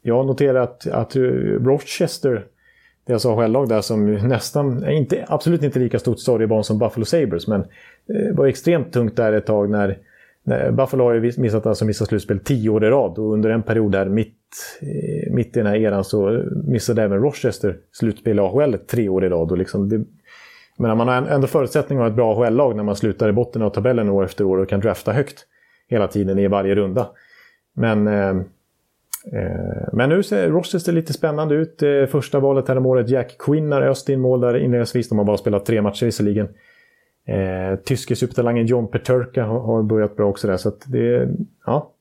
jag 0.01 0.25
noterar 0.25 0.59
att, 0.61 0.87
att 0.87 1.15
Rochester, 1.15 2.45
deras 3.05 3.25
AHL-lag 3.25 3.69
där 3.69 3.81
som 3.81 4.13
nästan, 4.13 4.89
inte, 4.91 5.25
absolut 5.27 5.63
inte 5.63 5.79
lika 5.79 5.99
stort 5.99 6.19
storybarn 6.19 6.63
som 6.63 6.77
Buffalo 6.77 7.05
Sabres, 7.05 7.47
men 7.47 7.61
eh, 7.61 8.35
var 8.35 8.47
extremt 8.47 8.93
tungt 8.93 9.15
där 9.15 9.33
ett 9.33 9.45
tag 9.45 9.69
när 9.69 9.99
Eh, 10.51 10.71
Buffalo 10.71 11.03
har 11.03 11.13
ju 11.13 11.33
missat, 11.37 11.65
alltså 11.65 11.85
missat 11.85 12.07
slutspel 12.07 12.39
tio 12.39 12.69
år 12.69 12.85
i 12.85 12.89
rad 12.89 13.19
och 13.19 13.33
under 13.33 13.49
en 13.49 13.63
period 13.63 13.91
där 13.91 14.05
mitt, 14.05 14.37
eh, 14.81 15.33
mitt 15.33 15.57
i 15.57 15.59
den 15.59 15.67
här 15.67 15.75
eran 15.75 16.03
så 16.03 16.43
missade 16.67 17.03
även 17.03 17.21
Rochester 17.21 17.77
slutspel 17.91 18.39
i 18.39 18.41
AHL 18.41 18.77
tre 18.77 19.09
år 19.09 19.25
i 19.25 19.29
rad. 19.29 19.51
Och 19.51 19.57
liksom 19.57 19.89
det, 19.89 20.03
men 20.77 20.97
man 20.97 21.07
har 21.07 21.15
ändå 21.15 21.47
förutsättningar 21.47 22.03
att 22.03 22.05
ha 22.05 22.09
ett 22.09 22.15
bra 22.15 22.33
AHL-lag 22.33 22.75
när 22.75 22.83
man 22.83 22.95
slutar 22.95 23.29
i 23.29 23.31
botten 23.31 23.61
av 23.61 23.69
tabellen 23.69 24.09
år 24.09 24.23
efter 24.23 24.43
år 24.43 24.57
och 24.57 24.69
kan 24.69 24.79
drafta 24.79 25.11
högt 25.11 25.45
hela 25.87 26.07
tiden 26.07 26.39
i 26.39 26.47
varje 26.47 26.75
runda. 26.75 27.07
Men, 27.75 28.07
eh, 28.07 28.29
eh 29.33 29.93
men 29.93 30.09
nu 30.09 30.23
ser 30.23 30.49
Rochester 30.49 30.91
lite 30.91 31.13
spännande 31.13 31.55
ut. 31.55 31.83
Första 32.09 32.39
valet 32.39 32.67
här 32.67 32.77
om 32.77 32.85
året, 32.85 33.09
Jack 33.09 33.37
Quinn 33.39 33.71
har 33.71 33.81
öst 33.81 34.09
in 34.09 34.21
mål 34.21 34.41
där 34.41 34.57
inledningsvis. 34.57 35.09
De 35.09 35.17
har 35.17 35.25
bara 35.25 35.37
spelat 35.37 35.65
tre 35.65 35.81
matcher 35.81 36.05
visserligen. 36.05 36.47
Eh, 37.25 37.79
tyske 37.79 38.15
supertalangen 38.15 38.65
John 38.65 38.87
Peterka 38.87 39.43
har, 39.43 39.59
har 39.59 39.83
börjat 39.83 40.15
bra 40.15 40.29
också 40.29 40.47
där. 40.47 40.57
Så 40.57 40.71
det, 40.85 41.29
ja. 41.65 41.93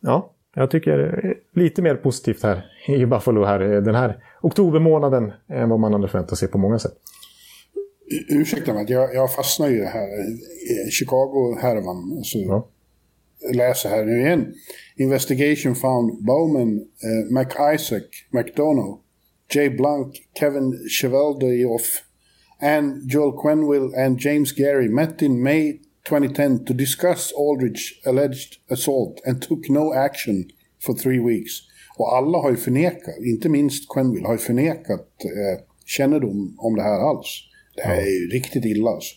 ja, 0.00 0.34
jag 0.54 0.70
tycker 0.70 1.34
lite 1.52 1.82
mer 1.82 1.94
positivt 1.94 2.42
här 2.42 2.64
i 2.88 3.06
Buffalo 3.06 3.44
här 3.44 3.58
den 3.58 3.94
här 3.94 4.24
oktobermånaden 4.40 5.32
än 5.48 5.68
vad 5.68 5.80
man 5.80 5.92
hade 5.92 6.08
förväntat 6.08 6.38
sig 6.38 6.48
på 6.48 6.58
många 6.58 6.78
sätt. 6.78 6.92
Ursäkta 8.28 8.74
mig, 8.74 8.86
jag, 8.88 9.14
jag 9.14 9.34
fastnar 9.34 9.68
ju 9.68 9.84
här 9.84 10.08
i 10.86 10.90
Chicago-härvan. 10.90 12.16
Alltså, 12.16 12.38
ja. 12.38 12.68
läser 13.54 13.88
här 13.88 14.04
nu 14.04 14.20
igen. 14.20 14.54
Investigation 14.96 15.74
found 15.74 16.24
Bowman, 16.24 16.74
uh, 16.78 17.32
McIsaac, 17.32 18.02
McDonough, 18.30 19.00
Jay 19.54 19.70
Blank, 19.70 20.14
Kevin 20.40 20.88
Cheveldayoff 21.00 22.05
and 22.60 23.10
Joel 23.10 23.32
Quenville 23.32 24.06
and 24.06 24.20
James 24.20 24.52
Gary 24.52 24.88
met 24.88 25.22
in 25.22 25.42
May 25.42 25.80
2010 26.08 26.64
to 26.64 26.74
discuss 26.74 27.32
Aldridge 27.32 28.00
alleged 28.06 28.58
assault 28.70 29.20
and 29.26 29.42
took 29.42 29.68
no 29.68 29.92
action 29.92 30.44
for 30.86 30.94
three 30.94 31.20
weeks. 31.20 31.52
Och 31.98 32.16
alla 32.16 32.38
har 32.38 32.50
ju 32.50 32.56
förnekat, 32.56 33.14
inte 33.26 33.48
minst 33.48 33.94
Quenville, 33.94 34.26
har 34.26 34.34
ju 34.34 34.38
förnekat 34.38 35.00
eh, 35.24 35.62
kännedom 35.84 36.56
om 36.58 36.76
det 36.76 36.82
här 36.82 37.10
alls. 37.10 37.42
Det 37.76 37.82
här 37.82 37.96
är 37.96 38.20
ju 38.20 38.28
riktigt 38.28 38.64
illa 38.64 38.90
alltså. 38.90 39.14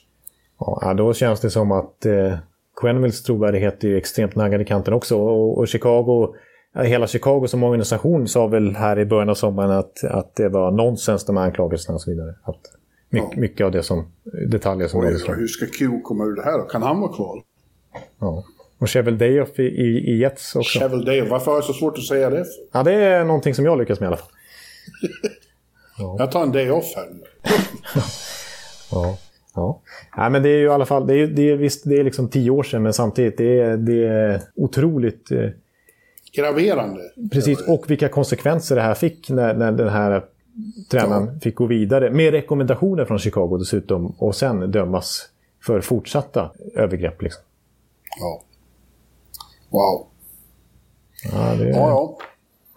Ja, 0.60 0.94
då 0.94 1.14
känns 1.14 1.40
det 1.40 1.50
som 1.50 1.72
att 1.72 2.06
eh, 2.06 2.38
Quenvilles 2.82 3.24
trovärdighet 3.24 3.84
är 3.84 3.88
ju 3.88 3.98
extremt 3.98 4.36
naggad 4.36 4.62
i 4.62 4.66
kanten 4.66 4.94
också. 4.94 5.18
Och, 5.18 5.58
och 5.58 5.68
Chicago, 5.68 6.36
hela 6.84 7.08
Chicago 7.08 7.48
som 7.48 7.64
organisation 7.64 8.28
sa 8.28 8.48
väl 8.48 8.76
här 8.76 9.00
i 9.00 9.06
början 9.06 9.30
av 9.30 9.36
sommaren 9.36 9.72
att, 9.72 10.04
att 10.04 10.36
det 10.36 10.50
var 10.50 10.72
nonsens 10.72 11.26
de 11.26 11.38
här 11.38 11.44
anklagelserna 11.44 11.96
och 11.96 12.02
så 12.02 12.12
vidare. 12.12 12.36
Att, 12.44 12.79
My, 13.10 13.20
ja. 13.20 13.32
Mycket 13.38 13.66
av 13.66 13.72
det 13.72 13.84
som, 13.84 14.12
detaljer 14.48 14.88
som 14.88 15.00
Oj, 15.00 15.24
Hur 15.28 15.48
ska 15.48 15.66
Q 15.66 16.02
komma 16.04 16.26
ur 16.26 16.36
det 16.36 16.44
här 16.44 16.58
då? 16.58 16.64
Kan 16.64 16.82
han 16.82 17.00
vara 17.02 17.14
kvar? 17.14 17.44
Ja. 18.20 18.44
Och 18.78 18.90
Chevel 18.90 19.18
Dayoff 19.18 19.60
i, 19.60 19.64
i, 19.64 20.12
i 20.12 20.18
Jets 20.18 20.56
också. 20.56 20.80
Chevel 20.80 21.06
Dayoff, 21.06 21.30
varför 21.30 21.52
har 21.52 21.58
jag 21.58 21.64
så 21.64 21.74
svårt 21.74 21.98
att 21.98 22.04
säga 22.04 22.30
det? 22.30 22.46
Ja, 22.72 22.84
det 22.84 22.94
är 22.94 23.24
någonting 23.24 23.56
som 23.56 23.66
jag 23.66 23.78
lyckas 23.78 24.00
med 24.00 24.06
i 24.06 24.08
alla 24.08 24.18
fall. 24.18 24.32
ja. 25.98 26.16
Jag 26.20 26.32
tar 26.32 26.44
en 26.44 26.52
day 26.52 26.72
off 26.72 26.94
här 26.96 27.08
nu. 27.12 27.24
ja. 28.92 29.18
Ja. 29.56 29.82
ja, 30.16 30.30
men 30.30 30.44
det 30.44 30.50
är 30.50 30.58
ju 30.58 30.66
i 30.66 30.70
alla 30.70 30.86
fall, 30.86 31.08
det 31.08 31.16
är, 31.16 31.28
det 31.28 31.50
är, 31.50 31.56
visst, 31.56 31.84
det 31.86 32.00
är 32.00 32.04
liksom 32.04 32.30
tio 32.30 32.52
år 32.52 32.64
sedan, 32.64 32.84
men 32.84 32.94
samtidigt 32.94 33.38
det 33.38 33.60
är, 33.60 33.78
det 33.78 34.08
är 34.08 34.42
otroligt... 34.56 35.32
Eh, 35.32 35.50
Graverande. 36.34 37.02
Precis, 37.32 37.68
och 37.68 37.92
vilka 37.92 38.10
konsekvenser 38.10 38.76
det 38.76 38.82
här 38.82 38.94
fick 38.94 39.30
när, 39.30 39.54
när 39.54 39.72
den 39.72 39.90
här 39.90 40.24
tränaren 40.92 41.26
ja. 41.34 41.40
fick 41.40 41.56
gå 41.56 41.66
vidare 41.66 42.12
med 42.12 42.32
rekommendationer 42.32 43.06
från 43.06 43.20
Chicago 43.20 43.58
dessutom 43.58 44.16
och 44.18 44.36
sen 44.36 44.72
dömas 44.72 45.30
för 45.66 45.82
fortsatta 45.82 46.52
övergrepp. 46.76 47.22
Liksom. 47.22 47.44
Ja. 48.20 48.44
Wow. 49.70 50.08
Ja, 51.32 51.56
det... 51.56 51.70
ja, 51.70 51.90
ja. 51.90 52.18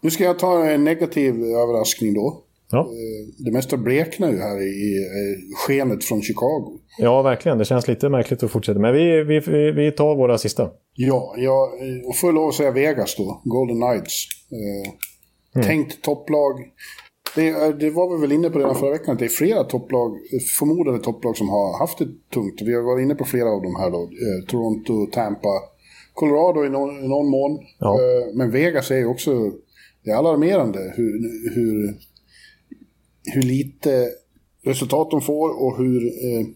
Nu 0.01 0.11
ska 0.11 0.25
jag 0.25 0.39
ta 0.39 0.65
en 0.65 0.85
negativ 0.85 1.35
överraskning 1.35 2.15
då. 2.15 2.43
Ja. 2.71 2.81
Eh, 2.81 3.45
det 3.45 3.51
mesta 3.51 3.77
bleknar 3.77 4.31
ju 4.31 4.39
här 4.39 4.63
i 4.63 5.07
skenet 5.55 6.05
från 6.05 6.23
Chicago. 6.23 6.79
Ja, 6.99 7.23
verkligen. 7.23 7.59
Det 7.59 7.65
känns 7.65 7.89
lite 7.89 8.09
märkligt 8.09 8.43
att 8.43 8.51
fortsätta. 8.51 8.81
Men 8.81 8.93
vi, 8.95 9.23
vi, 9.23 9.71
vi 9.71 9.93
tar 9.93 10.17
våra 10.17 10.39
sista. 10.39 10.71
Ja, 10.95 11.35
jag 11.37 11.69
och 12.07 12.17
får 12.17 12.33
lov 12.33 12.49
att 12.49 12.55
säga 12.55 12.71
Vegas 12.71 13.17
då. 13.17 13.41
Golden 13.45 13.81
Knights. 13.81 14.27
Eh, 14.51 14.93
mm. 15.55 15.67
Tänkt 15.67 16.03
topplag. 16.03 16.53
Det, 17.35 17.73
det, 17.81 17.91
var 17.91 18.17
vi 18.17 18.21
väl 18.21 18.33
inne 18.33 18.51
på 18.51 18.59
redan 18.59 18.75
förra 18.75 18.91
veckan, 18.91 19.13
att 19.13 19.19
det 19.19 19.25
är 19.25 19.29
flera 19.29 19.65
topplag, 19.65 20.19
förmodade 20.59 20.99
topplag 20.99 21.37
som 21.37 21.49
har 21.49 21.79
haft 21.79 21.99
det 21.99 22.09
tungt. 22.35 22.63
Vi 22.63 22.75
har 22.75 22.83
varit 22.83 23.03
inne 23.03 23.15
på 23.15 23.25
flera 23.25 23.49
av 23.51 23.63
de 23.63 23.77
här 23.77 23.91
då. 23.91 24.03
Eh, 24.03 24.47
Toronto, 24.49 25.07
Tampa, 25.07 25.49
Colorado 26.15 26.65
i 26.65 26.69
någon, 26.69 27.05
i 27.05 27.09
någon 27.09 27.31
mån. 27.31 27.59
Ja. 27.79 27.95
Eh, 27.95 28.35
men 28.35 28.51
Vegas 28.51 28.91
är 28.91 28.97
ju 28.97 29.07
också, 29.07 29.53
det 30.05 30.11
är 30.11 30.17
alarmerande 30.17 30.93
hur, 30.97 31.13
hur, 31.55 31.99
hur 33.35 33.43
lite 33.43 34.09
resultat 34.65 35.11
de 35.11 35.21
får 35.21 35.63
och 35.63 35.79
hur, 35.79 36.07
eh, 36.07 36.47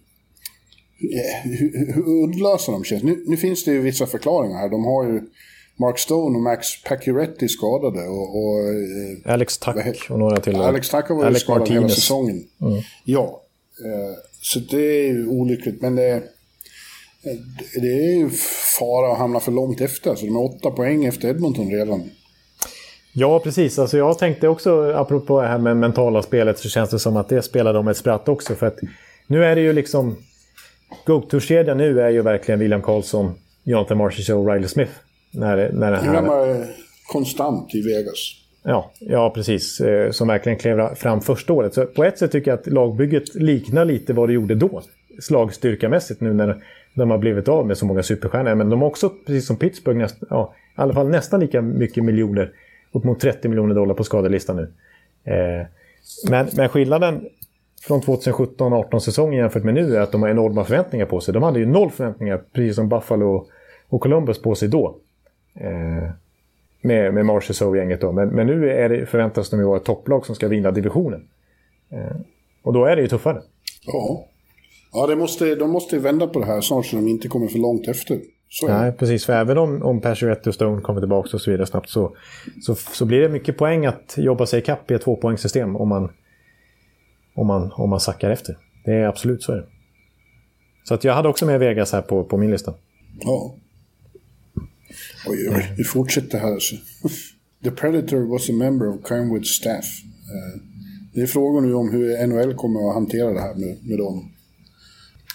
hur, 1.43 1.95
hur 1.95 2.25
uddlösa 2.25 2.73
de 2.73 2.85
känns. 2.85 3.03
Nu, 3.03 3.25
nu, 3.27 3.37
finns 3.37 3.65
det 3.65 3.73
ju 3.73 3.81
vissa 3.81 4.07
förklaringar 4.07 4.57
här. 4.57 4.69
De 4.69 4.85
har 4.85 5.05
ju 5.05 5.23
Mark 5.77 5.99
Stone 5.99 6.37
och 6.37 6.43
Max 6.43 6.83
Pacioretty 6.83 7.49
skadade. 7.49 8.09
Och, 8.09 8.39
och 8.39 8.59
eh, 8.59 9.33
Alex 9.33 9.59
Tuck 9.59 10.11
och 10.11 10.19
några 10.19 10.41
till. 10.41 10.57
Alex 10.57 10.89
Tuck 10.89 11.09
har 11.09 11.15
varit 11.15 11.41
skadad 11.41 11.61
Martinez. 11.61 11.83
hela 11.83 11.89
säsongen. 11.89 12.45
Mm. 12.61 12.83
Ja, 13.05 13.43
eh, 13.85 14.19
så 14.43 14.59
det 14.59 15.01
är 15.01 15.07
ju 15.07 15.29
olyckligt. 15.29 15.83
Men 15.83 15.97
det, 15.97 16.23
det 17.81 17.93
är 17.93 18.17
ju 18.17 18.31
fara 18.79 19.13
att 19.13 19.19
hamna 19.19 19.41
för 19.41 19.53
långt 19.53 19.81
efter. 19.81 20.15
Så 20.15 20.27
de 20.27 20.37
är 20.37 20.43
åtta 20.43 20.71
poäng 20.71 21.05
efter 21.05 21.29
Edmonton 21.29 21.71
redan. 21.71 22.03
Ja, 23.13 23.41
precis. 23.41 23.79
Alltså 23.79 23.99
jag 23.99 24.19
tänkte 24.19 24.49
också, 24.49 24.93
apropå 24.93 25.41
det 25.41 25.49
här 25.49 25.59
med 25.59 25.77
mentala 25.77 26.23
spelet, 26.23 26.59
så 26.59 26.69
känns 26.69 26.91
det 26.91 26.99
som 26.99 27.17
att 27.17 27.29
det 27.29 27.43
spelar 27.43 27.75
dem 27.75 27.89
ett 27.89 27.97
spratt 27.97 28.29
också. 28.29 28.55
För 28.55 28.67
att 28.67 28.79
nu 29.27 29.45
är 29.45 29.57
det 29.57 29.63
ju 29.63 29.73
liksom... 29.73 30.17
Go-to-kedjan 31.07 31.79
nu 31.79 32.01
är 32.01 32.11
ju 32.11 32.23
verkligen 32.23 32.61
William 32.61 32.83
Karlsson, 32.83 33.35
Jonathan 33.65 33.99
Marchessault 33.99 34.47
och 34.47 34.55
Riley 34.55 34.69
Smith. 34.69 34.93
När, 35.31 35.73
när 35.73 35.93
den 35.93 36.05
här... 36.05 36.67
konstant 37.13 37.75
i 37.75 37.83
Vegas. 37.83 38.47
Ja, 38.63 38.93
ja, 39.01 39.31
precis. 39.35 39.81
Eh, 39.81 40.11
som 40.11 40.29
verkligen 40.29 40.59
klev 40.59 40.95
fram 40.95 41.21
första 41.21 41.53
året. 41.53 41.75
Så 41.75 41.87
på 41.87 42.05
ett 42.05 42.19
sätt 42.19 42.33
tycker 42.33 42.51
jag 42.51 42.59
att 42.59 42.67
lagbygget 42.67 43.35
liknar 43.35 43.85
lite 43.85 44.13
vad 44.13 44.29
det 44.29 44.33
gjorde 44.33 44.55
då. 44.55 44.83
Slagstyrkamässigt 45.21 46.21
nu 46.21 46.33
när 46.33 46.63
de 46.95 47.11
har 47.11 47.19
blivit 47.19 47.49
av 47.49 47.67
med 47.67 47.79
så 47.79 47.87
många 47.87 48.03
superstjärnor. 48.03 48.55
Men 48.55 48.71
de 48.71 48.81
har 48.81 48.89
också, 48.89 49.11
precis 49.27 49.47
som 49.47 49.57
Pittsburgh, 49.57 49.99
näst, 49.99 50.17
ja, 50.31 50.55
i 50.79 50.81
alla 50.81 50.95
fall 50.95 51.09
nästan 51.09 51.41
lika 51.41 51.63
mycket 51.63 52.05
miljoner. 52.05 52.53
Upp 52.93 53.05
mot 53.05 53.21
30 53.21 53.49
miljoner 53.49 53.75
dollar 53.75 53.95
på 53.95 54.05
skadelistan 54.05 54.57
nu. 54.57 54.73
Eh, 55.33 55.67
men, 56.31 56.47
men 56.57 56.69
skillnaden 56.69 57.29
från 57.81 58.01
2017-18 58.01 58.99
säsongen 58.99 59.41
jämfört 59.41 59.65
med 59.65 59.75
nu 59.75 59.97
är 59.97 60.01
att 60.01 60.13
de 60.13 60.23
har 60.23 60.29
enorma 60.29 60.65
förväntningar 60.65 61.07
på 61.07 61.21
sig. 61.21 61.35
De 61.35 61.43
hade 61.43 61.59
ju 61.59 61.67
noll 61.67 61.91
förväntningar, 61.91 62.43
precis 62.53 62.77
som 62.77 62.89
Buffalo 62.89 63.47
och 63.89 64.01
Columbus 64.01 64.43
på 64.43 64.55
sig 64.55 64.69
då. 64.69 64.97
Eh, 65.61 66.11
med, 66.81 67.15
med 67.15 67.27
Marchessault-gänget 67.27 68.01
då. 68.01 68.13
Men, 68.13 68.29
men 68.29 68.47
nu 68.47 68.71
är 68.71 68.89
det, 68.89 69.07
förväntas 69.07 69.51
de 69.51 69.61
ju 69.61 69.67
vara 69.67 69.77
ett 69.77 69.85
topplag 69.85 70.27
som 70.27 70.35
ska 70.35 70.49
vinna 70.49 70.71
divisionen. 70.71 71.29
Eh, 71.91 72.17
och 72.63 72.73
då 72.73 72.85
är 72.85 72.97
det 72.97 73.03
ju 73.03 73.09
tuffare. 73.09 73.43
Ja, 73.87 74.27
ja 74.93 75.07
det 75.07 75.17
måste, 75.17 75.55
de 75.55 75.71
måste 75.71 75.99
vända 75.99 76.27
på 76.27 76.41
det 76.41 76.47
här 76.47 76.61
snart 76.61 76.87
så 76.87 76.97
de 76.97 77.09
inte 77.09 77.29
kommer 77.29 77.49
för 77.49 77.59
långt 77.59 77.89
efter. 77.89 78.21
Nej, 78.69 78.93
precis. 78.93 79.27
För 79.27 79.33
även 79.33 79.59
om, 79.59 79.83
om 79.83 80.01
Pacioretty 80.01 80.51
och 80.51 80.55
Stone 80.55 80.81
kommer 80.81 81.01
tillbaka 81.01 81.31
och 81.33 81.41
så 81.41 81.51
vidare 81.51 81.67
snabbt 81.67 81.91
så, 81.91 82.17
så, 82.63 82.75
så 82.75 83.05
blir 83.05 83.21
det 83.21 83.29
mycket 83.29 83.59
poäng 83.59 83.87
att 83.87 84.15
jobba 84.17 84.47
sig 84.47 84.59
ikapp 84.59 84.91
i 84.91 84.95
ett 84.95 85.03
tvåpoängssystem 85.03 85.77
om 85.77 85.89
man, 85.89 86.13
om, 87.35 87.47
man, 87.47 87.73
om 87.73 87.91
man 87.91 88.01
sackar 88.01 88.31
efter. 88.31 88.59
Det 88.85 88.93
är 88.93 89.07
absolut 89.07 89.43
så 89.43 89.53
är 89.53 89.57
det. 89.57 89.67
Så 90.85 90.95
att 90.95 91.05
jag 91.05 91.15
hade 91.15 91.29
också 91.29 91.47
med 91.47 91.61
Vegas 91.61 91.93
här 91.93 92.03
på, 92.03 92.25
på 92.25 92.37
min 92.37 92.51
lista. 92.51 92.75
Ja. 93.21 93.55
Oj, 95.27 95.49
oj, 95.51 95.75
vi 95.77 95.85
fortsätter 95.85 96.39
här 96.39 96.53
alltså. 96.53 96.77
The 97.65 97.71
Predator 97.71 98.21
was 98.21 98.51
a 98.51 98.53
member 98.53 98.89
of 98.89 99.09
Kernwood 99.09 99.47
staff. 99.47 99.85
Det 101.15 101.21
är 101.21 101.27
frågor 101.27 101.61
nu 101.61 101.75
om 101.75 101.91
hur 101.91 102.27
NHL 102.27 102.55
kommer 102.55 102.89
att 102.89 102.95
hantera 102.95 103.33
det 103.33 103.41
här 103.41 103.55
med, 103.55 103.79
med 103.83 103.99
dem. 103.99 104.33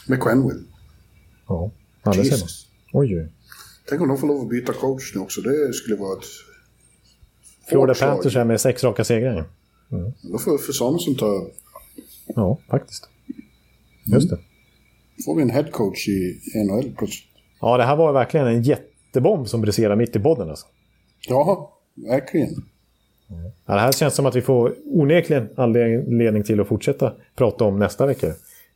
Med 0.08 0.22
Quenville. 0.22 0.64
Ja, 1.48 1.72
ja 2.04 2.12
det 2.12 2.26
ser 2.26 2.38
man. 2.38 2.48
Oj, 2.94 3.18
oj. 3.18 3.32
Tänk 3.90 4.02
om 4.02 4.08
de 4.08 4.18
får 4.18 4.28
lov 4.28 4.42
att 4.42 4.50
byta 4.50 4.74
coach 4.74 5.16
nu 5.16 5.22
också. 5.22 5.42
Det 5.42 5.74
skulle 5.74 5.96
vara 5.96 6.18
ett... 6.20 6.26
Florida 7.70 7.94
Panthers 7.94 8.36
är 8.36 8.46
med 8.46 8.62
sex 8.62 8.84
raka 8.84 9.04
segrar. 9.04 9.50
Mm. 9.92 10.12
Då 10.22 10.38
får 10.38 10.58
för 10.58 10.74
Samuelsson 10.74 11.16
ta 11.16 11.26
över. 11.26 11.52
Ja, 12.28 12.60
faktiskt. 12.70 13.10
Just 14.06 14.30
det. 14.30 14.40
Då 15.18 15.24
får 15.26 15.36
vi 15.36 15.42
en 15.42 15.50
headcoach 15.50 16.08
i 16.08 16.40
NHL 16.56 16.96
plötsligt. 16.98 17.28
Ja, 17.62 17.78
det 17.78 17.84
här 17.84 17.96
var 17.96 18.14
verkligen 18.14 18.48
en 18.48 18.62
jättebomb 19.12 19.48
som 19.48 19.62
briserade 19.62 19.96
mitt 19.96 20.16
i 20.16 20.20
podden. 20.20 20.50
Alltså. 20.50 20.68
Ja, 21.28 21.74
verkligen. 21.96 22.50
Ja, 23.66 23.74
det 23.74 23.80
här 23.80 23.92
känns 23.92 24.16
som 24.16 24.26
att 24.26 24.36
vi 24.36 24.42
får 24.42 24.76
onekligen 24.86 25.50
anledning 25.56 26.44
till 26.44 26.62
att 26.62 26.68
fortsätta 26.68 27.14
prata 27.36 27.66
om 27.66 27.80
nästa 27.80 28.06
vecka. 28.06 28.28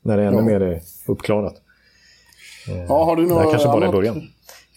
När 0.01 0.17
det 0.17 0.23
ännu 0.23 0.37
ja. 0.37 0.43
mer 0.43 0.61
är 0.61 0.81
uppklarat. 1.07 1.61
Ja, 2.87 3.03
har 3.03 3.15
du 3.15 3.21
något 3.21 3.29
Det 3.29 3.43
här 3.43 3.51
kanske 3.51 3.67
bara 3.67 3.87
är 3.87 3.91
början. 3.91 4.21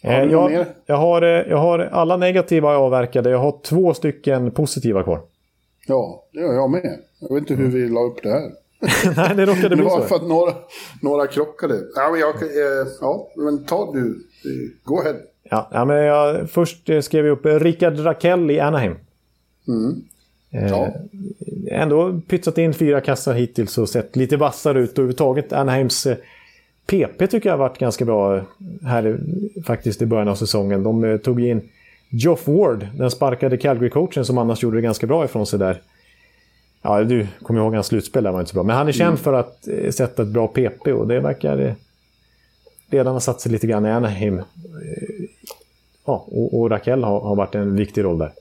Har 0.03 0.11
eh, 0.11 0.33
jag, 0.33 0.67
jag, 0.87 0.97
har, 0.97 1.23
eh, 1.23 1.29
jag 1.29 1.57
har 1.57 1.79
alla 1.79 2.17
negativa 2.17 2.73
jag 2.73 2.83
avverkade. 2.83 3.31
Jag 3.31 3.39
har 3.39 3.61
två 3.63 3.95
stycken 3.95 4.51
positiva 4.51 5.03
kvar. 5.03 5.21
Ja, 5.87 6.25
det 6.33 6.41
gör 6.41 6.55
jag 6.55 6.71
med. 6.71 6.99
Jag 7.21 7.35
vet 7.35 7.51
inte 7.51 7.55
hur 7.55 7.69
vi 7.69 7.89
la 7.89 8.01
upp 8.01 8.23
det 8.23 8.31
här. 8.31 8.51
Nej, 9.17 9.37
det 9.37 9.47
råkade 9.47 9.77
bli 9.77 9.85
så. 9.85 9.97
Det 9.97 10.01
var 10.01 10.07
för 10.07 10.17
att 10.17 10.29
några, 10.29 10.53
några 11.03 11.27
krockade. 11.27 11.75
Ja, 11.95 12.11
men, 12.11 12.21
jag, 12.21 12.43
eh, 12.43 12.87
ja, 13.01 13.29
men 13.37 13.65
ta 13.65 13.93
du. 13.93 14.27
Go 14.85 15.01
ahead. 15.01 15.17
Ja, 15.51 15.69
ja 15.73 15.85
men 15.85 15.97
jag, 15.97 16.51
först 16.51 16.91
skrev 17.03 17.27
jag 17.27 17.33
upp 17.33 17.63
Rickard 17.63 17.99
Rakell 17.99 18.51
i 18.51 18.61
Anaheim. 18.61 18.95
Mm. 19.69 20.03
Ja. 20.51 20.87
Eh, 20.87 21.81
ändå 21.81 22.21
pytsat 22.29 22.59
in 22.59 22.75
fyra 22.75 23.01
kassar 23.01 23.35
hittills 23.35 23.79
och 23.79 23.89
sett 23.89 24.17
lite 24.17 24.37
vassare 24.37 24.81
ut. 24.81 24.91
Och 24.91 24.99
överhuvudtaget 24.99 25.53
Anaheims 25.53 26.07
PP 26.87 27.23
eh, 27.23 27.29
tycker 27.29 27.49
jag 27.49 27.53
har 27.53 27.69
varit 27.69 27.79
ganska 27.79 28.05
bra 28.05 28.41
här 28.85 29.21
faktiskt 29.65 30.03
i 30.03 30.07
början 30.07 30.29
av 30.29 30.35
säsongen. 30.35 30.83
De 30.83 31.05
eh, 31.05 31.17
tog 31.17 31.41
in 31.41 31.69
Geoff 32.11 32.49
Ward, 32.49 32.87
den 32.95 33.11
sparkade 33.11 33.57
Calgary-coachen 33.57 34.23
som 34.25 34.39
annars 34.39 34.63
gjorde 34.63 34.77
det 34.77 34.83
ganska 34.83 35.07
bra 35.07 35.25
ifrån 35.25 35.47
sig 35.47 35.59
där. 35.59 35.83
Ja, 36.83 37.05
du 37.05 37.27
kommer 37.43 37.61
ihåg 37.61 37.75
hans 37.75 37.87
slutspel 37.87 38.25
där 38.25 38.33
var 38.33 38.41
inte 38.41 38.51
så 38.51 38.55
bra. 38.55 38.63
Men 38.63 38.77
han 38.77 38.89
är 38.89 38.93
känd 38.93 39.09
mm. 39.09 39.19
för 39.19 39.33
att 39.33 39.69
eh, 39.69 39.91
sätta 39.91 40.23
ett 40.23 40.29
bra 40.29 40.49
PP 40.49 40.93
och 40.93 41.09
det 41.09 41.21
verkar 41.21 41.59
eh, 41.59 41.73
redan 42.91 43.13
ha 43.13 43.21
satt 43.21 43.41
sig 43.41 43.53
lite 43.53 43.67
grann 43.67 43.87
i 43.87 43.91
Anaheim. 43.91 44.43
Eh, 46.09 46.13
ja, 46.13 46.29
och, 46.29 46.61
och 46.61 46.71
Raquel 46.71 47.05
har, 47.05 47.21
har 47.21 47.37
varit 47.37 47.55
en 47.55 47.77
viktig 47.77 48.05
roll 48.05 48.19
där. 48.19 48.33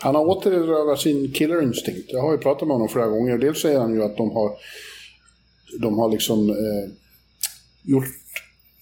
Han 0.00 0.14
har 0.14 0.26
återerövrat 0.26 1.00
sin 1.00 1.32
killer 1.32 1.62
instinct. 1.62 2.12
Jag 2.12 2.22
har 2.22 2.32
ju 2.32 2.38
pratat 2.38 2.68
med 2.68 2.74
honom 2.74 2.88
flera 2.88 3.06
gånger. 3.06 3.38
Dels 3.38 3.62
säger 3.62 3.78
han 3.80 3.94
ju 3.94 4.02
att 4.02 4.16
de 4.16 4.30
har, 4.30 4.52
de 5.80 5.98
har 5.98 6.10
liksom 6.10 6.50
eh, 6.50 6.90
gjort 7.84 8.04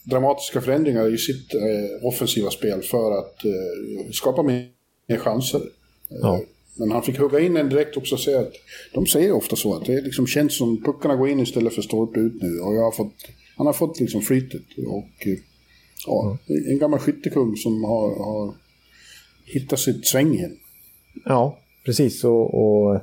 dramatiska 0.04 0.60
förändringar 0.60 1.14
i 1.14 1.18
sitt 1.18 1.54
eh, 1.54 2.06
offensiva 2.06 2.50
spel 2.50 2.82
för 2.82 3.18
att 3.18 3.44
eh, 3.44 4.10
skapa 4.12 4.42
mer, 4.42 4.68
mer 5.08 5.18
chanser. 5.18 5.60
Ja. 6.08 6.40
Men 6.78 6.90
han 6.90 7.02
fick 7.02 7.18
hugga 7.18 7.40
in 7.40 7.56
en 7.56 7.68
direkt 7.68 7.96
också 7.96 8.14
och 8.14 8.20
säga 8.20 8.40
att 8.40 8.52
de 8.94 9.06
säger 9.06 9.32
ofta 9.32 9.56
så 9.56 9.74
att 9.74 9.84
det 9.84 10.00
liksom 10.00 10.26
känns 10.26 10.58
som 10.58 10.82
puckarna 10.82 11.16
går 11.16 11.28
in 11.28 11.40
istället 11.40 11.74
för 11.74 11.82
stolpe 11.82 12.20
ut 12.20 12.42
nu. 12.42 12.60
Och 12.60 12.74
jag 12.74 12.82
har 12.82 12.92
fått, 12.92 13.12
han 13.56 13.66
har 13.66 13.72
fått 13.72 14.00
liksom 14.00 14.22
flytet. 14.22 14.62
Och 14.86 15.26
ja, 16.06 16.38
mm. 16.48 16.70
en 16.70 16.78
gammal 16.78 16.98
skyttekung 16.98 17.56
som 17.56 17.84
har, 17.84 18.24
har 18.24 18.54
hittat 19.44 19.78
sitt 19.78 20.06
sväng 20.06 20.32
igen. 20.32 20.56
Ja, 21.24 21.58
precis. 21.84 22.24
Och, 22.24 22.54
och, 22.54 23.00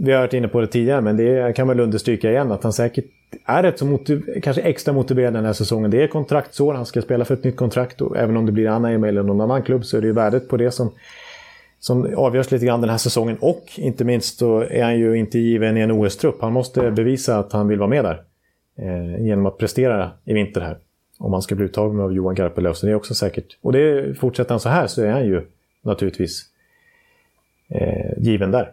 vi 0.00 0.12
har 0.12 0.20
varit 0.20 0.32
inne 0.32 0.48
på 0.48 0.60
det 0.60 0.66
tidigare, 0.66 1.00
men 1.00 1.16
det 1.16 1.56
kan 1.56 1.68
väl 1.68 1.80
understryka 1.80 2.30
igen 2.30 2.52
att 2.52 2.62
han 2.62 2.72
säkert 2.72 3.04
är 3.46 3.62
rätt 3.62 3.78
så 3.78 3.86
motiv- 3.86 4.40
kanske 4.42 4.62
extra 4.62 4.94
motiverad 4.94 5.32
den 5.32 5.44
här 5.44 5.52
säsongen. 5.52 5.90
Det 5.90 6.02
är 6.02 6.06
kontraktsår, 6.06 6.74
han 6.74 6.86
ska 6.86 7.02
spela 7.02 7.24
för 7.24 7.34
ett 7.34 7.44
nytt 7.44 7.56
kontrakt 7.56 8.00
och 8.00 8.16
även 8.16 8.36
om 8.36 8.46
det 8.46 8.52
blir 8.52 8.68
Anaheim 8.68 9.04
eller 9.04 9.22
någon 9.22 9.40
annan 9.40 9.62
klubb 9.62 9.84
så 9.84 9.96
är 9.96 10.00
det 10.00 10.06
ju 10.06 10.12
värdet 10.12 10.48
på 10.48 10.56
det 10.56 10.70
som, 10.70 10.92
som 11.78 12.14
avgörs 12.16 12.50
lite 12.50 12.66
grann 12.66 12.80
den 12.80 12.90
här 12.90 12.98
säsongen. 12.98 13.36
Och 13.40 13.64
inte 13.76 14.04
minst 14.04 14.38
så 14.38 14.60
är 14.60 14.82
han 14.82 14.98
ju 14.98 15.18
inte 15.18 15.38
given 15.38 15.76
i 15.76 15.80
en 15.80 15.90
OS-trupp. 15.90 16.40
Han 16.40 16.52
måste 16.52 16.90
bevisa 16.90 17.38
att 17.38 17.52
han 17.52 17.68
vill 17.68 17.78
vara 17.78 17.88
med 17.88 18.04
där. 18.04 18.22
Eh, 18.78 19.26
genom 19.26 19.46
att 19.46 19.58
prestera 19.58 20.10
i 20.24 20.34
vinter 20.34 20.60
här. 20.60 20.78
Om 21.18 21.32
han 21.32 21.42
ska 21.42 21.54
bli 21.54 21.64
uttagen 21.64 22.00
av 22.00 22.12
Johan 22.12 22.34
Garpenlöv. 22.34 22.72
Så 22.72 22.86
det 22.86 22.92
är 22.92 22.96
också 22.96 23.14
säkert. 23.14 23.58
Och 23.60 23.72
det, 23.72 24.14
fortsätter 24.18 24.50
han 24.50 24.60
så 24.60 24.68
här 24.68 24.86
så 24.86 25.02
är 25.02 25.10
han 25.10 25.26
ju 25.26 25.42
naturligtvis 25.82 26.42
eh, 27.68 28.18
given 28.18 28.50
där. 28.50 28.70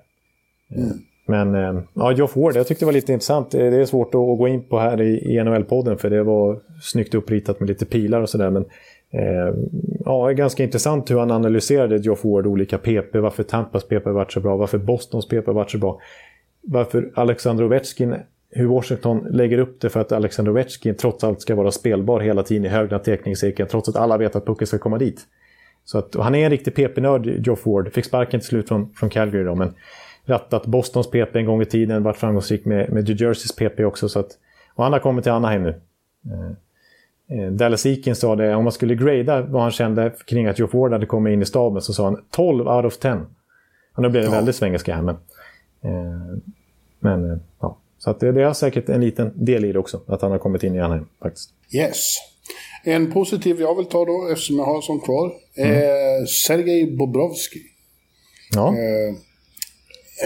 Mm. 0.75 0.91
Men 1.25 1.55
eh, 1.55 1.83
ja, 1.93 2.11
Geoff 2.11 2.35
Ward, 2.35 2.55
jag 2.55 2.67
tyckte 2.67 2.81
det 2.81 2.87
var 2.87 2.93
lite 2.93 3.13
intressant. 3.13 3.51
Det 3.51 3.81
är 3.81 3.85
svårt 3.85 4.07
att 4.07 4.37
gå 4.37 4.47
in 4.47 4.63
på 4.63 4.79
här 4.79 5.01
i, 5.01 5.39
NHL-podden 5.43 5.97
för 5.97 6.09
det 6.09 6.23
var 6.23 6.59
snyggt 6.81 7.15
uppritat 7.15 7.59
med 7.59 7.69
lite 7.69 7.85
pilar 7.85 8.21
och 8.21 8.29
sådär. 8.29 8.49
Men 8.49 8.65
eh, 9.11 9.55
ja, 10.05 10.25
det 10.25 10.31
är 10.31 10.35
ganska 10.35 10.63
intressant 10.63 11.11
hur 11.11 11.19
han 11.19 11.31
analyserade 11.31 11.97
Geoff 11.97 12.25
Ward 12.25 12.47
olika 12.47 12.77
PP. 12.77 13.19
Varför 13.19 13.43
Tampas 13.43 13.83
PP 13.83 14.05
varit 14.05 14.31
så 14.31 14.39
bra, 14.39 14.57
varför 14.57 14.77
Bostons 14.77 15.27
PP 15.27 15.47
varit 15.47 15.71
så 15.71 15.77
bra. 15.77 15.99
Varför 16.61 17.11
Alexander 17.15 17.65
Ovechkin, 17.65 18.15
hur 18.51 18.65
Washington 18.65 19.27
lägger 19.31 19.57
upp 19.57 19.81
det 19.81 19.89
för 19.89 19.99
att 19.99 20.11
Alexander 20.11 20.51
Ovechkin 20.51 20.95
trots 20.95 21.23
allt 21.23 21.41
ska 21.41 21.55
vara 21.55 21.71
spelbar 21.71 22.19
hela 22.19 22.43
tiden 22.43 22.65
i 22.65 22.67
högna 22.67 22.99
teckningscirkeln 22.99 23.69
trots 23.69 23.89
att 23.89 23.95
alla 23.95 24.17
vet 24.17 24.35
att 24.35 24.45
pucken 24.45 24.67
ska 24.67 24.77
komma 24.77 24.97
dit. 24.97 25.27
Så 25.85 25.97
att, 25.97 26.15
han 26.15 26.35
är 26.35 26.45
en 26.45 26.51
riktig 26.51 26.75
PP-nörd, 26.75 27.25
Geoff 27.47 27.65
Ward. 27.65 27.93
Fick 27.93 28.05
sparken 28.05 28.39
till 28.39 28.49
slut 28.49 28.67
från, 28.67 28.93
från 28.93 29.09
Calgary 29.09 29.43
då, 29.43 29.55
men 29.55 29.73
rattat 30.25 30.65
Bostons 30.65 31.11
PP 31.11 31.35
en 31.35 31.45
gång 31.45 31.61
i 31.61 31.65
tiden, 31.65 32.03
varit 32.03 32.17
framgångsrik 32.17 32.65
med, 32.65 32.93
med 32.93 33.03
New 33.03 33.21
Jerseys 33.21 33.55
PP 33.55 33.85
också. 33.85 34.09
Så 34.09 34.19
att, 34.19 34.31
och 34.75 34.83
han 34.83 34.93
har 34.93 34.99
kommit 34.99 35.23
till 35.23 35.31
Anaheim 35.31 35.63
nu. 35.63 35.81
Eh, 36.25 37.37
eh 37.39 37.51
Dallas 37.51 37.85
Eakin 37.85 38.15
sa 38.15 38.35
det, 38.35 38.55
om 38.55 38.63
man 38.63 38.73
skulle 38.73 38.95
grada 38.95 39.41
vad 39.41 39.61
han 39.61 39.71
kände 39.71 40.13
kring 40.25 40.47
att 40.47 40.59
Joe 40.59 40.67
Ford 40.67 40.91
hade 40.91 41.05
kommit 41.05 41.33
in 41.33 41.41
i 41.41 41.45
staben 41.45 41.81
så 41.81 41.93
sa 41.93 42.03
han 42.05 42.23
12 42.29 42.67
out 42.67 42.85
of 42.85 42.97
10. 42.97 43.21
Och 43.95 44.01
nu 44.01 44.09
blev 44.09 44.23
det 44.23 44.31
väldigt 44.31 44.55
svengelska 44.55 44.95
här 44.95 45.01
men... 45.01 45.15
Eh, 45.81 46.37
men 46.99 47.31
eh, 47.31 47.37
ja. 47.59 47.77
Så 48.03 48.13
det, 48.13 48.31
det 48.31 48.43
har 48.43 48.53
säkert 48.53 48.89
en 48.89 49.01
liten 49.01 49.45
del 49.45 49.65
i 49.65 49.71
det 49.71 49.79
också, 49.79 50.01
att 50.07 50.21
han 50.21 50.31
har 50.31 50.39
kommit 50.39 50.63
in 50.63 50.75
i 50.75 50.79
Anaheim 50.79 51.05
faktiskt. 51.21 51.49
Yes. 51.73 52.17
En 52.83 53.11
positiv 53.11 53.61
jag 53.61 53.75
vill 53.75 53.85
ta 53.85 54.05
då, 54.05 54.29
eftersom 54.31 54.57
jag 54.57 54.65
har 54.65 54.81
sån 54.81 54.99
kvar, 54.99 55.33
mm. 55.55 55.71
är 55.71 56.25
Sergej 56.25 56.97
Bobrovski. 56.97 57.59
Ja. 58.55 58.67
Eh, 58.67 59.15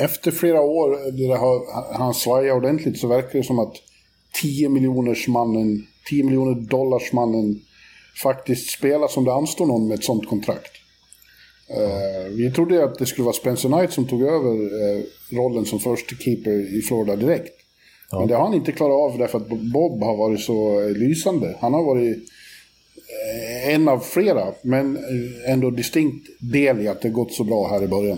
efter 0.03 0.31
flera 0.31 0.61
år 0.61 1.11
där 1.11 1.97
han 1.97 2.14
svajat 2.14 2.56
ordentligt 2.56 2.99
så 2.99 3.07
verkar 3.07 3.39
det 3.39 3.43
som 3.43 3.60
att 3.60 3.76
10 4.41 4.69
miljoners 4.69 5.27
mannen, 5.27 5.88
10 6.10 6.23
miljoner 6.23 6.56
dollars 6.56 7.14
mannen 7.14 7.61
faktiskt 8.23 8.69
spelar 8.69 9.07
som 9.07 9.26
det 9.26 9.34
anstår 9.34 9.65
någon 9.65 9.88
med 9.88 9.97
ett 9.97 10.03
sånt 10.03 10.30
kontrakt. 10.30 10.72
Uh, 11.77 12.35
vi 12.35 12.52
trodde 12.52 12.84
att 12.84 12.99
det 12.99 13.06
skulle 13.06 13.26
vara 13.26 13.34
Spencer 13.34 13.69
Knight 13.69 13.93
som 13.93 14.07
tog 14.07 14.22
över 14.22 14.52
uh, 14.52 15.03
rollen 15.31 15.65
som 15.65 15.80
första 15.80 16.15
keeper 16.15 16.77
i 16.77 16.81
Florida 16.81 17.15
direkt. 17.15 17.65
Ja. 18.11 18.19
Men 18.19 18.27
det 18.27 18.36
har 18.36 18.44
han 18.44 18.53
inte 18.53 18.72
klarat 18.72 19.11
av 19.11 19.18
därför 19.19 19.38
att 19.38 19.48
Bob 19.48 20.03
har 20.03 20.18
varit 20.18 20.41
så 20.41 20.82
uh, 20.82 20.98
lysande. 20.98 21.56
Han 21.60 21.73
har 21.73 21.84
varit 21.84 22.18
en 23.68 23.88
av 23.88 23.99
flera, 23.99 24.45
men 24.61 24.99
ändå 25.48 25.69
distinkt 25.69 26.27
del 26.40 26.82
i 26.82 26.88
att 26.88 27.02
det 27.02 27.10
gått 27.10 27.34
så 27.34 27.44
bra 27.44 27.68
här 27.68 27.84
i 27.84 27.88
början. 27.88 28.18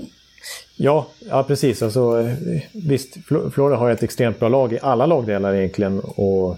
Ja, 0.77 1.07
ja 1.29 1.43
precis. 1.43 1.81
Alltså, 1.81 2.29
visst, 2.71 3.17
Florida 3.53 3.75
har 3.75 3.91
ett 3.91 4.03
extremt 4.03 4.39
bra 4.39 4.49
lag 4.49 4.73
i 4.73 4.79
alla 4.81 5.05
lagdelar 5.05 5.55
egentligen. 5.55 5.99
Och, 5.99 6.57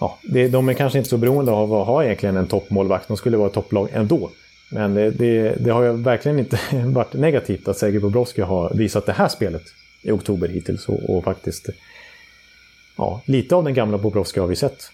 ja, 0.00 0.18
de 0.50 0.68
är 0.68 0.74
kanske 0.74 0.98
inte 0.98 1.10
så 1.10 1.16
beroende 1.16 1.52
av 1.52 1.74
att 1.74 1.86
ha 1.86 2.04
egentligen 2.04 2.36
en 2.36 2.46
toppmålvakt. 2.46 3.08
De 3.08 3.16
skulle 3.16 3.36
vara 3.36 3.48
topplag 3.48 3.88
ändå. 3.92 4.30
Men 4.72 4.94
det, 4.94 5.10
det, 5.10 5.54
det 5.64 5.70
har 5.70 5.82
ju 5.82 5.92
verkligen 5.92 6.38
inte 6.38 6.58
varit 6.86 7.12
negativt 7.12 7.68
att 7.68 7.78
Sergej 7.78 8.00
Bobrovski 8.00 8.42
har 8.42 8.74
visat 8.74 9.06
det 9.06 9.12
här 9.12 9.28
spelet 9.28 9.62
i 10.02 10.10
oktober 10.10 10.48
hittills. 10.48 10.88
Och, 10.88 11.10
och 11.10 11.24
faktiskt, 11.24 11.68
ja, 12.96 13.22
lite 13.26 13.54
av 13.54 13.64
den 13.64 13.74
gamla 13.74 13.98
Bobrovski 13.98 14.40
har 14.40 14.46
vi 14.46 14.56
sett 14.56 14.90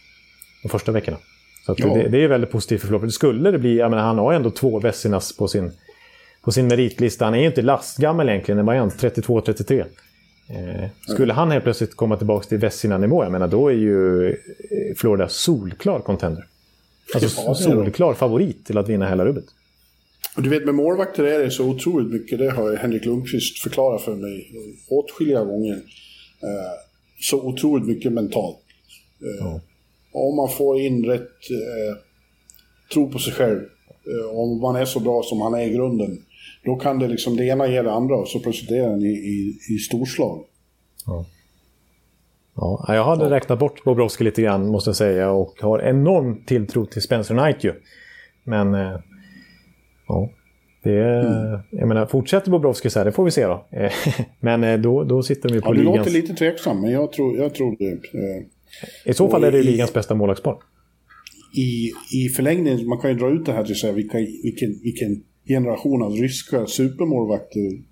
de 0.63 0.69
första 0.69 0.93
veckorna. 0.93 1.17
Så 1.67 1.75
ja. 1.79 1.95
det, 1.95 2.09
det, 2.09 2.25
är 2.25 2.29
väldigt 2.29 2.51
positivt 2.51 2.81
för 2.81 2.89
Florida. 2.89 3.11
Skulle 3.11 3.51
det 3.51 3.59
bli, 3.59 3.79
jag 3.79 3.91
menar, 3.91 4.03
han 4.03 4.19
har 4.19 4.33
ändå 4.33 4.51
två 4.51 4.81
Vessinas 4.81 5.37
på 5.37 5.49
sin 5.49 5.73
på 6.43 6.53
sin 6.53 6.67
meritlista. 6.67 7.25
Han 7.25 7.35
är 7.35 7.39
ju 7.39 7.47
inte 7.47 7.63
lastgammal 7.63 8.29
egentligen, 8.29 8.59
han 8.59 8.67
var 8.67 8.75
32-33. 8.75 9.85
Eh, 10.49 10.89
skulle 11.09 11.33
han 11.33 11.51
helt 11.51 11.65
plötsligt 11.65 11.97
komma 11.97 12.17
tillbaka 12.17 12.49
till 12.49 12.59
Vessina-nivå, 12.59 13.25
jag 13.25 13.33
menar 13.33 13.49
då 13.49 13.69
är 13.69 13.75
ju 13.75 14.29
eh, 14.29 14.35
Florida 14.97 15.29
solklar 15.29 16.01
contender. 16.01 16.47
Alltså 17.15 17.43
ja, 17.47 17.55
solklar 17.55 18.15
favorit 18.15 18.67
till 18.67 18.79
att 18.79 18.89
vinna 18.89 19.09
hela 19.09 19.25
rubbet. 19.25 19.45
Du 20.37 20.49
vet 20.49 20.65
med 20.65 20.75
målvakter 20.75 21.25
är 21.25 21.39
det 21.39 21.51
så 21.51 21.65
otroligt 21.65 22.13
mycket, 22.13 22.39
det 22.39 22.51
har 22.51 22.77
Henrik 22.77 23.05
Lundqvist 23.05 23.63
förklarat 23.63 24.03
för 24.03 24.15
mig 24.15 24.53
åtskilliga 24.89 25.45
gånger. 25.45 25.75
Eh, 26.43 26.92
så 27.23 27.43
otroligt 27.43 27.87
mycket 27.87 28.13
mentalt. 28.13 28.59
Eh, 29.21 29.47
ja. 29.47 29.61
Om 30.13 30.37
man 30.37 30.49
får 30.49 30.81
in 30.81 31.05
rätt 31.05 31.51
eh, 31.51 31.97
tro 32.93 33.11
på 33.11 33.19
sig 33.19 33.33
själv 33.33 33.59
eh, 33.59 34.39
om 34.39 34.61
man 34.61 34.77
är 34.77 34.85
så 34.85 35.01
bra 35.01 35.23
som 35.23 35.41
han 35.41 35.55
är 35.55 35.63
i 35.63 35.71
grunden, 35.71 36.25
då 36.65 36.77
kan 36.77 36.99
det 36.99 37.09
liksom 37.09 37.37
det 37.37 37.45
ena 37.45 37.67
ge 37.67 37.83
det 37.83 37.93
andra 37.93 38.17
och 38.17 38.29
så 38.29 38.41
presenterar 38.41 38.91
den 38.91 39.03
i, 39.03 39.13
i, 39.13 39.59
i 39.75 39.79
storslag. 39.79 40.45
Ja. 41.07 41.25
Ja, 42.55 42.85
jag 42.89 43.05
hade 43.05 43.31
räknat 43.31 43.59
bort 43.59 43.85
Bobrovski 43.85 44.25
lite 44.25 44.43
grann 44.43 44.69
måste 44.69 44.89
jag 44.89 44.97
säga 44.97 45.31
och 45.31 45.63
har 45.63 45.83
enorm 45.83 46.43
tilltro 46.47 46.87
till 46.87 47.03
Spencer 47.03 47.35
Knight 47.35 47.65
ju. 47.65 47.75
Men 48.45 48.75
eh, 48.75 48.99
ja, 50.09 50.29
det, 50.83 51.21
mm. 51.21 51.59
jag 51.71 51.89
menar, 51.89 52.07
fortsätter 52.07 52.51
Bobrovski 52.51 52.91
så 52.91 52.99
här, 52.99 53.07
det 53.07 53.13
får 53.13 53.25
vi 53.25 53.31
se 53.31 53.47
då. 53.47 53.67
men 54.41 54.65
eh, 54.65 54.81
då, 54.81 55.05
då 55.05 55.23
sitter 55.23 55.49
de 55.49 55.55
ju 55.55 55.61
på 55.61 55.69
ja, 55.69 55.73
ligans... 55.73 55.93
Du 55.93 55.99
låter 55.99 56.11
lite 56.11 56.35
tveksam, 56.35 56.81
men 56.81 56.91
jag 56.91 57.13
tror, 57.13 57.39
jag 57.39 57.55
tror 57.55 57.77
det. 57.79 57.91
Eh, 57.91 58.43
I 59.05 59.15
så 59.15 59.29
fall 59.29 59.45
är 59.45 59.53
det 59.53 59.59
i, 59.59 59.63
ligans 59.63 59.93
bästa 59.93 60.15
målvaktspar. 60.15 60.57
I, 61.57 61.93
I 62.25 62.29
förlängningen, 62.29 62.87
man 62.87 62.99
kan 62.99 63.11
ju 63.11 63.17
dra 63.17 63.31
ut 63.31 63.47
det 63.47 63.53
här 63.53 63.65
till 63.65 63.73
att 63.73 63.79
säga 63.79 63.93
vilka, 63.93 64.19
vilken, 64.19 64.81
vilken 64.83 65.23
generation 65.49 66.03
av 66.03 66.13
ryska 66.13 66.67
supermålvakter 66.67 67.83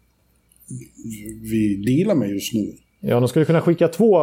vi 1.51 1.77
dealar 1.87 2.15
med 2.15 2.31
just 2.31 2.55
nu. 2.55 2.73
Ja, 3.01 3.21
de 3.21 3.29
skulle 3.29 3.45
kunna 3.45 3.61
skicka 3.61 3.89
två 3.89 4.19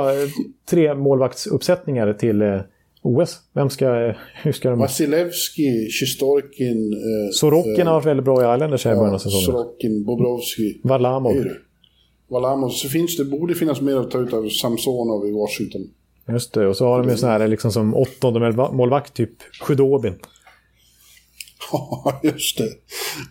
tre 0.70 0.96
målvaktsuppsättningar 0.96 2.14
till 2.14 2.42
eh, 2.42 2.60
OS. 3.08 3.40
Vem 3.54 3.70
ska... 3.70 3.86
Hur 4.44 4.52
ska 4.52 4.70
de... 4.70 4.80
Vasilevski, 4.80 5.90
Sjistorkin... 6.00 6.94
Eh, 6.94 7.32
Sorokin 7.34 7.80
eh, 7.80 7.86
har 7.86 7.94
varit 7.94 8.06
väldigt 8.06 8.26
bra 8.26 8.52
i 8.52 8.56
Islanders 8.56 8.86
här 8.86 8.94
i 8.94 8.96
början 8.96 9.14
av 9.14 9.20
säsongen. 9.20 9.46
Sorokin, 9.46 10.06
Bobrovski. 10.06 10.80
Varlamov. 10.84 11.34
Varlamov. 12.28 12.70
Så 12.70 12.90
finns 12.90 13.18
det, 13.18 13.26
borde 13.26 13.56
finnas 13.56 13.82
mer 13.82 13.96
att 13.96 14.12
ta 14.12 14.20
ut 14.20 14.34
av 14.34 14.50
Samsonov 14.50 15.28
i 15.28 15.32
Washington. 15.32 15.82
Just 16.30 16.54
det, 16.54 16.68
och 16.68 16.78
så 16.78 16.86
har 16.86 17.04
de 17.04 17.10
ju 17.10 17.18
sån 17.18 17.30
här 17.30 17.48
liksom 17.48 17.72
som 17.72 17.96
åttonde 17.96 18.52
målvakt 18.72 19.14
typ 19.14 19.32
Sjudobin. 19.62 20.14
Ja, 21.72 22.20
just 22.24 22.58
det. 22.58 22.70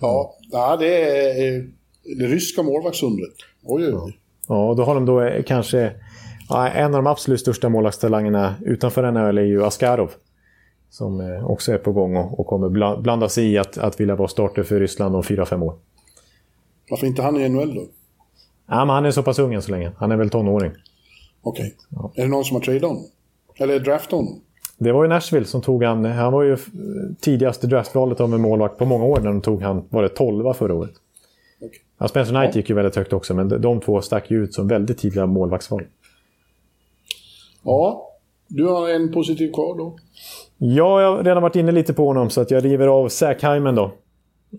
Ja, 0.01 0.37
ja 0.51 0.77
det 0.77 1.03
är 1.03 1.69
det 2.19 2.27
ryska 2.27 2.63
målvaktsundret. 2.63 3.35
Oj, 3.63 3.87
oj, 3.87 3.95
oj. 3.95 4.19
Ja, 4.49 4.69
och 4.69 4.77
då 4.77 4.83
har 4.83 4.95
de 4.95 5.07
då 5.07 5.23
eh, 5.23 5.43
kanske... 5.43 5.93
Ja, 6.49 6.69
en 6.69 6.95
av 6.95 7.03
de 7.03 7.07
absolut 7.07 7.41
största 7.41 7.69
målvaktstalangerna 7.69 8.55
utanför 8.61 9.13
NHL 9.13 9.39
är 9.39 9.43
ju 9.43 9.65
Askarov. 9.65 10.11
Som 10.91 11.21
eh, 11.21 11.51
också 11.51 11.73
är 11.73 11.79
på 11.79 11.93
gång 11.93 12.17
och, 12.17 12.41
och 12.41 12.47
kommer 12.47 12.97
blanda 13.01 13.29
sig 13.29 13.53
i 13.53 13.59
att, 13.59 13.79
att 13.79 14.01
vilja 14.01 14.17
vara 14.17 14.29
starter 14.29 14.63
för 14.63 14.81
Ryssland 14.81 15.17
om 15.17 15.23
4-5 15.23 15.63
år. 15.63 15.75
Varför 16.91 17.07
inte 17.07 17.23
han 17.23 17.37
i 17.37 17.49
NHL 17.49 17.75
då? 17.75 17.87
Ja, 18.67 18.85
men 18.85 18.95
han 18.95 19.05
är 19.05 19.11
så 19.11 19.23
pass 19.23 19.39
ung 19.39 19.55
än 19.55 19.63
så 19.63 19.71
länge. 19.71 19.93
Han 19.97 20.13
är 20.13 20.17
väl 20.17 20.31
tonåring. 20.31 20.73
Okej. 21.43 21.67
Okay. 21.67 21.73
Ja. 21.89 22.13
Är 22.15 22.23
det 22.23 22.29
någon 22.29 22.45
som 22.45 22.57
har 22.57 22.63
tradat 22.63 22.83
honom? 22.83 23.05
Eller 23.59 23.81
draftat 23.81 24.13
honom? 24.13 24.41
Det 24.79 24.93
var 24.93 25.05
ju 25.05 25.09
Nashville 25.09 25.47
som 25.47 25.63
tog 25.63 25.85
han. 25.85 26.05
Han 26.05 26.33
var 26.33 26.43
ju 26.43 26.57
tidigaste 27.21 27.67
draftvalet 27.67 28.21
av 28.21 28.35
en 28.35 28.41
målvakt 28.41 28.79
på 28.79 28.85
många 28.85 29.05
år 29.05 29.17
när 29.17 29.27
de 29.27 29.41
tog 29.41 29.63
han, 29.63 29.85
var 29.89 30.03
det 30.03 30.09
12 30.09 30.53
förra 30.53 30.75
året. 30.75 30.93
Okay. 31.61 31.79
Ja, 31.99 32.09
Spencer 32.09 32.33
Knight 32.33 32.55
ja. 32.55 32.61
gick 32.61 32.69
ju 32.69 32.75
väldigt 32.75 32.97
högt 32.97 33.13
också, 33.13 33.35
men 33.35 33.49
de 33.49 33.81
två 33.81 34.01
stack 34.01 34.31
ju 34.31 34.45
ut 34.45 34.55
som 34.55 34.69
väldigt 34.69 34.99
tidiga 34.99 35.27
målvaktsval. 35.27 35.83
Ja, 37.67 38.13
du 38.49 38.65
har 38.65 38.89
en 38.89 39.13
positiv 39.13 39.53
kvar 39.53 39.79
då? 39.79 39.99
Ja, 40.59 41.03
jag 41.03 41.17
har 41.17 41.25
redan 41.25 41.43
varit 41.43 41.57
inne 41.57 41.73
lite 41.73 41.95
på 41.95 42.07
honom, 42.07 42.31
så 42.31 42.41
att 42.41 42.51
jag 42.51 42.65
river 42.65 42.87
av 42.87 43.11
Hyman 43.43 43.75
då. 43.75 43.93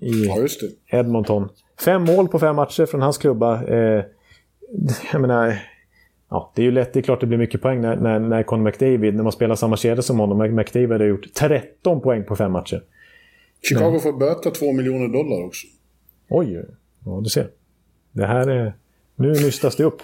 I 0.02 0.26
ja, 0.26 0.48
Edmonton. 0.88 1.50
Fem 1.80 2.04
mål 2.04 2.28
på 2.28 2.40
fem 2.40 2.56
matcher 2.56 2.86
från 2.86 3.02
hans 3.02 3.18
klubba. 3.18 3.64
Eh, 3.64 4.04
jag 5.12 5.22
menar, 5.22 5.64
ja, 6.30 6.52
det 6.56 6.62
är 6.62 6.66
ju 6.66 6.72
lätt, 6.72 6.94
det 6.94 7.00
är 7.00 7.02
klart 7.02 7.20
det 7.20 7.28
blir 7.28 7.38
mycket 7.38 7.62
poäng 7.62 7.82
när, 7.82 7.96
när, 7.96 8.20
när 8.20 8.44
Conor 8.44 8.64
McDavid, 8.64 9.16
när 9.16 9.24
man 9.24 9.32
spelar 9.32 9.56
samma 9.56 9.78
kedja 9.78 10.02
som 10.02 10.20
honom, 10.20 10.56
McDavid 10.56 11.02
har 11.02 11.08
gjort 11.08 11.34
13 11.34 12.02
poäng 12.02 12.24
på 12.24 12.36
fem 12.36 12.52
matcher. 12.52 12.84
Chicago 13.70 13.92
Men. 13.92 14.00
får 14.00 14.14
böta 14.14 14.52
2 14.52 14.74
miljoner 14.74 15.08
dollar 15.08 15.46
också. 15.46 15.68
Oj, 16.30 16.66
ja 17.06 17.22
du 17.24 17.30
ser. 17.30 17.50
Det 18.12 18.26
här 18.26 18.50
är... 18.50 18.74
Nu 19.16 19.30
nystas 19.30 19.76
det 19.76 19.84
upp. 19.84 20.02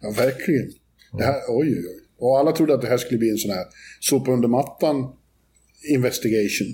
Ja, 0.00 0.10
verkligen. 0.16 0.70
Det 1.12 1.24
här, 1.24 1.40
oj, 1.48 1.68
oj, 1.68 1.86
oj. 1.88 2.03
Och 2.18 2.38
alla 2.38 2.52
trodde 2.52 2.74
att 2.74 2.80
det 2.80 2.88
här 2.88 2.96
skulle 2.96 3.18
bli 3.18 3.30
en 3.30 3.38
sån 3.38 3.50
här 3.50 3.64
sopa 4.00 4.30
under 4.30 4.48
mattan 4.48 5.12
investigation. 5.92 6.66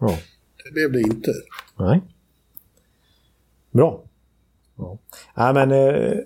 Ja. 0.00 0.18
Det 0.64 0.72
blev 0.72 0.92
det 0.92 1.00
inte. 1.00 1.32
Nej. 1.78 2.00
Bra. 3.70 4.04
Ja. 4.76 4.98
Nej, 5.36 5.54
men 5.54 5.72
eh, 5.72 6.18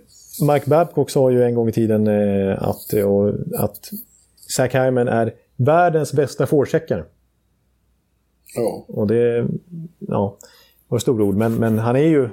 Mike 0.52 0.70
Babcock 0.70 1.10
sa 1.10 1.30
ju 1.30 1.42
en 1.42 1.54
gång 1.54 1.68
i 1.68 1.72
tiden 1.72 2.06
eh, 2.06 2.62
att, 2.62 2.92
och, 2.92 3.28
att 3.58 3.90
Zach 4.48 4.74
Hyman 4.74 5.08
är 5.08 5.34
världens 5.56 6.12
bästa 6.12 6.46
forecheckare. 6.46 7.04
Ja. 8.54 8.84
Och 8.88 9.06
det 9.06 9.48
ja, 9.98 10.38
var 10.88 10.98
stora 10.98 11.24
ord, 11.24 11.34
men, 11.34 11.54
men 11.54 11.78
han 11.78 11.96
är 11.96 12.08
ju 12.08 12.28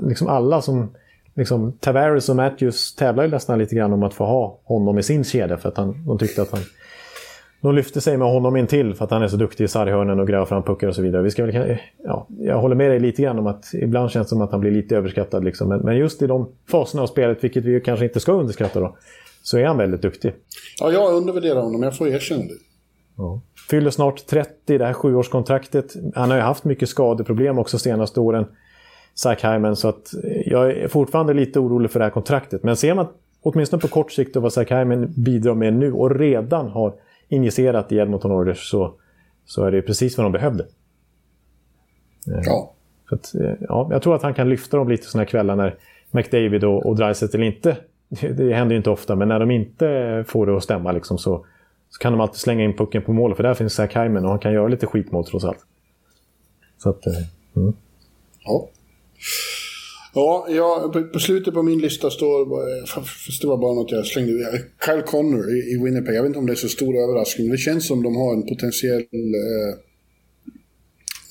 liksom 0.00 0.28
alla 0.28 0.62
som 0.62 0.94
liksom, 1.34 1.72
Tavares 1.72 2.28
och 2.28 2.36
Matthews 2.36 2.94
tävlar 2.94 3.24
ju 3.24 3.30
nästan 3.30 3.58
lite 3.58 3.74
grann 3.74 3.92
om 3.92 4.02
att 4.02 4.14
få 4.14 4.24
ha 4.24 4.58
honom 4.64 4.98
i 4.98 5.02
sin 5.02 5.24
kedja 5.24 5.56
för 5.56 5.68
att 5.68 5.76
han, 5.76 6.06
de 6.06 6.18
tyckte 6.18 6.42
att 6.42 6.50
han 6.50 6.60
de 7.62 7.74
lyfte 7.74 8.00
sig 8.00 8.16
med 8.16 8.28
honom 8.28 8.56
in 8.56 8.66
till 8.66 8.94
för 8.94 9.04
att 9.04 9.10
han 9.10 9.22
är 9.22 9.28
så 9.28 9.36
duktig 9.36 9.64
i 9.64 9.68
sarghörnen 9.68 10.20
och 10.20 10.28
gräver 10.28 10.44
fram 10.44 10.62
puckar 10.62 10.88
och 10.88 10.94
så 10.94 11.02
vidare. 11.02 11.22
Vi 11.22 11.30
ska 11.30 11.46
väl, 11.46 11.76
ja, 12.04 12.26
jag 12.28 12.60
håller 12.60 12.76
med 12.76 12.90
dig 12.90 13.00
lite 13.00 13.22
grann 13.22 13.38
om 13.38 13.46
att 13.46 13.74
ibland 13.74 14.10
känns 14.10 14.26
det 14.26 14.28
som 14.28 14.40
att 14.40 14.50
han 14.50 14.60
blir 14.60 14.70
lite 14.70 14.96
överskattad. 14.96 15.44
Liksom. 15.44 15.68
Men, 15.68 15.80
men, 15.80 15.96
just 15.96 16.22
i 16.22 16.26
de 16.26 16.48
faserna 16.70 17.02
av 17.02 17.06
spelet, 17.06 17.44
vilket 17.44 17.64
vi 17.64 17.80
kanske 17.80 18.04
inte 18.04 18.20
ska 18.20 18.32
underskatta 18.32 18.80
då, 18.80 18.96
så 19.42 19.58
är 19.58 19.64
han 19.64 19.78
väldigt 19.78 20.02
duktig. 20.02 20.32
Ja, 20.80 20.92
jag 20.92 21.14
undervärderar 21.14 21.60
honom, 21.60 21.82
jag 21.82 21.96
får 21.96 22.08
erkänna 22.08 22.42
det. 22.42 22.58
Ja. 23.16 23.40
Fyller 23.70 23.90
snart 23.90 24.26
30, 24.26 24.78
det 24.78 24.86
här 24.86 24.92
sjuårskontraktet. 24.92 25.94
Han 26.14 26.30
har 26.30 26.36
ju 26.36 26.42
haft 26.42 26.64
mycket 26.64 26.88
skadeproblem 26.88 27.58
också 27.58 27.78
senaste 27.78 28.20
åren, 28.20 28.46
Zach 29.14 29.44
Hyman, 29.44 29.76
så 29.76 29.88
att 29.88 30.10
jag 30.46 30.70
är 30.70 30.88
fortfarande 30.88 31.34
lite 31.34 31.60
orolig 31.60 31.90
för 31.90 31.98
det 31.98 32.04
här 32.04 32.10
kontraktet. 32.10 32.62
Men 32.62 32.76
ser 32.76 32.94
man 32.94 33.06
åtminstone 33.42 33.80
på 33.80 33.88
kort 33.88 34.12
sikt 34.12 34.36
vad 34.36 34.52
Zach 34.52 34.70
Hyman 34.70 35.14
bidrar 35.16 35.54
med 35.54 35.74
nu 35.74 35.92
och 35.92 36.18
redan 36.18 36.68
har 36.68 36.94
injicerat 37.28 37.92
i 37.92 37.96
Edmonton 37.96 38.32
Oilers 38.32 38.70
så, 38.70 38.94
så 39.44 39.64
är 39.64 39.72
det 39.72 39.82
precis 39.82 40.18
vad 40.18 40.24
de 40.24 40.32
behövde. 40.32 40.64
Eh, 42.28 42.40
ja. 42.44 42.72
Så 43.08 43.14
att, 43.14 43.34
eh, 43.34 43.54
ja, 43.60 43.88
jag 43.90 44.02
tror 44.02 44.14
att 44.14 44.22
han 44.22 44.34
kan 44.34 44.48
lyfta 44.48 44.76
dem 44.76 44.88
lite 44.88 45.06
sådana 45.06 45.26
kvällar 45.26 45.56
när 45.56 45.76
McDavid 46.10 46.64
och, 46.64 46.86
och 46.86 46.96
Dreisaitl 46.96 47.42
inte, 47.42 47.76
det 48.08 48.54
händer 48.54 48.70
ju 48.70 48.76
inte 48.76 48.90
ofta, 48.90 49.16
men 49.16 49.28
när 49.28 49.40
de 49.40 49.50
inte 49.50 50.24
får 50.28 50.46
det 50.46 50.56
att 50.56 50.62
stämma 50.62 50.92
liksom 50.92 51.18
så, 51.18 51.46
så 51.90 51.98
kan 51.98 52.12
de 52.12 52.20
alltid 52.20 52.36
slänga 52.36 52.64
in 52.64 52.76
pucken 52.76 53.02
på 53.02 53.12
mål, 53.12 53.34
för 53.34 53.42
där 53.42 53.54
finns 53.54 53.74
Zach 53.74 53.96
Hyman 53.96 54.24
och 54.24 54.30
han 54.30 54.38
kan 54.38 54.52
göra 54.52 54.68
lite 54.68 54.86
skitmål 54.86 55.24
trots 55.24 55.44
allt. 55.44 55.66
Så 56.78 56.90
att, 56.90 57.06
eh, 57.06 57.12
mm. 57.56 57.72
Ja. 58.44 58.68
Ja, 60.14 60.46
ja, 60.50 60.92
på 61.12 61.18
slutet 61.18 61.54
på 61.54 61.62
min 61.62 61.78
lista 61.78 62.10
står, 62.10 62.40
eh, 62.40 62.84
fast 63.26 63.42
det 63.42 63.48
var 63.48 63.56
bara 63.56 63.74
något 63.74 63.90
jag 63.90 64.06
slängde 64.06 64.32
Kyle 64.86 65.02
Connor 65.02 65.50
i, 65.50 65.72
i 65.72 65.84
Winnipeg. 65.84 66.14
Jag 66.14 66.22
vet 66.22 66.28
inte 66.28 66.38
om 66.38 66.46
det 66.46 66.52
är 66.52 66.56
så 66.56 66.68
stor 66.68 66.96
överraskning, 66.96 67.46
men 67.46 67.52
det 67.52 67.58
känns 67.58 67.86
som 67.86 68.02
de 68.02 68.16
har 68.16 68.34
en 68.34 68.42
potentiell 68.42 69.00
eh, 69.00 69.78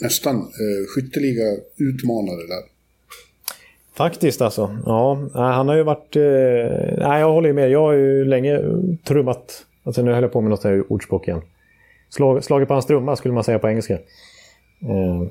nästan 0.01 0.35
eh, 0.35 0.85
skytteliga 0.87 1.45
utmanare 1.77 2.47
där. 2.47 2.71
Faktiskt 3.95 4.41
alltså. 4.41 4.77
Ja, 4.85 5.29
han 5.33 5.67
har 5.67 5.75
ju 5.75 5.83
varit... 5.83 6.15
Eh, 6.15 7.07
nej, 7.07 7.19
jag 7.19 7.33
håller 7.33 7.53
med. 7.53 7.69
Jag 7.69 7.81
har 7.81 7.93
ju 7.93 8.25
länge 8.25 8.61
trummat... 9.03 9.65
Alltså 9.83 10.01
nu 10.01 10.11
höll 10.11 10.23
jag 10.23 10.31
på 10.31 10.41
med 10.41 10.49
något 10.49 10.63
här 10.63 10.91
ordspråk 10.91 11.27
igen. 11.27 11.41
Slag, 12.09 12.43
slaget 12.43 12.67
på 12.67 12.73
hans 12.73 12.85
trumma 12.85 13.15
skulle 13.15 13.33
man 13.33 13.43
säga 13.43 13.59
på 13.59 13.69
engelska. 13.69 13.93
Eh, 13.93 15.27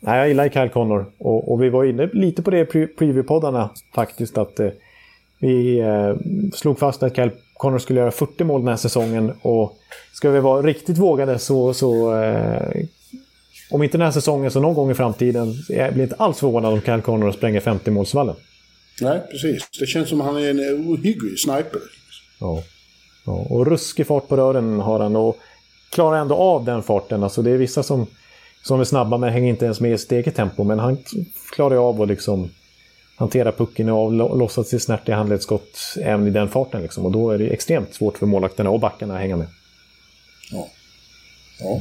Nej, 0.00 0.18
jag 0.18 0.28
gillar 0.28 0.48
Kyle 0.48 0.68
Connor. 0.68 1.06
Och, 1.18 1.52
och, 1.52 1.62
vi 1.62 1.68
var 1.68 1.84
inne 1.84 2.06
lite 2.12 2.42
på 2.42 2.50
det 2.50 2.58
i 2.58 2.64
preview-poddarna 2.86 3.68
faktiskt. 3.94 4.38
Att 4.38 4.60
eh, 4.60 4.68
vi 5.38 5.78
eh, 5.78 6.16
slog 6.54 6.78
fast 6.78 7.02
att 7.02 7.16
Kyle 7.16 7.30
Connor 7.54 7.78
skulle 7.78 8.00
göra 8.00 8.10
40 8.10 8.44
mål 8.44 8.60
den 8.60 8.68
här 8.68 8.76
säsongen. 8.76 9.32
Och 9.42 9.76
ska 10.12 10.30
vi 10.30 10.40
vara 10.40 10.62
riktigt 10.62 10.98
vågade 10.98 11.38
så... 11.38 11.74
så 11.74 12.14
eh, 12.22 12.84
om 13.70 13.82
inte 13.82 13.98
den 13.98 14.04
här 14.04 14.12
säsongen 14.12 14.50
så 14.50 14.60
någon 14.60 14.74
gång 14.74 14.90
i 14.90 14.94
framtiden. 14.94 15.54
Jag 15.68 15.94
blir 15.94 16.04
inte 16.04 16.16
alls 16.16 16.38
förvånad 16.38 16.72
om 16.72 16.80
Kyle 16.80 17.02
Connor 17.02 17.32
spränger 17.32 17.60
50-målsvallen. 17.60 18.34
Nej, 19.00 19.20
precis. 19.30 19.68
Det 19.80 19.86
känns 19.86 20.08
som 20.08 20.20
att 20.20 20.26
han 20.26 20.36
är 20.36 20.50
en 20.50 20.60
ohygglig 20.60 21.38
sniper. 21.38 21.80
Ja. 22.40 22.62
ja. 23.26 23.46
Och 23.50 23.66
ruskig 23.66 24.06
fart 24.06 24.28
på 24.28 24.36
rören 24.36 24.80
har 24.80 25.00
han. 25.00 25.16
Och 25.16 25.36
klarar 25.90 26.18
ändå 26.18 26.34
av 26.34 26.64
den 26.64 26.82
farten. 26.82 27.22
Alltså 27.22 27.42
det 27.42 27.50
är 27.50 27.56
vissa 27.56 27.82
som 27.82 28.06
som 28.62 28.80
är 28.80 28.84
snabba 28.84 29.18
men 29.18 29.32
hänger 29.32 29.48
inte 29.48 29.64
ens 29.64 29.80
med 29.80 29.92
i 29.92 29.98
sitt 29.98 30.12
eget 30.12 30.34
tempo. 30.34 30.64
Men 30.64 30.78
han 30.78 30.98
klarar 31.52 31.88
av 31.88 32.02
att 32.02 32.08
liksom 32.08 32.50
hantera 33.16 33.52
pucken 33.52 33.88
och 33.88 34.12
låtsas 34.38 34.70
till 34.70 34.80
snärtiga 34.80 35.16
handledsskott 35.16 35.78
även 36.02 36.26
i 36.26 36.30
den 36.30 36.48
farten. 36.48 36.82
Liksom. 36.82 37.06
Och 37.06 37.12
då 37.12 37.30
är 37.30 37.38
det 37.38 37.46
extremt 37.46 37.94
svårt 37.94 38.18
för 38.18 38.26
målvakterna 38.26 38.70
och 38.70 38.80
backarna 38.80 39.14
att 39.14 39.20
hänga 39.20 39.36
med. 39.36 39.46
Ja. 40.52 40.68
ja. 41.60 41.80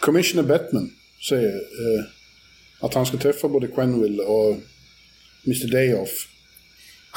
Commissioner 0.00 0.42
Bettman 0.42 0.90
säger 1.28 1.54
eh, 1.54 2.04
att 2.80 2.94
han 2.94 3.06
ska 3.06 3.16
träffa 3.16 3.48
både 3.48 3.66
Quenville 3.66 4.22
och 4.22 4.56
Mr 5.46 5.72
Dayoff. 5.72 6.28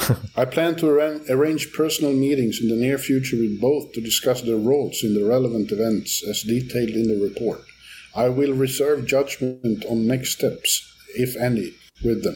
I 0.43 0.45
plan 0.45 0.75
to 0.75 0.87
arrange 1.29 1.67
personal 1.77 2.13
meetings 2.13 2.61
in 2.61 2.69
the 2.69 2.75
near 2.75 2.97
future 2.97 3.37
with 3.37 3.61
both 3.61 3.93
to 3.93 4.01
discuss 4.01 4.41
their 4.41 4.57
roles 4.57 5.03
in 5.03 5.13
the 5.13 5.23
relevant 5.23 5.71
events 5.71 6.23
as 6.29 6.43
detailed 6.43 6.95
in 6.95 7.07
the 7.07 7.15
report. 7.15 7.72
I 8.15 8.29
will 8.29 8.53
reserve 8.53 9.05
judgment 9.07 9.85
on 9.85 10.07
next 10.07 10.31
steps, 10.31 10.83
if 11.15 11.35
any, 11.37 11.73
with 12.03 12.23
them. 12.23 12.35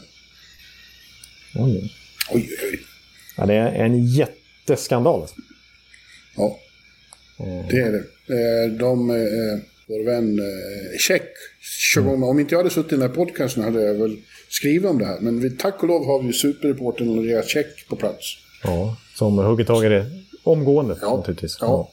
Oj. 1.56 1.92
Oj, 2.32 2.50
oj. 2.64 2.80
Ja, 3.38 3.46
det 3.46 3.54
är 3.54 3.86
en 3.86 4.06
jätteskandal. 4.06 5.28
Ja, 6.36 6.60
det 7.70 7.78
är 7.78 7.92
det. 7.92 8.04
Eh, 8.34 8.72
De, 8.72 9.10
eh, 9.10 9.60
vår 9.88 10.06
vän 10.06 10.40
eh, 10.40 10.98
Check, 11.00 11.32
mm. 11.98 12.24
om 12.24 12.40
inte 12.40 12.54
jag 12.54 12.60
hade 12.60 12.70
suttit 12.70 12.92
i 12.92 12.96
den 12.96 13.02
här 13.02 13.16
podcasten 13.16 13.64
hade 13.64 13.84
jag 13.84 13.94
väl 13.94 14.18
skrivit 14.50 14.90
om 14.90 15.00
det 15.00 15.06
här. 15.06 15.20
Men 15.20 15.40
vi, 15.40 15.50
tack 15.50 15.84
och 15.84 15.88
lov 15.88 16.06
har 16.06 16.24
vi 16.24 16.34
superreportern 16.34 17.10
Andreas 17.10 17.48
Check 17.48 17.88
på 17.90 17.96
plats. 17.96 18.38
Ja, 18.64 18.98
som 19.16 19.38
hugger 19.38 19.66
tag 19.66 19.86
i 19.86 19.90
det 19.90 20.06
omgående 20.44 20.98
Ja, 21.02 21.18
naturligtvis. 21.18 21.58
Ja. 21.62 21.92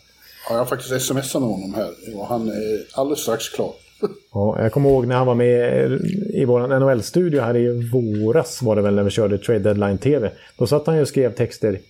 Ja, 0.49 0.55
jag 0.55 0.59
har 0.59 0.67
faktiskt 0.67 1.07
smsat 1.07 1.43
med 1.43 1.51
honom 1.51 1.75
här 1.75 1.91
och 2.17 2.27
han 2.27 2.49
är 2.49 2.87
alldeles 2.93 3.21
strax 3.21 3.49
klar. 3.49 3.73
Ja, 4.33 4.63
jag 4.63 4.73
kommer 4.73 4.91
ihåg 4.91 5.07
när 5.07 5.17
han 5.17 5.27
var 5.27 5.35
med 5.35 5.91
i 6.35 6.45
vår 6.45 6.81
NHL-studio 6.81 7.41
här 7.41 7.57
i 7.57 7.91
våras 7.93 8.63
var 8.63 8.77
det 8.77 8.83
väl 8.83 8.95
när 8.95 9.03
vi 9.03 9.11
körde 9.11 9.39
Trade 9.39 9.59
Deadline 9.59 9.99
TV. 9.99 10.31
Då 10.59 10.67
satt 10.67 10.87
han 10.87 10.97
ju 10.97 11.03
och 11.03 11.09
skrev 11.09 11.35
texter 11.35 11.81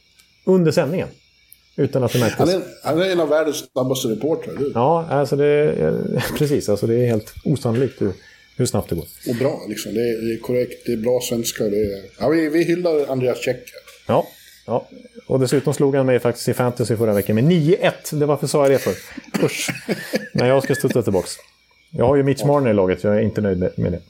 under 0.45 0.73
sändningen. 0.73 1.09
Utan 1.77 2.03
att 2.05 2.13
det 2.13 2.19
märktes. 2.19 2.39
Han 2.39 2.49
är, 2.49 2.63
han 2.83 3.03
är 3.03 3.11
en 3.11 3.21
av 3.21 3.29
världens 3.29 3.65
snabbaste 3.73 4.09
reportrar. 4.09 4.55
du. 4.55 4.73
Ja, 4.75 5.07
alltså 5.11 5.37
det, 5.37 5.75
precis. 6.39 6.69
Alltså 6.69 6.87
det 6.87 6.95
är 6.95 7.07
helt 7.07 7.35
osannolikt 7.45 8.03
hur, 8.03 8.13
hur 8.57 8.67
snabbt 8.67 8.89
det 8.89 8.95
går. 8.95 9.07
Och 9.29 9.37
bra 9.37 9.61
liksom. 9.69 9.95
Det 9.95 10.01
är, 10.01 10.27
det 10.29 10.35
är 10.35 10.39
korrekt, 10.39 10.87
det 10.87 10.93
är 10.93 10.97
bra 10.97 11.21
svenska. 11.23 11.65
Det 11.65 11.77
är, 11.77 12.03
ja, 12.19 12.29
vi, 12.29 12.49
vi 12.49 12.65
hyllar 12.65 13.07
Andreas 13.13 13.47
här. 13.47 13.57
Ja, 14.07 14.27
ja. 14.67 14.89
Och 15.27 15.41
dessutom 15.41 15.75
slog 15.75 15.97
han 15.97 16.07
mig 16.07 16.19
faktiskt 16.21 16.49
i 16.49 16.55
fantasy 16.55 16.97
förra 16.97 17.13
veckan 17.15 17.35
med 17.35 17.45
9-1. 17.45 17.93
Det 18.19 18.27
varför 18.27 18.47
sa 18.47 18.63
jag 18.63 18.71
det 18.71 18.79
för? 18.79 18.95
Usch. 19.45 19.71
När 20.35 20.49
jag 20.49 20.63
ska 20.63 20.75
studsa 20.75 21.03
tillbaks. 21.03 21.33
Jag 21.91 22.07
har 22.07 22.17
ju 22.17 22.23
Mitch 22.23 22.45
Marner 22.45 22.71
i 22.71 22.75
laget, 22.75 23.05
jag 23.05 23.17
är 23.17 23.21
inte 23.21 23.41
nöjd 23.41 23.59
med- 23.59 23.93
det. 23.93 24.01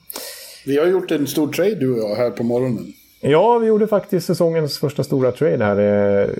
Vi 0.66 0.78
har 0.78 0.86
gjort 0.86 1.10
en 1.10 1.26
stor 1.26 1.52
trade 1.52 1.74
du 1.74 1.92
och 1.92 2.10
jag 2.10 2.16
här 2.16 2.30
på 2.30 2.42
morgonen. 2.42 2.92
Ja, 3.20 3.58
vi 3.58 3.66
gjorde 3.66 3.86
faktiskt 3.86 4.26
säsongens 4.26 4.78
första 4.78 5.04
stora 5.04 5.32
trade 5.32 5.64
här. 5.64 5.78
Eh, 6.24 6.30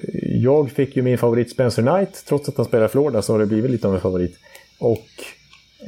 Jag 0.42 0.70
fick 0.70 0.96
ju 0.96 1.02
min 1.02 1.18
favorit 1.18 1.50
Spencer 1.50 1.82
Knight. 1.82 2.24
Trots 2.28 2.48
att 2.48 2.56
han 2.56 2.66
spelar 2.66 2.88
Florida 2.88 3.22
så 3.22 3.32
har 3.32 3.38
det 3.40 3.46
blivit 3.46 3.70
lite 3.70 3.88
av 3.88 3.94
en 3.94 4.00
favorit. 4.00 4.36
Och 4.78 5.06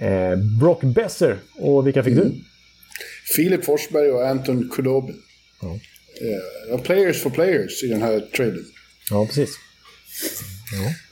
eh, 0.01 0.37
Brock 0.61 0.81
Besser. 0.83 1.37
Och 1.61 1.87
vilka 1.87 2.03
fick 2.03 2.15
du? 2.17 2.33
Filip 3.37 3.65
Forsberg 3.65 4.11
och 4.11 4.29
Anton 4.29 4.71
Kudobin. 4.77 5.17
Ja. 5.63 5.69
Eh, 6.21 6.81
players 6.81 7.23
for 7.23 7.31
players 7.31 7.83
i 7.85 7.87
den 7.87 8.03
här 8.03 8.21
traden. 8.21 8.65
Ja, 9.11 9.27
precis. 9.27 9.51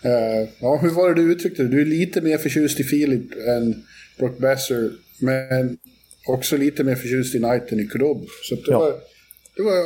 Eh, 0.05 0.49
ja, 0.59 0.77
hur 0.83 0.91
var 0.91 1.09
det 1.15 1.23
du 1.23 1.33
uttryckte 1.33 1.63
det? 1.63 1.69
Du 1.69 1.81
är 1.81 1.87
lite 1.87 2.21
mer 2.21 2.39
förtjust 2.39 2.81
i 2.81 2.85
Filip 2.85 3.33
än 3.49 3.85
Brock 4.19 4.39
Besser, 4.39 4.91
men 5.19 5.79
också 6.27 6.57
lite 6.57 6.85
mer 6.85 6.95
förtjust 6.95 7.35
i 7.35 7.39
Knight 7.39 7.73
än 7.73 7.81
i 7.81 7.87
Kudobin. 7.87 8.29
Så 8.43 8.55
det, 8.55 8.63
Ja. 8.67 8.79
var, 8.79 8.91
det, 9.57 9.63
var, 9.63 9.85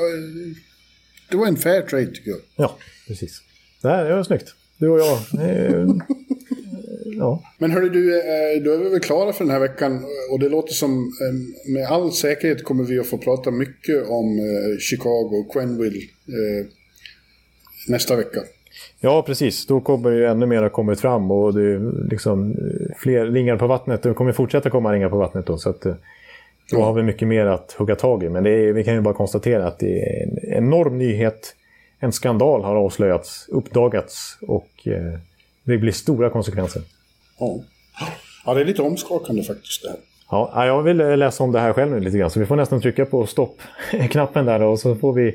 det 1.31 1.37
var 1.37 1.47
en 1.47 1.57
fair 1.57 1.83
trade 1.83 2.07
tycker 2.07 2.31
jag. 2.31 2.41
Ja, 2.57 2.79
precis. 3.07 3.43
Det 3.83 3.89
här 3.89 4.05
det 4.05 4.15
var 4.15 4.25
snyggt. 4.25 4.55
Du 4.79 4.89
och 4.89 5.01
jag. 5.01 5.19
Ja, 7.19 7.43
Men 7.59 7.71
hörru 7.71 7.89
du, 7.89 8.19
eh, 8.19 8.63
då 8.63 8.73
är 8.73 8.79
vi 8.79 8.89
väl 8.91 9.01
klara 9.01 9.33
för 9.33 9.45
den 9.45 9.53
här 9.53 9.61
veckan 9.61 10.05
och 10.31 10.41
det 10.41 10.49
låter 10.49 10.73
som 10.75 10.93
eh, 10.93 11.73
med 11.73 11.87
all 11.87 12.13
säkerhet 12.13 12.65
kommer 12.65 12.85
vi 12.85 12.99
att 12.99 13.07
få 13.07 13.19
prata 13.19 13.51
mycket 13.51 14.09
om 14.09 14.39
eh, 14.39 14.79
Chicago 14.79 15.31
och 15.33 15.53
Quenville 15.53 16.01
nästa 17.89 18.17
vecka. 18.17 18.41
Ja, 19.01 19.23
precis. 19.23 19.67
Då 19.67 19.81
kommer 19.81 20.11
ju 20.11 20.27
ännu 20.27 20.47
mer 20.47 20.69
kommit 20.69 21.01
fram 21.01 21.31
och 21.31 21.55
det 21.55 21.63
är 21.63 22.09
liksom 22.11 22.57
fler 22.97 23.27
ringar 23.27 23.57
på 23.57 23.67
vattnet. 23.67 24.03
Det 24.03 24.15
kommer 24.15 24.33
fortsätta 24.33 24.71
komma 24.71 24.93
ringar 24.93 25.09
på 25.09 25.19
vattnet 25.19 25.47
då. 25.47 25.59
Så 25.59 25.71
att, 25.71 25.87
då 26.71 26.83
har 26.83 26.93
vi 26.93 27.03
mycket 27.03 27.29
mer 27.29 27.47
att 27.47 27.73
hugga 27.73 27.97
tag 27.97 28.23
i. 28.23 28.29
Men 28.29 28.47
är, 28.47 28.73
vi 28.73 28.85
kan 28.85 28.95
ju 28.95 29.01
bara 29.01 29.15
konstatera 29.15 29.67
att 29.67 29.79
det 29.79 30.01
är 30.01 30.23
en 30.23 30.65
enorm 30.65 30.99
nyhet. 30.99 31.55
En 31.99 32.13
skandal 32.13 32.65
har 32.65 32.77
avslöjats, 32.77 33.49
uppdagats 33.49 34.39
och 34.41 34.71
eh, 34.85 35.19
det 35.65 35.79
blir 35.79 35.93
stora 35.93 36.31
konsekvenser. 36.31 36.83
Ja. 37.39 37.61
ja, 38.47 38.55
det 38.55 38.61
är 38.61 38.65
lite 38.65 38.83
omskakande 38.83 39.43
faktiskt 39.43 39.83
det 39.83 39.89
här. 39.89 39.99
Ja, 40.31 40.53
ja, 40.55 40.67
jag 40.67 40.83
vill 40.83 41.01
eh, 41.01 41.17
läsa 41.17 41.45
om 41.45 41.53
det 41.53 41.61
här 41.61 41.73
själv 41.73 41.91
nu 41.91 42.01
lite 42.01 42.19
grann. 42.19 42.31
Så 42.31 42.41
vi 42.41 42.47
får 42.47 42.57
nästan 42.57 42.81
trycka 42.81 43.07
på 43.07 43.27
stopp-knappen 43.27 44.47
där 44.47 44.63
och 44.63 44.81
så 44.81 44.95
får 44.95 45.13
vi, 45.13 45.35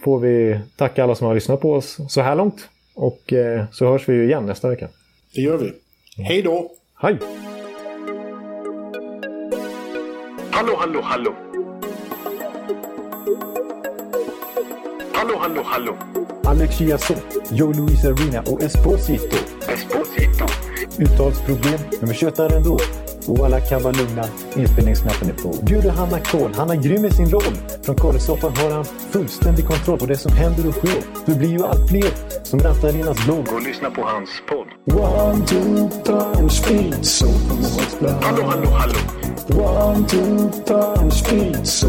får 0.00 0.18
vi 0.18 0.60
tacka 0.76 1.04
alla 1.04 1.14
som 1.14 1.26
har 1.26 1.34
lyssnat 1.34 1.60
på 1.60 1.72
oss 1.72 1.98
så 2.08 2.20
här 2.20 2.34
långt. 2.36 2.68
Och 2.94 3.32
eh, 3.32 3.64
så 3.72 3.86
hörs 3.86 4.08
vi 4.08 4.12
ju 4.14 4.24
igen 4.24 4.46
nästa 4.46 4.68
vecka. 4.68 4.88
Det 5.34 5.40
gör 5.40 5.58
vi. 5.58 5.72
Hej 6.22 6.42
då! 6.42 6.70
Hej! 7.00 7.18
Hallå, 10.50 10.76
hallå, 10.78 11.00
hallå. 11.02 11.34
Hallå, 15.12 15.36
hallå, 15.38 15.62
hallå. 15.64 15.96
Alex 16.44 16.78
Chiazot, 16.78 17.22
Joe 17.50 17.72
Luis 17.72 18.04
Arena 18.04 18.40
och 18.40 18.62
Esposito. 18.62 19.36
Esposito. 19.68 20.63
Uttalsproblem, 20.98 21.78
men 22.00 22.08
vi 22.08 22.14
tjötar 22.14 22.56
ändå. 22.56 22.78
Och 23.26 23.46
alla 23.46 23.60
kan 23.60 23.82
vara 23.82 23.92
lugna, 23.92 24.24
inspelningsknappen 24.56 25.28
är 25.28 25.32
på. 25.32 25.52
Bjuder 25.62 25.90
Hanna 25.90 26.20
Kohl, 26.20 26.54
han 26.56 26.70
är 26.70 26.76
grym 26.76 27.04
i 27.04 27.10
sin 27.10 27.30
roll. 27.30 27.54
Från 27.82 27.96
Kållesoffan 27.96 28.56
har 28.56 28.70
han 28.70 28.84
fullständig 28.84 29.66
kontroll 29.66 29.98
på 29.98 30.06
det 30.06 30.16
som 30.16 30.32
händer 30.32 30.68
och 30.68 30.74
sker. 30.74 31.02
Det 31.26 31.34
blir 31.34 31.48
ju 31.48 31.64
allt 31.64 31.88
fler 31.90 32.10
som 32.42 32.60
rattar 32.60 32.96
in 32.96 33.02
hans 33.02 33.24
blogg. 33.24 33.48
Och 33.54 33.62
lyssna 33.62 33.90
på 33.90 34.02
hans 34.02 34.30
podd. 34.48 34.98
One, 35.00 35.46
two, 35.46 35.88
time, 36.04 36.50
speed, 36.50 37.04
so 37.06 37.26
Hallå, 38.22 38.42
hallå, 38.42 38.68
hallå. 38.70 38.94
One, 39.48 40.08
two, 40.08 40.50
time, 40.66 41.10
speed, 41.10 41.66
so 41.66 41.88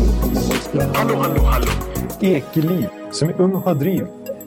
Hallå, 0.94 1.15
hallå, 1.15 1.41
hallå. 1.41 1.72
Ekeliv, 2.22 2.88
som 3.11 3.30
är 3.30 3.41
ung 3.41 3.53
och 3.53 3.61
har 3.61 3.76
driv. 3.76 4.07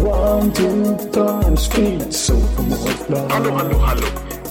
One, 0.00 0.52
two, 0.52 0.96
time, 1.12 1.56
speed, 1.56 2.12
so 2.12 2.34
Hallå, 3.30 3.50
hallå, 3.56 3.78
hallå. 3.78 4.06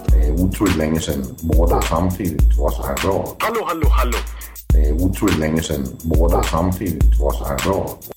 Det 0.06 0.28
er 0.28 0.32
utroligt 0.44 0.78
længe 0.78 1.00
siden 1.02 1.26
mor, 1.44 1.66
der 1.66 1.82
samtidig 1.82 2.56
trods 2.56 2.76
har 2.76 2.96
råd. 3.06 3.36
Hallå, 3.42 3.66
hallå, 3.68 3.90
hallå. 3.90 4.18
Det 4.72 4.90
er 4.90 4.94
utroligt 4.94 5.40
længe 5.40 5.64
siden 5.64 6.00
mor, 6.06 6.28
der 6.28 6.42
samtidig 6.42 7.02
trods 7.18 7.38
har 7.38 7.58
råd. 7.66 8.17